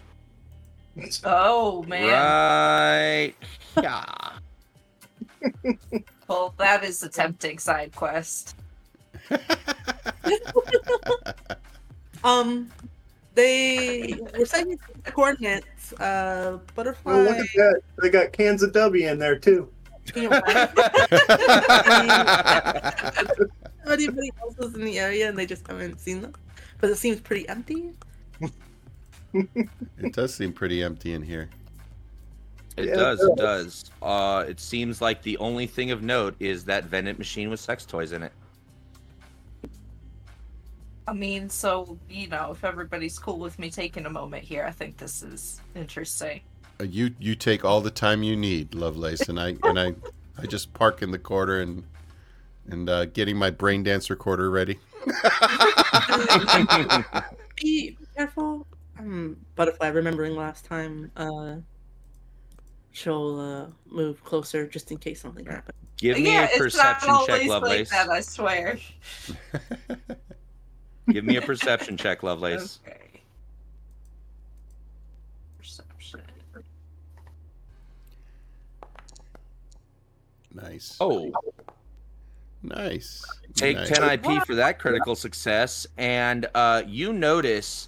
Oh 1.23 1.83
man. 1.83 2.07
Right. 2.07 3.33
Yeah. 3.81 4.31
Well, 6.27 6.53
that 6.57 6.83
is 6.83 7.01
a 7.03 7.09
tempting 7.09 7.57
side 7.57 7.95
quest. 7.95 8.57
um, 12.23 12.69
they 13.37 14.19
were 14.37 14.45
saying 14.45 14.77
coordinates. 15.05 15.93
Uh, 15.93 16.59
butterfly. 16.75 17.13
Oh, 17.13 17.21
look 17.21 17.37
at 17.37 17.45
that. 17.55 17.81
They 18.01 18.09
got 18.09 18.33
cans 18.33 18.63
of 18.63 18.73
W 18.73 19.07
in 19.07 19.17
there 19.19 19.37
too. 19.37 19.69
you 20.15 20.29
know, 20.29 20.41
anybody 23.87 24.31
else 24.41 24.57
is 24.59 24.75
in 24.75 24.83
the 24.83 24.99
area 24.99 25.29
and 25.29 25.37
they 25.37 25.45
just 25.45 25.65
haven't 25.67 25.99
seen 26.01 26.21
them. 26.21 26.33
But 26.79 26.89
it 26.89 26.97
seems 26.97 27.21
pretty 27.21 27.47
empty. 27.47 27.91
It 29.33 30.13
does 30.13 30.33
seem 30.33 30.51
pretty 30.51 30.81
empty 30.81 31.13
in 31.13 31.21
here. 31.21 31.49
It 32.75 32.85
Yeah, 32.85 32.93
it 32.93 32.95
does, 32.95 33.21
it 33.21 33.35
does. 33.35 33.91
Uh, 34.01 34.45
it 34.47 34.59
seems 34.59 34.99
like 34.99 35.21
the 35.21 35.37
only 35.37 35.67
thing 35.67 35.91
of 35.91 36.01
note 36.01 36.35
is 36.39 36.63
that 36.65 36.85
vending 36.85 37.17
machine 37.19 37.51
with 37.51 37.59
sex 37.59 37.85
toys 37.85 38.13
in 38.13 38.23
it. 38.23 38.31
I 41.07 41.13
mean, 41.13 41.49
so 41.49 41.97
you 42.09 42.27
know, 42.27 42.51
if 42.51 42.63
everybody's 42.65 43.17
cool 43.17 43.39
with 43.39 43.57
me 43.59 43.69
taking 43.71 44.05
a 44.05 44.09
moment 44.09 44.43
here, 44.43 44.65
I 44.65 44.71
think 44.71 44.97
this 44.97 45.23
is 45.23 45.61
interesting. 45.75 46.41
Uh, 46.79 46.83
You 46.83 47.15
you 47.19 47.35
take 47.35 47.63
all 47.63 47.79
the 47.81 47.91
time 47.91 48.23
you 48.23 48.35
need, 48.35 48.75
Lovelace, 48.75 49.29
and 49.29 49.39
I 49.39 49.55
and 49.63 49.79
I 49.79 49.95
I 50.37 50.45
just 50.45 50.73
park 50.73 51.01
in 51.01 51.11
the 51.11 51.19
corner 51.19 51.61
and 51.61 51.83
and 52.69 52.89
uh, 52.89 53.05
getting 53.05 53.37
my 53.37 53.49
brain 53.49 53.83
dance 53.83 54.09
recorder 54.09 54.49
ready. 54.49 54.77
Be 57.55 57.97
careful. 58.15 58.67
Um, 58.99 59.37
butterfly, 59.55 59.87
remembering 59.87 60.35
last 60.35 60.65
time, 60.65 61.09
uh, 61.15 61.55
she'll 62.91 63.39
uh, 63.39 63.67
move 63.89 64.21
closer 64.23 64.67
just 64.67 64.91
in 64.91 64.97
case 64.97 65.21
something 65.21 65.45
happens. 65.45 65.77
Give 65.97 66.17
me 66.17 66.33
yeah, 66.33 66.41
a 66.41 66.45
it's 66.45 66.57
perception 66.57 67.07
check, 67.07 67.15
always 67.15 67.47
like 67.47 67.47
Lovelace. 67.47 67.89
that. 67.91 68.09
I 68.09 68.21
swear. 68.21 68.77
Give 71.09 71.23
me 71.23 71.37
a 71.37 71.41
perception 71.41 71.95
check, 71.97 72.21
Lovelace. 72.21 72.79
Okay. 72.85 73.21
Perception. 75.57 76.21
Nice. 80.53 80.97
Oh, 80.99 81.31
nice. 82.61 83.23
take 83.55 83.77
nice. 83.77 83.89
10 83.89 84.09
IP 84.09 84.45
for 84.45 84.55
that 84.55 84.79
critical 84.79 85.15
success. 85.15 85.87
And 85.97 86.47
uh, 86.53 86.83
you 86.85 87.13
notice 87.13 87.87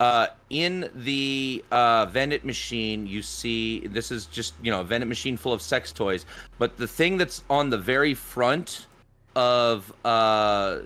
uh, 0.00 0.28
in 0.50 0.90
the 0.94 1.64
uh, 1.70 2.06
vending 2.06 2.44
machine, 2.44 3.06
you 3.06 3.22
see 3.22 3.86
this 3.86 4.10
is 4.10 4.26
just, 4.26 4.54
you 4.60 4.72
know, 4.72 4.80
a 4.80 4.84
vending 4.84 5.08
machine 5.08 5.36
full 5.36 5.52
of 5.52 5.62
sex 5.62 5.92
toys. 5.92 6.26
But 6.58 6.76
the 6.76 6.88
thing 6.88 7.16
that's 7.16 7.44
on 7.48 7.70
the 7.70 7.78
very 7.78 8.14
front 8.14 8.86
of 9.36 9.92
uh, 10.04 10.80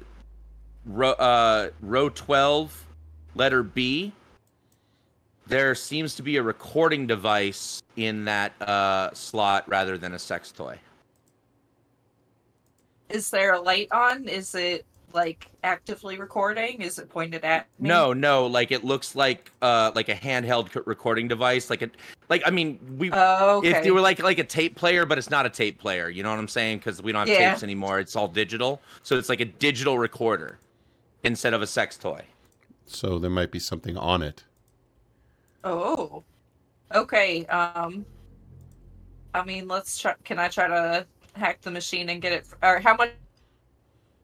row, 0.86 1.12
uh, 1.12 1.70
row 1.80 2.08
12, 2.08 2.86
letter 3.34 3.62
B, 3.62 4.12
there 5.46 5.74
seems 5.74 6.14
to 6.14 6.22
be 6.22 6.36
a 6.36 6.42
recording 6.42 7.06
device 7.06 7.82
in 7.96 8.24
that 8.26 8.60
uh, 8.62 9.12
slot 9.12 9.68
rather 9.68 9.98
than 9.98 10.14
a 10.14 10.18
sex 10.18 10.52
toy. 10.52 10.78
Is 13.08 13.30
there 13.30 13.54
a 13.54 13.60
light 13.60 13.88
on? 13.90 14.28
Is 14.28 14.54
it 14.54 14.86
like 15.12 15.48
actively 15.64 16.16
recording? 16.16 16.80
Is 16.80 17.00
it 17.00 17.08
pointed 17.08 17.44
at 17.44 17.66
me? 17.80 17.88
No, 17.88 18.12
no, 18.12 18.46
like 18.46 18.70
it 18.70 18.84
looks 18.84 19.16
like 19.16 19.50
uh 19.60 19.90
like 19.96 20.08
a 20.08 20.14
handheld 20.14 20.80
recording 20.86 21.26
device, 21.26 21.68
like 21.70 21.82
a 21.82 21.90
like 22.28 22.42
I 22.46 22.50
mean 22.50 22.78
we 22.96 23.10
Oh, 23.12 23.58
okay. 23.58 23.70
if 23.70 23.84
you 23.84 23.94
were 23.94 24.00
like 24.00 24.22
like 24.22 24.38
a 24.38 24.44
tape 24.44 24.76
player, 24.76 25.04
but 25.04 25.18
it's 25.18 25.28
not 25.28 25.44
a 25.44 25.50
tape 25.50 25.80
player. 25.80 26.08
You 26.08 26.22
know 26.22 26.30
what 26.30 26.38
I'm 26.38 26.46
saying? 26.46 26.78
Because 26.78 27.02
we 27.02 27.10
don't 27.10 27.26
have 27.26 27.28
Yeah. 27.28 27.50
tapes 27.50 27.64
anymore. 27.64 27.98
It's 27.98 28.14
all 28.14 28.28
digital, 28.28 28.80
so 29.02 29.18
it's 29.18 29.28
like 29.28 29.40
a 29.40 29.46
digital 29.46 29.98
recorder 29.98 30.60
instead 31.22 31.54
of 31.54 31.62
a 31.62 31.66
sex 31.66 31.96
toy. 31.96 32.24
So 32.86 33.18
there 33.18 33.30
might 33.30 33.50
be 33.50 33.58
something 33.58 33.96
on 33.96 34.22
it. 34.22 34.44
Oh. 35.64 36.24
Okay. 36.94 37.46
Um. 37.46 38.04
I 39.32 39.44
mean, 39.44 39.68
let's 39.68 39.98
try. 39.98 40.14
Can 40.24 40.38
I 40.38 40.48
try 40.48 40.66
to 40.66 41.06
hack 41.34 41.60
the 41.60 41.70
machine 41.70 42.08
and 42.08 42.20
get 42.20 42.32
it? 42.32 42.46
Or 42.62 42.80
how 42.80 42.96
much? 42.96 43.10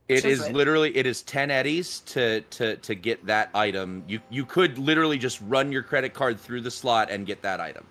It 0.09 0.25
is 0.25 0.41
is 0.41 0.47
it? 0.47 0.55
literally 0.55 0.97
it 0.97 1.05
is 1.05 1.23
ten 1.23 1.51
eddies 1.51 2.01
to 2.01 2.41
to 2.43 2.77
to 2.77 2.95
get 2.95 3.25
that 3.27 3.51
item. 3.55 4.05
You 4.07 4.21
you 4.31 4.45
could 4.45 4.79
literally 4.79 5.19
just 5.19 5.41
run 5.43 5.73
your 5.73 5.83
credit 5.83 6.15
card 6.15 6.39
through 6.39 6.61
the 6.61 6.71
slot 6.71 7.11
and 7.11 7.27
get 7.27 7.43
that 7.43 7.61
item. 7.61 7.85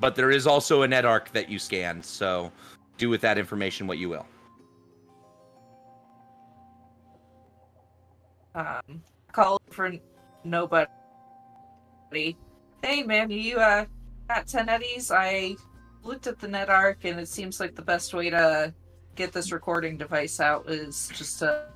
But 0.00 0.16
there 0.16 0.30
is 0.30 0.46
also 0.46 0.82
a 0.82 0.88
net 0.88 1.04
arc 1.04 1.32
that 1.32 1.48
you 1.48 1.58
scan, 1.58 2.02
so 2.02 2.52
do 2.98 3.08
with 3.08 3.20
that 3.22 3.38
information 3.38 3.86
what 3.86 3.98
you 3.98 4.08
will. 4.08 4.26
Um. 8.54 9.02
Call 9.32 9.60
for 9.70 9.92
nobody. 10.44 10.86
Hey, 12.82 13.02
man, 13.02 13.30
you 13.30 13.58
uh 13.58 13.84
got 14.28 14.46
ten 14.46 14.68
eddies? 14.68 15.10
I 15.10 15.56
looked 16.04 16.26
at 16.26 16.38
the 16.38 16.46
net 16.46 16.70
arc, 16.70 17.04
and 17.04 17.18
it 17.18 17.28
seems 17.28 17.58
like 17.58 17.74
the 17.74 17.82
best 17.82 18.14
way 18.14 18.30
to 18.30 18.72
get 19.16 19.32
this 19.32 19.50
recording 19.52 19.96
device 19.96 20.38
out 20.40 20.68
is 20.68 21.10
just 21.14 21.40
to 21.40 21.66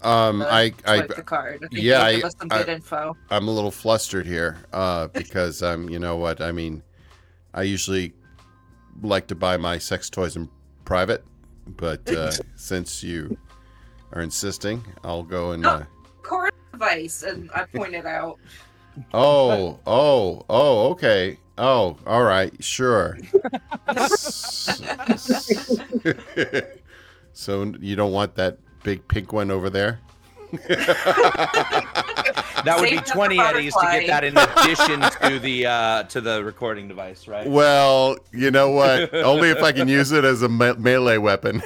Um, 0.00 0.42
uh, 0.42 0.46
I 0.46 0.72
I 0.86 1.00
the 1.02 1.22
card. 1.22 1.62
I 1.64 1.68
yeah, 1.70 2.02
I- 2.02 2.20
some 2.20 2.48
I- 2.50 2.58
good 2.58 2.68
info. 2.68 3.16
I'm 3.30 3.46
a 3.46 3.50
little 3.52 3.70
flustered 3.70 4.26
here 4.26 4.56
uh, 4.72 5.06
because 5.08 5.62
um, 5.62 5.88
you 5.88 5.98
know 6.00 6.16
what 6.16 6.40
I 6.40 6.50
mean. 6.52 6.82
I 7.54 7.62
usually 7.62 8.12
like 9.02 9.26
to 9.28 9.34
buy 9.34 9.56
my 9.56 9.78
sex 9.78 10.10
toys 10.10 10.34
in 10.36 10.48
private, 10.84 11.24
but 11.66 12.08
uh, 12.10 12.32
since 12.56 13.02
you 13.02 13.36
are 14.12 14.20
insisting, 14.22 14.84
I'll 15.04 15.22
go 15.22 15.52
and. 15.52 15.64
Uh, 15.64 15.82
Cord 16.28 16.52
device, 16.72 17.22
and 17.22 17.50
I 17.54 17.64
pointed 17.64 18.06
out. 18.06 18.38
oh, 19.14 19.78
oh, 19.86 20.44
oh, 20.48 20.90
okay. 20.90 21.38
Oh, 21.56 21.96
all 22.06 22.22
right, 22.22 22.52
sure. 22.62 23.16
so 27.32 27.72
you 27.80 27.96
don't 27.96 28.12
want 28.12 28.34
that 28.36 28.58
big 28.84 29.08
pink 29.08 29.32
one 29.32 29.50
over 29.50 29.70
there? 29.70 30.00
That 32.64 32.80
would 32.80 32.90
be 32.90 32.96
Save 32.96 33.06
that 33.06 33.08
for 33.08 33.14
20 33.14 33.40
eddies 33.40 33.74
to 33.74 33.86
get 33.92 34.06
that 34.08 34.24
in 34.24 34.36
addition 34.36 35.00
to 35.30 35.38
the 35.38 35.66
uh 35.66 36.02
to 36.04 36.20
the 36.20 36.42
recording 36.42 36.88
device, 36.88 37.28
right? 37.28 37.48
Well, 37.48 38.18
you 38.32 38.50
know 38.50 38.70
what? 38.70 39.14
Only 39.14 39.50
if 39.50 39.62
I 39.62 39.70
can 39.72 39.86
use 39.88 40.10
it 40.10 40.24
as 40.24 40.42
a 40.42 40.48
me- 40.48 40.74
melee 40.74 41.18
weapon. 41.18 41.62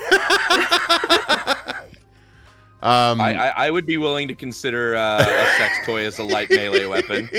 Um, 2.82 3.20
I, 3.20 3.34
I 3.34 3.66
I 3.66 3.70
would 3.70 3.86
be 3.86 3.96
willing 3.96 4.28
to 4.28 4.34
consider 4.34 4.96
uh, 4.96 5.20
a 5.20 5.46
sex 5.58 5.86
toy 5.86 6.04
as 6.04 6.18
a 6.18 6.24
light 6.24 6.50
melee 6.50 6.86
weapon 6.86 7.30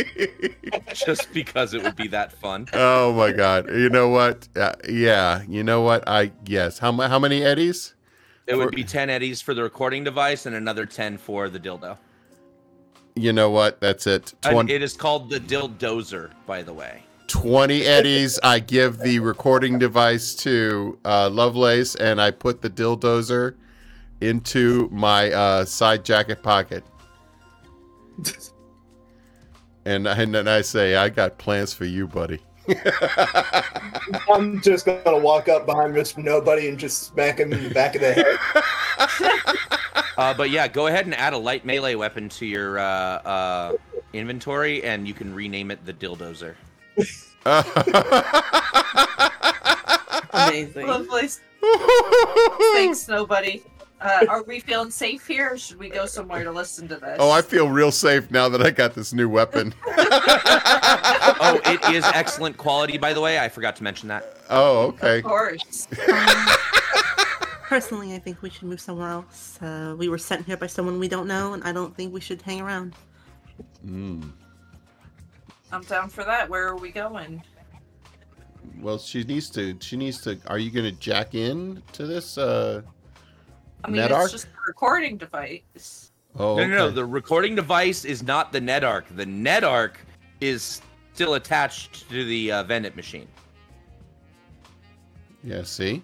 just 0.93 1.31
because 1.33 1.73
it 1.73 1.83
would 1.83 1.95
be 1.95 2.07
that 2.07 2.31
fun. 2.31 2.67
oh 2.73 3.13
my 3.13 3.31
god! 3.31 3.69
You 3.69 3.89
know 3.89 4.09
what? 4.09 4.47
Uh, 4.55 4.73
yeah, 4.87 5.43
you 5.47 5.63
know 5.63 5.81
what? 5.81 6.07
I 6.07 6.31
yes. 6.45 6.79
How 6.79 6.91
how 6.93 7.19
many 7.19 7.43
eddies? 7.43 7.93
It 8.45 8.55
would 8.55 8.75
be 8.75 8.83
10 8.83 9.09
eddies 9.09 9.41
for 9.41 9.53
the 9.53 9.63
recording 9.63 10.03
device 10.03 10.45
and 10.45 10.55
another 10.55 10.85
10 10.85 11.17
for 11.17 11.49
the 11.49 11.59
dildo. 11.59 11.97
You 13.15 13.31
know 13.31 13.49
what? 13.49 13.79
That's 13.79 14.05
it. 14.05 14.33
And 14.43 14.53
Twen- 14.53 14.69
it 14.69 14.81
is 14.81 14.93
called 14.93 15.29
the 15.29 15.39
dildozer, 15.39 16.31
by 16.45 16.61
the 16.61 16.73
way. 16.73 17.03
20 17.27 17.83
eddies. 17.83 18.39
I 18.43 18.59
give 18.59 18.99
the 18.99 19.19
recording 19.19 19.79
device 19.79 20.35
to 20.35 20.99
uh, 21.05 21.29
Lovelace, 21.29 21.95
and 21.95 22.19
I 22.19 22.31
put 22.31 22.61
the 22.61 22.69
dildozer 22.69 23.55
into 24.21 24.89
my 24.91 25.31
uh, 25.31 25.65
side 25.65 26.05
jacket 26.05 26.41
pocket. 26.43 26.83
and, 29.85 30.07
and 30.07 30.33
then 30.33 30.47
I 30.47 30.61
say, 30.61 30.95
I 30.95 31.09
got 31.09 31.37
plans 31.37 31.73
for 31.73 31.85
you, 31.85 32.07
buddy. 32.07 32.39
I'm 34.31 34.61
just 34.61 34.85
gonna 34.85 35.17
walk 35.17 35.49
up 35.49 35.65
behind 35.65 35.93
Mr. 35.93 36.23
Nobody 36.23 36.69
and 36.69 36.77
just 36.77 37.03
smack 37.03 37.39
him 37.39 37.51
in 37.51 37.63
the 37.63 37.69
back 37.71 37.95
of 37.95 38.01
the 38.01 38.13
head. 38.13 38.37
Uh, 40.15 40.31
but 40.31 40.51
yeah, 40.51 40.67
go 40.67 40.85
ahead 40.85 41.05
and 41.05 41.15
add 41.15 41.33
a 41.33 41.37
light 41.37 41.65
melee 41.65 41.95
weapon 41.95 42.29
to 42.29 42.45
your 42.45 42.77
uh, 42.77 42.83
uh, 42.83 43.73
inventory, 44.13 44.83
and 44.83 45.07
you 45.07 45.13
can 45.13 45.33
rename 45.33 45.71
it 45.71 45.83
the 45.85 45.93
dildozer. 45.93 46.53
Amazing. 50.31 50.85
Lovely. 50.85 51.29
Thanks, 52.73 53.07
nobody. 53.07 53.63
Uh, 54.03 54.25
are 54.27 54.43
we 54.43 54.59
feeling 54.59 54.91
safe 54.91 55.25
here, 55.25 55.51
or 55.53 55.57
should 55.57 55.79
we 55.79 55.87
go 55.87 56.05
somewhere 56.05 56.43
to 56.43 56.51
listen 56.51 56.89
to 56.89 56.97
this? 56.97 57.15
Oh, 57.19 57.31
I 57.31 57.41
feel 57.41 57.69
real 57.69 57.91
safe 57.91 58.29
now 58.31 58.49
that 58.49 58.61
I 58.61 58.69
got 58.69 58.93
this 58.93 59.13
new 59.13 59.29
weapon. 59.29 59.73
oh, 59.87 61.61
it 61.65 61.95
is 61.95 62.03
excellent 62.13 62.57
quality, 62.57 62.97
by 62.97 63.13
the 63.13 63.21
way. 63.21 63.39
I 63.39 63.47
forgot 63.47 63.77
to 63.77 63.83
mention 63.83 64.09
that. 64.09 64.37
oh, 64.49 64.87
okay. 64.87 65.19
Of 65.19 65.23
course. 65.23 65.87
Um, 66.11 66.47
personally, 67.63 68.13
I 68.13 68.19
think 68.19 68.41
we 68.41 68.49
should 68.49 68.63
move 68.63 68.81
somewhere 68.81 69.09
else. 69.09 69.57
Uh, 69.61 69.95
we 69.97 70.09
were 70.09 70.17
sent 70.17 70.45
here 70.45 70.57
by 70.57 70.67
someone 70.67 70.99
we 70.99 71.07
don't 71.07 71.27
know, 71.27 71.53
and 71.53 71.63
I 71.63 71.71
don't 71.71 71.95
think 71.95 72.13
we 72.13 72.19
should 72.19 72.41
hang 72.41 72.59
around. 72.59 72.95
Mm. 73.87 74.31
I'm 75.71 75.83
down 75.83 76.09
for 76.09 76.25
that. 76.25 76.49
Where 76.49 76.67
are 76.67 76.75
we 76.75 76.91
going? 76.91 77.41
Well, 78.81 78.97
she 78.97 79.23
needs 79.23 79.49
to. 79.51 79.77
She 79.79 79.95
needs 79.95 80.19
to. 80.23 80.37
Are 80.47 80.57
you 80.59 80.71
going 80.71 80.93
to 80.93 80.99
jack 80.99 81.35
in 81.35 81.81
to 81.93 82.05
this? 82.05 82.37
Uh, 82.37 82.81
I 83.83 83.87
mean, 83.87 83.97
Net 83.97 84.11
it's 84.11 84.31
just 84.31 84.45
a 84.45 84.49
recording 84.67 85.17
device. 85.17 86.11
oh, 86.37 86.55
No, 86.57 86.65
no, 86.67 86.75
no. 86.77 86.85
okay. 86.85 86.95
The 86.95 87.05
recording 87.05 87.55
device 87.55 88.05
is 88.05 88.23
not 88.23 88.51
the 88.51 88.61
net 88.61 88.83
arc. 88.83 89.05
The 89.15 89.25
net 89.25 89.63
arc 89.63 89.99
is 90.41 90.81
still 91.13 91.33
attached 91.35 92.09
to 92.09 92.25
the 92.25 92.51
uh, 92.51 92.63
vending 92.63 92.95
machine. 92.95 93.27
Yeah. 95.43 95.63
See, 95.63 96.01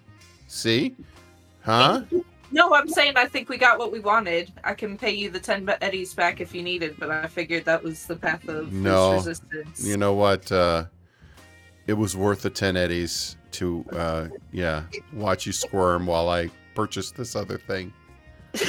see, 0.48 0.96
huh? 1.64 2.04
No, 2.52 2.74
I'm 2.74 2.90
saying 2.90 3.14
I 3.16 3.26
think 3.26 3.48
we 3.48 3.58
got 3.58 3.78
what 3.80 3.92
we 3.92 4.00
wanted. 4.00 4.52
I 4.64 4.74
can 4.74 4.98
pay 4.98 5.12
you 5.12 5.30
the 5.30 5.40
ten 5.40 5.70
eddies 5.82 6.14
back 6.14 6.42
if 6.42 6.54
you 6.54 6.64
need 6.64 6.84
it, 6.84 7.00
but 7.00 7.10
I 7.12 7.28
figured 7.28 7.64
that 7.66 7.82
was 7.84 8.06
the 8.06 8.16
path 8.16 8.48
of 8.50 8.64
least 8.66 8.74
No. 8.74 9.14
resistance. 9.14 9.86
You 9.86 9.98
know 9.98 10.14
what? 10.14 10.52
Uh, 10.52 10.86
it 11.88 11.94
was 11.94 12.16
worth 12.18 12.42
the 12.44 12.50
10 12.52 12.78
eddies 12.78 13.36
to, 13.52 13.84
uh, 13.94 14.28
yeah, 14.52 14.84
watch 15.14 15.48
you 15.48 15.52
squirm 15.52 16.06
while 16.06 16.30
I 16.30 16.52
purchased 16.80 17.18
this 17.18 17.36
other 17.36 17.58
thing. 17.58 17.92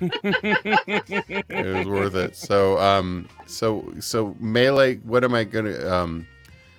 It 0.00 1.76
was 1.76 1.86
worth 1.86 2.16
it. 2.16 2.34
So, 2.34 2.78
um, 2.78 3.28
so, 3.46 3.92
so 4.00 4.34
melee, 4.40 4.96
what 4.96 5.22
am 5.22 5.34
I 5.34 5.44
going 5.44 5.66
to, 5.66 5.94
um, 5.94 6.26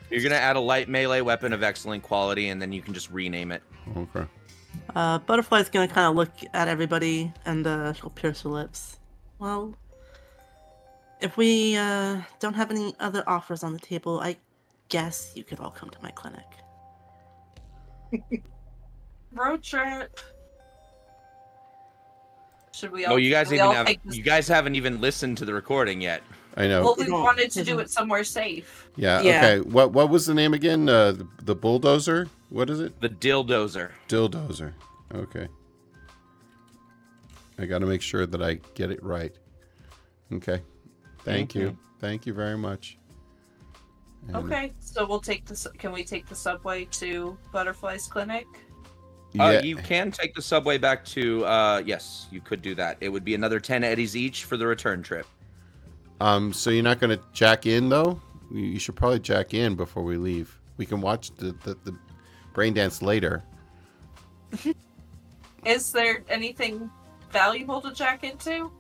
You're 0.10 0.22
gonna 0.22 0.36
add 0.36 0.58
a 0.58 0.60
light 0.60 0.90
melee 0.90 1.22
weapon 1.22 1.54
of 1.54 1.64
excellent 1.64 2.04
quality, 2.04 2.50
and 2.50 2.62
then 2.62 2.74
you 2.74 2.82
can 2.82 2.94
just 2.94 3.10
rename 3.12 3.54
it. 3.54 3.64
okay. 3.96 4.26
Uh, 4.94 5.20
Butterfly's 5.20 5.70
gonna 5.70 5.88
kind 5.88 6.08
of 6.08 6.16
look 6.16 6.32
at 6.54 6.68
everybody 6.68 7.32
and 7.46 7.66
uh, 7.66 7.94
she'll 7.94 8.10
pierce 8.10 8.42
her 8.42 8.50
lips. 8.50 9.00
Well, 9.40 9.74
if 11.22 11.38
we 11.38 11.78
uh, 11.78 12.18
don't 12.42 12.56
have 12.56 12.70
any 12.72 12.94
other 13.00 13.24
offers 13.28 13.64
on 13.64 13.72
the 13.72 13.80
table, 13.80 14.20
I 14.20 14.36
guess 14.90 15.32
you 15.36 15.46
could 15.46 15.60
all 15.62 15.72
come 15.72 15.90
to 15.90 16.02
my 16.02 16.12
clinic. 16.12 16.46
Road 19.32 19.64
trip. 19.64 20.20
Should 22.74 22.92
we 22.92 23.06
Oh, 23.06 23.12
all? 23.12 23.20
you 23.20 23.30
guys 23.30 23.54
even 23.54 23.66
all 23.68 23.74
have 23.74 23.86
this- 24.04 24.16
you 24.18 24.24
guys 24.24 24.48
haven't 24.48 24.76
even 24.76 25.00
listened 25.00 25.38
to 25.38 25.46
the 25.46 25.54
recording 25.54 26.02
yet. 26.02 26.24
I 26.56 26.68
know. 26.68 26.84
Well, 26.84 26.96
we 26.98 27.10
wanted 27.12 27.50
to 27.52 27.64
do 27.64 27.80
it 27.80 27.90
somewhere 27.90 28.24
safe. 28.24 28.88
yeah, 28.96 29.22
yeah. 29.22 29.38
Okay. 29.46 29.60
What, 29.70 29.92
what 29.92 30.10
was 30.10 30.26
the 30.26 30.34
name 30.34 30.54
again? 30.54 30.88
Uh, 30.88 31.12
the, 31.14 31.28
the 31.44 31.56
bulldozer? 31.56 32.28
What 32.50 32.70
is 32.70 32.80
it? 32.80 33.00
The 33.02 33.10
dildozer. 33.10 33.92
Dildozer. 34.08 34.74
Okay. 35.14 35.48
I 37.58 37.66
got 37.66 37.80
to 37.80 37.86
make 37.86 38.02
sure 38.02 38.26
that 38.26 38.42
I 38.42 38.56
get 38.76 38.92
it 38.92 39.02
right. 39.04 39.34
Okay. 40.32 40.62
Thank 41.24 41.56
you. 41.56 41.78
Thank 42.00 42.26
you 42.26 42.34
very 42.34 42.58
much. 42.58 42.98
And- 44.28 44.36
Okay, 44.38 44.72
so 44.80 45.06
we'll 45.06 45.20
take 45.20 45.46
the. 45.46 45.70
Can 45.78 45.92
we 45.92 46.04
take 46.04 46.28
the 46.28 46.36
subway 46.36 46.86
to 46.86 47.38
Butterfly's 47.52 48.08
clinic? 48.08 48.46
Uh, 49.40 49.62
you 49.64 49.76
can 49.76 50.12
take 50.12 50.36
the 50.36 50.42
subway 50.42 50.78
back 50.78 51.04
to. 51.06 51.46
Uh, 51.46 51.82
yes, 51.86 52.28
you 52.32 52.40
could 52.40 52.62
do 52.62 52.76
that. 52.76 52.98
It 53.02 53.10
would 53.10 53.26
be 53.26 53.34
another 53.36 53.60
ten 53.60 53.84
eddies 53.84 54.16
each 54.16 54.46
for 54.46 54.58
the 54.58 54.68
return 54.68 55.02
trip. 55.02 55.26
Um. 56.22 56.54
So 56.54 56.70
you're 56.70 56.84
not 56.84 57.00
going 57.00 57.18
to 57.18 57.24
jack 57.34 57.66
in 57.66 57.90
though. 57.90 58.22
You 58.52 58.62
you 58.62 58.80
should 58.80 58.96
probably 58.96 59.20
jack 59.20 59.54
in 59.54 59.76
before 59.76 60.04
we 60.04 60.18
leave. 60.18 60.60
We 60.78 60.86
can 60.86 61.02
watch 61.02 61.32
the 61.36 61.54
the, 61.64 61.76
the 61.84 61.98
brain 62.54 62.74
dance 62.74 63.02
later. 63.02 63.44
Is 65.66 65.92
there 65.92 66.24
anything 66.30 66.90
valuable 67.32 67.82
to 67.82 67.92
jack 67.94 68.24
into? 68.24 68.52
You 68.52 68.72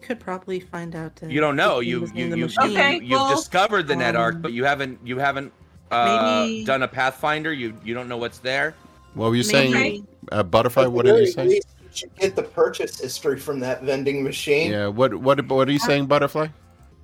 Could 0.00 0.20
probably 0.20 0.60
find 0.60 0.94
out. 0.94 1.20
Uh, 1.22 1.26
You 1.26 1.40
don't 1.40 1.56
know. 1.56 1.80
You 1.80 2.06
you, 2.14 2.34
you, 2.36 2.48
okay, 2.60 3.00
you 3.00 3.16
have 3.16 3.26
well, 3.26 3.36
discovered 3.36 3.88
the 3.88 3.96
net 3.96 4.14
arc, 4.16 4.36
um, 4.36 4.42
but 4.42 4.52
you 4.52 4.64
haven't 4.64 4.98
you 5.04 5.18
haven't 5.18 5.52
uh, 5.90 6.44
maybe- 6.46 6.64
done 6.64 6.82
a 6.82 6.88
pathfinder. 6.88 7.52
You 7.52 7.76
you 7.84 7.94
don't 7.94 8.08
know 8.08 8.18
what's 8.18 8.38
there. 8.38 8.74
What 9.14 9.30
were 9.30 9.36
you 9.36 9.44
Maybe- 9.52 9.72
saying, 9.72 10.06
uh, 10.32 10.42
butterfly? 10.42 10.86
What 10.86 11.06
the 11.06 11.12
did 11.12 11.28
you 11.28 11.32
very 11.34 11.50
say? 11.50 11.54
you 11.56 11.88
should 11.92 12.14
get 12.16 12.34
the 12.36 12.42
purchase 12.42 13.00
history 13.00 13.38
from 13.38 13.60
that 13.60 13.82
vending 13.82 14.22
machine. 14.24 14.72
Yeah. 14.72 14.88
What 14.88 15.14
what 15.14 15.46
what 15.48 15.68
are 15.68 15.72
you 15.72 15.78
saying, 15.78 16.06
butterfly? 16.06 16.48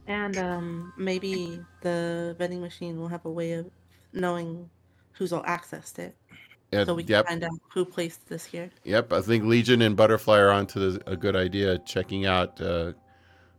And 0.07 0.37
um, 0.39 0.93
maybe 0.97 1.61
the 1.83 2.35
vending 2.39 2.61
machine 2.61 2.99
will 2.99 3.07
have 3.09 3.25
a 3.25 3.31
way 3.31 3.53
of 3.53 3.71
knowing 4.13 4.69
who's 5.13 5.33
all 5.33 5.45
accessed 5.45 6.01
it, 6.01 6.17
Yeah, 6.73 6.85
so 6.85 6.95
we 6.95 7.05
can 7.05 7.11
yep. 7.13 7.29
find 7.29 7.45
out 7.45 7.53
who 7.73 7.85
placed 7.85 8.27
this 8.29 8.45
here. 8.45 8.71
Yep, 8.85 9.13
I 9.13 9.21
think 9.21 9.45
Legion 9.45 9.83
and 9.83 9.95
Butterfly 9.97 10.39
are 10.39 10.51
onto 10.51 10.81
the, 10.81 11.11
a 11.11 11.17
good 11.17 11.37
idea. 11.37 11.79
Checking 11.87 12.27
out 12.27 12.61
uh, 12.61 12.93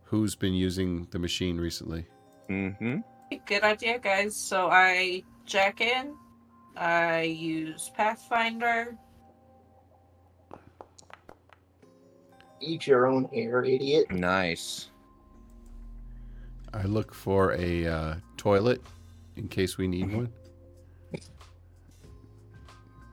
who's 0.02 0.34
been 0.34 0.52
using 0.52 1.06
the 1.10 1.18
machine 1.18 1.56
recently. 1.58 2.04
Mm-hmm. 2.50 2.98
Good 3.46 3.62
idea, 3.62 3.98
guys. 3.98 4.36
So 4.36 4.68
I 4.70 5.22
jack 5.46 5.80
in. 5.80 6.14
I 6.76 7.22
use 7.22 7.90
Pathfinder. 7.96 8.96
Eat 12.60 12.86
your 12.86 13.06
own 13.06 13.24
hair, 13.32 13.64
idiot. 13.64 14.10
Nice. 14.10 14.88
I 16.72 16.84
look 16.84 17.12
for 17.12 17.52
a 17.54 17.86
uh, 17.86 18.14
toilet 18.36 18.80
in 19.36 19.48
case 19.48 19.76
we 19.76 19.86
need 19.88 20.14
one. 20.14 20.32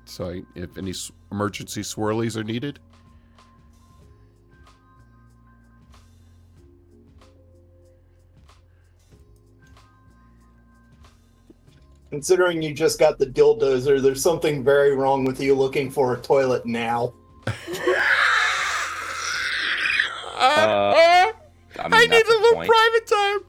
So 0.06 0.30
I, 0.30 0.42
if 0.56 0.78
any 0.78 0.92
s- 0.92 1.12
emergency 1.32 1.82
swirlies 1.82 2.36
are 2.38 2.44
needed. 2.44 2.80
Considering 12.10 12.62
you 12.62 12.74
just 12.74 13.00
got 13.00 13.20
the 13.20 13.26
dildozer, 13.26 14.02
there's 14.02 14.22
something 14.22 14.64
very 14.64 14.96
wrong 14.96 15.26
with 15.26 15.40
you 15.40 15.54
looking 15.54 15.92
for 15.92 16.16
a 16.16 16.22
toilet 16.22 16.66
now. 16.66 17.14
Uh, 20.40 21.32
I, 21.80 21.88
mean, 21.90 22.10
that's 22.10 22.30
a 22.30 22.54
point. 22.54 22.70
private 22.70 23.08
time. 23.08 23.40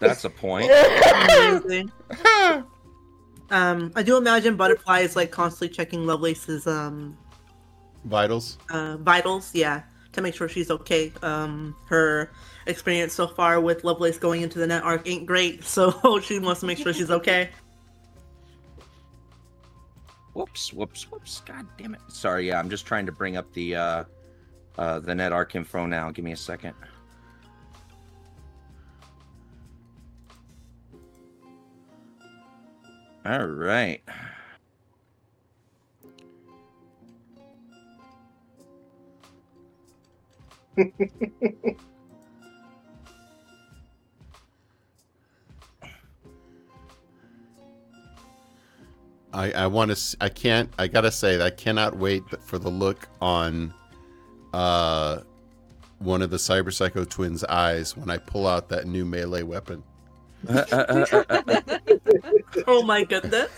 That's 0.00 0.24
a 0.24 0.30
point. 0.30 0.70
Amazing. 0.70 1.92
um, 3.50 3.92
I 3.94 4.02
do 4.02 4.16
imagine 4.16 4.56
Butterfly 4.56 5.00
is 5.00 5.16
like 5.16 5.30
constantly 5.30 5.68
checking 5.74 6.06
Lovelace's 6.06 6.66
um 6.66 7.16
Vitals. 8.04 8.58
uh, 8.70 8.96
vitals, 8.98 9.54
yeah, 9.54 9.82
to 10.12 10.22
make 10.22 10.34
sure 10.34 10.48
she's 10.48 10.70
okay. 10.70 11.12
Um, 11.22 11.74
her 11.86 12.30
experience 12.66 13.12
so 13.12 13.26
far 13.26 13.60
with 13.60 13.84
Lovelace 13.84 14.18
going 14.18 14.42
into 14.42 14.58
the 14.58 14.66
net 14.66 14.82
arc 14.82 15.06
ain't 15.08 15.26
great, 15.26 15.64
so 15.74 16.20
she 16.20 16.38
wants 16.38 16.60
to 16.60 16.66
make 16.66 16.78
sure 16.78 16.92
she's 16.92 17.10
okay. 17.10 17.50
Whoops, 20.34 20.72
whoops, 20.72 21.10
whoops. 21.10 21.42
God 21.46 21.66
damn 21.78 21.94
it. 21.94 22.00
Sorry, 22.08 22.48
yeah, 22.48 22.58
I'm 22.58 22.68
just 22.68 22.86
trying 22.86 23.06
to 23.06 23.12
bring 23.12 23.36
up 23.36 23.52
the 23.52 23.76
uh 23.76 24.04
uh 24.76 24.98
the 24.98 25.14
net 25.14 25.32
arc 25.32 25.54
info 25.54 25.86
now. 25.86 26.10
Give 26.10 26.24
me 26.24 26.32
a 26.32 26.36
second. 26.36 26.74
All 33.24 33.46
right. 33.46 34.02
I, 49.34 49.50
I 49.52 49.66
want 49.66 49.94
to. 49.94 50.16
I 50.20 50.28
can't. 50.28 50.70
I 50.78 50.86
gotta 50.86 51.10
say, 51.10 51.40
I 51.42 51.50
cannot 51.50 51.96
wait 51.96 52.22
for 52.44 52.58
the 52.58 52.70
look 52.70 53.08
on 53.20 53.74
uh, 54.52 55.20
one 55.98 56.22
of 56.22 56.30
the 56.30 56.36
Cyber 56.36 56.72
Psycho 56.72 57.04
twins' 57.04 57.42
eyes 57.44 57.96
when 57.96 58.08
I 58.10 58.18
pull 58.18 58.46
out 58.46 58.68
that 58.70 58.86
new 58.86 59.04
melee 59.04 59.42
weapon. 59.42 59.82
Oh 62.68 62.82
my 62.84 63.02
goodness! 63.02 63.50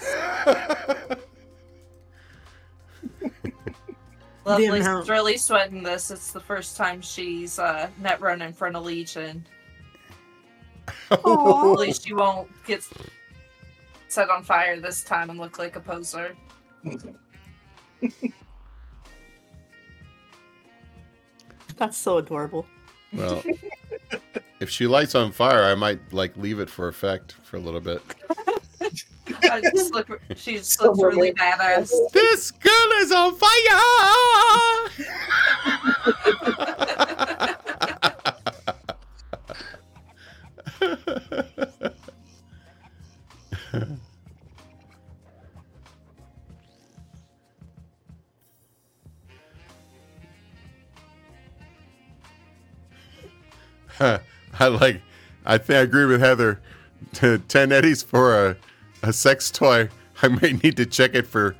Lovelace 4.44 4.86
amount- 4.86 5.08
really 5.08 5.36
sweating 5.36 5.82
this. 5.82 6.10
It's 6.10 6.32
the 6.32 6.40
first 6.40 6.76
time 6.76 7.00
she's 7.02 7.58
uh, 7.58 7.88
net 8.00 8.20
run 8.20 8.40
in 8.42 8.52
front 8.52 8.74
of 8.76 8.84
Legion. 8.84 9.46
Hopefully, 11.10 11.92
she 11.92 12.14
won't 12.14 12.48
get 12.64 12.82
set 14.08 14.30
on 14.30 14.42
fire 14.42 14.80
this 14.80 15.02
time 15.02 15.30
and 15.30 15.38
look 15.38 15.58
like 15.58 15.76
a 15.76 15.80
poser. 15.80 16.36
That's 21.76 21.96
so 21.96 22.18
adorable. 22.18 22.66
Well, 23.12 23.42
if 24.60 24.70
she 24.70 24.86
lights 24.86 25.14
on 25.14 25.32
fire, 25.32 25.64
I 25.64 25.74
might 25.74 26.12
like 26.12 26.36
leave 26.36 26.60
it 26.60 26.70
for 26.70 26.88
effect 26.88 27.36
for 27.42 27.56
a 27.56 27.60
little 27.60 27.80
bit. 27.80 28.02
I 29.50 29.60
just 29.60 29.92
look, 29.92 30.20
she 30.36 30.56
just 30.56 30.80
looks 30.80 31.02
really 31.02 31.32
badass. 31.32 31.90
This 32.12 32.50
girl 32.50 32.92
is 33.00 33.12
on 33.12 33.36
fire! 33.36 33.52
I 54.00 54.68
like. 54.68 55.02
I 55.44 55.58
think 55.58 55.76
I 55.76 55.80
agree 55.80 56.06
with 56.06 56.20
Heather. 56.20 56.60
Ten 57.12 57.72
eddies 57.72 58.02
for 58.02 58.48
a, 58.48 58.56
a 59.02 59.12
sex 59.12 59.50
toy. 59.50 59.88
I 60.22 60.28
may 60.28 60.52
need 60.52 60.76
to 60.78 60.86
check 60.86 61.14
it 61.14 61.26
for 61.26 61.54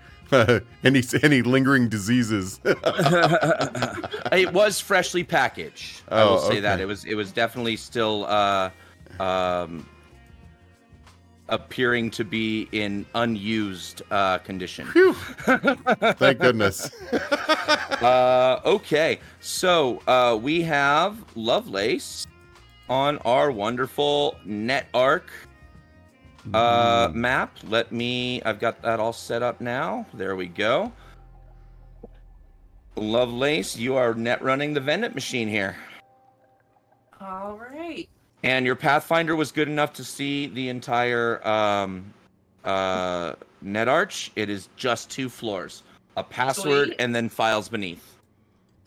any 0.82 1.02
any 1.22 1.43
lingering 1.43 1.88
diseases? 1.88 2.59
it 2.64 4.52
was 4.52 4.80
freshly 4.80 5.22
packaged. 5.24 6.02
I 6.09 6.22
Oh, 6.22 6.32
will 6.32 6.38
say 6.40 6.60
that 6.60 6.80
it 6.80 6.86
was 6.86 7.05
it 7.05 7.14
was 7.14 7.32
definitely 7.32 7.76
still 7.76 8.24
uh, 8.26 8.70
um, 9.20 9.86
appearing 11.48 12.10
to 12.10 12.24
be 12.24 12.68
in 12.73 13.06
unused 13.14 14.02
uh, 14.10 14.39
condition. 14.39 14.86
Phew. 14.86 15.12
Thank 16.14 16.40
goodness. 16.40 16.90
Uh, 17.97 18.60
okay, 18.66 19.18
so 19.40 20.02
uh, 20.06 20.39
we 20.40 20.60
have 20.60 21.16
Lovelace 21.35 22.27
on 22.90 23.16
our 23.18 23.51
wonderful 23.51 24.36
NetArc 24.47 25.23
uh, 26.52 27.10
map. 27.14 27.56
Let 27.64 27.93
me. 27.93 28.43
I've 28.43 28.60
got 28.60 28.82
that 28.82 29.01
all 29.01 29.14
set 29.14 29.43
up 29.43 29.60
now. 29.60 30.06
There 30.12 30.36
we 30.36 30.47
go. 30.47 30.93
Lovelace, 32.97 33.77
you 33.77 33.97
are 33.97 34.14
net 34.14 34.43
running 34.43 34.74
the 34.74 34.81
vending 34.81 35.14
machine 35.14 35.48
here. 35.48 35.77
All 37.20 37.59
right. 37.59 38.09
And 38.47 38.64
your 38.64 38.77
Pathfinder 38.77 39.35
was 39.35 39.51
good 39.51 39.66
enough 39.66 39.93
to 39.94 40.05
see 40.05 40.47
the 40.47 40.68
entire 40.68 41.44
um, 41.47 42.14
uh, 42.64 43.32
net 43.60 43.89
arch. 43.89 44.31
It 44.36 44.48
is 44.48 44.68
just 44.77 45.10
two 45.10 45.28
floors, 45.28 45.82
a 46.16 46.23
password, 46.23 46.86
Sweet. 46.86 47.01
and 47.01 47.12
then 47.12 47.28
files 47.28 47.68
beneath. 47.68 48.18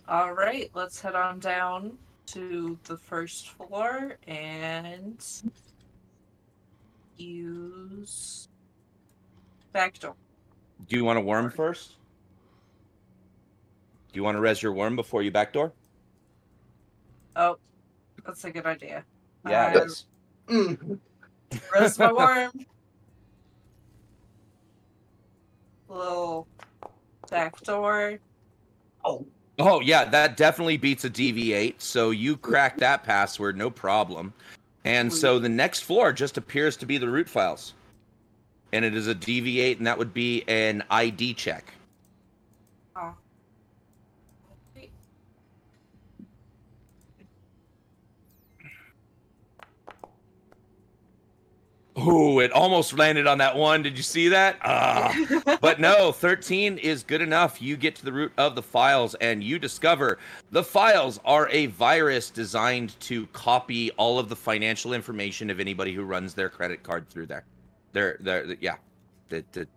All 0.08 0.32
right. 0.32 0.72
Let's 0.74 1.02
head 1.02 1.14
on 1.14 1.40
down 1.40 1.98
to 2.28 2.80
the 2.86 2.96
first 2.96 3.50
floor 3.50 4.16
and 4.28 5.22
use 7.18 8.48
back 9.74 10.00
door. 10.00 10.16
Do 10.88 10.96
you 10.96 11.04
want 11.04 11.20
a 11.20 11.22
worm 11.22 11.52
first? 11.52 11.98
Do 14.14 14.18
you 14.18 14.24
want 14.24 14.38
to 14.38 14.42
res 14.42 14.64
your 14.64 14.72
worm 14.72 14.96
before 14.96 15.22
you 15.22 15.32
backdoor? 15.32 15.74
Oh, 17.36 17.58
that's 18.26 18.46
a 18.46 18.52
good 18.52 18.66
idea. 18.66 19.04
Yeah, 19.48 19.72
it 19.72 19.84
is. 19.84 20.06
Mm. 20.48 21.00
Rest 21.74 22.00
my 22.00 22.12
worm. 22.12 22.52
Little 25.88 26.48
back 27.30 27.62
door. 27.62 28.20
Oh, 29.06 29.26
Oh 29.60 29.82
yeah, 29.82 30.06
that 30.06 30.38
definitely 30.38 30.78
beats 30.78 31.04
a 31.04 31.10
DV8. 31.10 31.76
So 31.80 32.12
you 32.12 32.38
crack 32.38 32.78
that 32.78 33.04
password, 33.04 33.58
no 33.58 33.70
problem. 33.70 34.34
And 34.86 35.12
so 35.12 35.38
the 35.38 35.50
next 35.50 35.82
floor 35.82 36.14
just 36.14 36.38
appears 36.38 36.78
to 36.78 36.86
be 36.86 36.98
the 36.98 37.10
root 37.10 37.28
files, 37.28 37.74
and 38.72 38.86
it 38.86 38.96
is 38.96 39.08
a 39.08 39.16
DV8, 39.16 39.78
and 39.78 39.86
that 39.86 39.98
would 39.98 40.14
be 40.14 40.44
an 40.48 40.84
ID 40.90 41.34
check. 41.34 41.74
Ooh, 52.08 52.40
it 52.40 52.52
almost 52.52 52.98
landed 52.98 53.28
on 53.28 53.38
that 53.40 53.56
one. 53.56 53.82
Did 53.82 53.98
you 53.98 54.04
see 54.04 54.30
that? 54.30 54.58
Ah. 54.62 55.16
but 55.62 55.80
no, 55.80 56.12
13 56.12 56.78
is 56.78 57.04
good 57.04 57.22
enough. 57.22 57.62
You 57.62 57.78
get 57.78 57.96
to 57.96 58.06
the 58.06 58.14
root 58.14 58.32
of 58.38 58.56
the 58.56 58.62
files 58.62 59.16
and 59.16 59.44
you 59.44 59.60
discover 59.60 60.20
the 60.52 60.64
files 60.64 61.20
are 61.26 61.50
a 61.50 61.68
virus 61.68 62.30
designed 62.30 63.00
to 63.02 63.28
copy 63.28 63.92
all 63.92 64.20
of 64.20 64.30
the 64.30 64.36
financial 64.36 64.94
information 64.94 65.50
of 65.50 65.60
anybody 65.60 65.94
who 65.94 66.04
runs 66.04 66.34
their 66.34 66.50
credit 66.50 66.84
card 66.84 67.10
through 67.10 67.28
there. 67.28 67.46
They're, 67.94 68.18
they're, 68.20 68.56
yeah. 68.60 68.76
The, 69.30 69.44
the, 69.52 69.68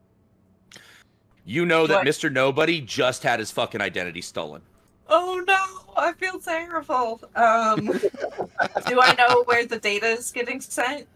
you 1.45 1.67
know 1.67 1.87
that 1.87 1.99
What? 1.99 2.07
Mr. 2.07 2.33
Nobody 2.33 2.81
just 2.81 3.23
had 3.23 3.39
his 3.39 3.51
fucking 3.51 3.81
identity 3.81 4.23
stolen. 4.23 4.63
oh 5.09 5.43
no, 5.47 5.95
I 5.97 6.13
feel 6.13 6.39
terrible. 6.39 7.21
Um, 7.35 7.87
do 8.87 9.01
I 9.01 9.15
know 9.19 9.43
where 9.45 9.67
the 9.67 9.79
data 9.79 10.07
is 10.07 10.31
getting 10.31 10.61
sent? 10.61 11.07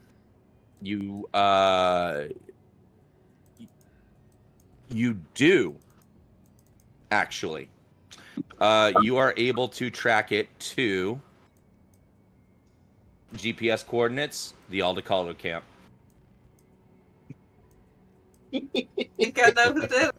You, 0.86 1.28
uh, 1.34 2.26
you 4.88 5.18
do 5.34 5.74
actually. 7.10 7.68
Uh, 8.60 8.92
you 9.02 9.16
are 9.16 9.34
able 9.36 9.66
to 9.66 9.90
track 9.90 10.30
it 10.30 10.48
to 10.60 11.20
GPS 13.34 13.84
coordinates, 13.84 14.54
the 14.70 14.78
Aldecaldo 14.78 15.36
camp. 15.36 15.64
Think 18.52 19.40
I 19.42 19.50
know 19.56 19.72
who 19.72 19.88
did. 19.88 20.10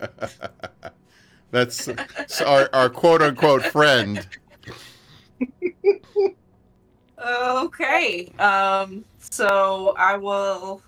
That's 1.51 1.87
our, 2.41 2.69
our 2.73 2.89
quote 2.89 3.21
unquote 3.21 3.63
friend. 3.63 4.27
Okay. 7.19 8.31
Um. 8.39 9.03
So 9.19 9.95
I 9.97 10.17
will 10.17 10.81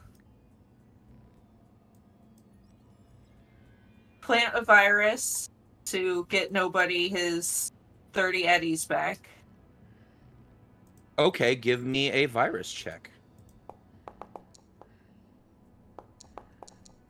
plant 4.22 4.53
a 4.53 4.61
virus 4.61 5.49
to 5.85 6.26
get 6.30 6.51
nobody 6.51 7.10
his 7.10 7.72
thirty 8.14 8.47
eddies 8.47 8.85
back. 8.85 9.27
Okay, 11.18 11.56
give 11.56 11.84
me 11.84 12.11
a 12.11 12.27
virus 12.27 12.72
check. 12.72 13.10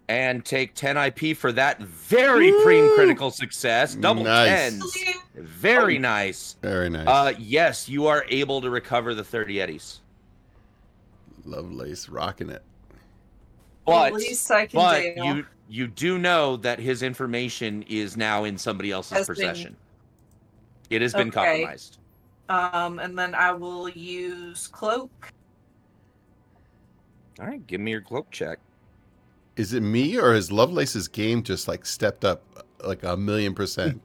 And 0.10 0.44
take 0.44 0.73
10 0.73 0.98
IP 0.98 1.38
for 1.38 1.52
that 1.52 1.80
very 1.81 2.52
Woo! 2.52 2.65
preem 2.65 2.95
critical 2.95 3.30
success. 3.30 3.94
Double 3.94 4.23
Nice. 4.23 4.48
tens. 4.49 4.98
Very 5.36 5.99
nice. 5.99 6.56
Very 6.64 6.90
nice. 6.90 7.07
Uh, 7.07 7.34
yes, 7.38 7.88
you 7.88 8.07
are 8.07 8.26
able 8.27 8.60
to 8.61 8.72
recover 8.72 9.14
the 9.14 9.23
30 9.23 9.61
eddies. 9.61 10.02
Lovelace 11.45 12.10
rocking 12.10 12.49
it. 12.49 12.64
But, 13.86 14.07
At 14.07 14.14
least 14.15 14.49
I 14.49 14.65
can 14.65 14.77
but 14.80 14.99
do. 15.02 15.23
you 15.23 15.45
you 15.72 15.88
do 15.88 16.18
know 16.18 16.57
that 16.57 16.80
his 16.80 17.03
information 17.03 17.84
is 17.84 18.18
now 18.18 18.44
in 18.45 18.57
somebody 18.57 18.90
else's 18.91 19.18
Has 19.19 19.27
been- 19.27 19.36
possession. 19.36 19.76
It 20.90 21.03
has 21.03 21.14
been 21.14 21.27
Okay. 21.30 21.61
compromised. 21.61 21.99
Um, 22.49 22.98
and 22.98 23.15
then 23.18 23.36
I 23.36 23.52
will 23.52 23.88
use 23.90 24.65
cloak. 24.65 25.30
All 27.40 27.45
right, 27.45 27.65
give 27.68 27.80
me 27.80 27.91
your 27.91 28.02
cloak 28.02 28.31
check. 28.31 28.57
Is 29.60 29.73
it 29.73 29.81
me 29.81 30.18
or 30.18 30.34
has 30.36 30.53
Lovelace's 30.53 31.10
game 31.10 31.44
just 31.44 31.68
like 31.68 31.86
stepped 31.86 32.23
up 32.23 32.65
like 32.81 33.03
a 33.03 33.18
million 33.18 33.53
percent? 33.53 34.02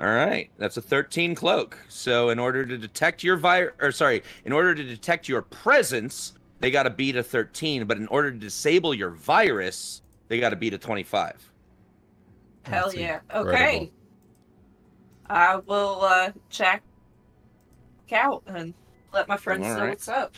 All 0.00 0.08
right, 0.08 0.50
that's 0.58 0.76
a 0.76 0.82
13 0.82 1.36
cloak. 1.36 1.78
So 1.88 2.30
in 2.30 2.40
order 2.40 2.66
to 2.66 2.76
detect 2.76 3.22
your 3.22 3.36
virus, 3.36 3.72
or 3.80 3.92
sorry, 3.92 4.24
in 4.44 4.50
order 4.50 4.74
to 4.74 4.82
detect 4.82 5.28
your 5.28 5.42
presence, 5.42 6.32
they 6.58 6.72
got 6.72 6.82
to 6.82 6.90
beat 6.90 7.14
a 7.14 7.22
13. 7.22 7.84
But 7.84 7.98
in 7.98 8.08
order 8.08 8.32
to 8.32 8.36
disable 8.36 8.92
your 8.94 9.10
virus, 9.10 10.02
they 10.26 10.40
got 10.40 10.50
to 10.50 10.56
beat 10.56 10.74
a 10.74 10.78
25. 10.78 11.52
Hell 12.64 12.86
That's 12.86 12.96
yeah. 12.96 13.20
incredible. 13.26 13.50
Okay. 13.52 13.92
I 15.30 15.54
will 15.54 16.00
uh 16.02 16.32
check 16.50 16.82
out 18.10 18.42
and 18.48 18.74
let 19.12 19.28
my 19.28 19.36
friends 19.36 19.62
know 19.62 19.74
Alright. 19.74 19.90
what's 19.90 20.08
up. 20.08 20.34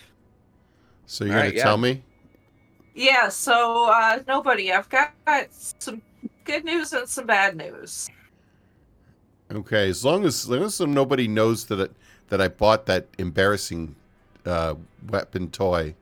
So 1.06 1.24
you're 1.24 1.32
All 1.32 1.38
gonna 1.38 1.48
right, 1.48 1.56
yeah. 1.56 1.62
tell 1.62 1.78
me? 1.78 2.02
Yeah, 2.96 3.28
so 3.28 3.90
uh 3.90 4.20
nobody, 4.26 4.72
I've 4.72 4.88
got 4.88 5.12
some 5.50 6.00
good 6.44 6.64
news 6.64 6.94
and 6.94 7.06
some 7.06 7.26
bad 7.26 7.54
news. 7.54 8.08
Okay, 9.52 9.90
as 9.90 10.02
long 10.02 10.24
as, 10.24 10.44
as 10.44 10.48
long 10.48 10.62
as 10.62 10.80
nobody 10.80 11.28
knows 11.28 11.66
that 11.66 11.78
it, 11.78 11.92
that 12.30 12.40
I 12.40 12.48
bought 12.48 12.86
that 12.86 13.06
embarrassing 13.18 13.94
uh, 14.46 14.74
weapon 15.08 15.50
toy, 15.50 15.94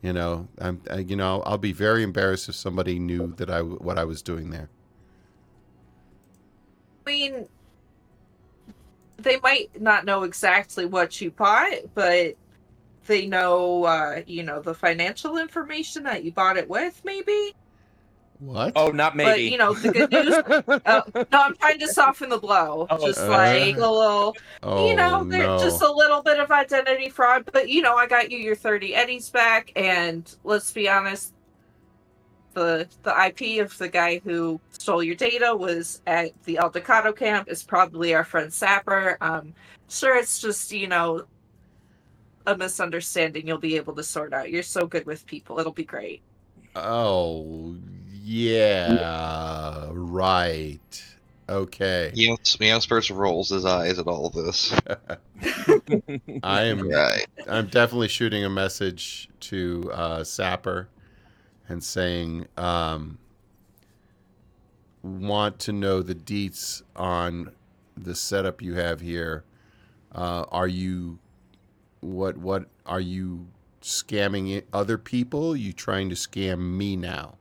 you 0.00 0.14
know, 0.14 0.48
I'm 0.58 0.80
I, 0.90 0.98
you 1.00 1.16
know 1.16 1.42
I'll 1.42 1.58
be 1.58 1.72
very 1.72 2.02
embarrassed 2.02 2.48
if 2.48 2.54
somebody 2.54 2.98
knew 2.98 3.34
that 3.36 3.50
I 3.50 3.60
what 3.60 3.98
I 3.98 4.04
was 4.04 4.22
doing 4.22 4.50
there. 4.50 4.70
I 7.06 7.10
mean 7.10 7.46
they 9.18 9.38
might 9.40 9.80
not 9.80 10.06
know 10.06 10.22
exactly 10.22 10.86
what 10.86 11.20
you 11.20 11.30
bought, 11.30 11.94
but 11.94 12.36
they 13.06 13.26
know 13.26 13.84
uh, 13.84 14.22
you 14.26 14.42
know, 14.42 14.60
the 14.60 14.74
financial 14.74 15.38
information 15.38 16.04
that 16.04 16.24
you 16.24 16.32
bought 16.32 16.56
it 16.56 16.68
with, 16.68 17.00
maybe? 17.04 17.54
What? 18.42 18.72
Oh, 18.74 18.90
not 18.90 19.14
maybe. 19.14 19.30
But 19.30 19.40
you 19.42 19.58
know, 19.58 19.72
the 19.72 19.92
good 19.92 20.10
news 20.10 20.34
uh, 20.84 21.02
no, 21.14 21.24
I'm 21.32 21.54
trying 21.56 21.78
to 21.78 21.86
soften 21.86 22.28
the 22.28 22.38
blow. 22.38 22.88
Oh, 22.90 23.06
just 23.06 23.20
uh, 23.20 23.28
like 23.28 23.76
a 23.76 23.78
little 23.78 24.36
oh 24.64 24.88
you 24.88 24.96
know, 24.96 25.22
there's 25.22 25.46
no! 25.46 25.58
just 25.60 25.80
a 25.80 25.90
little 25.90 26.22
bit 26.22 26.40
of 26.40 26.50
identity 26.50 27.08
fraud, 27.08 27.48
but 27.52 27.68
you 27.68 27.82
know, 27.82 27.94
I 27.94 28.08
got 28.08 28.32
you 28.32 28.38
your 28.38 28.56
30 28.56 28.96
eddies 28.96 29.30
back, 29.30 29.70
and 29.76 30.28
let's 30.42 30.72
be 30.72 30.88
honest, 30.88 31.32
the 32.54 32.88
the 33.04 33.26
IP 33.26 33.64
of 33.64 33.78
the 33.78 33.88
guy 33.88 34.18
who 34.18 34.60
stole 34.72 35.04
your 35.04 35.14
data 35.14 35.54
was 35.54 36.02
at 36.08 36.32
the 36.42 36.56
Aldecaldo 36.56 37.16
camp. 37.16 37.48
Is 37.48 37.62
probably 37.62 38.12
our 38.12 38.24
friend 38.24 38.52
Sapper. 38.52 39.18
Um, 39.20 39.54
sure, 39.88 40.16
it's 40.16 40.40
just 40.40 40.72
you 40.72 40.88
know 40.88 41.26
a 42.46 42.56
misunderstanding. 42.56 43.46
You'll 43.46 43.58
be 43.58 43.76
able 43.76 43.94
to 43.94 44.02
sort 44.02 44.32
out. 44.32 44.50
You're 44.50 44.62
so 44.62 44.86
good 44.86 45.06
with 45.06 45.26
people. 45.26 45.58
It'll 45.60 45.72
be 45.72 45.84
great. 45.84 46.22
oh 46.76 47.76
Yeah, 48.12 49.88
right. 49.92 51.04
Okay. 51.48 52.12
Meow- 52.16 52.36
Meowspurs 52.36 53.14
rolls 53.14 53.50
his 53.50 53.64
eyes 53.64 53.98
at 53.98 54.06
all 54.06 54.26
of 54.26 54.32
this. 54.32 54.72
I 56.42 56.62
am 56.62 56.88
Right. 56.88 57.26
I'm 57.48 57.66
definitely 57.66 58.08
shooting 58.08 58.44
a 58.44 58.50
message 58.50 59.28
to 59.40 59.90
uh, 59.92 60.24
Sapper 60.24 60.88
and 61.68 61.82
saying, 61.82 62.46
um, 62.56 63.18
want 65.02 65.58
to 65.60 65.72
know 65.72 66.00
the 66.02 66.14
deets 66.14 66.82
on 66.96 67.50
the 67.96 68.14
setup 68.14 68.62
you 68.62 68.74
have 68.74 69.00
here. 69.00 69.44
Uh, 70.14 70.44
are 70.50 70.68
you 70.68 71.18
what 72.02 72.36
what 72.36 72.66
are 72.86 73.00
you 73.00 73.48
scamming 73.82 74.62
other 74.72 74.98
people? 74.98 75.56
you 75.56 75.72
trying 75.72 76.10
to 76.10 76.16
scam 76.16 76.58
me 76.60 76.96
now? 76.96 77.38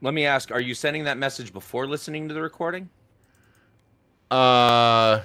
Let 0.00 0.14
me 0.14 0.26
ask: 0.26 0.50
Are 0.50 0.60
you 0.60 0.74
sending 0.74 1.04
that 1.04 1.18
message 1.18 1.52
before 1.52 1.86
listening 1.86 2.28
to 2.28 2.34
the 2.34 2.42
recording? 2.42 2.90
Uh, 4.30 5.22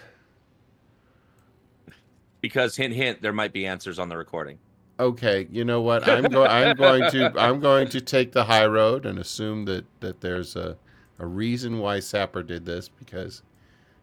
Because 2.42 2.76
hint, 2.78 2.94
hint, 2.94 3.22
there 3.22 3.34
might 3.34 3.54
be 3.54 3.66
answers 3.66 4.00
on 4.00 4.10
the 4.10 4.18
recording. 4.18 4.60
okay. 5.00 5.48
You 5.52 5.66
know 5.66 5.82
what? 5.82 6.08
I'm 6.08 6.30
going. 6.30 6.50
I'm 6.50 6.76
going 6.76 7.10
to. 7.12 7.34
I'm 7.38 7.60
going 7.60 7.90
to 7.90 8.02
take 8.02 8.32
the 8.34 8.46
high 8.46 8.66
road 8.66 9.06
and 9.06 9.20
assume 9.20 9.66
that 9.66 9.86
that 10.02 10.22
there's 10.22 10.56
a 10.56 10.78
a 11.20 11.26
reason 11.28 11.80
why 11.80 12.00
Sapper 12.00 12.44
did 12.44 12.66
this 12.66 12.90
because, 12.90 13.44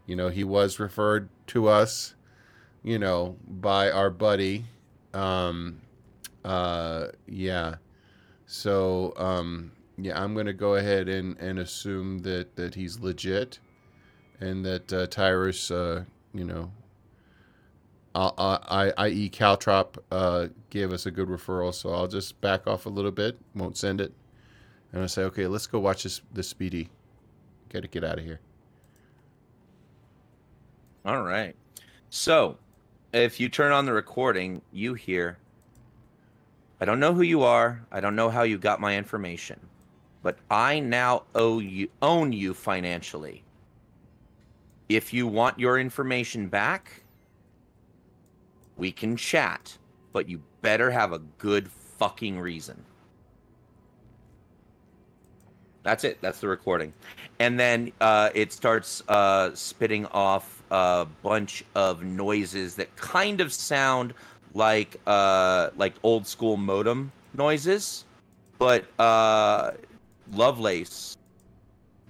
you 0.06 0.16
know, 0.16 0.28
he 0.28 0.44
was 0.44 0.78
referred 0.78 1.30
to 1.48 1.68
us, 1.68 2.14
you 2.82 2.98
know, 2.98 3.36
by 3.47 3.90
our 3.90 4.10
buddy. 4.10 4.64
Um, 5.14 5.81
uh, 6.44 7.09
yeah. 7.27 7.77
So, 8.47 9.12
um, 9.16 9.73
yeah, 9.98 10.23
I'm 10.23 10.35
to 10.47 10.52
go 10.52 10.77
ahead 10.77 11.09
and, 11.09 11.39
and 11.39 11.59
assume 11.59 12.18
that, 12.20 12.56
that 12.56 12.74
he's 12.74 13.01
legit 13.01 13.59
and 14.40 14.64
that 14.64 14.93
uh, 14.93 15.06
Tyrus, 15.06 15.70
uh, 15.70 16.05
you 16.35 16.44
know, 16.44 16.70
uh, 18.14 18.31
uh, 18.39 18.59
I, 18.66 18.93
i.e. 19.05 19.31
Caltrop, 19.31 19.98
uh, 20.10 20.48
gave 20.70 20.93
us 20.93 21.06
a 21.06 21.10
good 21.10 21.28
referral. 21.28 21.74
So 21.74 21.93
I'll 21.93 22.06
just 22.06 22.40
back 22.40 22.66
off 22.66 22.86
a 22.86 22.90
little 22.90 23.10
bit, 23.10 23.39
won't 23.55 23.77
send 23.77 24.01
it. 24.01 24.12
And 24.93 25.02
I'll 25.02 25.09
say, 25.09 25.23
okay, 25.24 25.47
let's 25.47 25.66
go 25.66 25.78
watch 25.78 26.05
this, 26.05 26.20
this 26.32 26.48
speedy. 26.48 26.89
Got 27.68 27.82
to 27.82 27.89
get 27.89 28.05
out 28.05 28.18
of 28.18 28.24
here. 28.24 28.40
All 31.07 31.23
right. 31.23 31.55
So, 32.11 32.59
if 33.12 33.39
you 33.39 33.49
turn 33.49 33.70
on 33.70 33.87
the 33.87 33.93
recording, 33.93 34.61
you 34.73 34.95
hear 34.95 35.39
I 36.81 36.85
don't 36.85 37.01
know 37.01 37.15
who 37.15 37.23
you 37.23 37.43
are. 37.43 37.87
I 37.91 38.01
don't 38.01 38.16
know 38.16 38.28
how 38.28 38.43
you 38.43 38.59
got 38.59 38.81
my 38.81 38.97
information. 38.97 39.61
But 40.23 40.39
I 40.51 40.81
now 40.81 41.23
owe 41.35 41.61
you 41.61 41.89
own 42.03 42.33
you 42.33 42.53
financially. 42.53 43.45
If 44.89 45.15
you 45.15 45.27
want 45.27 45.59
your 45.59 45.78
information 45.78 46.49
back, 46.49 47.03
we 48.77 48.93
can 48.93 49.16
chat, 49.16 49.78
but 50.12 50.28
you 50.28 50.43
better 50.61 50.91
have 50.91 51.12
a 51.12 51.20
good 51.39 51.70
fucking 51.70 52.39
reason. 52.39 52.85
That's 55.83 56.03
it. 56.05 56.19
That's 56.20 56.41
the 56.41 56.49
recording. 56.49 56.93
And 57.39 57.59
then 57.59 57.93
uh, 58.01 58.31
it 58.35 58.53
starts 58.53 59.03
uh, 59.09 59.55
spitting 59.55 60.05
off 60.07 60.56
a 60.70 61.06
bunch 61.22 61.64
of 61.74 62.02
noises 62.02 62.74
that 62.76 62.94
kind 62.97 63.40
of 63.40 63.52
sound 63.52 64.14
like 64.55 65.01
uh, 65.06 65.70
like 65.76 65.94
old 66.02 66.26
school 66.26 66.56
modem 66.56 67.12
noises. 67.34 68.05
But 68.59 68.86
uh, 68.98 69.72
Lovelace, 70.32 71.16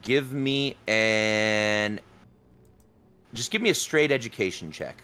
give 0.02 0.32
me 0.32 0.76
an 0.86 2.00
just 3.34 3.50
give 3.50 3.60
me 3.60 3.70
a 3.70 3.74
straight 3.74 4.10
education 4.10 4.70
check. 4.70 5.02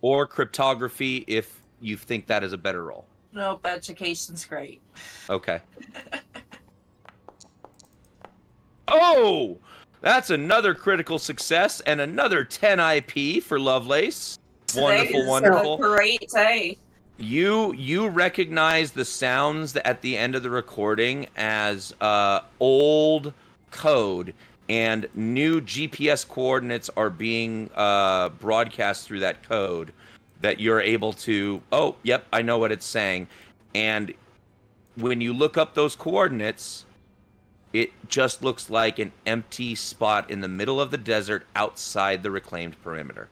Or 0.00 0.26
cryptography 0.26 1.24
if 1.26 1.62
you 1.80 1.96
think 1.96 2.26
that 2.26 2.44
is 2.44 2.52
a 2.52 2.58
better 2.58 2.84
roll. 2.84 3.06
Nope, 3.32 3.66
education's 3.66 4.44
great. 4.44 4.80
Okay. 5.28 5.60
oh, 8.88 9.58
that's 10.00 10.30
another 10.30 10.74
critical 10.74 11.18
success 11.18 11.80
and 11.80 12.00
another 12.00 12.44
10 12.44 12.78
IP 12.80 13.42
for 13.42 13.58
Lovelace. 13.58 14.38
Today 14.66 14.82
Wonderful, 14.82 15.26
wonderful. 15.26 15.76
Great 15.78 16.28
day. 16.30 16.76
You 17.16 17.72
you 17.74 18.08
recognize 18.08 18.90
the 18.90 19.04
sounds 19.04 19.76
at 19.76 20.02
the 20.02 20.16
end 20.18 20.34
of 20.34 20.42
the 20.42 20.50
recording 20.50 21.28
as 21.36 21.94
uh, 22.00 22.40
old 22.58 23.32
code 23.70 24.34
and 24.68 25.06
new 25.14 25.60
GPS 25.60 26.26
coordinates 26.26 26.90
are 26.96 27.10
being 27.10 27.70
uh, 27.76 28.30
broadcast 28.30 29.06
through 29.06 29.20
that 29.20 29.42
code 29.48 29.92
that 30.40 30.58
you're 30.58 30.80
able 30.80 31.12
to 31.12 31.62
oh 31.72 31.94
yep 32.02 32.26
I 32.32 32.42
know 32.42 32.58
what 32.58 32.72
it's 32.72 32.86
saying 32.86 33.28
and 33.74 34.12
when 34.96 35.20
you 35.20 35.32
look 35.32 35.56
up 35.56 35.74
those 35.74 35.94
coordinates 35.94 36.84
it 37.74 37.92
just 38.08 38.42
looks 38.42 38.70
like 38.70 38.98
an 39.00 39.12
empty 39.26 39.74
spot 39.74 40.30
in 40.30 40.40
the 40.40 40.48
middle 40.48 40.80
of 40.80 40.90
the 40.92 40.96
desert 40.96 41.44
outside 41.56 42.22
the 42.22 42.30
reclaimed 42.30 42.80
perimeter. 42.82 43.28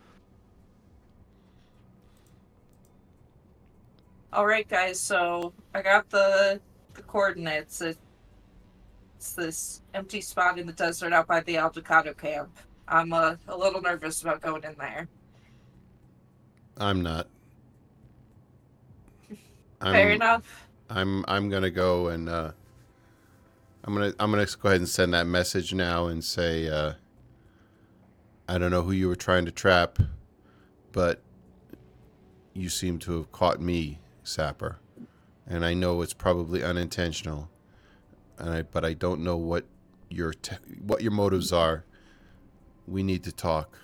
All 4.32 4.46
right, 4.46 4.68
guys. 4.68 4.98
So 4.98 5.52
I 5.74 5.80
got 5.82 6.10
the 6.10 6.60
the 6.94 7.02
coordinates. 7.02 7.80
It- 7.80 7.98
It's 9.16 9.34
this 9.34 9.82
empty 9.94 10.20
spot 10.20 10.58
in 10.58 10.66
the 10.66 10.72
desert 10.72 11.12
out 11.12 11.28
by 11.28 11.38
the 11.42 11.54
Aldecaldo 11.54 12.16
camp. 12.18 12.50
I'm 12.88 13.12
uh, 13.12 13.36
a 13.46 13.56
little 13.56 13.80
nervous 13.80 14.20
about 14.22 14.40
going 14.40 14.64
in 14.64 14.74
there. 14.76 15.06
I'm 16.76 17.02
not. 17.02 17.28
I'm, 19.80 19.92
Fair 19.92 20.10
enough. 20.10 20.66
I'm 20.90 21.24
I'm 21.28 21.48
gonna 21.48 21.70
go 21.70 22.08
and 22.08 22.28
uh, 22.28 22.50
I'm 23.84 23.94
gonna 23.94 24.12
I'm 24.20 24.30
gonna 24.30 24.46
go 24.60 24.68
ahead 24.68 24.80
and 24.80 24.88
send 24.88 25.12
that 25.14 25.26
message 25.26 25.74
now 25.74 26.06
and 26.06 26.22
say 26.22 26.68
uh, 26.68 26.92
I 28.48 28.58
don't 28.58 28.70
know 28.70 28.82
who 28.82 28.92
you 28.92 29.08
were 29.08 29.16
trying 29.16 29.44
to 29.46 29.50
trap, 29.50 29.98
but 30.92 31.20
you 32.54 32.68
seem 32.68 32.98
to 33.00 33.16
have 33.16 33.32
caught 33.32 33.60
me, 33.60 33.98
Sapper, 34.22 34.78
and 35.48 35.64
I 35.64 35.74
know 35.74 36.00
it's 36.00 36.12
probably 36.14 36.62
unintentional, 36.62 37.50
and 38.38 38.50
I 38.50 38.62
but 38.62 38.84
I 38.84 38.92
don't 38.92 39.24
know 39.24 39.36
what 39.36 39.64
your 40.08 40.32
te- 40.32 40.56
what 40.80 41.02
your 41.02 41.12
motives 41.12 41.52
are. 41.52 41.84
We 42.86 43.02
need 43.02 43.24
to 43.24 43.32
talk. 43.32 43.78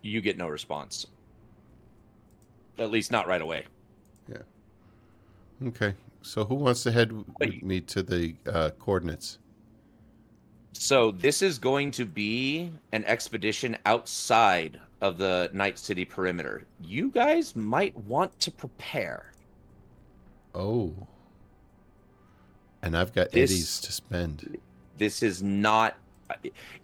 You 0.00 0.22
get 0.22 0.38
no 0.38 0.48
response. 0.48 1.06
At 2.80 2.90
least 2.90 3.12
not 3.12 3.28
right 3.28 3.42
away. 3.42 3.66
Yeah. 4.26 5.68
Okay, 5.68 5.94
so 6.22 6.46
who 6.46 6.54
wants 6.54 6.82
to 6.84 6.90
head 6.90 7.12
with 7.12 7.62
me 7.62 7.82
to 7.82 8.02
the 8.02 8.34
uh, 8.50 8.70
coordinates? 8.78 9.38
So 10.72 11.10
this 11.10 11.42
is 11.42 11.58
going 11.58 11.90
to 11.92 12.06
be 12.06 12.72
an 12.92 13.04
expedition 13.04 13.76
outside 13.84 14.80
of 15.02 15.18
the 15.18 15.50
Night 15.52 15.78
City 15.78 16.06
perimeter. 16.06 16.64
You 16.82 17.10
guys 17.10 17.54
might 17.54 17.94
want 18.04 18.38
to 18.40 18.50
prepare. 18.50 19.32
Oh. 20.54 20.94
And 22.82 22.96
I've 22.96 23.12
got 23.12 23.30
This- 23.30 23.50
eddies 23.50 23.80
to 23.80 23.92
spend. 23.92 24.56
This 24.96 25.22
is 25.22 25.42
not 25.42 25.96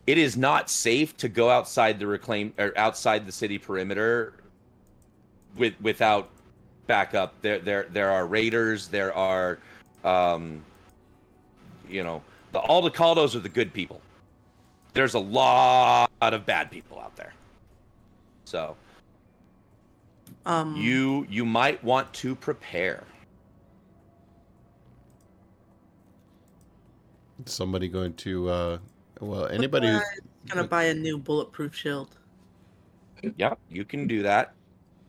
it 0.09 0.19
is 0.19 0.37
not 0.37 0.69
safe 0.69 1.17
to 1.19 1.29
go 1.29 1.49
outside 1.49 2.01
the 2.01 2.07
reclaim 2.07 2.53
or 2.59 2.73
outside 2.77 3.25
the 3.25 3.31
city 3.31 3.59
perimeter 3.59 4.35
with 5.57 5.75
without 5.81 6.31
backup. 6.87 7.41
There 7.43 7.59
there 7.59 7.87
there 7.91 8.11
are 8.11 8.27
raiders, 8.27 8.89
there 8.89 9.15
are 9.15 9.59
um 10.05 10.65
you 11.89 12.03
know, 12.03 12.23
the 12.53 12.61
Aldecaldos 12.61 13.35
are 13.35 13.41
the 13.41 13.49
good 13.49 13.73
people. 13.73 14.01
There's 14.95 15.15
a 15.15 15.21
lot 15.21 16.11
of 16.21 16.47
bad 16.47 16.71
people 16.71 16.99
out 16.99 17.15
there. 17.17 17.35
So, 18.45 18.77
Um, 20.47 20.77
you 20.77 21.27
you 21.29 21.45
might 21.45 21.83
want 21.85 22.13
to 22.15 22.35
prepare. 22.35 23.05
Somebody 27.45 27.89
going 27.89 28.15
to 28.15 28.49
uh 28.49 28.79
well 29.21 29.47
anybody 29.47 29.89
who, 29.89 30.01
gonna 30.49 30.67
buy 30.67 30.85
a 30.85 30.95
new 30.95 31.19
bulletproof 31.19 31.75
shield. 31.75 32.17
Yep, 33.37 33.59
you 33.69 33.85
can 33.85 34.07
do 34.07 34.23
that. 34.23 34.55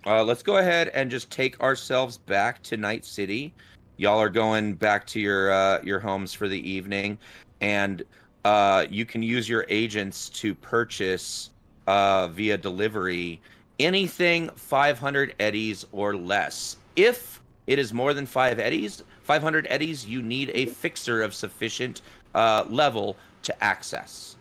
Uh, 0.08 0.24
let's 0.24 0.42
go 0.42 0.56
ahead 0.58 0.88
and 0.94 1.12
just 1.12 1.30
take 1.30 1.60
ourselves 1.60 2.18
back 2.18 2.64
to 2.64 2.78
Night 2.78 3.04
City. 3.04 3.54
Y'all 3.98 4.20
are 4.20 4.30
going 4.30 4.74
back 4.74 5.06
to 5.08 5.20
your 5.20 5.52
uh, 5.52 5.82
your 5.84 6.00
homes 6.00 6.34
for 6.34 6.48
the 6.48 6.70
evening. 6.70 7.18
and 7.60 8.04
uh, 8.46 8.86
you 8.90 9.06
can 9.06 9.22
use 9.22 9.50
your 9.50 9.66
agents 9.68 10.30
to 10.30 10.56
purchase 10.56 11.50
uh, 11.88 12.30
via 12.30 12.58
delivery 12.58 13.42
anything 13.80 14.50
500 14.56 15.36
eddies 15.42 15.86
or 15.92 16.16
less. 16.16 16.78
If 16.96 17.42
it 17.66 17.78
is 17.78 17.94
more 17.94 18.14
than 18.14 18.26
five 18.26 18.60
eddies, 18.60 19.04
500 19.24 19.68
eddies, 19.70 20.06
you 20.06 20.22
need 20.22 20.52
a 20.54 20.68
fixer 20.68 21.22
of 21.22 21.34
sufficient 21.34 22.02
uh, 22.34 22.64
level 22.70 23.18
to 23.44 23.64
access. 23.64 24.38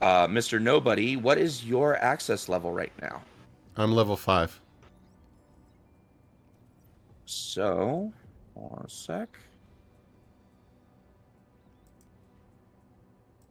Uh, 0.00 0.28
Mr. 0.28 0.62
Nobody, 0.62 1.16
what 1.16 1.38
is 1.38 1.64
your 1.64 1.96
access 1.96 2.48
level 2.48 2.70
right 2.70 2.92
now? 3.02 3.22
I'm 3.76 3.92
level 3.92 4.16
five. 4.16 4.60
So, 7.24 8.12
hold 8.54 8.72
on 8.78 8.84
a 8.84 8.88
sec. 8.88 9.38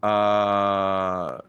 Uh, 0.02 1.40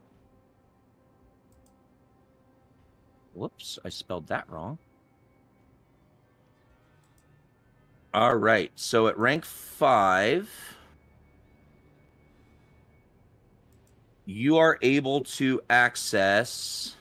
whoops, 3.35 3.79
I 3.85 3.89
spelled 3.89 4.29
that 4.29 4.49
wrong. 4.49 4.79
All 8.13 8.37
right, 8.37 8.71
so 8.77 9.09
at 9.09 9.19
rank 9.19 9.45
five, 9.45 10.49
you 14.25 14.57
are 14.57 14.79
able 14.83 15.23
to 15.25 15.61
access. 15.69 16.95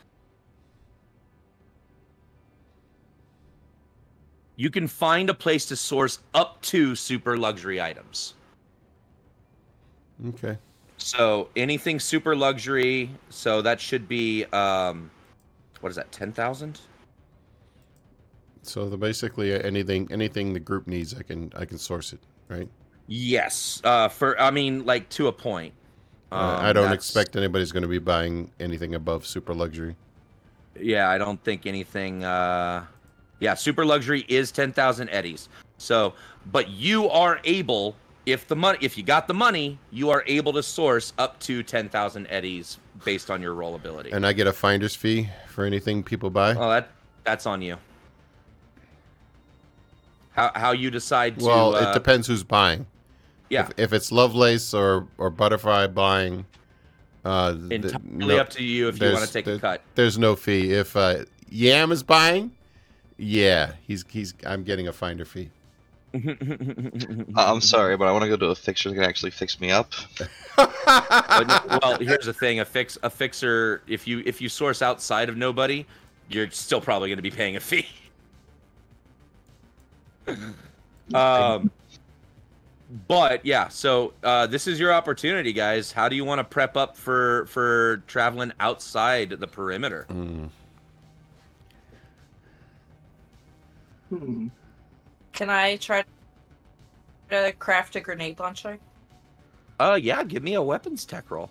You 4.55 4.69
can 4.69 4.87
find 4.87 5.29
a 5.29 5.33
place 5.33 5.65
to 5.67 5.75
source 5.75 6.19
up 6.33 6.61
to 6.63 6.95
super 6.95 7.37
luxury 7.37 7.81
items. 7.81 8.35
Okay. 10.29 10.57
So 10.97 11.49
anything 11.55 11.99
super 11.99 12.35
luxury, 12.35 13.09
so 13.29 13.61
that 13.61 13.81
should 13.81 14.07
be 14.07 14.45
um 14.45 15.09
what 15.81 15.89
is 15.89 15.95
that, 15.95 16.11
ten 16.11 16.31
thousand? 16.31 16.79
So 18.61 18.87
the, 18.87 18.97
basically 18.97 19.53
uh, 19.53 19.59
anything 19.59 20.07
anything 20.11 20.53
the 20.53 20.59
group 20.59 20.87
needs, 20.87 21.13
I 21.17 21.23
can 21.23 21.51
I 21.55 21.65
can 21.65 21.77
source 21.77 22.13
it, 22.13 22.19
right? 22.47 22.69
Yes. 23.07 23.81
Uh 23.83 24.07
for 24.07 24.39
I 24.39 24.51
mean 24.51 24.85
like 24.85 25.09
to 25.09 25.27
a 25.27 25.33
point. 25.33 25.73
Uh, 26.31 26.35
Um, 26.35 26.65
I 26.65 26.73
don't 26.73 26.83
that's- 26.83 26.93
expect 27.05 27.35
anybody's 27.35 27.71
going 27.71 27.83
to 27.83 27.89
be 27.89 27.99
buying 27.99 28.51
anything 28.59 28.95
above 28.95 29.25
super 29.25 29.53
luxury. 29.53 29.95
Yeah, 30.79 31.09
I 31.09 31.17
don't 31.17 31.43
think 31.43 31.65
anything 31.65 32.23
uh 32.23 32.85
yeah, 33.39 33.53
super 33.53 33.85
luxury 33.85 34.25
is 34.27 34.51
10,000 34.51 35.09
eddies. 35.09 35.49
So, 35.77 36.13
but 36.51 36.69
you 36.69 37.09
are 37.09 37.39
able 37.43 37.95
if 38.25 38.47
the 38.47 38.55
money 38.55 38.77
if 38.81 38.97
you 38.97 39.03
got 39.03 39.27
the 39.27 39.33
money, 39.33 39.77
you 39.91 40.09
are 40.09 40.23
able 40.27 40.53
to 40.53 40.63
source 40.63 41.13
up 41.17 41.39
to 41.41 41.61
10,000 41.61 42.27
eddies 42.27 42.79
based 43.03 43.29
on 43.29 43.41
your 43.41 43.53
role 43.53 43.75
ability. 43.75 44.11
And 44.11 44.25
I 44.25 44.33
get 44.33 44.47
a 44.47 44.53
finder's 44.53 44.95
fee 44.95 45.29
for 45.49 45.65
anything 45.65 46.03
people 46.03 46.29
buy. 46.29 46.55
Oh, 46.55 46.69
that 46.69 46.89
that's 47.23 47.45
on 47.45 47.61
you. 47.61 47.77
How 50.31 50.51
how 50.55 50.71
you 50.71 50.89
decide 50.89 51.39
to 51.39 51.45
well, 51.45 51.75
uh, 51.75 51.91
it 51.91 51.93
depends 51.93 52.27
who's 52.27 52.43
buying. 52.43 52.85
Yeah, 53.49 53.67
If, 53.77 53.79
if 53.79 53.93
it's 53.93 54.11
Lovelace 54.11 54.73
or 54.73 55.07
or 55.17 55.29
Butterfly 55.29 55.87
buying, 55.87 56.45
uh, 57.25 57.55
entirely 57.69 57.99
no- 58.03 58.37
up 58.37 58.49
to 58.51 58.63
you 58.63 58.87
if 58.87 58.99
you 59.01 59.11
want 59.11 59.25
to 59.25 59.31
take 59.31 59.47
a 59.47 59.59
cut. 59.59 59.81
There's 59.95 60.17
no 60.17 60.35
fee. 60.35 60.71
If 60.71 60.95
uh, 60.95 61.25
Yam 61.49 61.91
is 61.91 62.01
buying, 62.01 62.51
yeah, 63.17 63.73
he's 63.85 64.05
he's 64.09 64.33
I'm 64.45 64.63
getting 64.63 64.87
a 64.87 64.93
finder 64.93 65.25
fee. 65.25 65.49
I'm 67.35 67.59
sorry, 67.61 67.97
but 67.97 68.07
I 68.07 68.11
want 68.11 68.23
to 68.23 68.29
go 68.29 68.37
to 68.37 68.47
a 68.47 68.55
fixer 68.55 68.89
that 68.89 68.95
can 68.95 69.03
actually 69.03 69.31
fix 69.31 69.59
me 69.59 69.71
up. 69.71 69.91
But 70.85 71.47
no- 71.47 71.79
well, 71.81 71.97
here's 71.97 72.25
the 72.25 72.33
thing: 72.33 72.59
a 72.59 72.65
fix 72.65 72.97
a 73.01 73.09
fixer. 73.09 73.81
If 73.87 74.07
you 74.07 74.21
if 74.25 74.39
you 74.41 74.49
source 74.49 74.83
outside 74.83 75.27
of 75.27 75.37
nobody, 75.37 75.87
you're 76.29 76.51
still 76.51 76.81
probably 76.81 77.09
going 77.09 77.17
to 77.17 77.23
be 77.23 77.31
paying 77.31 77.55
a 77.55 77.59
fee. 77.59 77.87
um, 81.13 81.71
but 83.07 83.43
yeah, 83.45 83.69
so 83.69 84.13
uh, 84.23 84.45
this 84.45 84.67
is 84.67 84.79
your 84.79 84.93
opportunity, 84.93 85.53
guys. 85.53 85.91
How 85.91 86.07
do 86.07 86.15
you 86.15 86.25
want 86.25 86.39
to 86.39 86.43
prep 86.43 86.77
up 86.77 86.95
for 86.95 87.47
for 87.47 88.03
traveling 88.07 88.51
outside 88.59 89.31
the 89.31 89.47
perimeter? 89.47 90.05
Mm. 90.09 90.49
Hmm. 94.19 94.47
Can 95.31 95.49
I 95.49 95.77
try 95.77 96.03
to 97.29 97.51
craft 97.53 97.95
a 97.95 97.99
grenade 97.99 98.39
launcher? 98.39 98.77
Uh, 99.79 99.97
yeah, 99.99 100.23
give 100.23 100.43
me 100.43 100.53
a 100.53 100.61
weapons 100.61 101.03
tech 101.05 101.31
roll. 101.31 101.49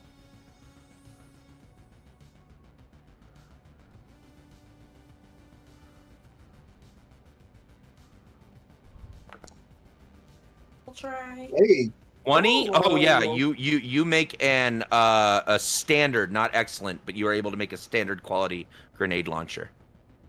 I'll 10.87 10.95
try. 10.95 11.51
Hey, 11.57 11.91
20 12.27 12.71
oh 12.75 12.95
yeah 12.95 13.21
you 13.21 13.53
you 13.55 13.79
you 13.79 14.05
make 14.05 14.41
an 14.41 14.85
uh 14.93 15.41
a 15.49 15.59
standard 15.59 16.31
not 16.31 16.53
excellent 16.53 17.01
but 17.05 17.17
you 17.17 17.27
are 17.27 17.33
able 17.33 17.51
to 17.51 17.57
make 17.57 17.73
a 17.73 17.77
standard 17.77 18.23
quality 18.23 18.69
grenade 18.97 19.27
launcher 19.27 19.73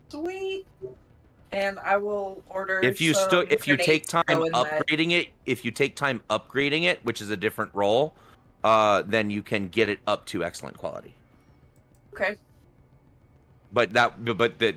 Sweet. 0.10 0.66
And 1.54 1.78
I 1.80 1.98
will 1.98 2.42
order. 2.50 2.80
if 2.82 3.00
you 3.00 3.14
still 3.14 3.46
if 3.50 3.68
you 3.68 3.78
take 3.78 4.08
time 4.08 4.24
that. 4.28 4.52
upgrading 4.54 5.12
it 5.12 5.30
if 5.46 5.64
you 5.64 5.72
take 5.72 5.96
time 5.96 6.22
upgrading 6.30 6.84
it 6.84 7.00
which 7.06 7.22
is 7.22 7.30
a 7.30 7.38
different 7.38 7.70
role 7.74 8.14
uh 8.64 9.04
then 9.06 9.30
you 9.30 9.44
can 9.44 9.68
get 9.70 9.88
it 9.90 10.00
up 10.08 10.26
to 10.26 10.44
excellent 10.44 10.78
quality 10.78 11.14
Okay. 12.14 12.38
but 13.72 13.94
that 13.94 14.24
but 14.38 14.58
that 14.60 14.76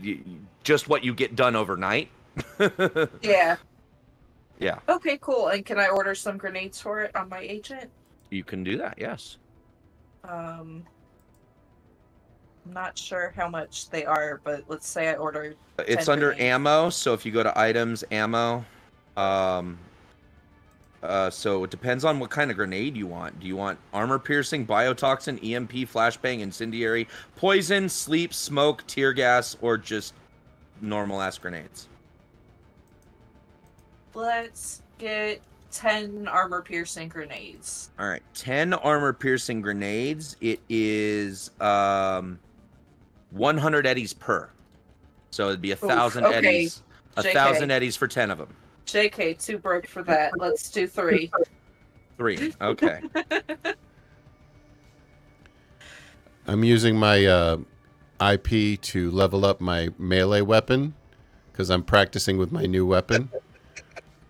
just 0.64 0.88
what 0.88 1.02
you 1.04 1.14
get 1.14 1.34
done 1.34 1.56
overnight 1.56 2.08
Yeah. 3.22 3.56
yeah 4.58 4.78
Okay, 4.88 5.18
cool. 5.20 5.48
And 5.48 5.64
can 5.64 5.78
I 5.78 5.88
order 5.88 6.14
some 6.14 6.36
grenades 6.36 6.80
for 6.80 7.00
it 7.02 7.14
on 7.16 7.28
my 7.30 7.40
agent? 7.40 7.90
you 8.30 8.44
can 8.44 8.62
do 8.64 8.76
that 8.78 8.94
yes 8.98 9.38
Um, 10.24 10.84
I'm 12.66 12.72
not 12.72 12.98
sure 12.98 13.32
how 13.36 13.48
much 13.48 13.90
they 13.90 14.04
are, 14.04 14.40
but 14.42 14.64
let's 14.66 14.88
say 14.88 15.08
I 15.08 15.14
ordered. 15.14 15.56
It's 15.86 16.08
under 16.08 16.28
grenades. 16.28 16.44
ammo, 16.44 16.90
so 16.90 17.14
if 17.14 17.24
you 17.24 17.30
go 17.30 17.42
to 17.44 17.56
items, 17.56 18.02
ammo, 18.10 18.64
um, 19.16 19.78
uh, 21.02 21.30
so 21.30 21.62
it 21.62 21.70
depends 21.70 22.04
on 22.04 22.18
what 22.18 22.30
kind 22.30 22.50
of 22.50 22.56
grenade 22.56 22.96
you 22.96 23.06
want. 23.06 23.38
Do 23.38 23.46
you 23.46 23.54
want 23.54 23.78
armor 23.92 24.18
piercing, 24.18 24.66
biotoxin, 24.66 25.38
EMP, 25.48 25.72
flashbang, 25.88 26.40
incendiary, 26.40 27.06
poison, 27.36 27.88
sleep, 27.88 28.34
smoke, 28.34 28.84
tear 28.88 29.12
gas, 29.12 29.56
or 29.60 29.78
just 29.78 30.14
normal 30.80 31.22
ass 31.22 31.38
grenades? 31.38 31.88
Let's 34.12 34.82
get 34.98 35.40
ten 35.70 36.26
armor 36.26 36.62
piercing 36.62 37.10
grenades. 37.10 37.90
All 37.96 38.08
right, 38.08 38.22
ten 38.34 38.74
armor 38.74 39.12
piercing 39.12 39.60
grenades. 39.60 40.36
It 40.40 40.60
is 40.68 41.52
um, 41.60 42.40
one 43.30 43.58
hundred 43.58 43.86
eddies 43.86 44.12
per, 44.12 44.50
so 45.30 45.48
it'd 45.48 45.60
be 45.60 45.72
a 45.72 45.76
thousand 45.76 46.24
okay. 46.24 46.36
eddies. 46.36 46.82
A 47.16 47.22
JK. 47.22 47.32
thousand 47.32 47.70
eddies 47.70 47.96
for 47.96 48.06
ten 48.08 48.30
of 48.30 48.38
them. 48.38 48.54
JK, 48.86 49.42
too 49.42 49.58
broke 49.58 49.86
for 49.86 50.02
that. 50.04 50.38
Let's 50.38 50.70
do 50.70 50.86
three. 50.86 51.30
Three. 52.16 52.54
Okay. 52.60 53.00
I'm 56.46 56.62
using 56.62 56.96
my 56.96 57.26
uh, 57.26 57.58
IP 58.20 58.80
to 58.80 59.10
level 59.10 59.44
up 59.44 59.60
my 59.60 59.88
melee 59.98 60.40
weapon 60.42 60.94
because 61.50 61.70
I'm 61.70 61.82
practicing 61.82 62.38
with 62.38 62.52
my 62.52 62.66
new 62.66 62.86
weapon, 62.86 63.30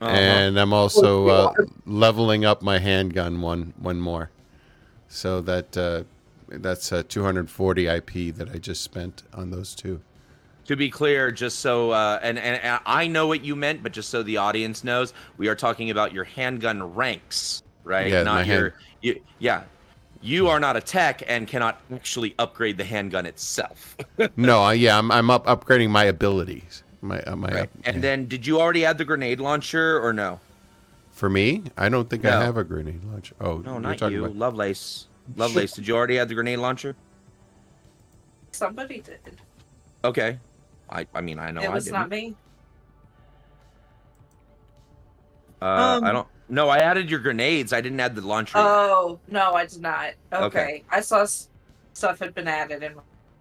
Uh-huh. 0.01 0.11
and 0.11 0.59
I'm 0.59 0.73
also 0.73 1.29
uh, 1.29 1.53
leveling 1.85 2.45
up 2.45 2.63
my 2.63 2.79
handgun 2.79 3.41
one 3.41 3.75
one 3.79 4.01
more. 4.01 4.31
So 5.09 5.41
that 5.43 5.77
uh, 5.77 6.05
that's 6.49 6.93
uh, 6.93 7.03
240 7.09 7.87
IP 7.87 8.35
that 8.37 8.49
I 8.53 8.59
just 8.59 8.83
spent 8.83 9.23
on 9.35 9.51
those 9.51 9.75
two. 9.75 10.01
to 10.67 10.77
be 10.77 10.91
clear, 10.91 11.31
just 11.31 11.61
so 11.61 11.91
uh, 11.93 12.19
and, 12.23 12.39
and 12.39 12.61
and 12.63 12.81
I 12.87 13.07
know 13.07 13.27
what 13.27 13.45
you 13.45 13.55
meant, 13.57 13.83
but 13.83 13.93
just 13.93 14.11
so 14.11 14.23
the 14.23 14.37
audience 14.39 14.83
knows, 14.85 15.13
we 15.39 15.49
are 15.49 15.55
talking 15.55 15.91
about 15.91 16.13
your 16.13 16.25
handgun 16.25 16.95
ranks, 16.95 17.63
right? 17.85 18.09
Yeah, 18.11 18.19
my 18.23 18.25
not 18.25 18.47
hand- 18.47 18.73
you, 19.03 19.21
yeah. 19.39 19.63
You 20.23 20.49
are 20.49 20.59
not 20.59 20.77
a 20.77 20.81
tech 20.81 21.23
and 21.29 21.47
cannot 21.47 21.81
actually 21.93 22.35
upgrade 22.39 22.79
the 22.79 22.85
handgun 22.85 23.27
itself. 23.27 23.97
No, 24.37 24.61
I, 24.63 24.73
yeah, 24.73 24.99
I'm 24.99 25.11
I'm 25.13 25.31
up 25.31 25.47
upgrading 25.47 25.91
my 25.91 26.05
abilities. 26.05 26.83
My 27.03 27.21
uh, 27.23 27.37
my 27.37 27.49
Right. 27.49 27.63
up- 27.65 27.69
And 27.85 27.97
yeah. 27.97 28.03
then, 28.03 28.27
did 28.27 28.47
you 28.47 28.59
already 28.61 28.85
add 28.85 28.99
the 28.99 29.05
grenade 29.05 29.41
launcher 29.41 30.01
or 30.01 30.13
no? 30.13 30.41
for 31.13 31.31
me, 31.31 31.63
I 31.79 31.89
don't 31.89 32.11
think 32.11 32.25
No. 32.25 32.41
I 32.41 32.45
have 32.45 32.57
a 32.59 32.65
grenade 32.65 33.03
launcher. 33.05 33.35
Oh, 33.41 33.59
No, 33.59 33.79
not 33.79 34.01
you. 34.11 34.25
about- 34.25 34.37
Lovelace. 34.37 35.07
Lovelace, 35.35 35.73
did 35.73 35.87
you 35.89 35.97
already 35.97 36.19
add 36.19 36.29
the 36.29 36.35
grenade 36.35 36.59
launcher? 36.59 36.95
Somebody 38.53 39.01
did. 39.01 39.19
Okay. 40.05 40.39
I 40.89 41.07
I 41.15 41.21
mean 41.21 41.39
I 41.39 41.51
know 41.51 41.63
it 41.63 41.67
I 41.69 41.75
was 41.75 41.85
didn't. 41.85 41.99
not 42.01 42.09
me. 42.11 42.35
Uh, 45.61 45.65
I 45.65 45.95
Um, 45.97 46.05
don't 46.05 46.29
No, 46.49 46.69
I 46.69 46.79
added 46.79 47.11
your 47.11 47.19
grenades. 47.21 47.73
I 47.73 47.81
didn't 47.81 47.99
add 48.01 48.15
the 48.15 48.23
launcher. 48.23 48.59
Oh 48.59 49.19
no, 49.29 49.55
I 49.55 49.67
did 49.67 49.81
not. 49.83 50.13
Okay, 50.33 50.45
Okay. 50.45 50.85
I 50.91 51.01
saw 51.01 51.23
s- 51.23 51.49
stuff 51.95 52.19
had 52.21 52.35
been 52.35 52.47
added 52.49 52.83
in. 52.83 52.95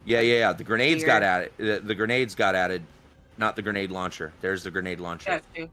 yeah, 0.05 0.21
yeah, 0.21 0.39
yeah. 0.39 0.53
The 0.53 0.63
grenades 0.63 1.03
got 1.03 1.21
added. 1.23 1.51
The, 1.57 1.81
the 1.83 1.93
grenades 1.95 2.33
got 2.35 2.55
added, 2.55 2.81
not 3.37 3.55
the 3.55 3.61
grenade 3.61 3.91
launcher. 3.91 4.33
There's 4.41 4.63
the 4.63 4.71
grenade 4.71 4.99
launcher. 4.99 5.29
Got 5.29 5.43
you. 5.55 5.69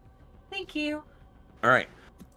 Thank 0.51 0.75
you. 0.75 1.03
All 1.65 1.71
right. 1.71 1.89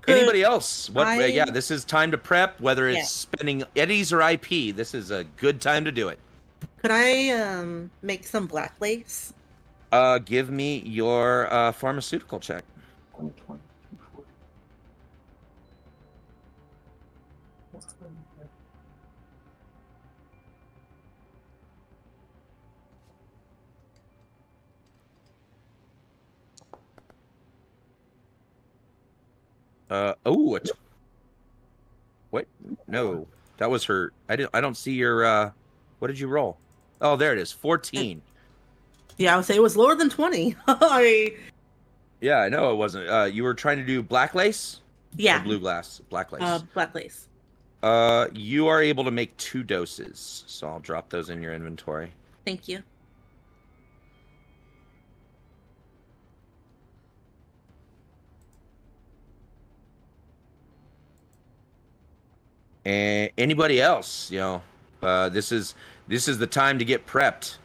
Anybody 0.08 0.44
else? 0.44 0.90
What? 0.90 1.08
I- 1.08 1.26
Yeah, 1.26 1.46
this 1.46 1.72
is 1.72 1.84
time 1.86 2.12
to 2.12 2.18
prep. 2.18 2.60
Whether 2.62 2.88
it's 2.88 2.98
Yeah. 2.98 3.04
spending 3.06 3.64
eddies 3.76 4.14
or 4.14 4.22
IP, 4.22 4.72
this 4.72 4.94
is 4.94 5.12
a 5.12 5.24
good 5.38 5.62
time 5.62 5.86
to 5.86 5.92
do 5.92 6.10
it. 6.10 6.20
Could 6.82 6.92
I 6.92 7.30
um 7.32 7.90
make 8.02 8.26
some 8.26 8.46
black 8.48 8.76
lace? 8.80 9.34
Uh, 9.92 10.20
give 10.20 10.50
me 10.50 10.80
your 10.80 11.52
uh, 11.54 11.72
pharmaceutical 11.72 12.40
check. 12.40 12.64
Uh 29.96 30.14
oh, 30.26 30.56
it's 30.56 30.72
what? 32.32 32.48
No, 32.88 33.28
that 33.58 33.70
was 33.70 33.86
her. 33.86 34.12
I 34.28 34.36
didn't. 34.36 34.52
I 34.54 34.60
don't 34.62 34.76
see 34.76 34.94
your. 34.94 35.24
uh 35.26 35.52
What 36.00 36.10
did 36.10 36.20
you 36.20 36.28
roll? 36.28 36.58
Oh, 37.00 37.16
there 37.16 37.32
it 37.32 37.40
is. 37.40 37.52
Fourteen. 37.52 38.22
Yeah, 39.18 39.34
I 39.34 39.38
would 39.38 39.46
say 39.46 39.56
it 39.56 39.62
was 39.62 39.78
lower 39.78 39.96
than 39.96 40.10
twenty. 40.10 40.56
I 40.68 41.34
Yeah, 42.20 42.40
I 42.40 42.50
know 42.50 42.72
it 42.74 42.76
wasn't. 42.76 43.08
Uh, 43.10 43.24
you 43.32 43.44
were 43.44 43.54
trying 43.54 43.78
to 43.78 43.86
do 43.86 44.04
black 44.04 44.36
lace. 44.36 44.82
Yeah, 45.16 45.42
blue 45.42 45.60
glass, 45.60 46.02
black 46.10 46.34
lace. 46.34 46.42
uh, 46.44 46.60
black 46.74 46.94
lace. 46.94 47.30
Uh, 47.82 48.28
you 48.34 48.68
are 48.68 48.82
able 48.82 49.06
to 49.06 49.12
make 49.12 49.36
two 49.38 49.64
doses, 49.64 50.44
so 50.48 50.68
I'll 50.68 50.80
drop 50.80 51.10
those 51.10 51.30
in 51.30 51.42
your 51.42 51.54
inventory. 51.54 52.12
Thank 52.44 52.68
you. 52.68 52.84
And 62.86 63.32
anybody 63.38 63.82
else, 63.82 64.30
you 64.32 64.40
know, 64.40 64.62
uh, 65.02 65.30
this 65.30 65.52
is 65.52 65.74
this 66.08 66.28
is 66.28 66.38
the 66.38 66.48
time 66.48 66.80
to 66.80 66.86
get 66.86 67.08
prepped. 67.08 67.58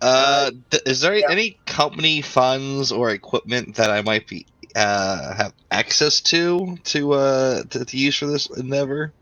Uh, 0.00 0.50
th- 0.70 0.82
is 0.86 1.00
there 1.00 1.14
any 1.28 1.58
company 1.66 2.20
funds 2.20 2.92
or 2.92 3.10
equipment 3.10 3.76
that 3.76 3.90
I 3.90 4.02
might 4.02 4.26
be 4.28 4.46
uh 4.76 5.34
have 5.34 5.52
access 5.70 6.20
to 6.20 6.76
to 6.82 7.12
uh 7.12 7.62
to, 7.70 7.84
to 7.84 7.96
use 7.96 8.18
for 8.18 8.26
this 8.26 8.50
endeavor? 8.50 9.12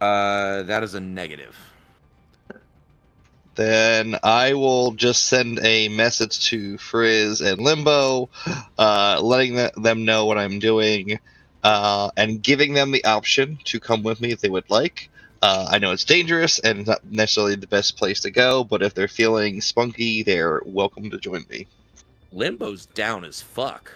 Uh, 0.00 0.64
that 0.64 0.82
is 0.82 0.94
a 0.94 1.00
negative. 1.00 1.56
Then 3.54 4.16
I 4.22 4.54
will 4.54 4.92
just 4.92 5.26
send 5.26 5.60
a 5.62 5.88
message 5.88 6.48
to 6.48 6.78
Frizz 6.78 7.40
and 7.42 7.60
Limbo, 7.60 8.30
uh, 8.78 9.20
letting 9.22 9.54
th- 9.54 9.72
them 9.74 10.04
know 10.04 10.24
what 10.24 10.38
I'm 10.38 10.58
doing, 10.58 11.18
uh, 11.62 12.10
and 12.16 12.42
giving 12.42 12.74
them 12.74 12.90
the 12.90 13.04
option 13.04 13.58
to 13.64 13.80
come 13.80 14.02
with 14.02 14.20
me 14.20 14.32
if 14.32 14.40
they 14.40 14.48
would 14.48 14.68
like. 14.70 15.08
Uh, 15.42 15.66
I 15.70 15.78
know 15.78 15.90
it's 15.90 16.04
dangerous 16.04 16.60
and 16.60 16.86
not 16.86 17.04
necessarily 17.04 17.56
the 17.56 17.66
best 17.66 17.96
place 17.96 18.20
to 18.20 18.30
go, 18.30 18.62
but 18.62 18.82
if 18.82 18.94
they're 18.94 19.08
feeling 19.08 19.60
spunky, 19.60 20.22
they're 20.22 20.62
welcome 20.64 21.10
to 21.10 21.18
join 21.18 21.44
me. 21.50 21.66
Limbo's 22.32 22.86
down 22.86 23.24
as 23.24 23.42
fuck. 23.42 23.92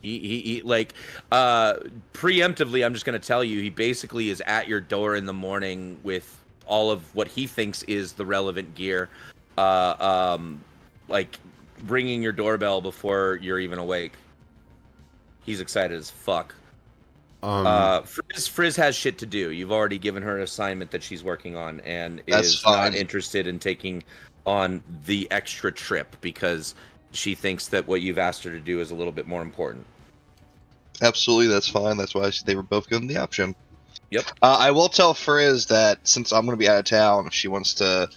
He, 0.00 0.18
he, 0.20 0.40
he 0.40 0.62
like 0.62 0.94
uh 1.32 1.74
preemptively 2.14 2.86
I'm 2.86 2.94
just 2.94 3.04
going 3.04 3.20
to 3.20 3.26
tell 3.26 3.42
you 3.42 3.60
he 3.60 3.68
basically 3.68 4.30
is 4.30 4.40
at 4.46 4.68
your 4.68 4.80
door 4.80 5.16
in 5.16 5.26
the 5.26 5.32
morning 5.32 5.98
with 6.04 6.38
all 6.66 6.92
of 6.92 7.02
what 7.16 7.26
he 7.26 7.48
thinks 7.48 7.82
is 7.84 8.12
the 8.12 8.24
relevant 8.24 8.76
gear 8.76 9.08
uh 9.56 9.96
um 10.36 10.60
like 11.08 11.40
ringing 11.86 12.22
your 12.22 12.32
doorbell 12.32 12.80
before 12.80 13.38
you're 13.42 13.58
even 13.58 13.78
awake. 13.78 14.12
He's 15.44 15.60
excited 15.60 15.96
as 15.96 16.10
fuck. 16.10 16.54
Um, 17.42 17.66
uh 17.66 18.02
Frizz, 18.02 18.48
Frizz 18.48 18.76
has 18.76 18.96
shit 18.96 19.18
to 19.18 19.26
do. 19.26 19.50
You've 19.50 19.72
already 19.72 19.98
given 19.98 20.22
her 20.22 20.36
an 20.36 20.42
assignment 20.42 20.90
that 20.90 21.02
she's 21.02 21.22
working 21.22 21.56
on 21.56 21.80
and 21.80 22.22
is 22.26 22.60
fine. 22.60 22.92
not 22.92 22.94
interested 22.94 23.46
in 23.46 23.58
taking 23.58 24.02
on 24.44 24.82
the 25.04 25.30
extra 25.30 25.70
trip 25.70 26.16
because 26.20 26.74
she 27.12 27.34
thinks 27.34 27.68
that 27.68 27.86
what 27.86 28.00
you've 28.00 28.18
asked 28.18 28.42
her 28.44 28.50
to 28.50 28.60
do 28.60 28.80
is 28.80 28.90
a 28.90 28.94
little 28.94 29.12
bit 29.12 29.26
more 29.26 29.42
important. 29.42 29.86
Absolutely, 31.00 31.46
that's 31.46 31.68
fine. 31.68 31.96
That's 31.96 32.14
why 32.14 32.30
they 32.44 32.56
were 32.56 32.62
both 32.62 32.88
given 32.88 33.06
the 33.06 33.18
option. 33.18 33.54
Yep. 34.10 34.24
Uh, 34.42 34.56
I 34.58 34.70
will 34.70 34.88
tell 34.88 35.14
Frizz 35.14 35.66
that 35.66 36.06
since 36.08 36.32
I'm 36.32 36.44
going 36.44 36.56
to 36.56 36.60
be 36.60 36.68
out 36.68 36.78
of 36.78 36.84
town, 36.86 37.26
if 37.26 37.34
she 37.34 37.46
wants 37.46 37.74
to 37.74 38.08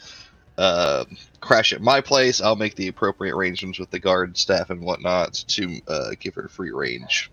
uh, 0.58 1.06
crash 1.42 1.74
at 1.74 1.82
my 1.82 2.02
place, 2.02 2.42
I'll 2.42 2.56
make 2.56 2.76
the 2.76 2.88
appropriate 2.88 3.36
arrangements 3.36 3.78
with 3.78 3.92
the 3.92 4.00
guard 4.00 4.38
staff 4.38 4.70
and 4.70 4.82
whatnot 4.82 5.34
to 5.34 5.82
uh, 5.88 6.12
give 6.20 6.36
her 6.36 6.48
free 6.48 6.72
range. 6.72 7.30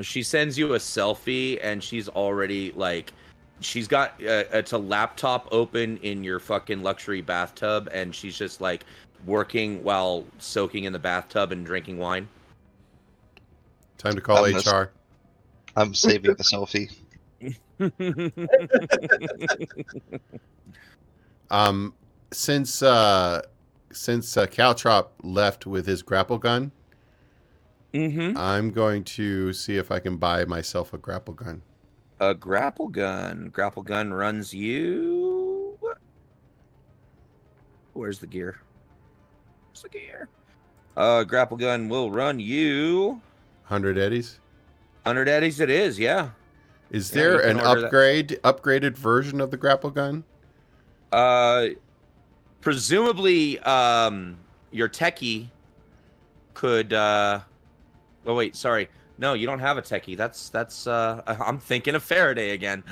She 0.00 0.22
sends 0.22 0.58
you 0.58 0.74
a 0.74 0.78
selfie 0.78 1.58
and 1.62 1.82
she's 1.82 2.08
already 2.08 2.72
like 2.72 3.12
she's 3.60 3.86
got 3.86 4.10
uh, 4.22 4.44
it's 4.52 4.72
a 4.72 4.78
laptop 4.78 5.48
open 5.52 5.98
in 5.98 6.24
your 6.24 6.40
fucking 6.40 6.82
luxury 6.82 7.20
bathtub 7.20 7.88
and 7.92 8.14
she's 8.14 8.36
just 8.36 8.60
like 8.60 8.84
working 9.24 9.82
while 9.82 10.24
soaking 10.38 10.84
in 10.84 10.92
the 10.92 10.98
bathtub 10.98 11.52
and 11.52 11.64
drinking 11.64 11.98
wine. 11.98 12.28
time 13.98 14.14
to 14.14 14.20
call 14.20 14.44
I'm 14.44 14.56
HR. 14.56 14.90
I'm 15.76 15.94
saving 15.94 16.34
the 16.34 16.44
selfie. 16.44 16.92
Um, 21.50 21.94
since 22.32 22.82
uh, 22.82 23.42
since 23.92 24.36
uh, 24.36 24.46
Caltrop 24.46 25.08
left 25.22 25.66
with 25.66 25.86
his 25.86 26.02
grapple 26.02 26.38
gun, 26.38 26.72
mm-hmm. 27.94 28.36
I'm 28.36 28.70
going 28.72 29.04
to 29.04 29.52
see 29.52 29.76
if 29.76 29.90
I 29.90 30.00
can 30.00 30.16
buy 30.16 30.44
myself 30.44 30.92
a 30.92 30.98
grapple 30.98 31.34
gun. 31.34 31.62
A 32.20 32.34
grapple 32.34 32.88
gun. 32.88 33.50
Grapple 33.52 33.82
gun 33.82 34.12
runs 34.12 34.52
you. 34.54 35.78
Where's 37.92 38.18
the 38.18 38.26
gear? 38.26 38.60
Where's 39.70 39.82
the 39.82 39.88
gear? 39.88 40.28
Uh, 40.96 41.24
grapple 41.24 41.56
gun 41.56 41.88
will 41.88 42.10
run 42.10 42.40
you. 42.40 43.20
Hundred 43.64 43.98
eddies. 43.98 44.40
Hundred 45.04 45.28
eddies. 45.28 45.60
It 45.60 45.70
is, 45.70 45.98
yeah. 45.98 46.30
Is 46.90 47.12
Yeah, 47.12 47.22
there 47.22 47.40
an 47.40 47.60
order 47.60 47.80
that. 47.82 47.86
upgrade 47.86 48.40
upgraded 48.44 48.96
version 48.96 49.40
of 49.40 49.50
the 49.50 49.56
grapple 49.56 49.90
gun? 49.90 50.24
Uh, 51.12 51.68
presumably, 52.60 53.58
um, 53.60 54.38
your 54.70 54.88
techie 54.88 55.48
could. 56.54 56.92
Uh, 56.92 57.40
oh 58.26 58.34
wait, 58.34 58.56
sorry. 58.56 58.88
No, 59.16 59.34
you 59.34 59.46
don't 59.46 59.60
have 59.60 59.78
a 59.78 59.82
techie. 59.82 60.16
That's 60.16 60.48
that's. 60.50 60.86
Uh, 60.86 61.22
I'm 61.26 61.58
thinking 61.58 61.94
of 61.94 62.02
Faraday 62.02 62.50
again. 62.50 62.82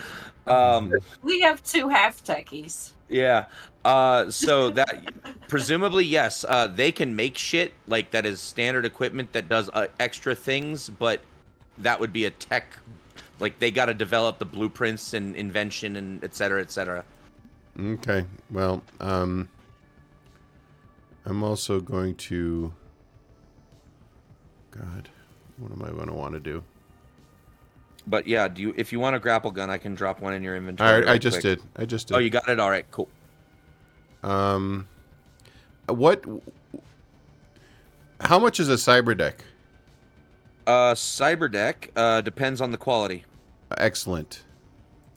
Um, 0.46 0.92
We 1.22 1.40
have 1.40 1.62
two 1.64 1.88
half 1.88 2.22
techies. 2.24 2.92
yeah. 3.09 3.46
Uh, 3.84 4.30
so 4.30 4.70
that 4.70 5.12
presumably 5.48 6.04
yes, 6.04 6.44
uh, 6.48 6.68
they 6.68 6.92
can 6.92 7.16
make 7.16 7.36
shit 7.36 7.74
like 7.88 8.12
that 8.12 8.24
is 8.24 8.40
standard 8.40 8.84
equipment 8.84 9.32
that 9.32 9.48
does 9.48 9.68
uh, 9.72 9.88
extra 9.98 10.36
things, 10.36 10.88
but 10.88 11.20
that 11.78 11.98
would 11.98 12.12
be 12.12 12.24
a 12.26 12.30
tech. 12.30 12.78
Like 13.40 13.59
they 13.59 13.72
got 13.72 13.86
to 13.86 13.94
develop 13.94 14.38
the 14.38 14.44
blueprints 14.44 15.14
and 15.14 15.34
invention 15.34 15.96
and 15.96 16.22
et 16.22 16.32
cetera, 16.36 16.60
et 16.60 16.70
cetera. 16.70 17.04
Okay. 17.80 18.24
Well, 18.52 18.84
um, 19.00 19.48
I'm 21.24 21.42
also 21.42 21.80
going 21.80 22.14
to. 22.16 22.72
God, 24.70 25.09
what 25.62 25.72
am 25.72 25.82
I 25.84 25.90
going 25.97 26.09
to 26.09 26.14
want 26.14 26.34
to 26.34 26.40
do? 26.40 26.62
But 28.06 28.26
yeah, 28.26 28.48
do 28.48 28.60
you 28.62 28.74
if 28.76 28.93
you 28.93 28.98
want 28.98 29.14
a 29.14 29.20
grapple 29.20 29.51
gun, 29.52 29.70
I 29.70 29.78
can 29.78 29.94
drop 29.94 30.20
one 30.20 30.34
in 30.34 30.43
your 30.43 30.56
inventory. 30.56 30.90
All 30.90 30.98
right, 31.01 31.09
I 31.09 31.18
just 31.18 31.40
quick. 31.40 31.60
did. 31.60 31.62
I 31.76 31.84
just 31.84 32.09
did. 32.09 32.16
Oh, 32.16 32.18
you 32.18 32.30
got 32.30 32.48
it. 32.48 32.59
All 32.59 32.68
right, 32.70 32.84
cool. 32.90 33.09
Um, 34.24 34.89
what? 35.86 36.24
How 38.20 38.39
much 38.39 38.59
is 38.60 38.68
a 38.68 38.74
cyber 38.74 39.16
deck? 39.16 39.44
Uh, 40.66 40.94
Cyberdeck 40.94 41.89
uh 41.97 42.20
depends 42.20 42.60
on 42.60 42.70
the 42.70 42.76
quality. 42.78 43.24
Excellent. 43.78 44.43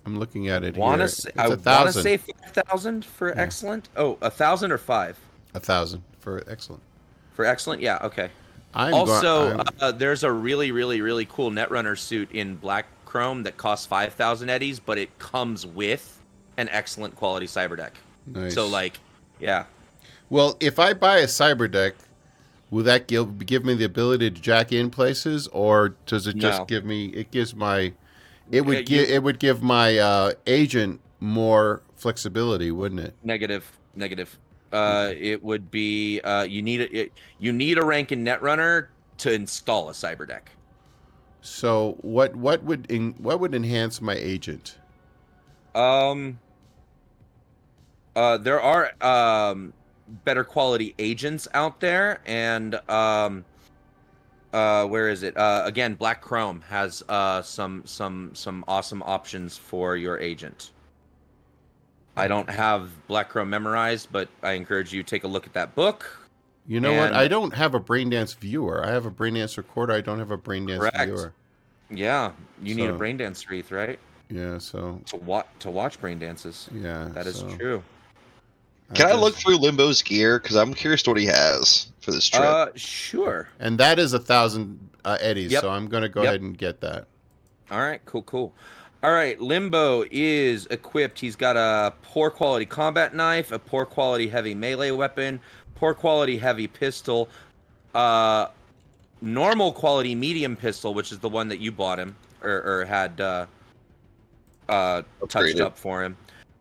I'm 0.06 0.18
looking 0.20 0.48
at 0.50 0.64
it 0.64 0.76
Wanna 0.78 0.98
here. 1.04 1.08
say, 1.08 1.30
It's 1.30 1.38
I 1.40 1.48
want 1.48 1.94
to 1.94 2.02
say 2.02 2.18
five 2.18 2.66
thousand 2.66 3.06
for 3.06 3.30
Yeah. 3.30 3.42
excellent. 3.42 3.90
Oh, 3.96 4.18
a 4.22 4.30
thousand 4.30 4.72
or 4.72 4.78
five 4.78 5.18
a 5.56 5.60
thousand 5.60 6.04
for 6.20 6.44
excellent. 6.48 6.82
for 7.34 7.46
excellent. 7.46 7.82
Yeah, 7.82 7.98
okay. 8.04 8.30
I'm 8.76 8.94
also, 8.94 9.58
I'm- 9.58 9.66
uh, 9.80 9.92
there's 9.92 10.24
a 10.24 10.32
really, 10.32 10.72
really, 10.72 11.02
really 11.02 11.26
cool 11.26 11.52
Netrunner 11.52 11.98
suit 11.98 12.32
in 12.32 12.56
black 12.56 12.88
chrome 13.06 13.44
that 13.44 13.56
costs 13.58 13.86
five 13.86 14.14
thousand 14.14 14.50
eddies, 14.50 14.80
but 14.80 14.98
it 14.98 15.18
comes 15.20 15.66
with 15.66 16.22
an 16.58 16.68
excellent 16.70 17.16
quality 17.16 17.46
Cyberdeck. 17.48 17.92
nice. 18.26 18.54
So, 18.54 18.68
like, 18.68 19.00
yeah, 19.40 19.66
well, 20.30 20.58
if 20.60 20.80
I 20.80 20.94
buy 20.94 21.18
a 21.20 21.28
cyber 21.28 21.70
deck, 21.72 21.94
will 22.72 22.84
that 22.84 23.08
give 23.08 23.46
give 23.46 23.64
me 23.64 23.74
the 23.76 23.86
ability 23.86 24.32
to 24.32 24.42
jack 24.42 24.72
in 24.74 24.90
places, 24.90 25.48
or 25.50 25.96
does 26.06 26.28
it 26.28 26.36
just 26.38 26.60
No. 26.60 26.66
give 26.66 26.84
me? 26.86 27.06
It 27.08 27.32
gives 27.32 27.56
my. 27.56 27.94
It 28.52 28.62
would 28.66 28.86
give 28.86 29.10
you- 29.10 29.16
it 29.16 29.24
would 29.24 29.40
give 29.40 29.64
my 29.64 29.98
uh, 29.98 30.32
agent 30.46 31.00
more 31.20 31.82
flexibility, 31.96 32.72
wouldn't 32.72 33.02
it? 33.02 33.14
Negative, 33.24 33.66
negative. 33.96 34.38
Uh, 34.76 35.14
it 35.18 35.42
would 35.42 35.72
be 35.72 36.20
uh, 36.22 36.44
you 36.44 36.62
need 36.62 36.82
a 36.82 36.98
it, 37.02 37.14
you 37.40 37.54
need 37.54 37.78
a 37.78 37.86
rank 37.86 38.12
in 38.12 38.26
Netrunner 38.26 38.88
to 39.20 39.32
install 39.32 39.90
a 39.90 39.94
cyber 39.94 40.28
deck. 40.28 40.52
So 41.42 41.98
what 42.02 42.36
what 42.36 42.64
would 42.64 42.88
en- 42.90 43.16
what 43.20 43.40
would 43.40 43.56
enhance 43.56 44.02
my 44.02 44.16
agent? 44.16 44.78
Um, 45.74 46.40
uh, 48.16 48.38
there 48.38 48.60
are 48.60 48.92
um 49.02 49.74
better 50.26 50.44
quality 50.44 50.94
agents 51.00 51.48
out 51.54 51.80
there, 51.80 52.22
and 52.26 52.76
um, 52.90 53.46
uh, 54.54 54.86
where 54.88 55.08
is 55.10 55.24
it? 55.24 55.38
Uh, 55.38 55.64
again, 55.66 55.96
Black 55.96 56.22
Chrome 56.22 56.62
has 56.68 57.02
uh 57.08 57.42
some 57.42 57.84
some 57.86 58.32
some 58.34 58.66
awesome 58.68 59.02
options 59.04 59.58
for 59.58 59.96
your 59.96 60.20
agent. 60.20 60.72
I 62.18 62.28
don't 62.28 62.50
have 62.50 62.90
Black 63.08 63.30
Chrome 63.30 63.50
memorized, 63.50 64.10
but 64.12 64.30
I 64.42 64.52
encourage 64.54 64.94
you 64.94 65.04
to 65.04 65.10
take 65.10 65.24
a 65.24 65.28
look 65.28 65.46
at 65.46 65.54
that 65.54 65.76
book. 65.76 66.22
You 66.68 66.80
know 66.80 66.94
what? 66.94 67.14
I 67.14 67.28
don't 67.28 67.54
have 67.54 67.76
a 67.76 67.80
Braindance 67.80 68.36
viewer. 68.38 68.84
I 68.86 68.92
have 68.92 69.06
a 69.06 69.12
Braindance 69.12 69.58
recorder. 69.58 69.94
I 69.94 70.02
don't 70.02 70.20
have 70.20 70.32
a 70.32 70.38
Braindance 70.38 70.80
Correct. 70.80 70.98
viewer. 71.06 71.34
Yeah, 71.92 72.32
you 72.64 72.74
need 72.74 72.86
a 72.90 72.94
So- 72.94 72.98
braindance 73.00 73.48
wreath, 73.50 73.72
right? 73.72 74.00
Yeah. 74.30 74.58
So 74.58 75.00
To 75.08 75.18
watch 75.18 75.46
to 75.60 75.70
watch 75.70 76.00
brain 76.02 76.18
dances. 76.18 76.68
yeah. 76.74 77.10
That 77.14 77.28
is 77.28 77.38
so 77.40 77.56
true. 77.58 77.84
Can 78.96 79.06
I 79.06 79.10
just- 79.12 79.22
look 79.22 79.36
through 79.36 79.58
Limbo's 79.60 80.02
gear? 80.02 80.40
Because 80.40 80.56
I'm 80.56 80.74
curious 80.74 81.06
what 81.06 81.18
he 81.18 81.26
has 81.28 81.92
for 82.02 82.10
this 82.12 82.28
trip. 82.28 82.44
Uh, 82.44 82.68
sure. 82.76 83.50
And 83.60 83.78
that 83.80 84.00
is 84.00 84.14
a 84.14 84.20
thousand 84.20 84.80
uh, 85.04 85.18
eddies. 85.22 85.52
Yep. 85.52 85.62
So 85.62 85.70
I'm 85.70 85.88
going 85.88 86.02
to 86.02 86.10
go 86.10 86.22
Yep. 86.24 86.30
ahead 86.30 86.42
and 86.42 86.58
get 86.58 86.82
that. 86.82 87.06
All 87.70 87.80
right, 87.80 88.02
cool, 88.06 88.24
cool. 88.24 88.54
All 89.06 89.12
right, 89.12 89.40
Limbo 89.40 90.04
is 90.10 90.66
equipped. 90.72 91.20
He's 91.20 91.36
got 91.36 91.56
a 91.56 91.94
poor 92.02 92.32
quality 92.32 92.66
combat 92.66 93.14
knife, 93.14 93.52
a 93.52 93.60
poor 93.60 93.86
quality 93.86 94.28
heavy 94.28 94.56
melee 94.56 94.90
weapon, 94.90 95.40
poor 95.76 95.94
quality 95.94 96.40
heavy 96.40 96.66
pistol, 96.66 97.30
uh, 97.94 98.48
normal 99.22 99.74
quality 99.74 100.16
medium 100.16 100.56
pistol, 100.56 100.96
which 100.96 101.12
is 101.12 101.20
the 101.20 101.30
one 101.30 101.48
that 101.50 101.60
you 101.60 101.72
bought 101.72 102.00
him 102.00 102.16
or, 102.42 102.64
or 102.64 102.86
had 102.86 103.22
uh, 103.22 103.46
uh, 104.70 105.04
touched 105.30 105.60
up 105.60 105.78
for 105.78 106.04
him. 106.04 106.18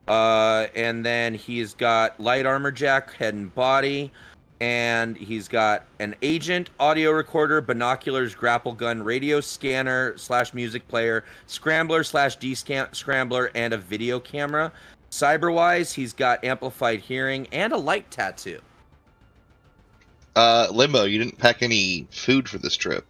Uh, 0.07 0.67
and 0.75 1.03
then 1.03 1.33
he's 1.33 1.73
got 1.73 2.21
light 2.21 2.45
armor 2.45 2.71
jack, 2.71 3.15
head 3.15 3.33
and 3.33 3.55
body, 3.55 4.13
and 4.65 5.15
he's 5.19 5.47
got 5.47 5.85
an 6.01 6.15
agent, 6.23 6.71
audio 6.81 7.11
recorder, 7.11 7.61
binoculars, 7.61 8.35
grapple 8.35 8.73
gun, 8.73 9.03
radio 9.03 9.39
scanner 9.39 10.17
slash 10.17 10.55
music 10.55 10.89
player, 10.89 11.23
scrambler 11.47 12.03
slash 12.03 12.37
D 12.37 12.55
scrambler, 12.55 13.51
and 13.55 13.75
a 13.75 13.77
video 13.77 14.19
camera. 14.19 14.73
Cyberwise, 15.11 15.93
he's 15.93 16.15
got 16.15 16.43
amplified 16.43 17.01
hearing 17.01 17.47
and 17.53 17.75
a 17.75 17.77
light 17.77 18.11
tattoo. 18.11 18.59
Uh, 20.35 20.69
Limbo, 20.71 21.05
you 21.05 21.19
didn't 21.19 21.39
pack 21.39 21.63
any 21.63 22.09
food 22.11 22.49
for 22.49 22.57
this 22.57 22.75
trip. 22.75 23.05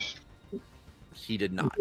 He 1.13 1.37
did 1.37 1.53
not. 1.53 1.73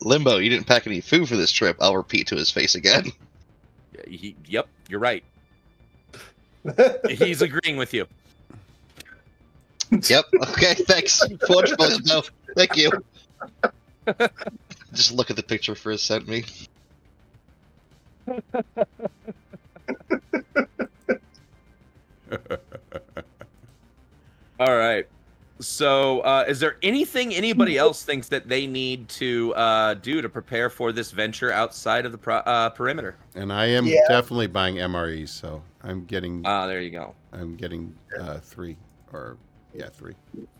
Limbo, 0.00 0.38
you 0.38 0.50
didn't 0.50 0.66
pack 0.66 0.88
any 0.88 1.00
food 1.00 1.28
for 1.28 1.36
this 1.36 1.52
trip. 1.52 1.76
I'll 1.80 1.96
repeat 1.96 2.26
to 2.26 2.34
his 2.34 2.50
face 2.50 2.74
again. 2.74 3.12
He, 4.06 4.36
yep, 4.46 4.68
you're 4.88 5.00
right. 5.00 5.24
He's 7.08 7.42
agreeing 7.42 7.76
with 7.76 7.92
you. 7.92 8.06
yep. 9.90 10.24
Okay. 10.34 10.74
Thanks. 10.74 11.20
Much, 11.48 11.72
Limbo. 11.78 12.22
Thank 12.56 12.76
you. 12.76 12.90
Just 14.92 15.12
look 15.12 15.30
at 15.30 15.36
the 15.36 15.42
picture 15.42 15.74
Frizz 15.74 16.02
sent 16.02 16.28
me. 16.28 16.44
All 24.60 24.76
right. 24.76 25.06
So, 25.62 26.20
uh, 26.20 26.44
is 26.48 26.60
there 26.60 26.76
anything 26.82 27.34
anybody 27.34 27.78
else 27.78 28.02
thinks 28.04 28.28
that 28.28 28.48
they 28.48 28.66
need 28.66 29.08
to 29.10 29.54
uh, 29.54 29.94
do 29.94 30.20
to 30.20 30.28
prepare 30.28 30.68
for 30.68 30.92
this 30.92 31.10
venture 31.12 31.52
outside 31.52 32.04
of 32.04 32.12
the 32.12 32.18
pro- 32.18 32.36
uh, 32.38 32.70
perimeter? 32.70 33.16
And 33.34 33.52
I 33.52 33.66
am 33.66 33.86
Yeah. 33.86 34.00
definitely 34.08 34.48
buying 34.48 34.76
MREs. 34.76 35.28
So 35.28 35.62
I'm 35.82 36.04
getting 36.04 36.42
Ah, 36.44 36.66
there 36.66 36.80
you 36.80 36.90
go. 36.90 37.14
I'm 37.32 37.56
getting 37.56 37.94
uh, 38.18 38.38
three 38.38 38.76
or 39.12 39.36
yeah 39.74 39.88
three. 39.88 40.14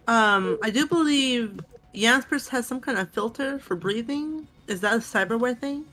Um, 0.09 0.59
I 0.63 0.71
do 0.71 0.87
believe 0.87 1.61
Jaspers 1.95 2.49
has 2.49 2.67
some 2.67 2.81
kind 2.81 2.99
of 2.99 3.11
filter 3.11 3.59
for 3.59 3.77
breathing. 3.77 4.47
Is 4.69 4.81
that 4.81 4.95
a 4.95 4.99
cyberware 4.99 5.59
thing? 5.59 5.85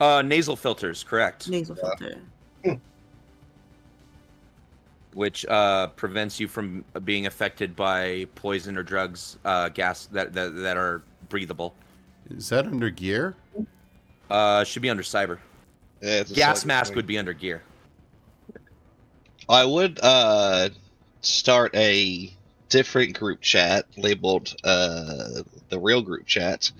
Uh, 0.00 0.22
nasal 0.22 0.56
filters, 0.56 1.04
correct? 1.04 1.48
Nasal 1.48 1.76
filter. 1.76 2.20
Which 5.14 5.46
uh, 5.46 5.86
prevents 5.88 6.38
you 6.40 6.48
from 6.48 6.84
being 7.04 7.26
affected 7.26 7.74
by 7.76 8.26
poison 8.34 8.76
or 8.76 8.82
drugs, 8.82 9.38
uh, 9.44 9.68
gas 9.68 10.06
that, 10.06 10.32
that 10.34 10.56
that 10.56 10.76
are 10.76 11.02
breathable. 11.28 11.74
Is 12.30 12.48
that 12.48 12.66
under 12.66 12.90
gear? 12.90 13.34
Uh, 14.28 14.64
should 14.64 14.82
be 14.82 14.90
under 14.90 15.02
cyber. 15.04 15.38
Yeah, 16.02 16.20
it's 16.20 16.32
Gas 16.32 16.64
mask 16.64 16.88
thing. 16.88 16.96
would 16.96 17.06
be 17.06 17.16
under 17.18 17.32
gear. 17.32 17.62
I 19.48 19.64
would 19.64 20.00
uh 20.02 20.70
start 21.20 21.74
a 21.74 22.30
different 22.74 23.16
group 23.16 23.40
chat 23.40 23.86
labeled 23.96 24.52
uh 24.64 25.42
the 25.68 25.78
real 25.78 26.02
group 26.02 26.26
chat 26.26 26.72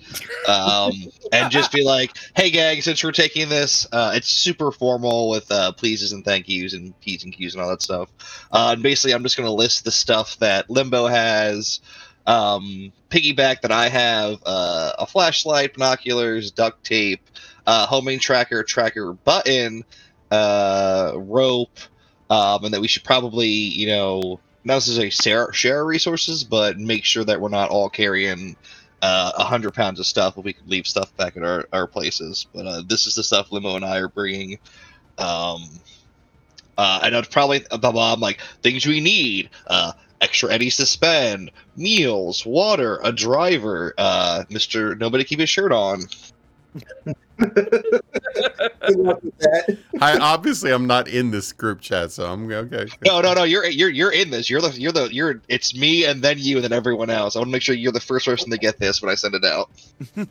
um 0.45 0.91
and 1.31 1.49
just 1.49 1.71
be 1.71 1.85
like 1.85 2.11
hey 2.35 2.49
gang 2.49 2.81
since 2.81 3.01
we're 3.01 3.13
taking 3.13 3.47
this 3.47 3.87
uh 3.93 4.11
it's 4.13 4.27
super 4.27 4.73
formal 4.73 5.29
with 5.29 5.49
uh 5.53 5.71
pleases 5.71 6.11
and 6.11 6.25
thank 6.25 6.49
yous 6.49 6.73
and 6.73 6.99
p's 6.99 7.23
and 7.23 7.31
q's 7.31 7.53
and 7.55 7.63
all 7.63 7.69
that 7.69 7.81
stuff. 7.81 8.09
Uh 8.51 8.71
and 8.73 8.83
basically 8.83 9.13
i'm 9.13 9.23
just 9.23 9.37
going 9.37 9.47
to 9.47 9.53
list 9.53 9.85
the 9.85 9.91
stuff 9.91 10.37
that 10.39 10.69
limbo 10.69 11.07
has 11.07 11.79
um 12.27 12.91
piggyback 13.09 13.61
that 13.61 13.71
i 13.71 13.87
have 13.87 14.37
uh 14.45 14.91
a 14.99 15.05
flashlight 15.07 15.75
binoculars 15.75 16.51
duct 16.51 16.83
tape 16.83 17.21
uh 17.67 17.85
homing 17.85 18.19
tracker 18.19 18.63
tracker 18.63 19.13
button 19.13 19.81
uh 20.29 21.13
rope 21.15 21.79
um, 22.29 22.65
and 22.65 22.73
that 22.73 22.81
we 22.81 22.87
should 22.87 23.03
probably, 23.03 23.47
you 23.47 23.87
know, 23.87 24.39
not 24.65 24.75
necessarily 24.75 25.11
share, 25.11 25.53
share 25.53 25.77
our 25.77 25.85
resources, 25.85 26.43
but 26.43 26.79
make 26.79 27.05
sure 27.05 27.23
that 27.23 27.39
we're 27.39 27.49
not 27.49 27.69
all 27.69 27.89
carrying 27.89 28.55
uh, 29.01 29.31
a 29.37 29.43
hundred 29.43 29.75
pounds 29.75 29.99
of 29.99 30.07
stuff 30.07 30.37
if 30.37 30.43
we 30.43 30.53
could 30.53 30.67
leave 30.67 30.87
stuff 30.87 31.15
back 31.15 31.37
at 31.37 31.43
our, 31.43 31.67
our 31.71 31.85
places. 31.85 32.47
But 32.53 32.65
uh, 32.65 32.81
this 32.87 33.05
is 33.05 33.13
the 33.15 33.23
stuff 33.23 33.51
Limo 33.51 33.75
and 33.75 33.85
I 33.85 33.99
are 33.99 34.09
bringing. 34.09 34.57
Um, 35.19 35.69
uh, 36.77 37.01
and 37.03 37.15
I'd 37.15 37.29
probably 37.29 37.59
blah, 37.69 37.77
blah, 37.77 37.91
blah, 37.91 38.13
I'm 38.13 38.19
like 38.19 38.41
things 38.63 38.85
we 38.85 38.99
need: 38.99 39.51
uh, 39.67 39.93
extra 40.19 40.51
eddies 40.51 40.77
to 40.77 40.85
spend, 40.87 41.51
meals, 41.77 42.45
water, 42.45 42.99
a 43.03 43.11
driver. 43.11 43.93
Uh, 43.97 44.45
Mister, 44.49 44.95
nobody 44.95 45.23
keep 45.23 45.39
his 45.39 45.49
shirt 45.49 45.71
on. 45.71 46.01
Good 47.37 48.95
luck 48.97 49.21
with 49.23 49.37
that. 49.39 49.77
I 50.01 50.17
obviously 50.17 50.71
I'm 50.71 50.87
not 50.87 51.07
in 51.07 51.31
this 51.31 51.51
group 51.51 51.81
chat, 51.81 52.11
so 52.11 52.25
I'm 52.25 52.49
okay. 52.51 52.87
No, 53.05 53.21
no, 53.21 53.33
no. 53.33 53.43
You're 53.43 53.65
you're 53.65 53.89
you're 53.89 54.11
in 54.11 54.29
this. 54.29 54.49
You're 54.49 54.61
the 54.61 54.69
you're 54.79 54.91
the 54.91 55.13
you're. 55.13 55.41
It's 55.49 55.75
me 55.75 56.05
and 56.05 56.21
then 56.21 56.37
you 56.39 56.57
and 56.57 56.63
then 56.63 56.73
everyone 56.73 57.09
else. 57.09 57.35
I 57.35 57.39
want 57.39 57.49
to 57.49 57.51
make 57.51 57.61
sure 57.61 57.75
you're 57.75 57.91
the 57.91 57.99
first 57.99 58.25
person 58.25 58.49
to 58.51 58.57
get 58.57 58.79
this 58.79 59.01
when 59.01 59.11
I 59.11 59.15
send 59.15 59.35
it 59.35 59.43
out. 59.43 59.69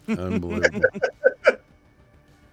Unbelievable. 0.09 0.81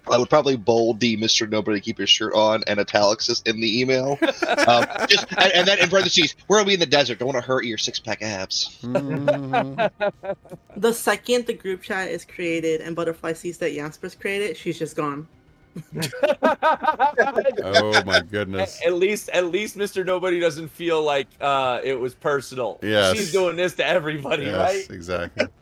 I 0.09 0.17
would 0.17 0.29
probably 0.29 0.55
bold 0.57 0.99
the 0.99 1.15
Mister 1.17 1.47
Nobody 1.47 1.79
Keep 1.79 1.99
His 1.99 2.09
Shirt 2.09 2.33
On 2.33 2.63
and 2.67 2.79
italics 2.79 3.27
this 3.27 3.41
in 3.41 3.59
the 3.59 3.81
email. 3.81 4.17
um, 4.67 4.85
just 5.07 5.25
and, 5.37 5.51
and 5.53 5.67
then 5.67 5.79
in 5.79 5.89
parentheses, 5.89 6.35
we're 6.47 6.57
gonna 6.57 6.67
be 6.67 6.73
in 6.73 6.79
the 6.79 6.85
desert. 6.85 7.19
Don't 7.19 7.27
want 7.27 7.43
to 7.43 7.47
hurt 7.47 7.65
your 7.65 7.77
six 7.77 7.99
pack 7.99 8.21
abs. 8.21 8.79
Mhm. 8.81 9.91
The 10.77 10.93
second 10.93 11.45
the 11.47 11.53
group 11.53 11.81
chat 11.81 12.09
is 12.09 12.25
created 12.25 12.81
and 12.81 12.95
Butterfly 12.95 13.33
sees 13.33 13.57
that 13.59 13.73
Jaspers 13.73 14.19
created, 14.19 14.57
she's 14.57 14.79
just 14.79 14.95
gone. 14.95 15.27
oh 17.63 18.03
my 18.05 18.21
goodness. 18.29 18.81
At 18.85 18.93
least, 18.95 19.29
at 19.29 19.45
least, 19.45 19.77
Mister 19.77 20.03
Nobody 20.03 20.39
doesn't 20.39 20.67
feel 20.69 21.01
like 21.01 21.27
uh, 21.39 21.79
it 21.83 21.97
was 21.99 22.13
personal. 22.13 22.79
Yes. 22.81 23.15
she's 23.15 23.31
doing 23.31 23.55
this 23.55 23.73
to 23.75 23.85
everybody, 23.85 24.43
Yes, 24.45 24.57
right? 24.57 24.89
exactly. 24.95 25.47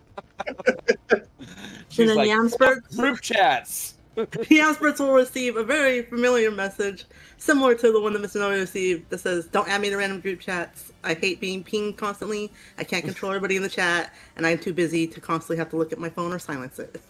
She's 1.90 2.08
then 2.08 2.18
like, 2.18 2.30
Jaspers, 2.30 2.96
group 2.96 3.20
chats. 3.22 3.96
Jaspers 4.26 5.00
will 5.00 5.14
receive 5.14 5.56
a 5.56 5.64
very 5.64 6.02
familiar 6.04 6.52
message, 6.52 7.06
similar 7.38 7.76
to 7.76 7.92
the 7.92 8.02
one 8.02 8.14
that 8.14 8.22
Mr. 8.22 8.36
Noe 8.40 8.52
received, 8.52 9.10
that 9.10 9.20
says, 9.20 9.46
"Don't 9.48 9.68
add 9.68 9.82
me 9.82 9.90
to 9.90 9.98
random 9.98 10.20
group 10.20 10.40
chats. 10.40 10.92
I 11.04 11.14
hate 11.14 11.40
being 11.40 11.64
pinged 11.64 11.98
constantly. 11.98 12.52
I 12.78 12.84
can't 12.84 13.06
control 13.06 13.32
everybody 13.32 13.56
in 13.56 13.64
the 13.64 13.70
chat, 13.70 14.14
and 14.36 14.46
I'm 14.46 14.58
too 14.60 14.74
busy 14.74 15.08
to 15.08 15.22
constantly 15.22 15.58
have 15.58 15.70
to 15.70 15.78
look 15.78 15.92
at 15.92 16.00
my 16.00 16.10
phone 16.10 16.34
or 16.34 16.40
silence 16.40 16.80
it." 16.80 17.02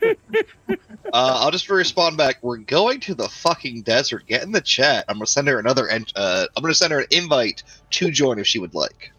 Uh, 1.12 1.38
I'll 1.40 1.50
just 1.52 1.68
respond 1.70 2.16
back. 2.16 2.38
We're 2.42 2.56
going 2.56 2.98
to 3.00 3.14
the 3.14 3.28
fucking 3.28 3.82
desert. 3.82 4.26
Get 4.26 4.42
in 4.42 4.50
the 4.50 4.60
chat. 4.60 5.04
I'm 5.08 5.16
gonna 5.16 5.26
send 5.26 5.46
her 5.46 5.60
another. 5.60 5.88
en- 5.88 6.06
Uh, 6.16 6.46
I'm 6.56 6.62
gonna 6.62 6.74
send 6.74 6.92
her 6.92 7.00
an 7.00 7.06
invite 7.12 7.62
to 7.90 8.10
join 8.10 8.40
if 8.40 8.46
she 8.48 8.58
would 8.58 8.74
like. 8.74 9.12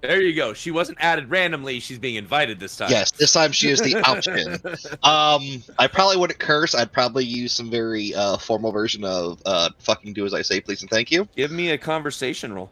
There 0.00 0.20
you 0.20 0.34
go. 0.34 0.54
She 0.54 0.70
wasn't 0.70 0.98
added 1.00 1.28
randomly. 1.28 1.80
She's 1.80 1.98
being 1.98 2.14
invited 2.14 2.58
this 2.60 2.76
time. 2.76 2.90
Yes, 2.90 3.10
this 3.10 3.32
time 3.32 3.52
she 3.52 3.68
is 3.70 3.80
the 3.80 3.96
option. 4.08 4.54
Um, 5.02 5.62
I 5.78 5.86
probably 5.86 6.16
wouldn't 6.16 6.38
curse. 6.38 6.74
I'd 6.74 6.92
probably 6.92 7.24
use 7.24 7.52
some 7.52 7.70
very 7.70 8.14
uh, 8.14 8.36
formal 8.38 8.72
version 8.72 9.04
of 9.04 9.42
uh, 9.44 9.70
"fucking 9.78 10.12
do 10.12 10.24
as 10.24 10.32
I 10.34 10.42
say, 10.42 10.60
please 10.60 10.80
and 10.82 10.90
thank 10.90 11.10
you." 11.10 11.28
Give 11.36 11.50
me 11.50 11.70
a 11.70 11.78
conversation 11.78 12.52
roll. 12.52 12.70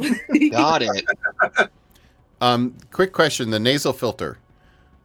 Got 0.50 0.82
it. 0.82 1.04
Um, 2.40 2.74
quick 2.90 3.12
question: 3.12 3.50
the 3.50 3.60
nasal 3.60 3.92
filter. 3.92 4.38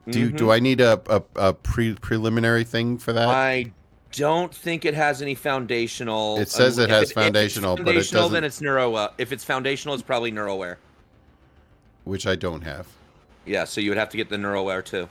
Do 0.09 0.31
Mhm. 0.31 0.37
do 0.37 0.51
I 0.51 0.59
need 0.59 0.81
a 0.81 0.99
a, 1.07 1.21
a 1.35 1.53
pre 1.53 1.93
preliminary 1.93 2.63
thing 2.63 2.97
for 2.97 3.13
that? 3.13 3.27
I 3.27 3.71
don't 4.11 4.53
think 4.53 4.85
it 4.85 4.93
has 4.93 5.21
any 5.21 5.35
foundational. 5.35 6.37
It 6.39 6.49
says 6.49 6.77
it 6.77 6.83
if 6.85 6.89
has 6.89 6.97
if 6.97 7.03
it's 7.03 7.11
foundational, 7.13 7.75
but 7.77 7.95
it 7.95 8.09
doesn't- 8.09 8.33
Then 8.33 8.43
it's 8.43 8.61
neuro. 8.61 8.93
Uh, 8.95 9.11
if 9.17 9.31
it's 9.31 9.43
foundational, 9.43 9.93
it's 9.95 10.03
probably 10.03 10.31
NeuroWare. 10.31 10.77
which 12.05 12.25
I 12.25 12.35
don't 12.35 12.61
have. 12.61 12.87
Yeah, 13.45 13.65
so 13.65 13.81
you 13.81 13.91
would 13.91 13.97
have 13.97 14.09
to 14.09 14.17
get 14.17 14.29
the 14.29 14.37
NeuroWare 14.37 14.83
too, 14.83 15.07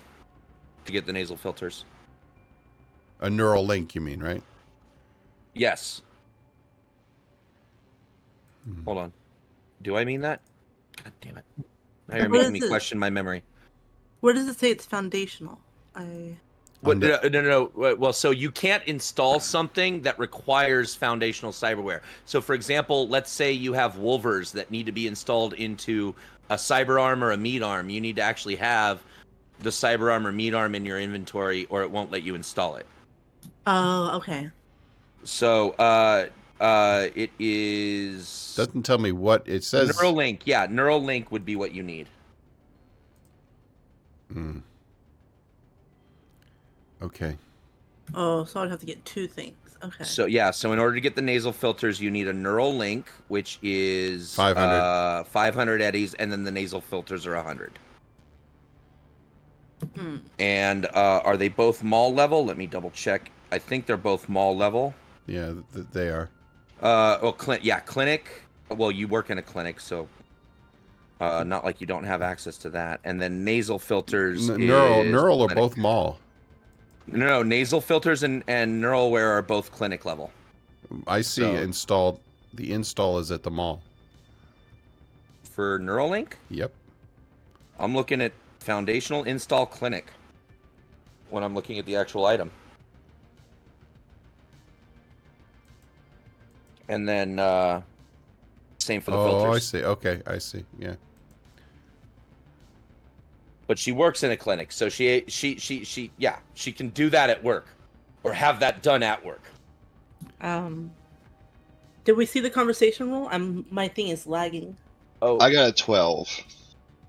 to 0.84 0.92
get 0.92 1.06
the 1.06 1.12
nasal 1.12 1.36
filters. 1.36 1.84
A 3.20 3.30
neural 3.30 3.64
link, 3.64 3.94
you 3.94 4.00
mean, 4.00 4.20
right? 4.20 4.42
Yes. 5.54 6.02
Hmm. 8.64 8.82
Hold 8.84 8.98
on. 8.98 9.12
Do 9.82 9.96
I 9.96 10.04
mean 10.04 10.22
that? 10.22 10.40
God 11.04 11.12
damn 11.20 11.38
it! 11.38 11.44
Now 12.08 12.16
you're 12.16 12.28
What 12.28 12.38
making 12.38 12.52
me 12.52 12.60
it? 12.64 12.68
question 12.68 12.98
my 12.98 13.10
memory. 13.10 13.42
Where 14.20 14.34
does 14.34 14.48
it 14.48 14.58
say 14.58 14.70
it's 14.72 14.84
foundational? 14.84 15.60
I 15.94 16.36
What, 16.80 16.98
no, 16.98 17.18
no, 17.24 17.28
no, 17.28 17.70
no. 17.74 17.94
Well, 17.96 18.12
so 18.12 18.30
you 18.30 18.52
can't 18.52 18.84
install 18.84 19.40
something 19.40 20.00
that 20.02 20.16
requires 20.18 20.94
foundational 20.94 21.50
cyberware. 21.50 22.02
So, 22.24 22.40
for 22.40 22.54
example, 22.54 23.08
let's 23.08 23.32
say 23.32 23.50
you 23.50 23.72
have 23.72 23.96
Wolvers 23.96 24.52
that 24.52 24.70
need 24.70 24.86
to 24.86 24.92
be 24.92 25.08
installed 25.08 25.54
into 25.54 26.14
a 26.50 26.54
cyber 26.54 27.00
arm 27.00 27.24
or 27.24 27.32
a 27.32 27.36
meat 27.36 27.62
arm. 27.62 27.90
You 27.90 28.00
need 28.00 28.16
to 28.16 28.22
actually 28.22 28.56
have 28.56 29.02
the 29.58 29.70
cyber 29.70 30.12
arm 30.12 30.24
or 30.24 30.30
meat 30.30 30.54
arm 30.54 30.76
in 30.76 30.84
your 30.84 31.00
inventory, 31.00 31.66
or 31.66 31.82
it 31.82 31.90
won't 31.90 32.12
let 32.12 32.22
you 32.22 32.36
install 32.36 32.76
it. 32.76 32.86
oh 33.66 34.16
okay. 34.16 34.48
So, 35.24 35.70
uh, 35.72 36.26
uh, 36.60 37.08
it 37.14 37.30
is 37.38 38.54
Doesn't 38.56 38.84
tell 38.84 38.98
me 38.98 39.10
what 39.12 39.46
it 39.48 39.64
says. 39.64 39.96
Neuralink. 39.96 40.42
Yeah, 40.44 40.66
Neuralink 40.68 41.30
would 41.32 41.44
be 41.44 41.56
what 41.56 41.72
you 41.72 41.82
need. 41.82 42.08
Hmm. 44.32 44.58
Okay. 47.02 47.36
Oh, 48.14 48.44
so 48.44 48.60
I'd 48.62 48.70
have 48.70 48.80
to 48.80 48.86
get 48.86 49.04
two 49.04 49.26
things. 49.26 49.54
Okay. 49.82 50.02
So 50.04 50.26
yeah, 50.26 50.50
so 50.50 50.72
in 50.72 50.78
order 50.78 50.94
to 50.94 51.00
get 51.00 51.14
the 51.14 51.22
nasal 51.22 51.52
filters, 51.52 52.00
you 52.00 52.10
need 52.10 52.26
a 52.26 52.32
neural 52.32 52.74
link, 52.76 53.08
which 53.28 53.58
is 53.62 54.34
500. 54.34 54.60
uh, 54.74 55.24
500 55.24 55.80
eddies, 55.80 56.14
and 56.14 56.32
then 56.32 56.42
the 56.42 56.50
nasal 56.50 56.80
filters 56.80 57.26
are 57.26 57.36
100. 57.36 57.78
Hmm. 59.96 60.16
And 60.40 60.86
uh, 60.86 61.20
are 61.24 61.36
they 61.36 61.48
both 61.48 61.84
mall 61.84 62.12
level? 62.12 62.44
Let 62.44 62.56
me 62.58 62.66
double 62.66 62.90
check. 62.90 63.30
I 63.52 63.58
think 63.58 63.86
they're 63.86 63.96
both 63.96 64.28
mall 64.28 64.56
level. 64.56 64.94
Yeah, 65.26 65.52
th- 65.72 65.86
they 65.92 66.08
are. 66.08 66.28
Uh, 66.82 67.18
well, 67.22 67.36
cl- 67.38 67.60
yeah, 67.62 67.78
clinic. 67.80 68.42
Well, 68.70 68.90
you 68.90 69.06
work 69.06 69.30
in 69.30 69.38
a 69.38 69.42
clinic, 69.42 69.78
so 69.80 70.08
uh, 71.20 71.44
not 71.44 71.64
like 71.64 71.80
you 71.80 71.86
don't 71.86 72.04
have 72.04 72.20
access 72.22 72.56
to 72.58 72.70
that. 72.70 73.00
And 73.04 73.20
then 73.22 73.44
nasal 73.44 73.78
filters. 73.78 74.50
N- 74.50 74.66
neural, 74.66 75.02
is 75.02 75.12
neural 75.12 75.42
are 75.44 75.48
both 75.54 75.76
mall. 75.76 76.18
No, 77.10 77.26
no, 77.26 77.42
nasal 77.42 77.80
filters 77.80 78.22
and 78.22 78.44
and 78.48 78.82
NeuralWare 78.82 79.30
are 79.30 79.42
both 79.42 79.72
clinic 79.72 80.04
level. 80.04 80.30
I 81.06 81.20
see 81.22 81.42
So- 81.42 81.54
installed. 81.54 82.20
The 82.54 82.72
install 82.72 83.18
is 83.18 83.30
at 83.30 83.42
the 83.42 83.50
mall. 83.50 83.82
For 85.42 85.78
Neuralink, 85.78 86.34
Yep. 86.50 86.72
I'm 87.78 87.94
looking 87.94 88.20
at 88.20 88.32
foundational 88.60 89.24
install 89.24 89.66
clinic 89.66 90.06
when 91.30 91.42
I'm 91.44 91.54
looking 91.54 91.78
at 91.78 91.84
the 91.86 91.96
actual 91.96 92.26
item. 92.26 92.50
And 96.88 97.06
then 97.08 97.38
uh 97.38 97.82
same 98.78 99.00
for 99.02 99.10
the 99.10 99.18
oh, 99.18 99.28
filters. 99.28 99.48
Oh, 99.48 99.52
I 99.52 99.58
see. 99.58 99.84
Okay, 99.84 100.22
I 100.26 100.38
see. 100.38 100.64
Yeah. 100.78 100.94
But 103.68 103.78
she 103.78 103.92
works 103.92 104.24
in 104.24 104.32
a 104.32 104.36
clinic, 104.36 104.72
so 104.72 104.88
she 104.88 105.24
she 105.28 105.56
she 105.58 105.84
she 105.84 106.10
yeah, 106.18 106.38
she 106.54 106.72
can 106.72 106.88
do 106.88 107.08
that 107.10 107.30
at 107.30 107.44
work 107.44 107.66
or 108.24 108.32
have 108.32 108.58
that 108.60 108.82
done 108.82 109.04
at 109.04 109.24
work. 109.24 109.42
Um. 110.40 110.90
Did 112.04 112.16
we 112.16 112.24
see 112.24 112.40
the 112.40 112.48
conversation 112.50 113.10
roll? 113.10 113.28
I'm 113.30 113.66
my 113.70 113.86
thing 113.86 114.08
is 114.08 114.26
lagging. 114.26 114.76
Oh, 115.20 115.38
I 115.40 115.52
got 115.52 115.68
a 115.68 115.72
twelve. 115.72 116.28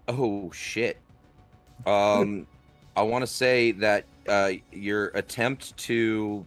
oh 0.09 0.51
shit. 0.51 0.97
Um 1.87 2.45
I 2.97 3.03
want 3.03 3.21
to 3.23 3.27
say 3.27 3.71
that 3.71 4.03
uh 4.27 4.51
your 4.73 5.07
attempt 5.15 5.77
to 5.77 6.45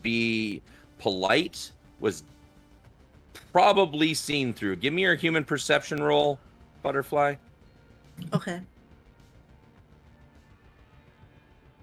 be 0.00 0.62
polite 0.98 1.70
was 2.00 2.24
probably 3.52 4.14
seen 4.14 4.54
through. 4.54 4.76
Give 4.76 4.94
me 4.94 5.02
your 5.02 5.14
human 5.14 5.44
perception 5.44 6.02
roll, 6.02 6.38
butterfly. 6.82 7.34
Okay. 8.32 8.62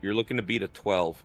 You're 0.01 0.13
looking 0.13 0.37
to 0.37 0.43
beat 0.43 0.63
a 0.63 0.67
12. 0.67 1.21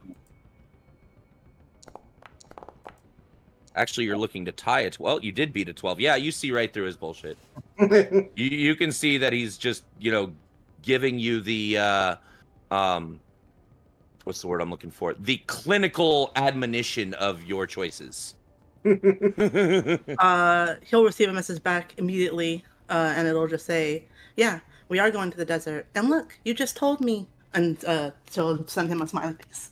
Actually, 3.77 4.05
you're 4.05 4.17
looking 4.17 4.45
to 4.45 4.53
tie 4.53 4.83
it. 4.83 5.01
Well, 5.01 5.21
you 5.23 5.33
did 5.33 5.53
beat 5.53 5.69
a 5.69 5.73
12. 5.73 6.01
Yeah, 6.01 6.17
you 6.17 6.31
see 6.31 6.53
right 6.53 6.73
through 6.73 6.87
his 6.87 6.97
bullshit. 6.97 7.39
You 7.79 8.29
you 8.37 8.77
can 8.77 8.93
see 8.93 9.19
that 9.19 9.33
he's 9.33 9.59
just, 9.59 9.83
you 9.99 10.13
know, 10.13 10.33
giving 10.83 11.19
you 11.19 11.41
the 11.41 11.79
uh 11.79 12.17
um 12.71 13.19
what's 14.25 14.41
the 14.41 14.47
word 14.47 14.61
I'm 14.61 14.71
looking 14.71 14.91
for? 14.93 15.15
The 15.15 15.39
clinical 15.47 16.31
admonition 16.37 17.15
of 17.15 17.43
your 17.45 17.67
choices. 17.67 18.35
Uh, 20.19 20.75
he'll 20.85 21.05
receive 21.05 21.29
a 21.29 21.33
message 21.33 21.63
back 21.63 21.95
immediately, 21.97 22.65
uh, 22.91 23.15
and 23.17 23.27
it'll 23.27 23.49
just 23.49 23.65
say, 23.67 24.05
"Yeah, 24.37 24.61
we 24.89 24.99
are 24.99 25.11
going 25.11 25.31
to 25.31 25.37
the 25.37 25.45
desert." 25.45 25.87
And 25.95 26.11
look, 26.11 26.39
you 26.45 26.53
just 26.55 26.77
told 26.77 27.01
me, 27.01 27.27
and 27.55 27.85
uh, 27.85 28.11
she'll 28.31 28.67
send 28.67 28.89
him 28.89 29.01
a 29.01 29.09
smiley 29.09 29.35
face. 29.35 29.71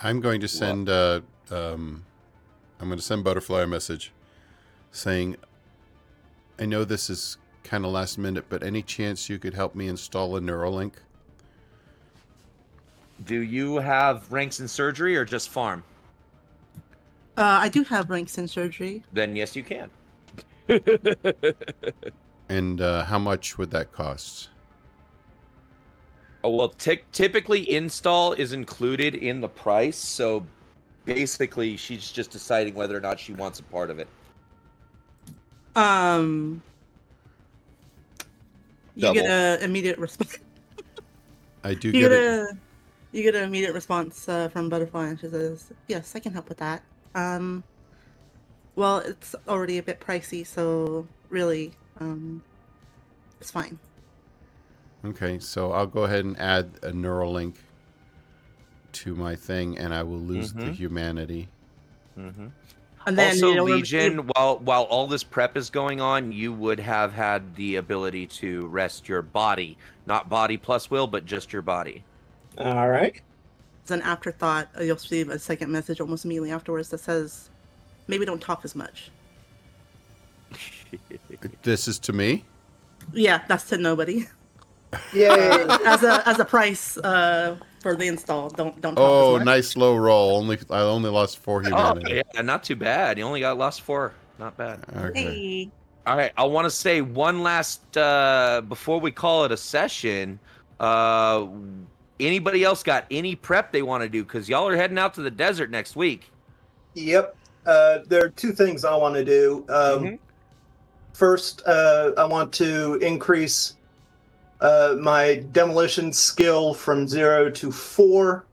I'm 0.00 0.20
going 0.20 0.40
to 0.40 0.48
send. 0.48 0.88
Uh, 0.88 1.20
um, 1.50 2.04
I'm 2.78 2.88
going 2.88 2.98
to 2.98 3.04
send 3.04 3.24
Butterfly 3.24 3.62
a 3.62 3.66
message, 3.66 4.12
saying, 4.92 5.36
"I 6.58 6.66
know 6.66 6.84
this 6.84 7.10
is 7.10 7.36
kind 7.64 7.84
of 7.84 7.90
last 7.90 8.16
minute, 8.16 8.46
but 8.48 8.62
any 8.62 8.82
chance 8.82 9.28
you 9.28 9.38
could 9.38 9.54
help 9.54 9.74
me 9.74 9.88
install 9.88 10.36
a 10.36 10.40
Neuralink?" 10.40 10.94
Do 13.26 13.40
you 13.40 13.76
have 13.76 14.30
ranks 14.32 14.60
in 14.60 14.68
surgery 14.68 15.16
or 15.16 15.26
just 15.26 15.52
pharm? 15.52 15.82
Uh, 17.36 17.60
I 17.60 17.68
do 17.68 17.84
have 17.84 18.08
ranks 18.08 18.38
in 18.38 18.48
surgery. 18.48 19.02
Then 19.12 19.36
yes, 19.36 19.54
you 19.54 19.62
can. 19.62 19.90
And 22.50 22.80
uh, 22.80 23.04
how 23.04 23.18
much 23.18 23.58
would 23.58 23.70
that 23.70 23.92
cost? 23.92 24.48
Oh, 26.42 26.50
well, 26.56 26.68
ty- 26.70 27.02
typically 27.12 27.70
install 27.70 28.32
is 28.32 28.52
included 28.52 29.14
in 29.14 29.40
the 29.40 29.48
price, 29.48 29.96
so 29.98 30.46
basically 31.04 31.76
she's 31.76 32.10
just 32.10 32.30
deciding 32.30 32.74
whether 32.74 32.96
or 32.96 33.00
not 33.00 33.20
she 33.20 33.32
wants 33.34 33.60
a 33.60 33.62
part 33.64 33.90
of 33.90 33.98
it. 33.98 34.08
Um, 35.76 36.62
you 38.96 39.02
Double. 39.02 39.14
get 39.14 39.26
a 39.30 39.62
immediate 39.64 39.98
response. 39.98 40.38
I 41.64 41.74
do 41.74 41.88
You 41.88 41.92
get 41.92 42.08
get 42.08 42.12
it. 42.12 42.24
a 42.24 42.56
you 43.12 43.22
get 43.22 43.34
an 43.34 43.42
immediate 43.44 43.74
response 43.74 44.28
uh, 44.28 44.48
from 44.48 44.68
Butterfly, 44.68 45.08
and 45.08 45.20
she 45.20 45.28
says, 45.28 45.72
"Yes, 45.88 46.14
I 46.14 46.20
can 46.20 46.32
help 46.32 46.48
with 46.48 46.58
that." 46.58 46.82
Um, 47.14 47.64
well, 48.76 48.98
it's 48.98 49.34
already 49.48 49.78
a 49.78 49.82
bit 49.82 50.00
pricey, 50.00 50.46
so 50.46 51.06
really, 51.28 51.72
um, 51.98 52.42
it's 53.40 53.50
fine. 53.50 53.78
Okay, 55.04 55.38
so 55.38 55.72
I'll 55.72 55.86
go 55.86 56.04
ahead 56.04 56.24
and 56.24 56.38
add 56.38 56.70
a 56.82 56.92
neural 56.92 57.32
link 57.32 57.56
to 58.92 59.14
my 59.14 59.34
thing, 59.36 59.78
and 59.78 59.94
I 59.94 60.02
will 60.02 60.18
lose 60.18 60.52
the 60.52 60.64
Mhm. 60.64 60.74
humanity. 60.74 61.48
Mm-hmm. 62.18 62.48
And 63.06 63.18
then 63.18 63.30
also, 63.34 63.48
you 63.48 63.54
know, 63.54 63.64
Legion, 63.64 64.12
you- 64.16 64.22
while 64.34 64.58
while 64.58 64.82
all 64.82 65.06
this 65.06 65.22
prep 65.24 65.56
is 65.56 65.70
going 65.70 66.00
on, 66.02 66.32
you 66.32 66.52
would 66.52 66.78
have 66.80 67.14
had 67.14 67.54
the 67.56 67.76
ability 67.76 68.26
to 68.26 68.66
rest 68.66 69.08
your 69.08 69.22
body, 69.22 69.78
not 70.06 70.28
body 70.28 70.58
plus 70.58 70.90
will, 70.90 71.06
but 71.06 71.24
just 71.24 71.50
your 71.52 71.62
body. 71.62 72.04
All 72.58 72.90
right. 72.90 73.18
It's 73.82 73.90
an 73.90 74.02
afterthought, 74.02 74.68
you'll 74.78 74.96
receive 74.96 75.30
a 75.30 75.38
second 75.38 75.72
message 75.72 75.98
almost 76.00 76.26
immediately 76.26 76.50
afterwards 76.50 76.90
that 76.90 76.98
says, 77.00 77.48
"Maybe 78.06 78.26
don't 78.26 78.42
talk 78.42 78.64
as 78.64 78.74
much." 78.76 79.10
This 81.62 81.88
is 81.88 81.98
to 82.00 82.12
me. 82.12 82.44
Yeah, 83.14 83.42
that's 83.48 83.64
to 83.70 83.78
nobody. 83.78 84.28
Yay! 85.12 85.28
as 85.86 86.02
a 86.02 86.26
as 86.28 86.38
a 86.38 86.44
price 86.44 86.96
uh, 86.98 87.56
for 87.80 87.96
the 87.96 88.06
install. 88.06 88.50
Don't 88.50 88.80
don't. 88.80 88.94
Oh, 88.98 89.36
as 89.36 89.44
nice 89.44 89.68
slow 89.70 89.96
roll. 89.96 90.36
Only 90.36 90.58
I 90.70 90.80
only 90.80 91.10
lost 91.10 91.38
four 91.38 91.62
Oh, 91.66 91.94
humanity. 91.94 92.22
yeah, 92.34 92.42
not 92.42 92.64
too 92.64 92.76
bad. 92.76 93.18
You 93.18 93.24
only 93.24 93.40
got 93.40 93.56
lost 93.58 93.82
four. 93.82 94.12
Not 94.38 94.56
bad. 94.56 94.80
Okay. 94.96 95.22
Hey. 95.22 95.70
All 96.06 96.16
right, 96.16 96.32
I 96.36 96.44
want 96.44 96.64
to 96.64 96.70
say 96.70 97.02
one 97.02 97.42
last 97.42 97.96
uh, 97.96 98.62
before 98.68 98.98
we 98.98 99.10
call 99.10 99.44
it 99.44 99.52
a 99.52 99.56
session. 99.56 100.40
Uh, 100.80 101.46
anybody 102.18 102.64
else 102.64 102.82
got 102.82 103.04
any 103.10 103.36
prep 103.36 103.70
they 103.70 103.82
want 103.82 104.02
to 104.02 104.08
do? 104.08 104.24
Because 104.24 104.48
y'all 104.48 104.66
are 104.66 104.74
heading 104.76 104.98
out 104.98 105.12
to 105.14 105.22
the 105.22 105.30
desert 105.30 105.70
next 105.70 105.96
week. 105.96 106.32
Yep. 106.94 107.36
Uh, 107.66 107.98
there 108.08 108.24
are 108.24 108.30
two 108.30 108.52
things 108.52 108.84
I 108.86 108.96
want 108.96 109.14
to 109.14 109.24
do. 109.24 109.64
Um, 109.68 110.02
Mhm. 110.04 110.18
First, 111.12 111.62
uh, 111.66 112.12
I 112.16 112.24
want 112.24 112.50
to 112.54 112.94
increase 113.02 113.74
uh, 114.60 114.96
my 115.00 115.44
demolition 115.52 116.12
skill 116.12 116.74
from 116.74 117.08
zero 117.08 117.50
to 117.50 117.72
four, 117.72 118.46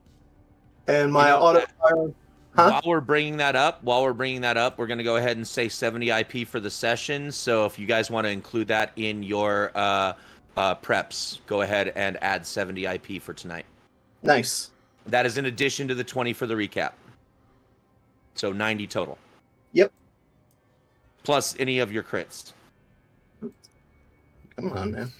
and 0.87 1.11
my 1.11 1.27
You 1.27 1.33
know, 1.33 1.41
auto 1.41 1.65
fire. 1.81 2.13
Huh? 2.55 2.71
While 2.71 2.81
we're 2.85 3.01
bringing 3.01 3.37
that 3.37 3.55
up, 3.55 3.83
while 3.83 4.01
we're 4.01 4.13
bringing 4.13 4.41
that 4.41 4.57
up, 4.57 4.79
we're 4.79 4.87
going 4.87 4.97
to 4.97 5.03
go 5.03 5.17
ahead 5.17 5.37
and 5.37 5.47
say 5.47 5.69
70 5.69 6.09
IP 6.09 6.47
for 6.47 6.59
the 6.59 6.71
session. 6.71 7.31
So 7.31 7.65
if 7.65 7.77
you 7.77 7.85
guys 7.85 8.09
want 8.09 8.25
to 8.25 8.31
include 8.31 8.67
that 8.69 8.93
in 8.95 9.21
your 9.21 9.71
uh, 9.75 10.13
uh, 10.55 10.73
preps, 10.73 11.37
go 11.45 11.61
ahead 11.61 11.93
and 11.95 12.17
add 12.23 12.47
70 12.47 12.85
IP 12.85 13.21
for 13.21 13.33
tonight. 13.33 13.67
Nice. 14.23 14.71
That 15.05 15.27
is 15.27 15.37
in 15.37 15.45
addition 15.45 15.87
to 15.87 15.93
the 15.93 16.03
20 16.03 16.33
for 16.33 16.47
the 16.47 16.55
recap. 16.55 16.93
So 18.33 18.51
90 18.51 18.87
total. 18.87 19.19
Yep. 19.73 19.91
Plus 21.23 21.55
any 21.59 21.77
of 21.77 21.91
your 21.91 22.01
crits. 22.01 22.53
Come 23.39 24.71
on, 24.73 24.91
man. 24.93 25.11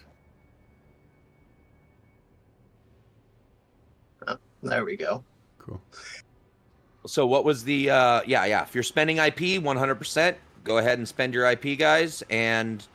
There 4.63 4.83
we 4.85 4.95
go. 4.97 5.23
Cool. 5.59 5.81
So 7.05 7.25
what 7.25 7.45
was 7.45 7.63
the 7.63 7.89
uh 7.89 8.21
yeah, 8.25 8.45
yeah, 8.45 8.63
if 8.63 8.73
you're 8.75 8.83
spending 8.83 9.17
IP 9.17 9.61
100%, 9.61 10.35
go 10.63 10.77
ahead 10.79 10.97
and 10.97 11.07
spend 11.07 11.33
your 11.33 11.49
IP 11.49 11.77
guys 11.79 12.23
and 12.29 12.85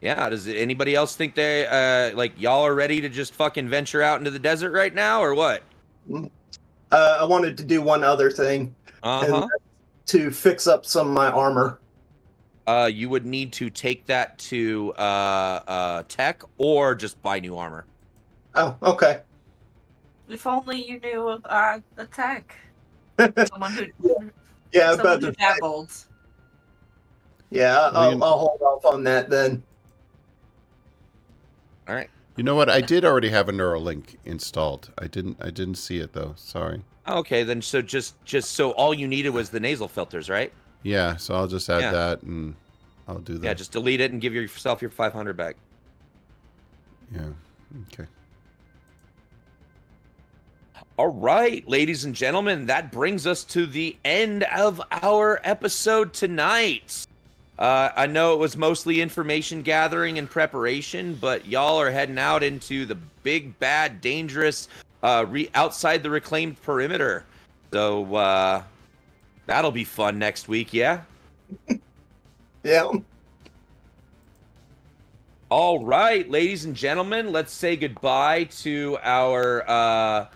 yeah, 0.00 0.28
does 0.28 0.46
anybody 0.48 0.94
else 0.94 1.16
think 1.16 1.34
they 1.34 1.66
uh 1.66 2.16
like 2.16 2.32
y'all 2.40 2.64
are 2.64 2.74
ready 2.74 3.00
to 3.00 3.08
just 3.08 3.34
fucking 3.34 3.68
venture 3.68 4.00
out 4.02 4.18
into 4.18 4.30
the 4.30 4.38
desert 4.38 4.72
right 4.72 4.94
now 4.94 5.20
or 5.22 5.34
what? 5.34 5.62
Uh, 6.10 7.18
I 7.20 7.24
wanted 7.24 7.56
to 7.58 7.64
do 7.64 7.82
one 7.82 8.02
other 8.04 8.30
thing 8.30 8.74
Uh-huh. 9.02 9.42
and 9.42 9.50
to 10.06 10.30
fix 10.30 10.66
up 10.66 10.86
some 10.86 11.08
of 11.08 11.12
my 11.12 11.30
armor. 11.30 11.78
Uh 12.66 12.88
you 12.92 13.08
would 13.10 13.26
need 13.26 13.52
to 13.54 13.68
take 13.70 14.06
that 14.06 14.38
to 14.38 14.94
uh 14.98 15.60
uh 15.66 16.02
tech 16.08 16.42
or 16.56 16.94
just 16.94 17.20
buy 17.22 17.40
new 17.40 17.56
armor. 17.56 17.84
Oh, 18.54 18.76
okay. 18.82 19.20
If 20.28 20.46
only 20.46 20.86
you 20.88 21.00
knew 21.00 21.28
uh, 21.44 21.80
attack. 21.96 22.54
Someone 23.50 23.72
who, 23.72 23.86
Yeah, 24.72 24.90
someone 24.90 25.00
about 25.00 25.20
who 25.22 25.26
to. 25.26 25.32
dabbled. 25.32 25.92
Yeah, 27.50 27.78
I'll, 27.94 28.22
I'll 28.22 28.38
hold 28.38 28.60
off 28.60 28.84
on 28.84 29.02
that 29.04 29.30
then. 29.30 29.62
All 31.88 31.94
right. 31.94 32.10
You 32.36 32.44
know 32.44 32.54
what? 32.54 32.68
I 32.68 32.80
did 32.80 33.04
already 33.04 33.30
have 33.30 33.48
a 33.48 33.52
Neuralink 33.52 34.16
installed. 34.24 34.92
I 34.98 35.06
didn't. 35.06 35.38
I 35.40 35.50
didn't 35.50 35.76
see 35.76 35.98
it 35.98 36.12
though. 36.12 36.34
Sorry. 36.36 36.82
Okay, 37.08 37.42
then 37.42 37.62
so 37.62 37.80
just 37.82 38.22
just 38.24 38.52
so 38.52 38.72
all 38.72 38.92
you 38.94 39.08
needed 39.08 39.30
was 39.30 39.48
the 39.50 39.58
nasal 39.58 39.88
filters, 39.88 40.28
right? 40.28 40.52
Yeah. 40.82 41.16
So 41.16 41.34
I'll 41.34 41.48
just 41.48 41.68
add 41.70 41.80
Yeah. 41.80 41.90
that, 41.92 42.22
and 42.22 42.54
I'll 43.08 43.18
do 43.18 43.38
that. 43.38 43.44
Yeah, 43.44 43.54
just 43.54 43.72
delete 43.72 44.00
it 44.00 44.12
and 44.12 44.20
give 44.20 44.34
yourself 44.34 44.82
your 44.82 44.90
500 44.90 45.36
back. 45.36 45.56
Yeah. 47.12 47.22
Okay. 47.92 48.06
All 50.98 51.06
right, 51.06 51.66
ladies 51.68 52.04
and 52.04 52.12
gentlemen, 52.12 52.66
that 52.66 52.90
brings 52.90 53.24
us 53.24 53.44
to 53.44 53.66
the 53.66 53.96
end 54.04 54.42
of 54.42 54.82
our 54.90 55.40
episode 55.44 56.12
tonight. 56.12 57.06
Uh, 57.56 57.90
I 57.94 58.06
know 58.08 58.32
it 58.32 58.40
was 58.40 58.56
mostly 58.56 59.00
information 59.00 59.62
gathering 59.62 60.18
and 60.18 60.28
preparation, 60.28 61.14
but 61.14 61.46
y'all 61.46 61.80
are 61.80 61.92
heading 61.92 62.18
out 62.18 62.42
into 62.42 62.84
the 62.84 62.96
big, 63.22 63.56
bad, 63.60 64.00
dangerous, 64.00 64.66
uh, 65.04 65.24
re- 65.28 65.48
outside 65.54 66.02
the 66.02 66.10
reclaimed 66.10 66.60
perimeter. 66.62 67.24
So 67.72 68.16
uh, 68.16 68.64
that'll 69.46 69.70
be 69.70 69.84
fun 69.84 70.18
next 70.18 70.48
week, 70.48 70.74
yeah? 70.74 71.02
Yeah. 72.64 72.90
All 75.48 75.84
right, 75.84 76.28
ladies 76.28 76.64
and 76.64 76.74
gentlemen, 76.74 77.30
let's 77.30 77.52
say 77.52 77.76
goodbye 77.76 78.44
to 78.62 78.98
our 79.00 80.28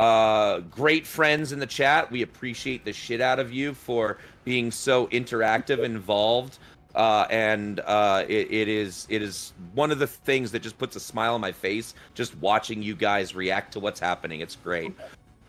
uh, 0.00 0.60
great 0.60 1.06
friends 1.06 1.52
in 1.52 1.58
the 1.58 1.66
chat. 1.66 2.10
We 2.10 2.22
appreciate 2.22 2.86
the 2.86 2.92
shit 2.92 3.20
out 3.20 3.38
of 3.38 3.52
you 3.52 3.74
for 3.74 4.16
being 4.44 4.70
so 4.70 5.08
interactive 5.08 5.84
involved. 5.84 6.58
Uh, 6.94 7.26
and 7.30 7.80
uh, 7.80 8.24
it, 8.26 8.50
it 8.50 8.66
is 8.66 9.06
it 9.10 9.22
is 9.22 9.52
one 9.74 9.92
of 9.92 9.98
the 9.98 10.06
things 10.06 10.50
that 10.50 10.60
just 10.60 10.76
puts 10.78 10.96
a 10.96 11.00
smile 11.00 11.34
on 11.34 11.40
my 11.40 11.52
face 11.52 11.94
just 12.14 12.36
watching 12.38 12.82
you 12.82 12.96
guys 12.96 13.34
react 13.34 13.74
to 13.74 13.80
what's 13.80 14.00
happening. 14.00 14.40
It's 14.40 14.56
great. 14.56 14.92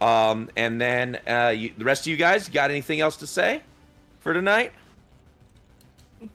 Um, 0.02 0.50
and 0.58 0.80
then 0.80 1.20
uh, 1.28 1.54
you, 1.56 1.72
the 1.78 1.86
rest 1.86 2.02
of 2.02 2.08
you 2.08 2.18
guys 2.18 2.50
got 2.50 2.70
anything 2.70 3.00
else 3.00 3.16
to 3.18 3.28
say 3.28 3.62
for 4.20 4.34
tonight? 4.34 4.74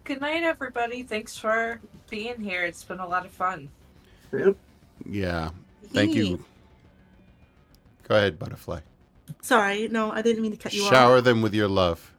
Good 0.04 0.20
night, 0.20 0.42
everybody. 0.42 1.02
Thanks 1.02 1.36
for 1.36 1.80
being 2.08 2.40
here. 2.40 2.64
It's 2.64 2.82
been 2.82 2.98
a 2.98 3.06
lot 3.06 3.26
of 3.26 3.30
fun. 3.30 3.68
Yep. 4.32 4.56
Yeah. 5.04 5.50
Thank 5.92 6.14
you. 6.14 6.44
Go 8.06 8.16
ahead, 8.16 8.38
butterfly. 8.38 8.80
Sorry, 9.42 9.88
no, 9.88 10.12
I 10.12 10.22
didn't 10.22 10.42
mean 10.42 10.52
to 10.52 10.56
cut 10.56 10.72
you 10.72 10.84
off. 10.84 10.90
Shower 10.90 11.20
them 11.20 11.42
with 11.42 11.54
your 11.54 11.68
love. 11.68 12.12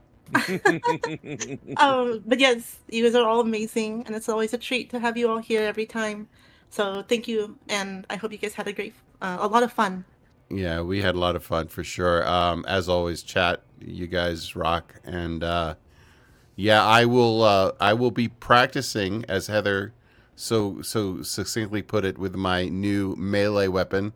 Um, 1.77 2.21
but 2.25 2.39
yes, 2.39 2.77
you 2.89 3.03
guys 3.03 3.15
are 3.15 3.27
all 3.27 3.39
amazing, 3.39 4.03
and 4.05 4.15
it's 4.15 4.27
always 4.27 4.53
a 4.53 4.57
treat 4.57 4.89
to 4.89 4.99
have 4.99 5.15
you 5.15 5.29
all 5.29 5.37
here 5.37 5.61
every 5.61 5.85
time. 5.85 6.27
So 6.69 7.03
thank 7.07 7.27
you, 7.27 7.57
and 7.69 8.05
I 8.09 8.17
hope 8.17 8.33
you 8.33 8.37
guys 8.37 8.53
had 8.53 8.67
a 8.67 8.73
great, 8.73 8.93
uh, 9.21 9.37
a 9.39 9.47
lot 9.47 9.63
of 9.63 9.71
fun. 9.71 10.03
Yeah, 10.49 10.81
we 10.81 11.01
had 11.01 11.15
a 11.15 11.19
lot 11.19 11.35
of 11.35 11.43
fun 11.43 11.67
for 11.67 11.83
sure. 11.83 12.27
Um, 12.27 12.65
as 12.67 12.89
always, 12.89 13.23
chat, 13.23 13.63
you 13.79 14.07
guys 14.07 14.55
rock, 14.55 14.95
and 15.05 15.43
uh, 15.43 15.75
yeah, 16.57 16.83
I 16.83 17.05
will. 17.05 17.43
Uh, 17.43 17.71
I 17.79 17.93
will 17.93 18.11
be 18.11 18.27
practicing 18.27 19.23
as 19.29 19.47
Heather 19.47 19.93
so 20.37 20.83
so 20.83 21.23
succinctly 21.23 21.81
put 21.81 22.05
it 22.05 22.17
with 22.17 22.35
my 22.35 22.69
new 22.69 23.15
melee 23.17 23.67
weapon. 23.67 24.13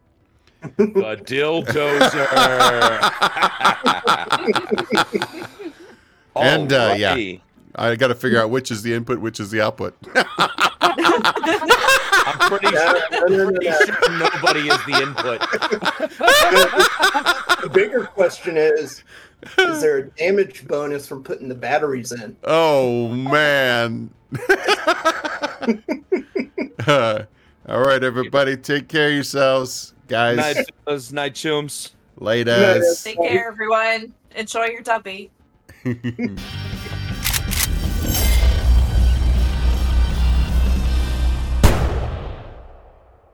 The 0.77 1.17
dildozer. 1.25 2.27
And, 6.35 6.71
uh, 6.71 6.95
yeah. 6.97 7.15
I 7.75 7.95
got 7.95 8.07
to 8.07 8.15
figure 8.15 8.39
out 8.41 8.49
which 8.49 8.69
is 8.71 8.81
the 8.83 8.93
input, 8.93 9.19
which 9.19 9.39
is 9.39 9.49
the 9.51 9.61
output. 9.61 9.95
I'm 10.83 12.49
pretty 12.49 12.69
No, 12.71 12.71
sure, 12.71 13.01
no, 13.11 13.19
no, 13.27 13.37
no, 13.49 13.51
pretty 13.51 13.69
no. 13.69 13.77
sure 13.85 14.09
nobody 14.17 14.59
is 14.67 14.77
the 14.85 15.01
input. 15.01 15.39
The 17.61 17.69
bigger 17.73 18.03
question 18.05 18.57
is 18.57 19.03
Is 19.57 19.81
there 19.81 19.97
a 19.99 20.03
damage 20.09 20.67
bonus 20.67 21.07
from 21.07 21.23
putting 21.23 21.47
the 21.47 21.55
batteries 21.55 22.11
in? 22.11 22.35
oh 22.43 23.07
man! 23.09 24.09
All 26.87 27.79
right, 27.79 28.03
everybody, 28.03 28.57
take 28.57 28.87
care 28.89 29.07
of 29.09 29.13
yourselves, 29.13 29.93
guys. 30.11 30.37
night, 30.37 30.65
fellas, 30.85 31.11
night 31.11 31.35
chums. 31.35 31.93
Later. 32.17 32.83
Take 33.03 33.17
care, 33.17 33.47
everyone. 33.47 34.13
Enjoy 34.35 34.65
your 34.65 34.83
dubby. 34.83 35.29